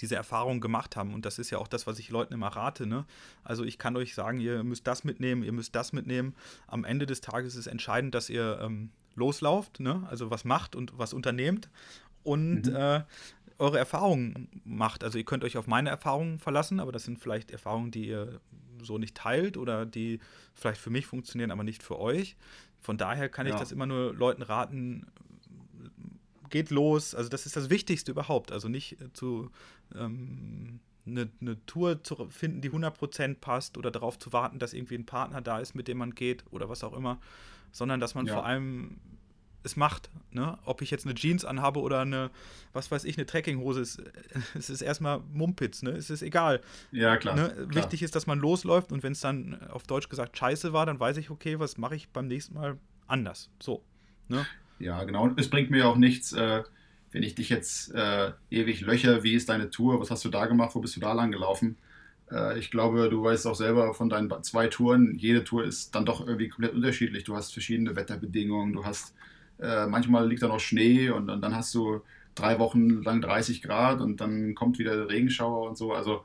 diese 0.00 0.16
Erfahrung 0.16 0.60
gemacht 0.60 0.96
haben. 0.96 1.14
Und 1.14 1.26
das 1.26 1.38
ist 1.38 1.50
ja 1.50 1.58
auch 1.58 1.68
das, 1.68 1.86
was 1.86 1.98
ich 1.98 2.10
Leuten 2.10 2.34
immer 2.34 2.48
rate. 2.48 2.86
Ne? 2.86 3.04
Also 3.44 3.64
ich 3.64 3.78
kann 3.78 3.96
euch 3.96 4.14
sagen, 4.14 4.40
ihr 4.40 4.62
müsst 4.64 4.86
das 4.86 5.04
mitnehmen, 5.04 5.42
ihr 5.42 5.52
müsst 5.52 5.74
das 5.74 5.92
mitnehmen. 5.92 6.34
Am 6.66 6.84
Ende 6.84 7.06
des 7.06 7.20
Tages 7.20 7.56
ist 7.56 7.66
entscheidend, 7.66 8.14
dass 8.14 8.28
ihr 8.28 8.58
ähm, 8.62 8.90
loslauft, 9.14 9.80
ne? 9.80 10.06
also 10.10 10.30
was 10.30 10.44
macht 10.44 10.76
und 10.76 10.98
was 10.98 11.12
unternehmt 11.12 11.68
und 12.22 12.66
mhm. 12.66 12.76
äh, 12.76 13.02
eure 13.58 13.78
Erfahrungen 13.78 14.48
macht. 14.64 15.02
Also 15.02 15.18
ihr 15.18 15.24
könnt 15.24 15.44
euch 15.44 15.56
auf 15.56 15.66
meine 15.66 15.90
Erfahrungen 15.90 16.38
verlassen, 16.38 16.80
aber 16.80 16.92
das 16.92 17.04
sind 17.04 17.18
vielleicht 17.18 17.50
Erfahrungen, 17.50 17.90
die 17.90 18.08
ihr 18.08 18.40
so 18.82 18.98
nicht 18.98 19.16
teilt 19.16 19.56
oder 19.56 19.86
die 19.86 20.20
vielleicht 20.54 20.80
für 20.80 20.90
mich 20.90 21.06
funktionieren, 21.06 21.50
aber 21.50 21.64
nicht 21.64 21.82
für 21.82 21.98
euch. 21.98 22.36
Von 22.80 22.98
daher 22.98 23.28
kann 23.28 23.46
ja. 23.46 23.54
ich 23.54 23.58
das 23.58 23.72
immer 23.72 23.86
nur 23.86 24.14
Leuten 24.14 24.42
raten, 24.42 25.06
geht 26.50 26.70
los. 26.70 27.14
Also 27.14 27.28
das 27.28 27.46
ist 27.46 27.56
das 27.56 27.70
Wichtigste 27.70 28.10
überhaupt. 28.10 28.52
Also 28.52 28.68
nicht 28.68 29.00
äh, 29.00 29.12
zu 29.12 29.50
ähm, 29.94 30.80
eine, 31.06 31.28
eine, 31.40 31.64
Tour 31.66 32.02
zu 32.02 32.28
finden, 32.30 32.60
die 32.60 32.70
100% 32.70 33.36
passt 33.36 33.78
oder 33.78 33.90
darauf 33.90 34.18
zu 34.18 34.32
warten, 34.32 34.58
dass 34.58 34.72
irgendwie 34.72 34.96
ein 34.96 35.06
Partner 35.06 35.40
da 35.40 35.58
ist, 35.58 35.74
mit 35.74 35.88
dem 35.88 35.98
man 35.98 36.14
geht 36.14 36.44
oder 36.50 36.68
was 36.68 36.82
auch 36.82 36.92
immer, 36.92 37.20
sondern 37.70 38.00
dass 38.00 38.14
man 38.14 38.26
ja. 38.26 38.34
vor 38.34 38.44
allem 38.44 38.98
es 39.62 39.76
macht. 39.76 40.10
Ne? 40.30 40.58
Ob 40.64 40.80
ich 40.80 40.90
jetzt 40.90 41.04
eine 41.04 41.14
Jeans 41.14 41.44
anhabe 41.44 41.80
oder 41.80 42.00
eine, 42.00 42.30
was 42.72 42.90
weiß 42.90 43.04
ich, 43.04 43.18
eine 43.18 43.26
Trekkinghose, 43.26 43.80
es, 43.80 44.02
es 44.54 44.70
ist 44.70 44.80
erstmal 44.80 45.20
Mumpitz, 45.32 45.82
ne? 45.82 45.90
es 45.90 46.08
ist 46.08 46.22
egal. 46.22 46.62
Ja, 46.90 47.16
klar, 47.18 47.36
ne? 47.36 47.48
klar. 47.50 47.74
Wichtig 47.74 48.02
ist, 48.02 48.16
dass 48.16 48.26
man 48.26 48.38
losläuft 48.38 48.90
und 48.92 49.02
wenn 49.02 49.12
es 49.12 49.20
dann 49.20 49.60
auf 49.68 49.82
Deutsch 49.84 50.08
gesagt 50.08 50.38
scheiße 50.38 50.72
war, 50.72 50.86
dann 50.86 50.98
weiß 50.98 51.18
ich, 51.18 51.30
okay, 51.30 51.58
was 51.58 51.76
mache 51.76 51.96
ich 51.96 52.08
beim 52.08 52.26
nächsten 52.26 52.54
Mal 52.54 52.78
anders. 53.06 53.50
So. 53.60 53.82
Ne? 54.28 54.46
Ja, 54.78 55.04
genau. 55.04 55.30
Es 55.36 55.48
bringt 55.48 55.70
mir 55.70 55.88
auch 55.88 55.96
nichts, 55.96 56.32
äh, 56.32 56.62
wenn 57.12 57.22
ich 57.22 57.34
dich 57.34 57.48
jetzt 57.48 57.94
äh, 57.94 58.32
ewig 58.50 58.82
löcher, 58.82 59.22
wie 59.22 59.34
ist 59.34 59.48
deine 59.48 59.70
Tour, 59.70 60.00
was 60.00 60.10
hast 60.10 60.24
du 60.24 60.28
da 60.28 60.46
gemacht, 60.46 60.74
wo 60.74 60.80
bist 60.80 60.96
du 60.96 61.00
da 61.00 61.12
lang 61.12 61.32
gelaufen? 61.32 61.76
Äh, 62.30 62.58
ich 62.58 62.70
glaube, 62.70 63.08
du 63.08 63.22
weißt 63.22 63.46
auch 63.46 63.54
selber 63.54 63.94
von 63.94 64.08
deinen 64.08 64.30
zwei 64.42 64.68
Touren, 64.68 65.14
jede 65.16 65.44
Tour 65.44 65.64
ist 65.64 65.94
dann 65.94 66.04
doch 66.04 66.20
irgendwie 66.20 66.48
komplett 66.48 66.74
unterschiedlich. 66.74 67.24
Du 67.24 67.36
hast 67.36 67.52
verschiedene 67.52 67.96
Wetterbedingungen, 67.96 68.74
du 68.74 68.84
hast, 68.84 69.14
äh, 69.58 69.86
manchmal 69.86 70.28
liegt 70.28 70.42
da 70.42 70.48
noch 70.48 70.60
Schnee 70.60 71.10
und, 71.10 71.30
und, 71.30 71.40
dann 71.40 71.54
hast 71.56 71.74
du 71.74 72.02
drei 72.34 72.58
Wochen 72.58 73.02
lang 73.02 73.22
30 73.22 73.62
Grad 73.62 74.00
und 74.00 74.20
dann 74.20 74.54
kommt 74.54 74.78
wieder 74.78 75.08
Regenschauer 75.08 75.68
und 75.68 75.78
so. 75.78 75.92
Also 75.94 76.24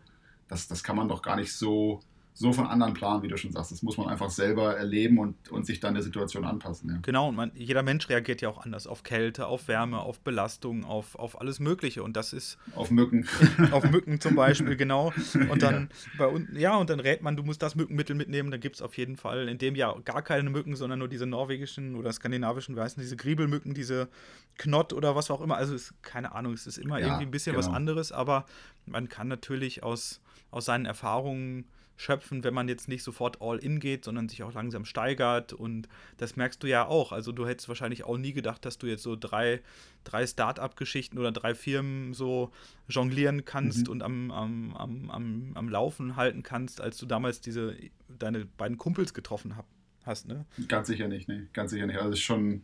das, 0.50 0.68
das 0.68 0.84
kann 0.84 0.98
man 0.98 1.08
doch 1.08 1.22
gar 1.22 1.38
nicht 1.38 1.54
so 1.54 2.02
so 2.34 2.54
von 2.54 2.66
anderen 2.66 2.94
planen, 2.94 3.24
wie 3.24 3.28
du 3.28 3.38
schon 3.38 3.52
sagst. 3.52 3.72
Das 3.72 3.84
muss 3.84 3.98
man 3.98 4.08
einfach 4.08 4.30
selber 4.30 4.76
erleben 4.78 5.20
und, 5.20 5.50
und 5.50 5.66
sich 5.66 5.80
dann 5.80 5.94
der 5.94 6.04
Situation 6.04 6.46
anpassen. 6.46 6.90
Ja. 6.90 7.00
Genau, 7.02 7.30
und 7.30 7.36
man, 7.36 7.52
jeder 7.56 7.84
Mensch 7.84 8.08
reagiert 8.10 8.42
ja 8.42 8.50
auch 8.50 8.64
anders 8.64 8.88
auf 8.88 9.04
Kälte, 9.04 9.48
auf 9.48 9.68
Wärme, 9.68 10.00
auf 10.00 10.20
Belastung, 10.22 10.86
auf, 10.86 11.16
auf 11.16 11.40
alles 11.40 11.60
Mögliche. 11.60 12.04
Und 12.04 12.16
das 12.16 12.34
ist. 12.34 12.58
Auf 12.76 12.90
Mücken. 12.90 13.28
auf 13.72 13.90
Mücken 13.90 14.20
zum 14.22 14.36
Beispiel, 14.36 14.76
genau. 14.76 15.14
Und 15.50 15.62
dann 15.62 15.90
ja. 15.92 16.18
bei 16.18 16.28
uns, 16.28 16.48
ja, 16.54 16.76
und 16.76 16.90
dann 16.90 17.00
rät 17.00 17.22
man, 17.22 17.36
du 17.36 17.44
musst 17.44 17.62
das 17.62 17.76
Mückenmittel 17.76 18.16
mitnehmen. 18.16 18.52
Da 18.52 18.58
gibt 18.58 18.76
es 18.76 18.82
auf 18.82 18.98
jeden 18.98 19.18
Fall 19.18 19.48
in 19.48 19.58
dem 19.58 19.76
Jahr 19.76 20.00
gar 20.02 20.22
keine 20.22 20.50
Mücken, 20.50 20.76
sondern 20.76 21.00
nur 21.00 21.08
diese 21.08 21.26
norwegischen 21.26 21.96
oder 21.96 22.12
skandinavischen, 22.12 22.76
wie 22.76 22.80
heißen 22.80 23.02
diese 23.02 23.18
Griebelmücken, 23.18 23.74
diese 23.74 24.10
Knott 24.58 24.94
oder 24.94 25.16
was 25.16 25.30
auch 25.32 25.42
immer. 25.42 25.58
Also 25.58 25.76
ist, 25.76 25.94
keine 26.02 26.34
Ahnung, 26.34 26.54
es 26.54 26.68
ist 26.68 26.78
immer 26.78 27.00
ja, 27.00 27.08
irgendwie 27.08 27.26
ein 27.26 27.32
bisschen 27.32 27.56
genau. 27.56 27.66
was 27.66 27.74
anderes, 27.74 28.12
aber 28.12 28.46
man 28.86 29.10
kann 29.10 29.28
natürlich 29.28 29.84
aus, 29.84 30.22
aus 30.50 30.66
seinen 30.66 30.86
Erfahrungen 30.86 31.66
schöpfen, 32.02 32.44
wenn 32.44 32.54
man 32.54 32.68
jetzt 32.68 32.88
nicht 32.88 33.04
sofort 33.04 33.42
all 33.42 33.60
in 33.60 33.80
geht, 33.80 34.06
sondern 34.06 34.28
sich 34.28 34.42
auch 34.44 34.54
langsam 34.54 34.86
steigert. 34.86 35.54
Und 35.54 35.88
das 36.18 36.36
merkst 36.36 36.62
du 36.64 36.68
ja 36.68 36.86
auch. 36.86 37.12
Also 37.12 37.32
du 37.32 37.48
hättest 37.48 37.70
wahrscheinlich 37.70 38.04
auch 38.04 38.18
nie 38.18 38.34
gedacht, 38.34 38.66
dass 38.66 38.78
du 38.78 38.88
jetzt 38.88 39.04
so 39.04 39.16
drei, 39.16 39.62
drei 40.04 40.26
Start-up-Geschichten 40.26 41.20
oder 41.20 41.32
drei 41.32 41.54
Firmen 41.54 42.14
so 42.14 42.52
jonglieren 42.88 43.46
kannst 43.46 43.86
mhm. 43.86 43.92
und 43.92 44.04
am, 44.04 44.32
am, 44.32 44.76
am, 44.76 45.12
am, 45.12 45.52
am 45.54 45.70
Laufen 45.70 46.16
halten 46.16 46.42
kannst, 46.42 46.82
als 46.82 46.98
du 46.98 47.06
damals 47.06 47.40
diese 47.40 47.76
deine 48.10 48.46
beiden 48.46 48.78
Kumpels 48.78 49.14
getroffen 49.14 49.56
hab, 49.56 49.66
hast, 50.04 50.28
ne? 50.28 50.46
Ganz 50.68 50.88
sicher 50.88 51.08
nicht, 51.08 51.28
ne? 51.28 51.48
Ganz 51.54 51.72
sicher 51.72 51.86
nicht. 51.86 51.98
Also 51.98 52.14
ist 52.14 52.22
schon, 52.22 52.64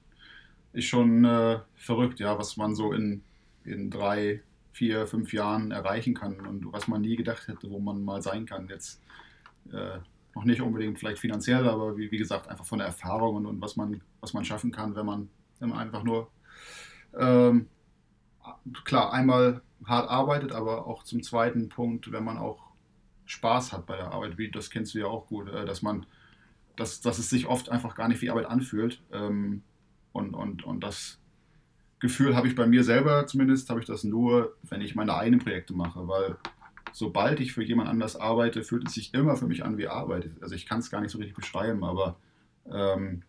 ist 0.74 0.86
schon 0.86 1.26
äh, 1.26 1.60
verrückt, 1.76 2.20
ja, 2.20 2.38
was 2.40 2.57
man 2.57 2.76
so 2.76 2.91
in, 2.91 3.24
in 3.64 3.91
drei, 3.91 4.41
vier, 4.72 5.06
fünf 5.06 5.32
Jahren 5.32 5.72
erreichen 5.72 6.16
kann 6.16 6.40
und 6.45 6.72
was 6.74 6.88
man 6.88 7.02
nie 7.02 7.16
gedacht 7.16 7.48
hätte, 7.48 7.70
wo 7.70 7.80
man 7.80 8.03
mal 8.03 8.22
sein 8.22 8.45
kann. 8.48 8.68
Jetzt 8.70 9.02
äh, 9.73 9.99
noch 10.35 10.44
nicht 10.44 10.61
unbedingt 10.61 10.99
vielleicht 10.99 11.19
finanziell, 11.19 11.68
aber 11.68 11.98
wie, 11.98 12.11
wie 12.11 12.18
gesagt, 12.18 12.48
einfach 12.48 12.65
von 12.65 12.77
der 12.77 12.88
Erfahrung 12.88 13.38
und, 13.38 13.45
und 13.45 13.61
was, 13.61 13.76
man, 13.76 14.02
was 14.22 14.34
man 14.34 14.45
schaffen 14.45 14.72
kann, 14.72 14.95
wenn 14.95 15.06
man, 15.06 15.30
wenn 15.60 15.69
man 15.69 15.80
einfach 15.80 16.03
nur 16.03 16.30
ähm, 17.18 17.68
klar 18.84 19.14
einmal 19.14 19.61
hart 19.85 20.10
arbeitet, 20.10 20.52
aber 20.52 20.88
auch 20.88 21.03
zum 21.03 21.23
zweiten 21.23 21.69
Punkt, 21.69 22.11
wenn 22.11 22.23
man 22.23 22.38
auch 22.38 22.68
Spaß 23.26 23.73
hat 23.73 23.85
bei 23.85 23.98
der 23.98 24.11
Arbeit, 24.11 24.38
wie 24.38 24.49
das 24.49 24.69
kennst 24.69 24.94
du 24.94 24.99
ja 24.99 25.07
auch 25.07 25.27
gut, 25.27 25.49
äh, 25.49 25.65
dass 25.65 25.81
man, 25.81 26.06
dass, 26.76 27.02
dass 27.02 27.19
es 27.19 27.30
sich 27.30 27.48
oft 27.48 27.69
einfach 27.69 27.95
gar 27.95 28.07
nicht 28.07 28.22
wie 28.22 28.30
Arbeit 28.30 28.45
anfühlt. 28.45 29.02
Ähm, 29.11 29.64
und, 30.14 30.34
und, 30.34 30.64
und 30.64 30.84
das 30.84 31.19
Gefühl 31.99 32.35
habe 32.35 32.48
ich 32.48 32.56
bei 32.56 32.68
mir 32.68 32.84
selber 32.84 33.27
zumindest, 33.27 33.69
habe 33.69 33.80
ich 33.80 33.85
das 33.85 34.03
nur, 34.03 34.56
wenn 34.64 34.81
ich 34.81 34.95
meine 34.95 35.15
eigenen 35.15 35.39
Projekte 35.39 35.73
mache, 35.73 36.07
weil 36.07 36.38
sobald 36.98 37.40
ich 37.40 37.53
für 37.53 37.64
jemand 37.64 37.90
anders 37.90 38.15
arbeite, 38.15 38.64
fühlt 38.64 38.88
es 38.88 38.95
sich 38.95 39.14
immer 39.14 39.36
für 39.36 39.45
mich 39.45 39.64
an 39.64 39.78
wie 39.78 39.88
Arbeit. 39.88 40.32
Also 40.41 40.56
ich 40.56 40.65
kann 40.65 40.80
es 40.80 40.90
gar 40.90 40.99
nicht 40.99 41.11
so 41.11 41.19
richtig 41.19 41.36
beschreiben, 41.36 41.84
aber 41.84 42.18
ähm, 42.72 43.22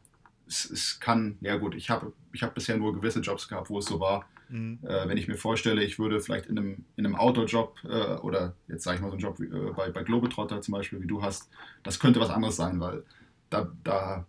es, 0.47 0.71
es, 0.71 1.01
kann, 1.01 1.37
ja 1.43 1.59
gut, 1.59 1.75
ich 1.75 1.91
habe 1.91 2.15
ich 2.33 2.43
hab 2.43 2.55
bisher 2.55 2.79
nur 2.79 2.95
gewisse 2.95 3.21
Jobs 3.21 3.47
gehabt, 3.47 3.69
wo 3.69 3.81
es 3.81 3.85
so 3.85 4.01
war. 4.01 4.27
Mhm. 4.49 4.79
Äh, 4.85 5.07
wenn 5.07 5.19
ich 5.19 5.29
mir 5.29 5.37
vorstelle, 5.37 5.85
ich 5.85 5.99
würde 5.99 6.21
vielleicht 6.21 6.47
in 6.47 6.59
einem, 6.59 6.85
in 6.97 7.05
einem 7.05 7.15
Outdoor-Job 7.15 7.77
äh, 7.85 8.15
oder 8.21 8.55
jetzt 8.69 8.85
sage 8.85 8.97
ich 8.97 9.03
mal 9.03 9.09
so 9.09 9.17
einen 9.17 9.23
Job 9.23 9.39
wie, 9.39 9.45
äh, 9.45 9.73
bei, 9.77 9.91
bei 9.91 10.03
Globetrotter 10.03 10.63
zum 10.63 10.73
Beispiel, 10.73 11.03
wie 11.03 11.07
du 11.07 11.21
hast, 11.21 11.51
das 11.83 12.01
könnte 12.01 12.21
was 12.21 12.31
anderes 12.31 12.57
sein, 12.57 12.81
weil 12.81 13.05
da, 13.51 13.71
da, 13.85 14.25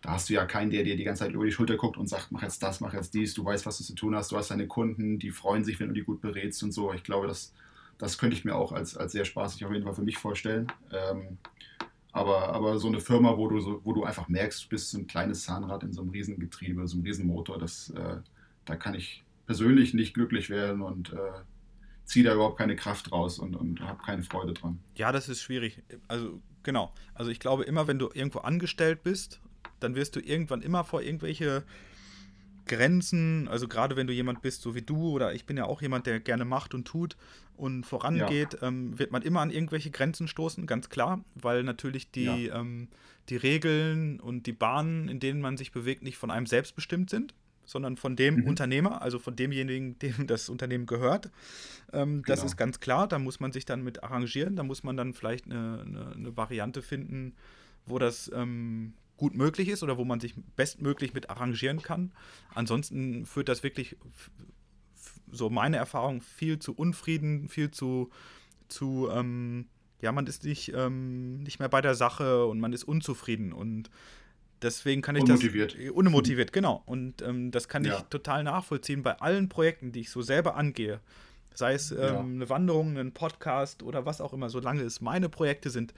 da 0.00 0.10
hast 0.10 0.28
du 0.28 0.34
ja 0.34 0.44
keinen, 0.44 0.72
der 0.72 0.82
dir 0.82 0.96
die 0.96 1.04
ganze 1.04 1.20
Zeit 1.22 1.34
über 1.34 1.44
die 1.44 1.52
Schulter 1.52 1.76
guckt 1.76 1.98
und 1.98 2.08
sagt, 2.08 2.32
mach 2.32 2.42
jetzt 2.42 2.60
das, 2.64 2.80
mach 2.80 2.94
jetzt 2.94 3.14
dies, 3.14 3.32
du 3.34 3.44
weißt, 3.44 3.64
was 3.64 3.78
du 3.78 3.84
zu 3.84 3.94
tun 3.94 4.16
hast, 4.16 4.32
du 4.32 4.36
hast 4.36 4.50
deine 4.50 4.66
Kunden, 4.66 5.20
die 5.20 5.30
freuen 5.30 5.62
sich, 5.62 5.78
wenn 5.78 5.86
du 5.86 5.94
die 5.94 6.02
gut 6.02 6.20
berätst 6.20 6.64
und 6.64 6.72
so. 6.72 6.92
Ich 6.92 7.04
glaube, 7.04 7.28
das, 7.28 7.54
das 8.02 8.18
könnte 8.18 8.36
ich 8.36 8.44
mir 8.44 8.56
auch 8.56 8.72
als, 8.72 8.96
als 8.96 9.12
sehr 9.12 9.24
spaßig 9.24 9.64
auf 9.64 9.70
jeden 9.70 9.84
Fall 9.84 9.94
für 9.94 10.02
mich 10.02 10.18
vorstellen. 10.18 10.66
Ähm, 10.92 11.38
aber, 12.10 12.48
aber 12.48 12.80
so 12.80 12.88
eine 12.88 12.98
Firma, 12.98 13.36
wo 13.36 13.46
du, 13.46 13.60
so, 13.60 13.80
wo 13.84 13.92
du 13.92 14.02
einfach 14.02 14.28
merkst, 14.28 14.64
du 14.64 14.68
bist 14.70 14.90
so 14.90 14.98
ein 14.98 15.06
kleines 15.06 15.44
Zahnrad 15.44 15.84
in 15.84 15.92
so 15.92 16.00
einem 16.00 16.10
Riesengetriebe, 16.10 16.84
so 16.88 16.96
einem 16.96 17.04
Riesenmotor, 17.04 17.58
das, 17.58 17.90
äh, 17.90 18.16
da 18.64 18.74
kann 18.74 18.94
ich 18.94 19.22
persönlich 19.46 19.94
nicht 19.94 20.14
glücklich 20.14 20.50
werden 20.50 20.82
und 20.82 21.12
äh, 21.12 21.16
ziehe 22.04 22.24
da 22.24 22.34
überhaupt 22.34 22.58
keine 22.58 22.74
Kraft 22.74 23.12
raus 23.12 23.38
und, 23.38 23.54
und 23.54 23.80
habe 23.82 24.02
keine 24.02 24.24
Freude 24.24 24.52
dran. 24.52 24.80
Ja, 24.96 25.12
das 25.12 25.28
ist 25.28 25.40
schwierig. 25.40 25.80
Also 26.08 26.42
genau. 26.64 26.92
Also 27.14 27.30
ich 27.30 27.38
glaube 27.38 27.62
immer, 27.62 27.86
wenn 27.86 28.00
du 28.00 28.10
irgendwo 28.12 28.40
angestellt 28.40 29.04
bist, 29.04 29.40
dann 29.78 29.94
wirst 29.94 30.16
du 30.16 30.20
irgendwann 30.20 30.62
immer 30.62 30.82
vor 30.82 31.02
irgendwelche 31.02 31.62
Grenzen, 32.66 33.48
also 33.48 33.68
gerade 33.68 33.96
wenn 33.96 34.06
du 34.06 34.12
jemand 34.12 34.42
bist, 34.42 34.62
so 34.62 34.74
wie 34.74 34.82
du 34.82 35.10
oder 35.10 35.34
ich 35.34 35.46
bin 35.46 35.56
ja 35.56 35.64
auch 35.64 35.82
jemand, 35.82 36.06
der 36.06 36.20
gerne 36.20 36.44
macht 36.44 36.74
und 36.74 36.86
tut 36.86 37.16
und 37.56 37.84
vorangeht, 37.84 38.54
ja. 38.54 38.68
ähm, 38.68 38.98
wird 38.98 39.12
man 39.12 39.22
immer 39.22 39.40
an 39.40 39.50
irgendwelche 39.50 39.90
Grenzen 39.90 40.28
stoßen, 40.28 40.66
ganz 40.66 40.88
klar, 40.88 41.24
weil 41.34 41.62
natürlich 41.62 42.10
die, 42.10 42.46
ja. 42.46 42.60
ähm, 42.60 42.88
die 43.28 43.36
Regeln 43.36 44.20
und 44.20 44.46
die 44.46 44.52
Bahnen, 44.52 45.08
in 45.08 45.20
denen 45.20 45.40
man 45.40 45.56
sich 45.56 45.72
bewegt, 45.72 46.02
nicht 46.02 46.16
von 46.16 46.30
einem 46.30 46.46
selbst 46.46 46.74
bestimmt 46.74 47.10
sind, 47.10 47.34
sondern 47.64 47.96
von 47.96 48.16
dem 48.16 48.36
mhm. 48.36 48.48
Unternehmer, 48.48 49.02
also 49.02 49.18
von 49.18 49.36
demjenigen, 49.36 49.98
dem 50.00 50.26
das 50.26 50.48
Unternehmen 50.48 50.86
gehört. 50.86 51.30
Ähm, 51.92 52.22
das 52.26 52.40
genau. 52.40 52.46
ist 52.46 52.56
ganz 52.56 52.80
klar, 52.80 53.08
da 53.08 53.18
muss 53.18 53.40
man 53.40 53.52
sich 53.52 53.64
dann 53.64 53.82
mit 53.82 54.02
arrangieren, 54.02 54.56
da 54.56 54.62
muss 54.62 54.82
man 54.82 54.96
dann 54.96 55.14
vielleicht 55.14 55.46
eine, 55.46 55.84
eine, 55.86 56.12
eine 56.12 56.36
Variante 56.36 56.82
finden, 56.82 57.34
wo 57.86 57.98
das 57.98 58.30
ähm, 58.34 58.94
gut 59.22 59.36
möglich 59.36 59.68
ist 59.68 59.84
oder 59.84 59.98
wo 59.98 60.04
man 60.04 60.18
sich 60.18 60.34
bestmöglich 60.56 61.14
mit 61.14 61.30
arrangieren 61.30 61.80
kann. 61.80 62.10
Ansonsten 62.56 63.24
führt 63.24 63.48
das 63.48 63.62
wirklich, 63.62 63.96
so 65.30 65.48
meine 65.48 65.76
Erfahrung, 65.76 66.22
viel 66.22 66.58
zu 66.58 66.74
Unfrieden, 66.74 67.48
viel 67.48 67.70
zu, 67.70 68.10
zu 68.66 69.08
ähm, 69.12 69.66
ja, 70.00 70.10
man 70.10 70.26
ist 70.26 70.42
nicht, 70.42 70.72
ähm, 70.74 71.38
nicht 71.44 71.60
mehr 71.60 71.68
bei 71.68 71.80
der 71.80 71.94
Sache 71.94 72.46
und 72.46 72.58
man 72.58 72.72
ist 72.72 72.82
unzufrieden 72.82 73.52
und 73.52 73.90
deswegen 74.60 75.02
kann 75.02 75.14
ich 75.14 75.22
unmotiviert. 75.22 75.76
das 75.78 75.90
unmotiviert, 75.92 76.52
genau. 76.52 76.82
Und 76.84 77.22
ähm, 77.22 77.52
das 77.52 77.68
kann 77.68 77.84
ja. 77.84 77.98
ich 77.98 78.02
total 78.06 78.42
nachvollziehen 78.42 79.04
bei 79.04 79.20
allen 79.20 79.48
Projekten, 79.48 79.92
die 79.92 80.00
ich 80.00 80.10
so 80.10 80.20
selber 80.20 80.56
angehe. 80.56 80.98
Sei 81.54 81.74
es 81.74 81.92
ähm, 81.92 81.98
ja. 81.98 82.18
eine 82.18 82.48
Wanderung, 82.48 82.98
ein 82.98 83.12
Podcast 83.12 83.84
oder 83.84 84.04
was 84.04 84.20
auch 84.20 84.32
immer, 84.32 84.50
solange 84.50 84.82
es 84.82 85.00
meine 85.00 85.28
Projekte 85.28 85.70
sind, 85.70 85.94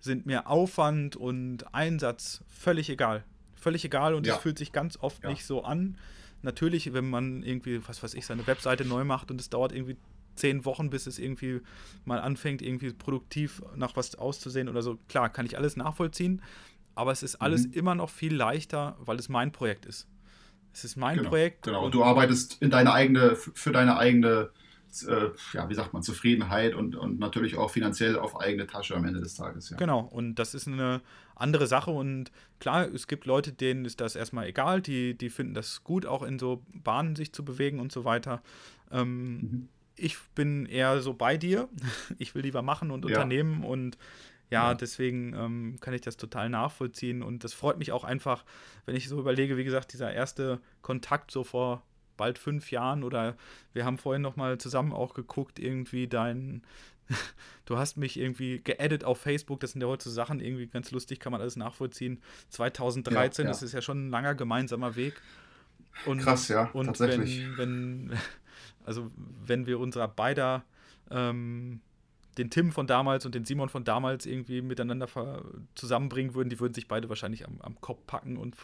sind 0.00 0.26
mir 0.26 0.46
Aufwand 0.48 1.16
und 1.16 1.74
Einsatz 1.74 2.42
völlig 2.48 2.90
egal. 2.90 3.24
Völlig 3.54 3.84
egal 3.84 4.14
und 4.14 4.26
es 4.26 4.34
ja. 4.34 4.38
fühlt 4.38 4.58
sich 4.58 4.72
ganz 4.72 4.98
oft 5.00 5.22
ja. 5.22 5.30
nicht 5.30 5.44
so 5.44 5.62
an. 5.62 5.98
Natürlich, 6.42 6.94
wenn 6.94 7.10
man 7.10 7.42
irgendwie, 7.42 7.86
was 7.86 8.02
weiß 8.02 8.14
ich, 8.14 8.24
seine 8.24 8.46
Webseite 8.46 8.86
neu 8.86 9.04
macht 9.04 9.30
und 9.30 9.40
es 9.40 9.50
dauert 9.50 9.72
irgendwie 9.72 9.96
zehn 10.36 10.64
Wochen, 10.64 10.88
bis 10.88 11.06
es 11.06 11.18
irgendwie 11.18 11.60
mal 12.06 12.18
anfängt, 12.18 12.62
irgendwie 12.62 12.92
produktiv 12.92 13.62
nach 13.76 13.96
was 13.96 14.14
auszusehen 14.14 14.68
oder 14.68 14.82
so. 14.82 14.98
Klar, 15.08 15.28
kann 15.28 15.44
ich 15.44 15.58
alles 15.58 15.76
nachvollziehen, 15.76 16.40
aber 16.94 17.12
es 17.12 17.22
ist 17.22 17.36
alles 17.36 17.66
mhm. 17.66 17.72
immer 17.74 17.94
noch 17.94 18.08
viel 18.08 18.34
leichter, 18.34 18.96
weil 19.00 19.18
es 19.18 19.28
mein 19.28 19.52
Projekt 19.52 19.84
ist. 19.84 20.08
Es 20.72 20.84
ist 20.84 20.96
mein 20.96 21.18
genau, 21.18 21.28
Projekt. 21.28 21.62
Genau, 21.62 21.84
und 21.84 21.94
du 21.94 22.04
arbeitest 22.04 22.62
in 22.62 22.70
deine 22.70 22.92
eigene, 22.92 23.36
für 23.36 23.72
deine 23.72 23.98
eigene 23.98 24.50
äh, 25.08 25.30
ja, 25.52 25.68
wie 25.68 25.74
sagt 25.74 25.92
man, 25.92 26.02
Zufriedenheit 26.02 26.74
und, 26.74 26.96
und 26.96 27.18
natürlich 27.18 27.56
auch 27.56 27.70
finanziell 27.70 28.18
auf 28.18 28.40
eigene 28.40 28.66
Tasche 28.66 28.94
am 28.94 29.04
Ende 29.04 29.20
des 29.20 29.34
Tages. 29.34 29.70
Ja. 29.70 29.76
Genau, 29.76 30.00
und 30.00 30.36
das 30.36 30.54
ist 30.54 30.68
eine 30.68 31.00
andere 31.34 31.66
Sache. 31.66 31.90
Und 31.90 32.30
klar, 32.58 32.88
es 32.92 33.06
gibt 33.06 33.26
Leute, 33.26 33.52
denen 33.52 33.84
ist 33.84 34.00
das 34.00 34.16
erstmal 34.16 34.46
egal, 34.46 34.82
die, 34.82 35.16
die 35.16 35.30
finden 35.30 35.54
das 35.54 35.84
gut, 35.84 36.06
auch 36.06 36.22
in 36.22 36.38
so 36.38 36.62
Bahnen 36.72 37.16
sich 37.16 37.32
zu 37.32 37.44
bewegen 37.44 37.80
und 37.80 37.92
so 37.92 38.04
weiter. 38.04 38.42
Ähm, 38.90 39.26
mhm. 39.26 39.68
Ich 39.96 40.18
bin 40.34 40.66
eher 40.66 41.00
so 41.00 41.14
bei 41.14 41.36
dir. 41.36 41.68
Ich 42.18 42.34
will 42.34 42.42
lieber 42.42 42.62
machen 42.62 42.90
und 42.90 43.04
ja. 43.04 43.08
unternehmen 43.08 43.64
und 43.64 43.96
ja, 44.50 44.74
deswegen 44.74 45.32
ähm, 45.34 45.76
kann 45.80 45.94
ich 45.94 46.00
das 46.00 46.16
total 46.16 46.48
nachvollziehen 46.48 47.22
und 47.22 47.44
das 47.44 47.54
freut 47.54 47.78
mich 47.78 47.92
auch 47.92 48.02
einfach, 48.02 48.44
wenn 48.84 48.96
ich 48.96 49.08
so 49.08 49.18
überlege, 49.18 49.56
wie 49.56 49.62
gesagt, 49.62 49.92
dieser 49.92 50.12
erste 50.12 50.60
Kontakt 50.82 51.30
so 51.30 51.44
vor 51.44 51.84
bald 52.20 52.38
fünf 52.38 52.70
Jahren 52.70 53.02
oder 53.02 53.34
wir 53.72 53.86
haben 53.86 53.96
vorhin 53.96 54.20
noch 54.20 54.36
mal 54.36 54.58
zusammen 54.58 54.92
auch 54.92 55.14
geguckt, 55.14 55.58
irgendwie 55.58 56.06
dein, 56.06 56.62
du 57.64 57.78
hast 57.78 57.96
mich 57.96 58.20
irgendwie 58.20 58.58
geedit 58.58 59.04
auf 59.04 59.18
Facebook, 59.18 59.58
das 59.60 59.72
sind 59.72 59.80
ja 59.80 59.88
heute 59.88 60.04
so 60.04 60.10
Sachen, 60.10 60.38
irgendwie 60.38 60.66
ganz 60.66 60.90
lustig, 60.90 61.18
kann 61.18 61.32
man 61.32 61.40
alles 61.40 61.56
nachvollziehen. 61.56 62.20
2013, 62.50 63.44
ja, 63.44 63.48
ja. 63.48 63.52
das 63.52 63.62
ist 63.62 63.72
ja 63.72 63.80
schon 63.80 64.06
ein 64.08 64.10
langer 64.10 64.34
gemeinsamer 64.34 64.96
Weg. 64.96 65.14
Und, 66.04 66.20
Krass, 66.20 66.48
ja, 66.48 66.68
und 66.74 66.86
tatsächlich. 66.86 67.46
Wenn, 67.56 68.10
wenn, 68.10 68.18
also 68.84 69.10
wenn 69.46 69.66
wir 69.66 69.80
unserer 69.80 70.06
beider 70.06 70.62
ähm, 71.10 71.80
den 72.36 72.50
Tim 72.50 72.70
von 72.70 72.86
damals 72.86 73.24
und 73.24 73.34
den 73.34 73.46
Simon 73.46 73.70
von 73.70 73.84
damals 73.84 74.26
irgendwie 74.26 74.60
miteinander 74.60 75.08
zusammenbringen 75.74 76.34
würden, 76.34 76.50
die 76.50 76.60
würden 76.60 76.74
sich 76.74 76.86
beide 76.86 77.08
wahrscheinlich 77.08 77.48
am, 77.48 77.62
am 77.62 77.80
Kopf 77.80 78.06
packen 78.06 78.36
und 78.36 78.56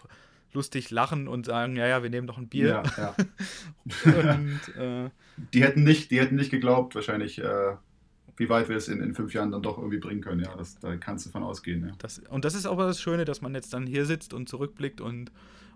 lustig 0.52 0.90
lachen 0.90 1.28
und 1.28 1.46
sagen, 1.46 1.76
ja, 1.76 1.86
ja, 1.86 2.02
wir 2.02 2.10
nehmen 2.10 2.26
noch 2.26 2.38
ein 2.38 2.48
Bier. 2.48 2.68
Ja, 2.68 2.82
ja. 2.96 3.14
und, 4.04 4.76
äh, 4.76 5.10
die, 5.52 5.62
hätten 5.62 5.84
nicht, 5.84 6.10
die 6.10 6.20
hätten 6.20 6.36
nicht 6.36 6.50
geglaubt, 6.50 6.94
wahrscheinlich, 6.94 7.38
äh, 7.38 7.76
wie 8.36 8.48
weit 8.48 8.68
wir 8.68 8.76
es 8.76 8.88
in, 8.88 9.00
in 9.00 9.14
fünf 9.14 9.34
Jahren 9.34 9.50
dann 9.50 9.62
doch 9.62 9.78
irgendwie 9.78 9.98
bringen 9.98 10.20
können. 10.20 10.40
Ja, 10.40 10.56
das, 10.56 10.78
da 10.78 10.96
kannst 10.96 11.26
du 11.26 11.30
von 11.30 11.42
ausgehen. 11.42 11.86
Ja. 11.86 11.92
Das, 11.98 12.18
und 12.18 12.44
das 12.44 12.54
ist 12.54 12.66
auch 12.66 12.78
das 12.78 13.00
Schöne, 13.00 13.24
dass 13.24 13.42
man 13.42 13.54
jetzt 13.54 13.72
dann 13.72 13.86
hier 13.86 14.06
sitzt 14.06 14.34
und 14.34 14.48
zurückblickt 14.48 15.00
und, 15.00 15.30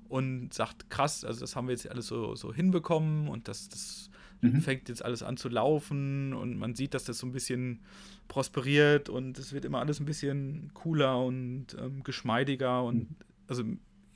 und 0.09 0.53
sagt, 0.53 0.91
krass, 0.91 1.25
also 1.25 1.41
das 1.41 1.57
haben 1.57 1.69
wir 1.69 1.73
jetzt 1.73 1.91
alles 1.91 2.07
so, 2.07 2.35
so 2.35 2.53
hinbekommen 2.53 3.29
und 3.29 3.49
das, 3.49 3.69
das 3.69 4.11
mhm. 4.41 4.61
fängt 4.61 4.89
jetzt 4.89 5.05
alles 5.05 5.23
an 5.23 5.37
zu 5.37 5.49
laufen 5.49 6.33
und 6.35 6.59
man 6.59 6.75
sieht, 6.75 6.95
dass 6.95 7.05
das 7.05 7.19
so 7.19 7.27
ein 7.27 7.33
bisschen 7.33 7.81
prosperiert 8.29 9.09
und 9.09 9.39
es 9.39 9.53
wird 9.53 9.65
immer 9.65 9.81
alles 9.81 10.01
ein 10.01 10.07
bisschen 10.07 10.71
cooler 10.75 11.23
und 11.23 11.77
ähm, 11.79 12.03
geschmeidiger 12.03 12.83
und 12.85 13.11
mhm. 13.11 13.17
also 13.49 13.65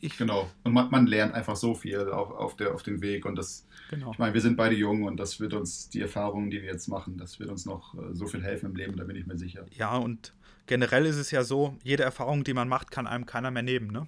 ich. 0.04 0.16
Genau. 0.16 0.50
Und 0.62 0.72
man, 0.72 0.90
man, 0.90 1.06
lernt 1.06 1.34
einfach 1.34 1.56
so 1.56 1.74
viel 1.74 2.10
auch 2.10 2.30
auf, 2.30 2.56
der, 2.56 2.74
auf 2.74 2.82
dem 2.82 3.00
Weg. 3.02 3.24
Und 3.24 3.36
das, 3.36 3.66
genau. 3.90 4.12
ich 4.12 4.18
meine, 4.18 4.34
wir 4.34 4.40
sind 4.40 4.56
beide 4.56 4.74
jung 4.74 5.04
und 5.04 5.18
das 5.18 5.40
wird 5.40 5.54
uns, 5.54 5.88
die 5.88 6.00
Erfahrungen, 6.00 6.50
die 6.50 6.62
wir 6.62 6.70
jetzt 6.70 6.88
machen, 6.88 7.16
das 7.18 7.38
wird 7.40 7.50
uns 7.50 7.66
noch 7.66 7.94
äh, 7.94 8.14
so 8.14 8.26
viel 8.26 8.42
helfen 8.42 8.70
im 8.70 8.76
Leben, 8.76 8.96
da 8.96 9.04
bin 9.04 9.16
ich 9.16 9.26
mir 9.26 9.36
sicher. 9.36 9.66
Ja, 9.70 9.96
und 9.96 10.34
generell 10.66 11.06
ist 11.06 11.16
es 11.16 11.30
ja 11.30 11.44
so, 11.44 11.76
jede 11.82 12.02
Erfahrung, 12.02 12.44
die 12.44 12.54
man 12.54 12.68
macht, 12.68 12.90
kann 12.90 13.06
einem 13.06 13.26
keiner 13.26 13.50
mehr 13.50 13.62
nehmen. 13.62 13.90
Ne? 13.90 14.06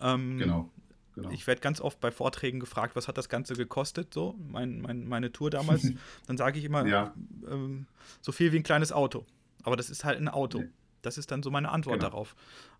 Ähm, 0.00 0.38
genau. 0.38 0.70
Genau. 1.14 1.30
Ich 1.30 1.46
werde 1.46 1.60
ganz 1.60 1.80
oft 1.80 2.00
bei 2.00 2.10
Vorträgen 2.10 2.58
gefragt, 2.58 2.96
was 2.96 3.06
hat 3.06 3.16
das 3.16 3.28
Ganze 3.28 3.54
gekostet, 3.54 4.12
so 4.12 4.36
mein, 4.50 4.80
mein, 4.80 5.06
meine 5.06 5.30
Tour 5.30 5.48
damals. 5.48 5.88
dann 6.26 6.36
sage 6.36 6.58
ich 6.58 6.64
immer, 6.64 6.84
ja. 6.86 7.14
ähm, 7.48 7.86
so 8.20 8.32
viel 8.32 8.50
wie 8.52 8.56
ein 8.56 8.64
kleines 8.64 8.90
Auto. 8.90 9.24
Aber 9.62 9.76
das 9.76 9.90
ist 9.90 10.04
halt 10.04 10.18
ein 10.18 10.28
Auto. 10.28 10.58
Nee. 10.58 10.70
Das 11.06 11.18
ist 11.18 11.30
dann 11.30 11.42
so 11.42 11.50
meine 11.50 11.70
Antwort 11.70 12.00
genau. 12.00 12.10
darauf. 12.10 12.34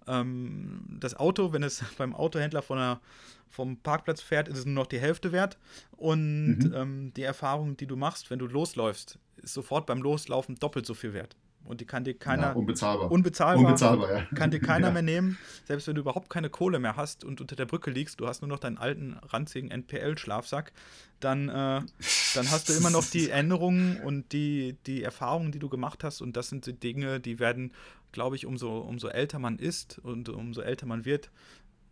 Ähm, 0.06 0.98
das 1.00 1.14
Auto, 1.14 1.52
wenn 1.52 1.62
es 1.62 1.82
beim 1.98 2.14
Autohändler 2.14 2.62
von 2.62 2.78
der, 2.78 3.00
vom 3.48 3.76
Parkplatz 3.76 4.20
fährt, 4.20 4.48
ist 4.48 4.58
es 4.58 4.64
nur 4.64 4.74
noch 4.74 4.86
die 4.86 4.98
Hälfte 4.98 5.32
wert. 5.32 5.58
Und 5.96 6.58
mhm. 6.58 6.74
ähm, 6.74 7.14
die 7.14 7.22
Erfahrung, 7.22 7.76
die 7.76 7.86
du 7.86 7.96
machst, 7.96 8.30
wenn 8.30 8.38
du 8.38 8.46
losläufst, 8.46 9.18
ist 9.36 9.54
sofort 9.54 9.86
beim 9.86 10.02
Loslaufen 10.02 10.56
doppelt 10.56 10.86
so 10.86 10.94
viel 10.94 11.12
wert. 11.12 11.36
Und 11.64 11.80
die 11.80 11.86
kann 11.86 12.04
dir 12.04 12.14
keiner. 12.14 12.48
Ja, 12.48 12.52
unbezahlbar. 12.52 13.10
Unbezahlbar. 13.10 13.64
Unbezahlbar, 13.64 14.12
ja. 14.12 14.24
Kann 14.34 14.50
dir 14.50 14.60
keiner 14.60 14.88
ja. 14.88 14.92
mehr 14.92 15.02
nehmen. 15.02 15.38
Selbst 15.64 15.88
wenn 15.88 15.94
du 15.94 16.02
überhaupt 16.02 16.28
keine 16.28 16.50
Kohle 16.50 16.78
mehr 16.78 16.96
hast 16.96 17.24
und 17.24 17.40
unter 17.40 17.56
der 17.56 17.64
Brücke 17.64 17.90
liegst, 17.90 18.20
du 18.20 18.26
hast 18.26 18.42
nur 18.42 18.48
noch 18.48 18.58
deinen 18.58 18.76
alten, 18.76 19.16
ranzigen 19.22 19.70
NPL-Schlafsack, 19.70 20.72
dann, 21.20 21.48
äh, 21.48 21.52
dann 21.52 22.50
hast 22.50 22.68
du 22.68 22.74
immer 22.74 22.90
noch 22.90 23.04
die 23.04 23.30
Änderungen 23.30 23.98
und 24.02 24.32
die, 24.32 24.76
die 24.86 25.02
Erfahrungen, 25.02 25.52
die 25.52 25.58
du 25.58 25.70
gemacht 25.70 26.04
hast. 26.04 26.20
Und 26.20 26.36
das 26.36 26.50
sind 26.50 26.66
die 26.66 26.78
Dinge, 26.78 27.18
die 27.18 27.38
werden, 27.38 27.72
glaube 28.12 28.36
ich, 28.36 28.44
umso, 28.44 28.78
umso 28.78 29.08
älter 29.08 29.38
man 29.38 29.58
ist 29.58 29.98
und 29.98 30.28
umso 30.28 30.60
älter 30.60 30.86
man 30.86 31.06
wird, 31.06 31.30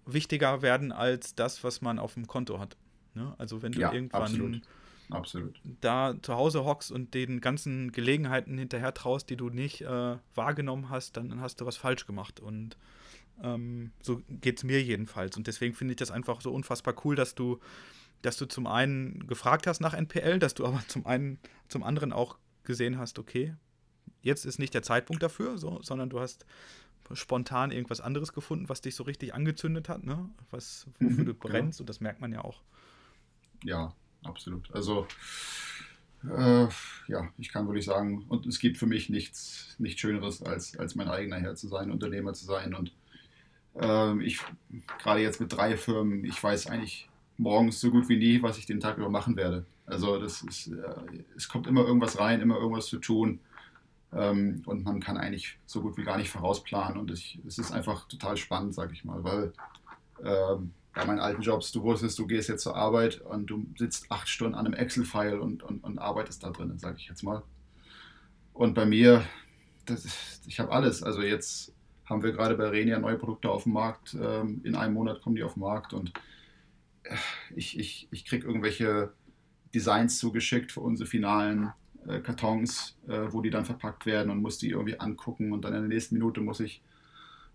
wichtiger 0.05 0.61
werden 0.61 0.93
als 0.93 1.35
das, 1.35 1.65
was 1.65 1.81
man 1.81 1.99
auf 1.99 2.15
dem 2.15 2.27
Konto 2.27 2.59
hat. 2.59 2.77
Ne? 3.15 3.35
Also 3.39 3.63
wenn 3.63 3.73
du 3.73 3.81
ja, 3.81 3.93
irgendwann. 3.93 4.23
Absolut 4.23 4.61
Absolut. 5.15 5.61
da 5.81 6.15
zu 6.23 6.35
Hause 6.35 6.65
hockst 6.65 6.91
und 6.91 7.15
den 7.15 7.41
ganzen 7.41 7.93
Gelegenheiten 7.93 8.59
hinterher 8.59 8.95
traust, 8.95 9.31
die 9.31 9.37
du 9.37 9.51
nicht 9.51 9.83
äh, 9.83 10.17
wahrgenommen 10.35 10.91
hast, 10.91 11.17
dann 11.17 11.41
hast 11.41 11.61
du 11.61 11.67
was 11.67 11.77
falsch 11.77 12.07
gemacht. 12.07 12.41
Und 12.41 12.77
ähm, 13.43 13.93
so 14.03 14.23
geht 14.29 14.59
es 14.59 14.65
mir 14.65 14.83
jedenfalls. 14.83 15.37
Und 15.37 15.47
deswegen 15.47 15.75
finde 15.75 15.93
ich 15.93 15.99
das 15.99 16.11
einfach 16.11 16.41
so 16.41 16.53
unfassbar 16.53 16.95
cool, 17.05 17.17
dass 17.17 17.35
du, 17.35 17.61
dass 18.23 18.37
du 18.37 18.47
zum 18.47 18.67
einen 18.67 19.27
gefragt 19.27 19.67
hast 19.67 19.81
nach 19.81 19.95
NPL, 19.95 20.39
dass 20.39 20.55
du 20.55 20.67
aber 20.67 20.83
zum 20.89 21.07
einen, 21.07 21.39
zum 21.69 21.83
anderen 21.83 22.13
auch 22.13 22.39
gesehen 22.65 22.99
hast, 22.99 23.19
okay, 23.19 23.55
jetzt 24.23 24.45
ist 24.45 24.59
nicht 24.59 24.75
der 24.75 24.83
Zeitpunkt 24.83 25.23
dafür, 25.23 25.59
so, 25.59 25.81
sondern 25.83 26.11
du 26.11 26.21
hast 26.21 26.47
spontan 27.13 27.73
irgendwas 27.73 28.01
anderes 28.01 28.33
gefunden, 28.33 28.69
was 28.69 28.81
dich 28.81 28.95
so 28.95 29.03
richtig 29.03 29.35
angezündet 29.35 29.89
hat, 29.89 30.05
ne? 30.05 30.31
Was, 30.51 30.87
wofür 31.01 31.25
mhm, 31.25 31.27
du 31.27 31.35
brennst, 31.39 31.79
genau. 31.79 31.83
und 31.83 31.89
das 31.89 32.01
merkt 32.01 32.21
man 32.21 32.33
ja 32.33 32.43
auch. 32.43 32.63
Ja, 33.65 33.95
absolut. 34.25 34.71
Also 34.73 35.07
äh, 36.25 36.69
ja, 37.09 37.29
ich 37.39 37.53
kann 37.53 37.67
wirklich 37.67 37.85
sagen, 37.85 38.25
und 38.29 38.47
es 38.47 38.59
gibt 38.59 38.79
für 38.79 38.87
mich 38.87 39.09
nichts, 39.09 39.75
nichts 39.79 40.01
Schöneres, 40.01 40.43
als, 40.43 40.79
als 40.79 40.95
mein 40.95 41.09
eigener 41.09 41.39
Herr 41.39 41.57
zu 41.57 41.69
sein, 41.69 41.91
Unternehmer 41.91 42.33
zu 42.33 42.45
sein. 42.45 42.75
Und 42.75 42.93
äh, 43.81 44.23
ich, 44.23 44.41
gerade 45.01 45.21
jetzt 45.21 45.41
mit 45.41 45.53
drei 45.53 45.77
Firmen, 45.77 46.25
ich 46.25 46.43
weiß 46.43 46.69
eigentlich 46.69 47.09
morgens 47.39 47.81
so 47.81 47.91
gut 47.91 48.09
wie 48.09 48.17
nie, 48.17 48.43
was 48.43 48.59
ich 48.59 48.67
den 48.67 48.81
Tag 48.81 48.99
über 48.99 49.09
machen 49.09 49.37
werde. 49.37 49.67
Also 49.87 50.19
das 50.19 50.43
ist, 50.43 50.69
äh, 50.69 51.25
es 51.37 51.49
kommt 51.49 51.67
immer 51.67 51.85
irgendwas 51.85 52.19
rein, 52.19 52.41
immer 52.41 52.57
irgendwas 52.57 52.87
zu 52.87 52.99
tun. 52.99 53.41
Ähm, 54.13 54.63
und 54.67 54.85
man 54.85 55.01
kann 55.01 55.17
eigentlich 55.17 55.59
so 55.67 55.81
gut 55.81 55.97
wie 55.97 56.05
gar 56.05 56.19
nicht 56.19 56.31
vorausplanen. 56.31 56.99
Und 56.99 57.11
es 57.11 57.37
ist 57.45 57.73
einfach 57.73 58.07
total 58.07 58.37
spannend, 58.37 58.75
sag 58.75 58.93
ich 58.93 59.05
mal, 59.05 59.25
weil 59.25 59.53
ähm, 60.25 60.73
bei 60.95 61.05
meinen 61.05 61.21
alten 61.21 61.43
Jobs, 61.43 61.73
du 61.73 61.83
wusstest, 61.83 62.19
du 62.19 62.27
gehst 62.27 62.49
jetzt 62.49 62.63
zur 62.63 62.77
Arbeit 62.77 63.21
und 63.21 63.47
du 63.47 63.67
sitzt 63.77 64.11
acht 64.11 64.29
Stunden 64.29 64.55
an 64.55 64.67
einem 64.67 64.75
Excel-File 64.75 65.41
und, 65.41 65.63
und, 65.63 65.83
und 65.83 65.99
arbeitest 65.99 66.43
da 66.43 66.51
drin, 66.51 66.79
sage 66.79 66.97
ich 66.99 67.09
jetzt 67.09 67.23
mal. 67.23 67.43
Und 68.53 68.75
bei 68.75 68.85
mir, 68.85 69.25
das, 69.87 70.41
ich 70.47 70.61
habe 70.61 70.71
alles. 70.73 71.03
Also 71.03 71.23
jetzt 71.23 71.73
haben 72.05 72.23
wir 72.23 72.33
gerade 72.33 72.57
bei 72.57 72.69
Renia 72.69 72.99
neue 72.99 73.17
Produkte 73.17 73.49
auf 73.49 73.63
dem 73.63 73.73
Markt. 73.73 74.15
Ähm, 74.21 74.61
in 74.65 74.75
einem 74.75 74.95
Monat 74.95 75.23
kommen 75.23 75.37
die 75.37 75.43
auf 75.43 75.55
den 75.55 75.61
Markt 75.61 75.95
und 75.95 76.13
äh, 77.05 77.17
ich, 77.57 77.79
ich, 77.79 78.09
ich 78.11 78.25
kriege 78.27 78.47
irgendwelche 78.47 79.13
Designs 79.75 80.19
zugeschickt 80.19 80.73
für 80.73 80.81
unsere 80.81 81.09
finalen 81.09 81.73
äh, 82.07 82.21
Kartons, 82.21 82.99
äh, 83.09 83.33
wo 83.33 83.41
die 83.41 83.51
dann 83.51 83.65
verpackt 83.65 84.05
werden 84.05 84.31
und 84.31 84.43
muss 84.43 84.59
die 84.59 84.71
irgendwie 84.71 85.01
angucken 85.01 85.53
und 85.53 85.65
dann 85.65 85.73
in 85.73 85.81
der 85.81 85.89
nächsten 85.89 86.17
Minute 86.17 86.43
muss 86.43 86.61
ich, 86.61 86.83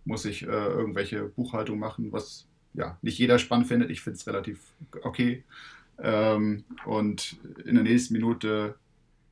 muss 0.06 0.26
ich 0.26 0.44
irgendwelche 0.44 1.26
Buchhaltung 1.26 1.80
machen, 1.80 2.14
was 2.14 2.48
ja, 2.74 2.98
nicht 3.02 3.18
jeder 3.18 3.40
spannend 3.40 3.68
findet. 3.68 3.90
Ich 3.90 4.02
finde 4.02 4.18
es 4.18 4.28
relativ 4.28 4.60
okay. 5.04 5.44
Ähm, 6.00 6.64
und 6.86 7.38
in 7.66 7.76
der 7.76 7.84
nächsten 7.84 8.14
Minute, 8.14 8.76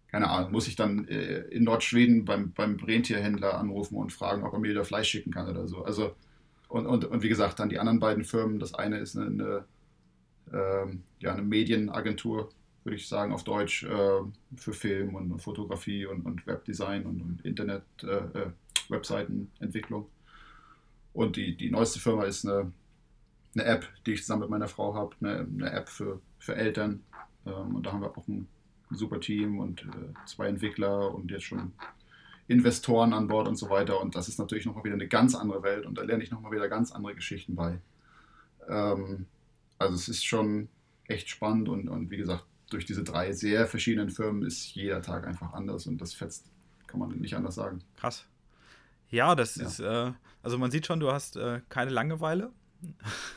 keine 0.07 0.29
Ahnung, 0.29 0.51
muss 0.51 0.67
ich 0.67 0.75
dann 0.75 1.07
äh, 1.07 1.41
in 1.41 1.63
Nordschweden 1.63 2.25
beim, 2.25 2.51
beim 2.51 2.77
Rentierhändler 2.77 3.57
anrufen 3.57 3.97
und 3.97 4.13
fragen, 4.13 4.43
ob 4.43 4.53
er 4.53 4.59
mir 4.59 4.69
wieder 4.69 4.85
Fleisch 4.85 5.09
schicken 5.09 5.31
kann 5.31 5.47
oder 5.47 5.67
so. 5.67 5.83
Also, 5.83 6.15
und, 6.67 6.87
und, 6.87 7.05
und 7.05 7.21
wie 7.21 7.29
gesagt, 7.29 7.59
dann 7.59 7.69
die 7.69 7.79
anderen 7.79 7.99
beiden 7.99 8.23
Firmen. 8.23 8.59
Das 8.59 8.73
eine 8.73 8.97
ist 8.97 9.15
eine, 9.15 9.27
eine, 9.27 9.65
ähm, 10.51 11.03
ja, 11.19 11.33
eine 11.33 11.43
Medienagentur, 11.43 12.49
würde 12.83 12.95
ich 12.95 13.07
sagen, 13.07 13.31
auf 13.31 13.43
Deutsch, 13.43 13.83
äh, 13.83 14.21
für 14.55 14.73
Film 14.73 15.15
und 15.15 15.39
Fotografie 15.39 16.05
und, 16.07 16.25
und 16.25 16.47
Webdesign 16.47 17.05
und, 17.05 17.21
und 17.21 17.45
Internet, 17.45 17.83
äh, 18.03 18.39
äh 18.39 18.51
Webseitenentwicklung. 18.89 20.07
Und 21.13 21.37
die, 21.37 21.55
die 21.55 21.71
neueste 21.71 21.99
Firma 21.99 22.25
ist 22.25 22.45
eine 22.45 22.71
eine 23.55 23.65
App, 23.65 23.87
die 24.05 24.13
ich 24.13 24.21
zusammen 24.21 24.41
mit 24.41 24.49
meiner 24.49 24.67
Frau 24.67 24.93
habe, 24.93 25.15
eine, 25.21 25.39
eine 25.39 25.71
App 25.71 25.89
für, 25.89 26.21
für 26.39 26.55
Eltern. 26.55 27.03
Ähm, 27.45 27.75
und 27.75 27.85
da 27.85 27.93
haben 27.93 28.01
wir 28.01 28.15
auch 28.15 28.27
ein, 28.27 28.47
ein 28.91 28.95
super 28.95 29.19
Team 29.19 29.59
und 29.59 29.83
äh, 29.83 30.13
zwei 30.25 30.47
Entwickler 30.47 31.13
und 31.13 31.31
jetzt 31.31 31.45
schon 31.45 31.73
Investoren 32.47 33.13
an 33.13 33.27
Bord 33.27 33.47
und 33.47 33.55
so 33.55 33.69
weiter. 33.69 33.99
Und 33.99 34.15
das 34.15 34.27
ist 34.27 34.37
natürlich 34.37 34.65
nochmal 34.65 34.83
wieder 34.83 34.95
eine 34.95 35.07
ganz 35.07 35.35
andere 35.35 35.63
Welt 35.63 35.85
und 35.85 35.97
da 35.97 36.03
lerne 36.03 36.23
ich 36.23 36.31
nochmal 36.31 36.51
wieder 36.51 36.69
ganz 36.69 36.91
andere 36.91 37.15
Geschichten 37.15 37.55
bei. 37.55 37.79
Ähm, 38.67 39.25
also 39.79 39.95
es 39.95 40.07
ist 40.07 40.25
schon 40.25 40.69
echt 41.07 41.29
spannend 41.29 41.69
und, 41.69 41.89
und 41.89 42.11
wie 42.11 42.17
gesagt, 42.17 42.45
durch 42.69 42.85
diese 42.85 43.03
drei 43.03 43.31
sehr 43.31 43.67
verschiedenen 43.67 44.09
Firmen 44.09 44.43
ist 44.43 44.73
jeder 44.73 45.01
Tag 45.01 45.27
einfach 45.27 45.53
anders 45.53 45.87
und 45.87 45.99
das 45.99 46.13
fetzt, 46.13 46.45
kann 46.87 46.99
man 46.99 47.09
nicht 47.11 47.35
anders 47.35 47.55
sagen. 47.55 47.81
Krass. 47.95 48.25
Ja, 49.09 49.35
das 49.35 49.55
ja. 49.55 49.65
ist, 49.65 49.79
äh, 49.79 50.11
also 50.41 50.57
man 50.57 50.71
sieht 50.71 50.85
schon, 50.85 50.99
du 50.99 51.11
hast 51.11 51.37
äh, 51.37 51.61
keine 51.69 51.91
Langeweile. 51.91 52.51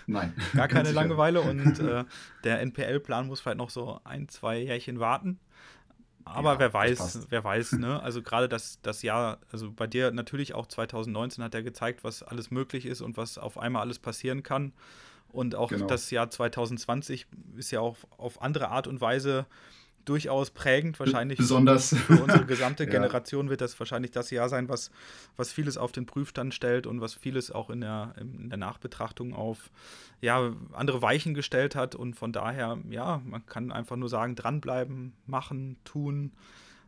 Nein. 0.06 0.34
Gar 0.54 0.68
keine 0.68 0.92
Langeweile 0.92 1.40
und 1.40 1.78
äh, 1.80 2.04
der 2.44 2.60
NPL-Plan 2.60 3.26
muss 3.26 3.40
vielleicht 3.40 3.58
noch 3.58 3.70
so 3.70 4.00
ein, 4.04 4.28
zwei 4.28 4.58
Jährchen 4.58 5.00
warten. 5.00 5.38
Aber 6.24 6.54
ja, 6.54 6.58
wer 6.58 6.74
weiß, 6.74 7.26
wer 7.30 7.42
weiß, 7.42 7.72
ne? 7.72 8.00
Also 8.02 8.22
gerade 8.22 8.48
das, 8.48 8.80
das 8.82 9.02
Jahr, 9.02 9.38
also 9.50 9.72
bei 9.72 9.86
dir 9.86 10.10
natürlich 10.10 10.54
auch 10.54 10.66
2019 10.66 11.42
hat 11.42 11.54
er 11.54 11.62
gezeigt, 11.62 12.04
was 12.04 12.22
alles 12.22 12.50
möglich 12.50 12.84
ist 12.84 13.00
und 13.00 13.16
was 13.16 13.38
auf 13.38 13.58
einmal 13.58 13.82
alles 13.82 13.98
passieren 13.98 14.42
kann. 14.42 14.72
Und 15.30 15.54
auch 15.54 15.70
genau. 15.70 15.86
das 15.86 16.10
Jahr 16.10 16.30
2020 16.30 17.26
ist 17.56 17.70
ja 17.70 17.80
auch 17.80 17.96
auf 18.16 18.42
andere 18.42 18.68
Art 18.68 18.86
und 18.86 19.00
Weise 19.00 19.46
durchaus 20.04 20.50
prägend. 20.50 20.98
Wahrscheinlich 20.98 21.38
besonders 21.38 21.94
für 21.94 22.22
unsere 22.22 22.46
gesamte 22.46 22.86
Generation 22.88 23.46
ja. 23.46 23.50
wird 23.50 23.60
das 23.60 23.78
wahrscheinlich 23.78 24.10
das 24.10 24.30
Jahr 24.30 24.48
sein, 24.48 24.68
was, 24.68 24.90
was 25.36 25.52
vieles 25.52 25.76
auf 25.76 25.92
den 25.92 26.06
Prüfstand 26.06 26.54
stellt 26.54 26.86
und 26.86 27.00
was 27.00 27.14
vieles 27.14 27.50
auch 27.50 27.70
in 27.70 27.80
der, 27.80 28.14
in 28.20 28.48
der 28.48 28.58
Nachbetrachtung 28.58 29.34
auf 29.34 29.70
ja, 30.20 30.52
andere 30.72 31.02
Weichen 31.02 31.34
gestellt 31.34 31.74
hat. 31.74 31.94
Und 31.94 32.14
von 32.14 32.32
daher, 32.32 32.78
ja, 32.90 33.22
man 33.24 33.44
kann 33.46 33.72
einfach 33.72 33.96
nur 33.96 34.08
sagen, 34.08 34.34
dranbleiben, 34.34 35.12
machen, 35.26 35.76
tun. 35.84 36.32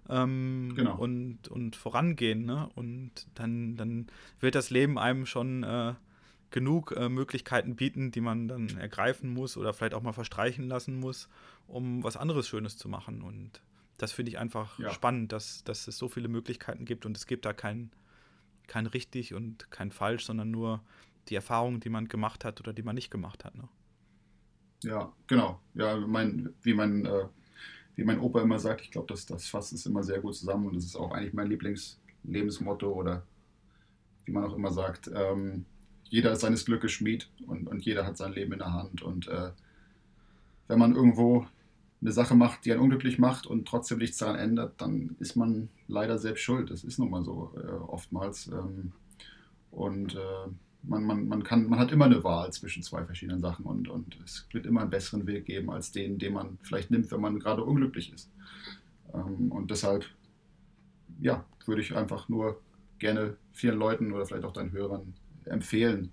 Ähm, 0.08 0.72
genau. 0.74 0.96
und, 0.96 1.48
und 1.48 1.76
vorangehen. 1.76 2.44
Ne? 2.44 2.68
Und 2.74 3.12
dann, 3.34 3.76
dann 3.76 4.06
wird 4.40 4.54
das 4.54 4.70
Leben 4.70 4.98
einem 4.98 5.24
schon 5.24 5.62
äh, 5.62 5.94
genug 6.50 6.92
äh, 6.92 7.08
Möglichkeiten 7.08 7.76
bieten, 7.76 8.10
die 8.10 8.20
man 8.20 8.48
dann 8.48 8.76
ergreifen 8.76 9.32
muss 9.32 9.56
oder 9.56 9.72
vielleicht 9.72 9.94
auch 9.94 10.02
mal 10.02 10.12
verstreichen 10.12 10.66
lassen 10.68 10.98
muss, 10.98 11.28
um 11.66 12.02
was 12.02 12.16
anderes 12.16 12.48
Schönes 12.48 12.76
zu 12.76 12.88
machen. 12.88 13.22
Und 13.22 13.62
das 13.98 14.12
finde 14.12 14.30
ich 14.30 14.38
einfach 14.38 14.78
ja. 14.78 14.90
spannend, 14.90 15.32
dass, 15.32 15.64
dass 15.64 15.86
es 15.86 15.96
so 15.96 16.08
viele 16.08 16.28
Möglichkeiten 16.28 16.84
gibt 16.84 17.06
und 17.06 17.16
es 17.16 17.26
gibt 17.26 17.44
da 17.44 17.52
kein, 17.52 17.90
kein 18.66 18.86
richtig 18.86 19.34
und 19.34 19.70
kein 19.70 19.92
falsch, 19.92 20.24
sondern 20.24 20.50
nur 20.50 20.82
die 21.28 21.34
Erfahrungen, 21.34 21.80
die 21.80 21.90
man 21.90 22.08
gemacht 22.08 22.44
hat 22.44 22.60
oder 22.60 22.72
die 22.72 22.82
man 22.82 22.94
nicht 22.94 23.10
gemacht 23.10 23.44
hat. 23.44 23.54
Ne? 23.54 23.68
Ja, 24.82 25.12
genau. 25.26 25.60
Ja, 25.74 25.98
mein, 25.98 26.54
wie 26.62 26.74
mein 26.74 27.04
äh, 27.04 27.26
wie 28.00 28.04
mein 28.04 28.20
Opa 28.20 28.40
immer 28.40 28.58
sagt, 28.58 28.80
ich 28.80 28.90
glaube, 28.90 29.08
das, 29.08 29.26
das 29.26 29.46
fasst 29.46 29.74
es 29.74 29.84
immer 29.84 30.02
sehr 30.02 30.20
gut 30.20 30.34
zusammen 30.34 30.66
und 30.68 30.74
das 30.74 30.84
ist 30.84 30.96
auch 30.96 31.12
eigentlich 31.12 31.34
mein 31.34 31.48
Lieblingslebensmotto 31.48 32.90
oder 32.90 33.26
wie 34.24 34.32
man 34.32 34.44
auch 34.44 34.56
immer 34.56 34.72
sagt. 34.72 35.10
Ähm, 35.14 35.66
jeder 36.10 36.32
ist 36.32 36.40
seines 36.40 36.64
Glückes 36.64 36.92
Schmied 36.92 37.28
und, 37.46 37.68
und 37.68 37.84
jeder 37.84 38.04
hat 38.04 38.16
sein 38.16 38.32
Leben 38.32 38.52
in 38.52 38.58
der 38.58 38.72
Hand. 38.72 39.00
Und 39.00 39.28
äh, 39.28 39.50
wenn 40.68 40.78
man 40.78 40.94
irgendwo 40.94 41.46
eine 42.02 42.12
Sache 42.12 42.34
macht, 42.34 42.64
die 42.64 42.72
einen 42.72 42.82
unglücklich 42.82 43.18
macht 43.18 43.46
und 43.46 43.66
trotzdem 43.66 43.98
nichts 43.98 44.18
daran 44.18 44.36
ändert, 44.36 44.80
dann 44.80 45.16
ist 45.20 45.36
man 45.36 45.68
leider 45.86 46.18
selbst 46.18 46.42
schuld. 46.42 46.70
Das 46.70 46.82
ist 46.82 46.98
nun 46.98 47.10
mal 47.10 47.24
so 47.24 47.52
äh, 47.56 47.70
oftmals. 47.70 48.48
Ähm, 48.48 48.92
und 49.70 50.16
äh, 50.16 50.50
man, 50.82 51.04
man, 51.04 51.28
man, 51.28 51.44
kann, 51.44 51.68
man 51.68 51.78
hat 51.78 51.92
immer 51.92 52.06
eine 52.06 52.24
Wahl 52.24 52.52
zwischen 52.52 52.82
zwei 52.82 53.04
verschiedenen 53.04 53.40
Sachen 53.40 53.64
und, 53.64 53.88
und 53.88 54.18
es 54.24 54.46
wird 54.52 54.66
immer 54.66 54.80
einen 54.80 54.90
besseren 54.90 55.26
Weg 55.26 55.44
geben 55.44 55.70
als 55.70 55.92
den, 55.92 56.18
den 56.18 56.32
man 56.32 56.58
vielleicht 56.62 56.90
nimmt, 56.90 57.12
wenn 57.12 57.20
man 57.20 57.38
gerade 57.38 57.62
unglücklich 57.62 58.12
ist. 58.12 58.30
Ähm, 59.14 59.52
und 59.52 59.70
deshalb, 59.70 60.06
ja, 61.20 61.44
würde 61.66 61.82
ich 61.82 61.94
einfach 61.94 62.28
nur 62.28 62.60
gerne 62.98 63.36
vielen 63.52 63.78
Leuten 63.78 64.12
oder 64.12 64.26
vielleicht 64.26 64.44
auch 64.44 64.52
deinen 64.52 64.72
Hörern 64.72 65.14
empfehlen. 65.50 66.10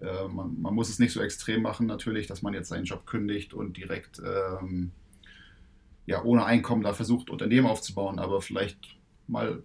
Äh, 0.00 0.28
man, 0.28 0.60
man, 0.60 0.74
muss 0.74 0.88
es 0.88 0.98
nicht 0.98 1.12
so 1.12 1.20
extrem 1.20 1.62
machen, 1.62 1.86
natürlich, 1.86 2.26
dass 2.26 2.42
man 2.42 2.54
jetzt 2.54 2.68
seinen 2.68 2.84
Job 2.84 3.06
kündigt 3.06 3.54
und 3.54 3.76
direkt 3.76 4.20
ähm, 4.24 4.90
ja, 6.06 6.22
ohne 6.22 6.44
Einkommen 6.44 6.82
da 6.82 6.92
versucht, 6.92 7.30
Unternehmen 7.30 7.66
aufzubauen, 7.66 8.18
aber 8.18 8.42
vielleicht 8.42 8.96
mal 9.26 9.62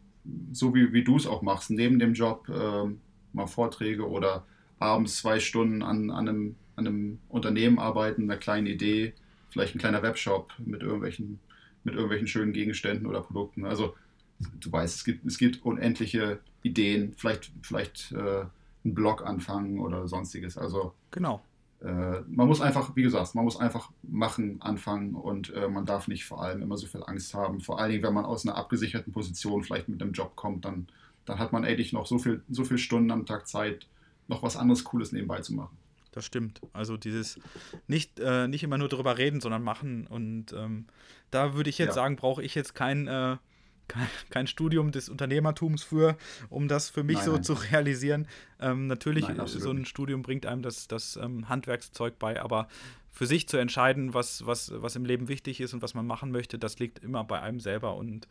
so 0.51 0.73
wie, 0.73 0.93
wie 0.93 1.03
du 1.03 1.17
es 1.17 1.27
auch 1.27 1.41
machst, 1.41 1.69
neben 1.69 1.99
dem 1.99 2.13
Job 2.13 2.47
äh, 2.49 2.89
mal 3.33 3.47
Vorträge 3.47 4.07
oder 4.07 4.45
abends 4.79 5.17
zwei 5.17 5.39
Stunden 5.39 5.81
an, 5.81 6.09
an, 6.11 6.29
einem, 6.29 6.55
an 6.75 6.87
einem 6.87 7.19
Unternehmen 7.29 7.79
arbeiten, 7.79 8.23
einer 8.23 8.37
kleinen 8.37 8.67
Idee, 8.67 9.13
vielleicht 9.49 9.75
ein 9.75 9.79
kleiner 9.79 10.03
Webshop 10.03 10.53
mit 10.59 10.81
irgendwelchen, 10.81 11.39
mit 11.83 11.95
irgendwelchen 11.95 12.27
schönen 12.27 12.53
Gegenständen 12.53 13.05
oder 13.05 13.21
Produkten. 13.21 13.65
Also 13.65 13.95
du 14.59 14.71
weißt, 14.71 14.95
es 14.95 15.03
gibt, 15.03 15.25
es 15.25 15.37
gibt 15.37 15.63
unendliche 15.65 16.39
Ideen, 16.63 17.13
vielleicht, 17.17 17.51
vielleicht 17.61 18.11
äh, 18.13 18.45
einen 18.83 18.93
Blog 18.93 19.25
anfangen 19.25 19.79
oder 19.79 20.07
sonstiges. 20.07 20.57
Also 20.57 20.93
genau. 21.11 21.41
Äh, 21.81 22.21
man 22.27 22.47
muss 22.47 22.61
einfach, 22.61 22.95
wie 22.95 23.03
gesagt, 23.03 23.35
man 23.35 23.45
muss 23.45 23.59
einfach 23.59 23.91
machen, 24.03 24.61
anfangen 24.61 25.15
und 25.15 25.53
äh, 25.53 25.67
man 25.67 25.85
darf 25.85 26.07
nicht 26.07 26.25
vor 26.25 26.43
allem 26.43 26.61
immer 26.61 26.77
so 26.77 26.87
viel 26.87 27.03
Angst 27.03 27.33
haben. 27.33 27.61
Vor 27.61 27.79
allen 27.79 27.91
Dingen, 27.91 28.03
wenn 28.03 28.13
man 28.13 28.25
aus 28.25 28.45
einer 28.45 28.57
abgesicherten 28.57 29.13
Position 29.13 29.63
vielleicht 29.63 29.87
mit 29.87 30.01
einem 30.01 30.11
Job 30.11 30.35
kommt, 30.35 30.65
dann, 30.65 30.87
dann 31.25 31.39
hat 31.39 31.53
man 31.53 31.63
endlich 31.63 31.93
noch 31.93 32.05
so 32.05 32.19
viel, 32.19 32.43
so 32.49 32.65
viele 32.65 32.79
Stunden 32.79 33.11
am 33.11 33.25
Tag 33.25 33.47
Zeit, 33.47 33.87
noch 34.27 34.43
was 34.43 34.57
anderes 34.57 34.83
Cooles 34.83 35.11
nebenbei 35.11 35.39
zu 35.39 35.53
machen. 35.53 35.77
Das 36.11 36.25
stimmt. 36.25 36.59
Also 36.73 36.97
dieses 36.97 37.39
nicht, 37.87 38.19
äh, 38.19 38.47
nicht 38.47 38.63
immer 38.63 38.77
nur 38.77 38.89
darüber 38.89 39.17
reden, 39.17 39.41
sondern 39.41 39.63
machen. 39.63 40.07
Und 40.07 40.53
ähm, 40.53 40.85
da 41.31 41.53
würde 41.53 41.69
ich 41.69 41.77
jetzt 41.77 41.89
ja. 41.89 41.93
sagen, 41.93 42.15
brauche 42.15 42.43
ich 42.43 42.55
jetzt 42.55 42.75
kein 42.75 43.07
äh, 43.07 43.37
kein, 44.29 44.47
Studium 44.47 44.91
des 44.91 45.09
Unternehmertums 45.09 45.83
für, 45.83 46.17
um 46.49 46.67
das 46.67 46.89
für 46.89 47.03
mich 47.03 47.17
nein, 47.17 47.25
so 47.25 47.31
nein. 47.33 47.43
zu 47.43 47.53
realisieren. 47.53 48.27
Ähm, 48.59 48.87
natürlich, 48.87 49.27
nein, 49.27 49.45
so 49.45 49.71
ein 49.71 49.85
Studium 49.85 50.21
bringt 50.21 50.45
einem 50.45 50.61
das, 50.61 50.87
das 50.87 51.17
ähm, 51.17 51.49
Handwerkszeug 51.49 52.17
bei, 52.19 52.41
aber 52.41 52.67
für 53.11 53.25
sich 53.25 53.47
zu 53.47 53.57
entscheiden, 53.57 54.13
was, 54.13 54.45
was, 54.45 54.71
was 54.75 54.95
im 54.95 55.03
Leben 55.03 55.27
wichtig 55.27 55.59
ist 55.59 55.73
und 55.73 55.81
was 55.81 55.93
man 55.93 56.07
machen 56.07 56.31
möchte, 56.31 56.57
das 56.57 56.79
liegt 56.79 56.99
immer 56.99 57.23
bei 57.23 57.41
einem 57.41 57.59
selber. 57.59 57.95
Und 57.95 58.27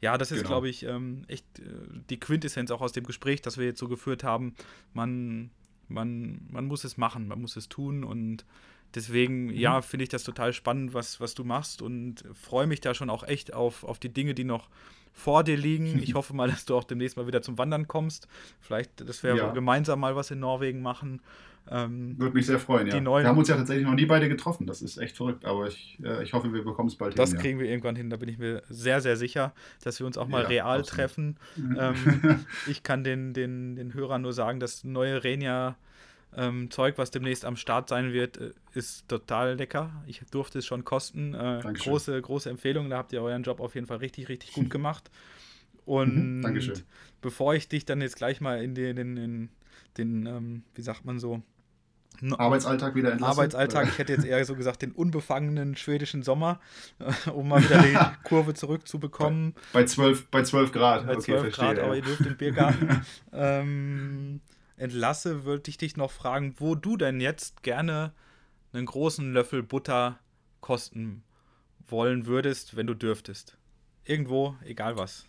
ja, 0.00 0.16
das 0.16 0.30
ist, 0.30 0.38
genau. 0.38 0.48
glaube 0.48 0.68
ich, 0.68 0.84
ähm, 0.84 1.24
echt 1.28 1.44
äh, 1.58 1.64
die 2.08 2.18
Quintessenz 2.18 2.70
auch 2.70 2.80
aus 2.80 2.92
dem 2.92 3.04
Gespräch, 3.04 3.42
das 3.42 3.58
wir 3.58 3.66
jetzt 3.66 3.80
so 3.80 3.88
geführt 3.88 4.24
haben. 4.24 4.54
Man, 4.94 5.50
man, 5.88 6.40
man 6.50 6.64
muss 6.64 6.84
es 6.84 6.96
machen, 6.96 7.28
man 7.28 7.40
muss 7.40 7.56
es 7.56 7.68
tun 7.68 8.04
und 8.04 8.46
Deswegen, 8.94 9.46
mhm. 9.46 9.50
ja, 9.50 9.82
finde 9.82 10.04
ich 10.04 10.08
das 10.08 10.24
total 10.24 10.52
spannend, 10.52 10.94
was, 10.94 11.20
was 11.20 11.34
du 11.34 11.44
machst 11.44 11.82
und 11.82 12.24
freue 12.34 12.66
mich 12.66 12.80
da 12.80 12.94
schon 12.94 13.10
auch 13.10 13.24
echt 13.24 13.52
auf, 13.52 13.84
auf 13.84 13.98
die 13.98 14.12
Dinge, 14.12 14.34
die 14.34 14.44
noch 14.44 14.68
vor 15.12 15.44
dir 15.44 15.56
liegen. 15.56 15.98
Ich 16.02 16.14
hoffe 16.14 16.34
mal, 16.34 16.48
dass 16.48 16.64
du 16.64 16.76
auch 16.76 16.84
demnächst 16.84 17.16
mal 17.16 17.26
wieder 17.26 17.42
zum 17.42 17.58
Wandern 17.58 17.86
kommst. 17.86 18.26
Vielleicht, 18.60 19.08
dass 19.08 19.22
wir 19.22 19.36
ja. 19.36 19.50
gemeinsam 19.52 20.00
mal 20.00 20.16
was 20.16 20.30
in 20.30 20.40
Norwegen 20.40 20.82
machen. 20.82 21.20
Ähm, 21.68 22.18
Würde 22.18 22.34
mich 22.34 22.46
sehr 22.46 22.58
freuen, 22.58 22.88
ja. 22.88 22.94
wir 22.94 23.28
haben 23.28 23.38
uns 23.38 23.48
ja 23.48 23.56
tatsächlich 23.56 23.86
noch 23.86 23.94
nie 23.94 24.06
beide 24.06 24.28
getroffen. 24.28 24.66
Das 24.66 24.82
ist 24.82 24.96
echt 24.96 25.16
verrückt, 25.16 25.44
aber 25.44 25.68
ich, 25.68 25.98
äh, 26.02 26.22
ich 26.24 26.32
hoffe, 26.32 26.52
wir 26.52 26.64
bekommen 26.64 26.88
es 26.88 26.96
bald 26.96 27.16
das 27.16 27.30
hin. 27.30 27.36
Das 27.36 27.42
kriegen 27.42 27.58
ja. 27.58 27.64
wir 27.64 27.70
irgendwann 27.70 27.94
hin, 27.94 28.10
da 28.10 28.16
bin 28.16 28.28
ich 28.28 28.38
mir 28.38 28.62
sehr, 28.68 29.00
sehr 29.00 29.16
sicher, 29.16 29.52
dass 29.84 30.00
wir 30.00 30.06
uns 30.06 30.18
auch 30.18 30.26
mal 30.26 30.42
ja, 30.42 30.48
real 30.48 30.80
absolut. 30.80 30.88
treffen. 30.88 31.36
ähm, 31.78 32.46
ich 32.66 32.82
kann 32.82 33.04
den, 33.04 33.34
den, 33.34 33.76
den 33.76 33.94
Hörern 33.94 34.22
nur 34.22 34.32
sagen, 34.32 34.58
das 34.58 34.82
neue 34.82 35.22
Renia 35.22 35.76
ähm, 36.36 36.70
Zeug, 36.70 36.96
was 36.98 37.10
demnächst 37.10 37.44
am 37.44 37.56
Start 37.56 37.88
sein 37.88 38.12
wird, 38.12 38.38
äh, 38.38 38.50
ist 38.74 39.08
total 39.08 39.54
lecker. 39.54 39.90
Ich 40.06 40.22
durfte 40.30 40.60
es 40.60 40.66
schon 40.66 40.84
kosten. 40.84 41.34
Äh, 41.34 41.60
große, 41.72 42.20
große 42.20 42.48
Empfehlung. 42.48 42.90
Da 42.90 42.98
habt 42.98 43.12
ihr 43.12 43.22
euren 43.22 43.42
Job 43.42 43.60
auf 43.60 43.74
jeden 43.74 43.86
Fall 43.86 43.98
richtig, 43.98 44.28
richtig 44.28 44.52
gut 44.52 44.70
gemacht. 44.70 45.10
Und 45.84 46.40
mhm, 46.40 46.72
bevor 47.20 47.54
ich 47.54 47.68
dich 47.68 47.84
dann 47.84 48.00
jetzt 48.00 48.16
gleich 48.16 48.40
mal 48.40 48.62
in 48.62 48.74
den, 48.74 48.96
in, 48.96 49.16
in 49.16 49.48
den 49.98 50.26
ähm, 50.26 50.62
wie 50.74 50.82
sagt 50.82 51.04
man 51.04 51.18
so, 51.18 51.42
Arbeitsalltag 52.36 52.94
wieder 52.94 53.12
entlassen? 53.12 53.38
Arbeitsalltag, 53.38 53.88
ich 53.88 53.98
hätte 53.98 54.12
jetzt 54.12 54.24
eher 54.24 54.44
so 54.44 54.54
gesagt, 54.54 54.82
den 54.82 54.92
unbefangenen 54.92 55.76
schwedischen 55.76 56.22
Sommer, 56.22 56.60
um 57.32 57.48
mal 57.48 57.62
wieder 57.62 57.82
die 57.82 57.96
Kurve 58.28 58.54
zurückzubekommen. 58.54 59.54
Bei, 59.72 59.80
bei, 59.80 59.84
12, 59.86 60.26
bei 60.28 60.42
12 60.42 60.72
Grad. 60.72 61.06
Bei 61.06 61.16
12 61.16 61.40
okay, 61.40 61.50
Grad, 61.50 61.78
ja. 61.78 61.84
aber 61.84 61.96
ihr 61.96 62.02
dürft 62.02 62.24
den 62.24 62.36
Biergarten. 62.36 63.06
ähm, 63.32 64.40
entlasse, 64.80 65.44
würde 65.44 65.70
ich 65.70 65.78
dich 65.78 65.96
noch 65.96 66.10
fragen, 66.10 66.54
wo 66.58 66.74
du 66.74 66.96
denn 66.96 67.20
jetzt 67.20 67.62
gerne 67.62 68.12
einen 68.72 68.86
großen 68.86 69.32
Löffel 69.32 69.62
Butter 69.62 70.18
kosten 70.60 71.22
wollen 71.86 72.26
würdest, 72.26 72.76
wenn 72.76 72.86
du 72.86 72.94
dürftest. 72.94 73.58
Irgendwo, 74.04 74.56
egal 74.64 74.96
was. 74.96 75.26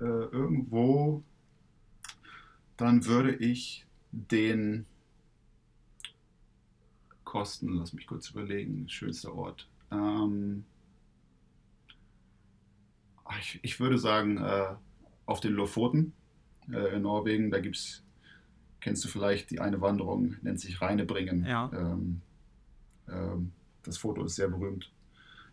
Äh, 0.00 0.04
irgendwo, 0.04 1.22
dann 2.76 3.06
würde 3.06 3.34
ich 3.34 3.86
den 4.12 4.86
kosten, 7.24 7.74
lass 7.74 7.92
mich 7.92 8.06
kurz 8.06 8.30
überlegen, 8.30 8.88
schönster 8.88 9.34
Ort. 9.34 9.68
Ähm, 9.90 10.64
ich, 13.40 13.58
ich, 13.62 13.80
würde 13.80 13.98
sagen, 13.98 14.38
äh, 14.38 14.74
auf 15.24 15.40
den 15.40 15.52
Lofoten 15.52 16.12
äh, 16.72 16.96
in 16.96 17.02
Norwegen, 17.02 17.50
da 17.50 17.60
gibt 17.60 17.76
es, 17.76 18.02
kennst 18.80 19.04
du 19.04 19.08
vielleicht 19.08 19.50
die 19.50 19.60
eine 19.60 19.80
Wanderung, 19.80 20.36
nennt 20.42 20.60
sich 20.60 20.80
Reinebringen. 20.80 21.44
Ja. 21.46 21.70
Ähm, 21.74 22.20
ähm, 23.08 23.52
das 23.82 23.98
Foto 23.98 24.24
ist 24.24 24.36
sehr 24.36 24.48
berühmt, 24.48 24.92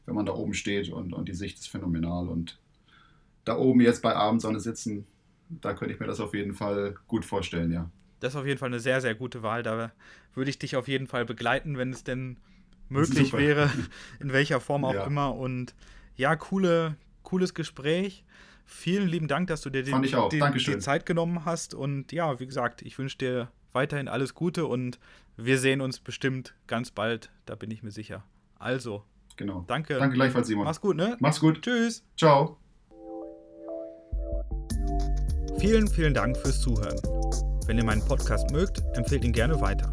wenn 0.06 0.16
man 0.16 0.26
da 0.26 0.34
oben 0.34 0.54
steht 0.54 0.90
und, 0.90 1.14
und 1.14 1.28
die 1.30 1.34
Sicht 1.34 1.60
ist 1.60 1.70
phänomenal. 1.70 2.28
Und 2.28 2.60
da 3.46 3.58
oben 3.58 3.82
jetzt 3.82 4.02
bei 4.02 4.16
Abendsonne 4.16 4.60
sitzen, 4.60 5.06
da 5.50 5.74
könnte 5.74 5.94
ich 5.94 6.00
mir 6.00 6.08
das 6.08 6.20
auf 6.20 6.34
jeden 6.34 6.54
Fall 6.54 6.96
gut 7.08 7.26
vorstellen, 7.26 7.72
ja. 7.72 7.90
Das 8.20 8.34
ist 8.34 8.40
auf 8.40 8.46
jeden 8.46 8.58
Fall 8.58 8.70
eine 8.70 8.80
sehr, 8.80 9.02
sehr 9.02 9.16
gute 9.16 9.44
Wahl. 9.44 9.64
Da 9.64 9.92
würde 10.34 10.50
ich 10.50 10.58
dich 10.58 10.78
auf 10.78 10.88
jeden 10.88 11.08
Fall 11.08 11.26
begleiten, 11.26 11.78
wenn 11.78 11.92
es 11.92 12.06
denn 12.06 12.38
möglich 12.88 13.34
wäre, 13.34 13.70
in 14.20 14.32
welcher 14.32 14.62
Form 14.62 14.86
auch 14.86 14.94
ja. 14.94 15.06
immer. 15.06 15.36
Und 15.36 15.76
ja, 16.16 16.36
coole, 16.38 16.96
cooles 17.24 17.54
Gespräch. 17.54 18.24
Vielen 18.66 19.08
lieben 19.08 19.28
Dank, 19.28 19.48
dass 19.48 19.62
du 19.62 19.70
dir 19.70 19.84
die, 19.84 19.92
die, 19.92 20.64
die 20.66 20.78
Zeit 20.80 21.06
genommen 21.06 21.46
hast. 21.46 21.74
Und 21.74 22.12
ja, 22.12 22.40
wie 22.40 22.46
gesagt, 22.46 22.82
ich 22.82 22.98
wünsche 22.98 23.18
dir 23.18 23.52
weiterhin 23.74 24.08
alles 24.08 24.34
Gute 24.34 24.66
und 24.66 25.00
wir 25.36 25.58
sehen 25.58 25.82
uns 25.82 26.00
bestimmt 26.00 26.54
ganz 26.68 26.92
bald, 26.92 27.32
da 27.46 27.56
bin 27.56 27.72
ich 27.72 27.84
mir 27.84 27.92
sicher. 27.92 28.24
Also, 28.60 29.04
genau. 29.36 29.64
Danke. 29.68 29.98
Danke 29.98 30.16
gleichfalls, 30.16 30.48
Simon. 30.48 30.66
Mach's 30.66 30.82
gut, 30.82 30.96
ne? 30.96 31.18
Mach's 31.20 31.40
gut. 31.40 31.62
Tschüss. 31.62 32.04
Ciao. 32.18 32.58
Vielen, 35.60 35.88
vielen 35.88 36.14
Dank 36.14 36.38
fürs 36.38 36.62
Zuhören. 36.62 37.00
Wenn 37.66 37.78
ihr 37.78 37.86
meinen 37.86 38.06
Podcast 38.06 38.52
mögt, 38.52 38.82
empfehlt 38.96 39.24
ihn 39.24 39.32
gerne 39.32 39.60
weiter. 39.62 39.92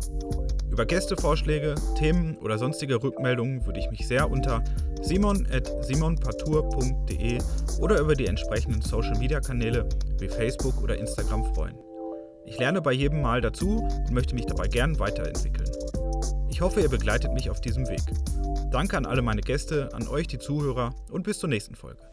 Über 0.81 0.87
Gästevorschläge, 0.87 1.75
Themen 1.99 2.39
oder 2.39 2.57
sonstige 2.57 3.03
Rückmeldungen 3.03 3.67
würde 3.67 3.81
ich 3.81 3.91
mich 3.91 4.09
sehr 4.09 4.31
unter 4.31 4.65
simon.simonpartour.de 5.03 7.39
oder 7.81 8.01
über 8.01 8.15
die 8.15 8.25
entsprechenden 8.25 8.81
Social 8.81 9.19
Media 9.19 9.41
Kanäle 9.41 9.87
wie 10.19 10.29
Facebook 10.29 10.83
oder 10.83 10.97
Instagram 10.97 11.45
freuen. 11.55 11.77
Ich 12.47 12.59
lerne 12.59 12.81
bei 12.81 12.93
jedem 12.93 13.21
Mal 13.21 13.43
dazu 13.43 13.83
und 13.83 14.13
möchte 14.13 14.35
mich 14.35 14.47
dabei 14.47 14.69
gern 14.69 14.99
weiterentwickeln. 14.99 15.69
Ich 16.49 16.63
hoffe, 16.63 16.81
ihr 16.81 16.89
begleitet 16.89 17.35
mich 17.35 17.51
auf 17.51 17.61
diesem 17.61 17.87
Weg. 17.87 18.01
Danke 18.71 18.97
an 18.97 19.05
alle 19.05 19.21
meine 19.21 19.43
Gäste, 19.43 19.91
an 19.93 20.09
euch 20.09 20.29
die 20.29 20.39
Zuhörer 20.39 20.95
und 21.11 21.25
bis 21.25 21.41
zur 21.41 21.51
nächsten 21.51 21.75
Folge. 21.75 22.10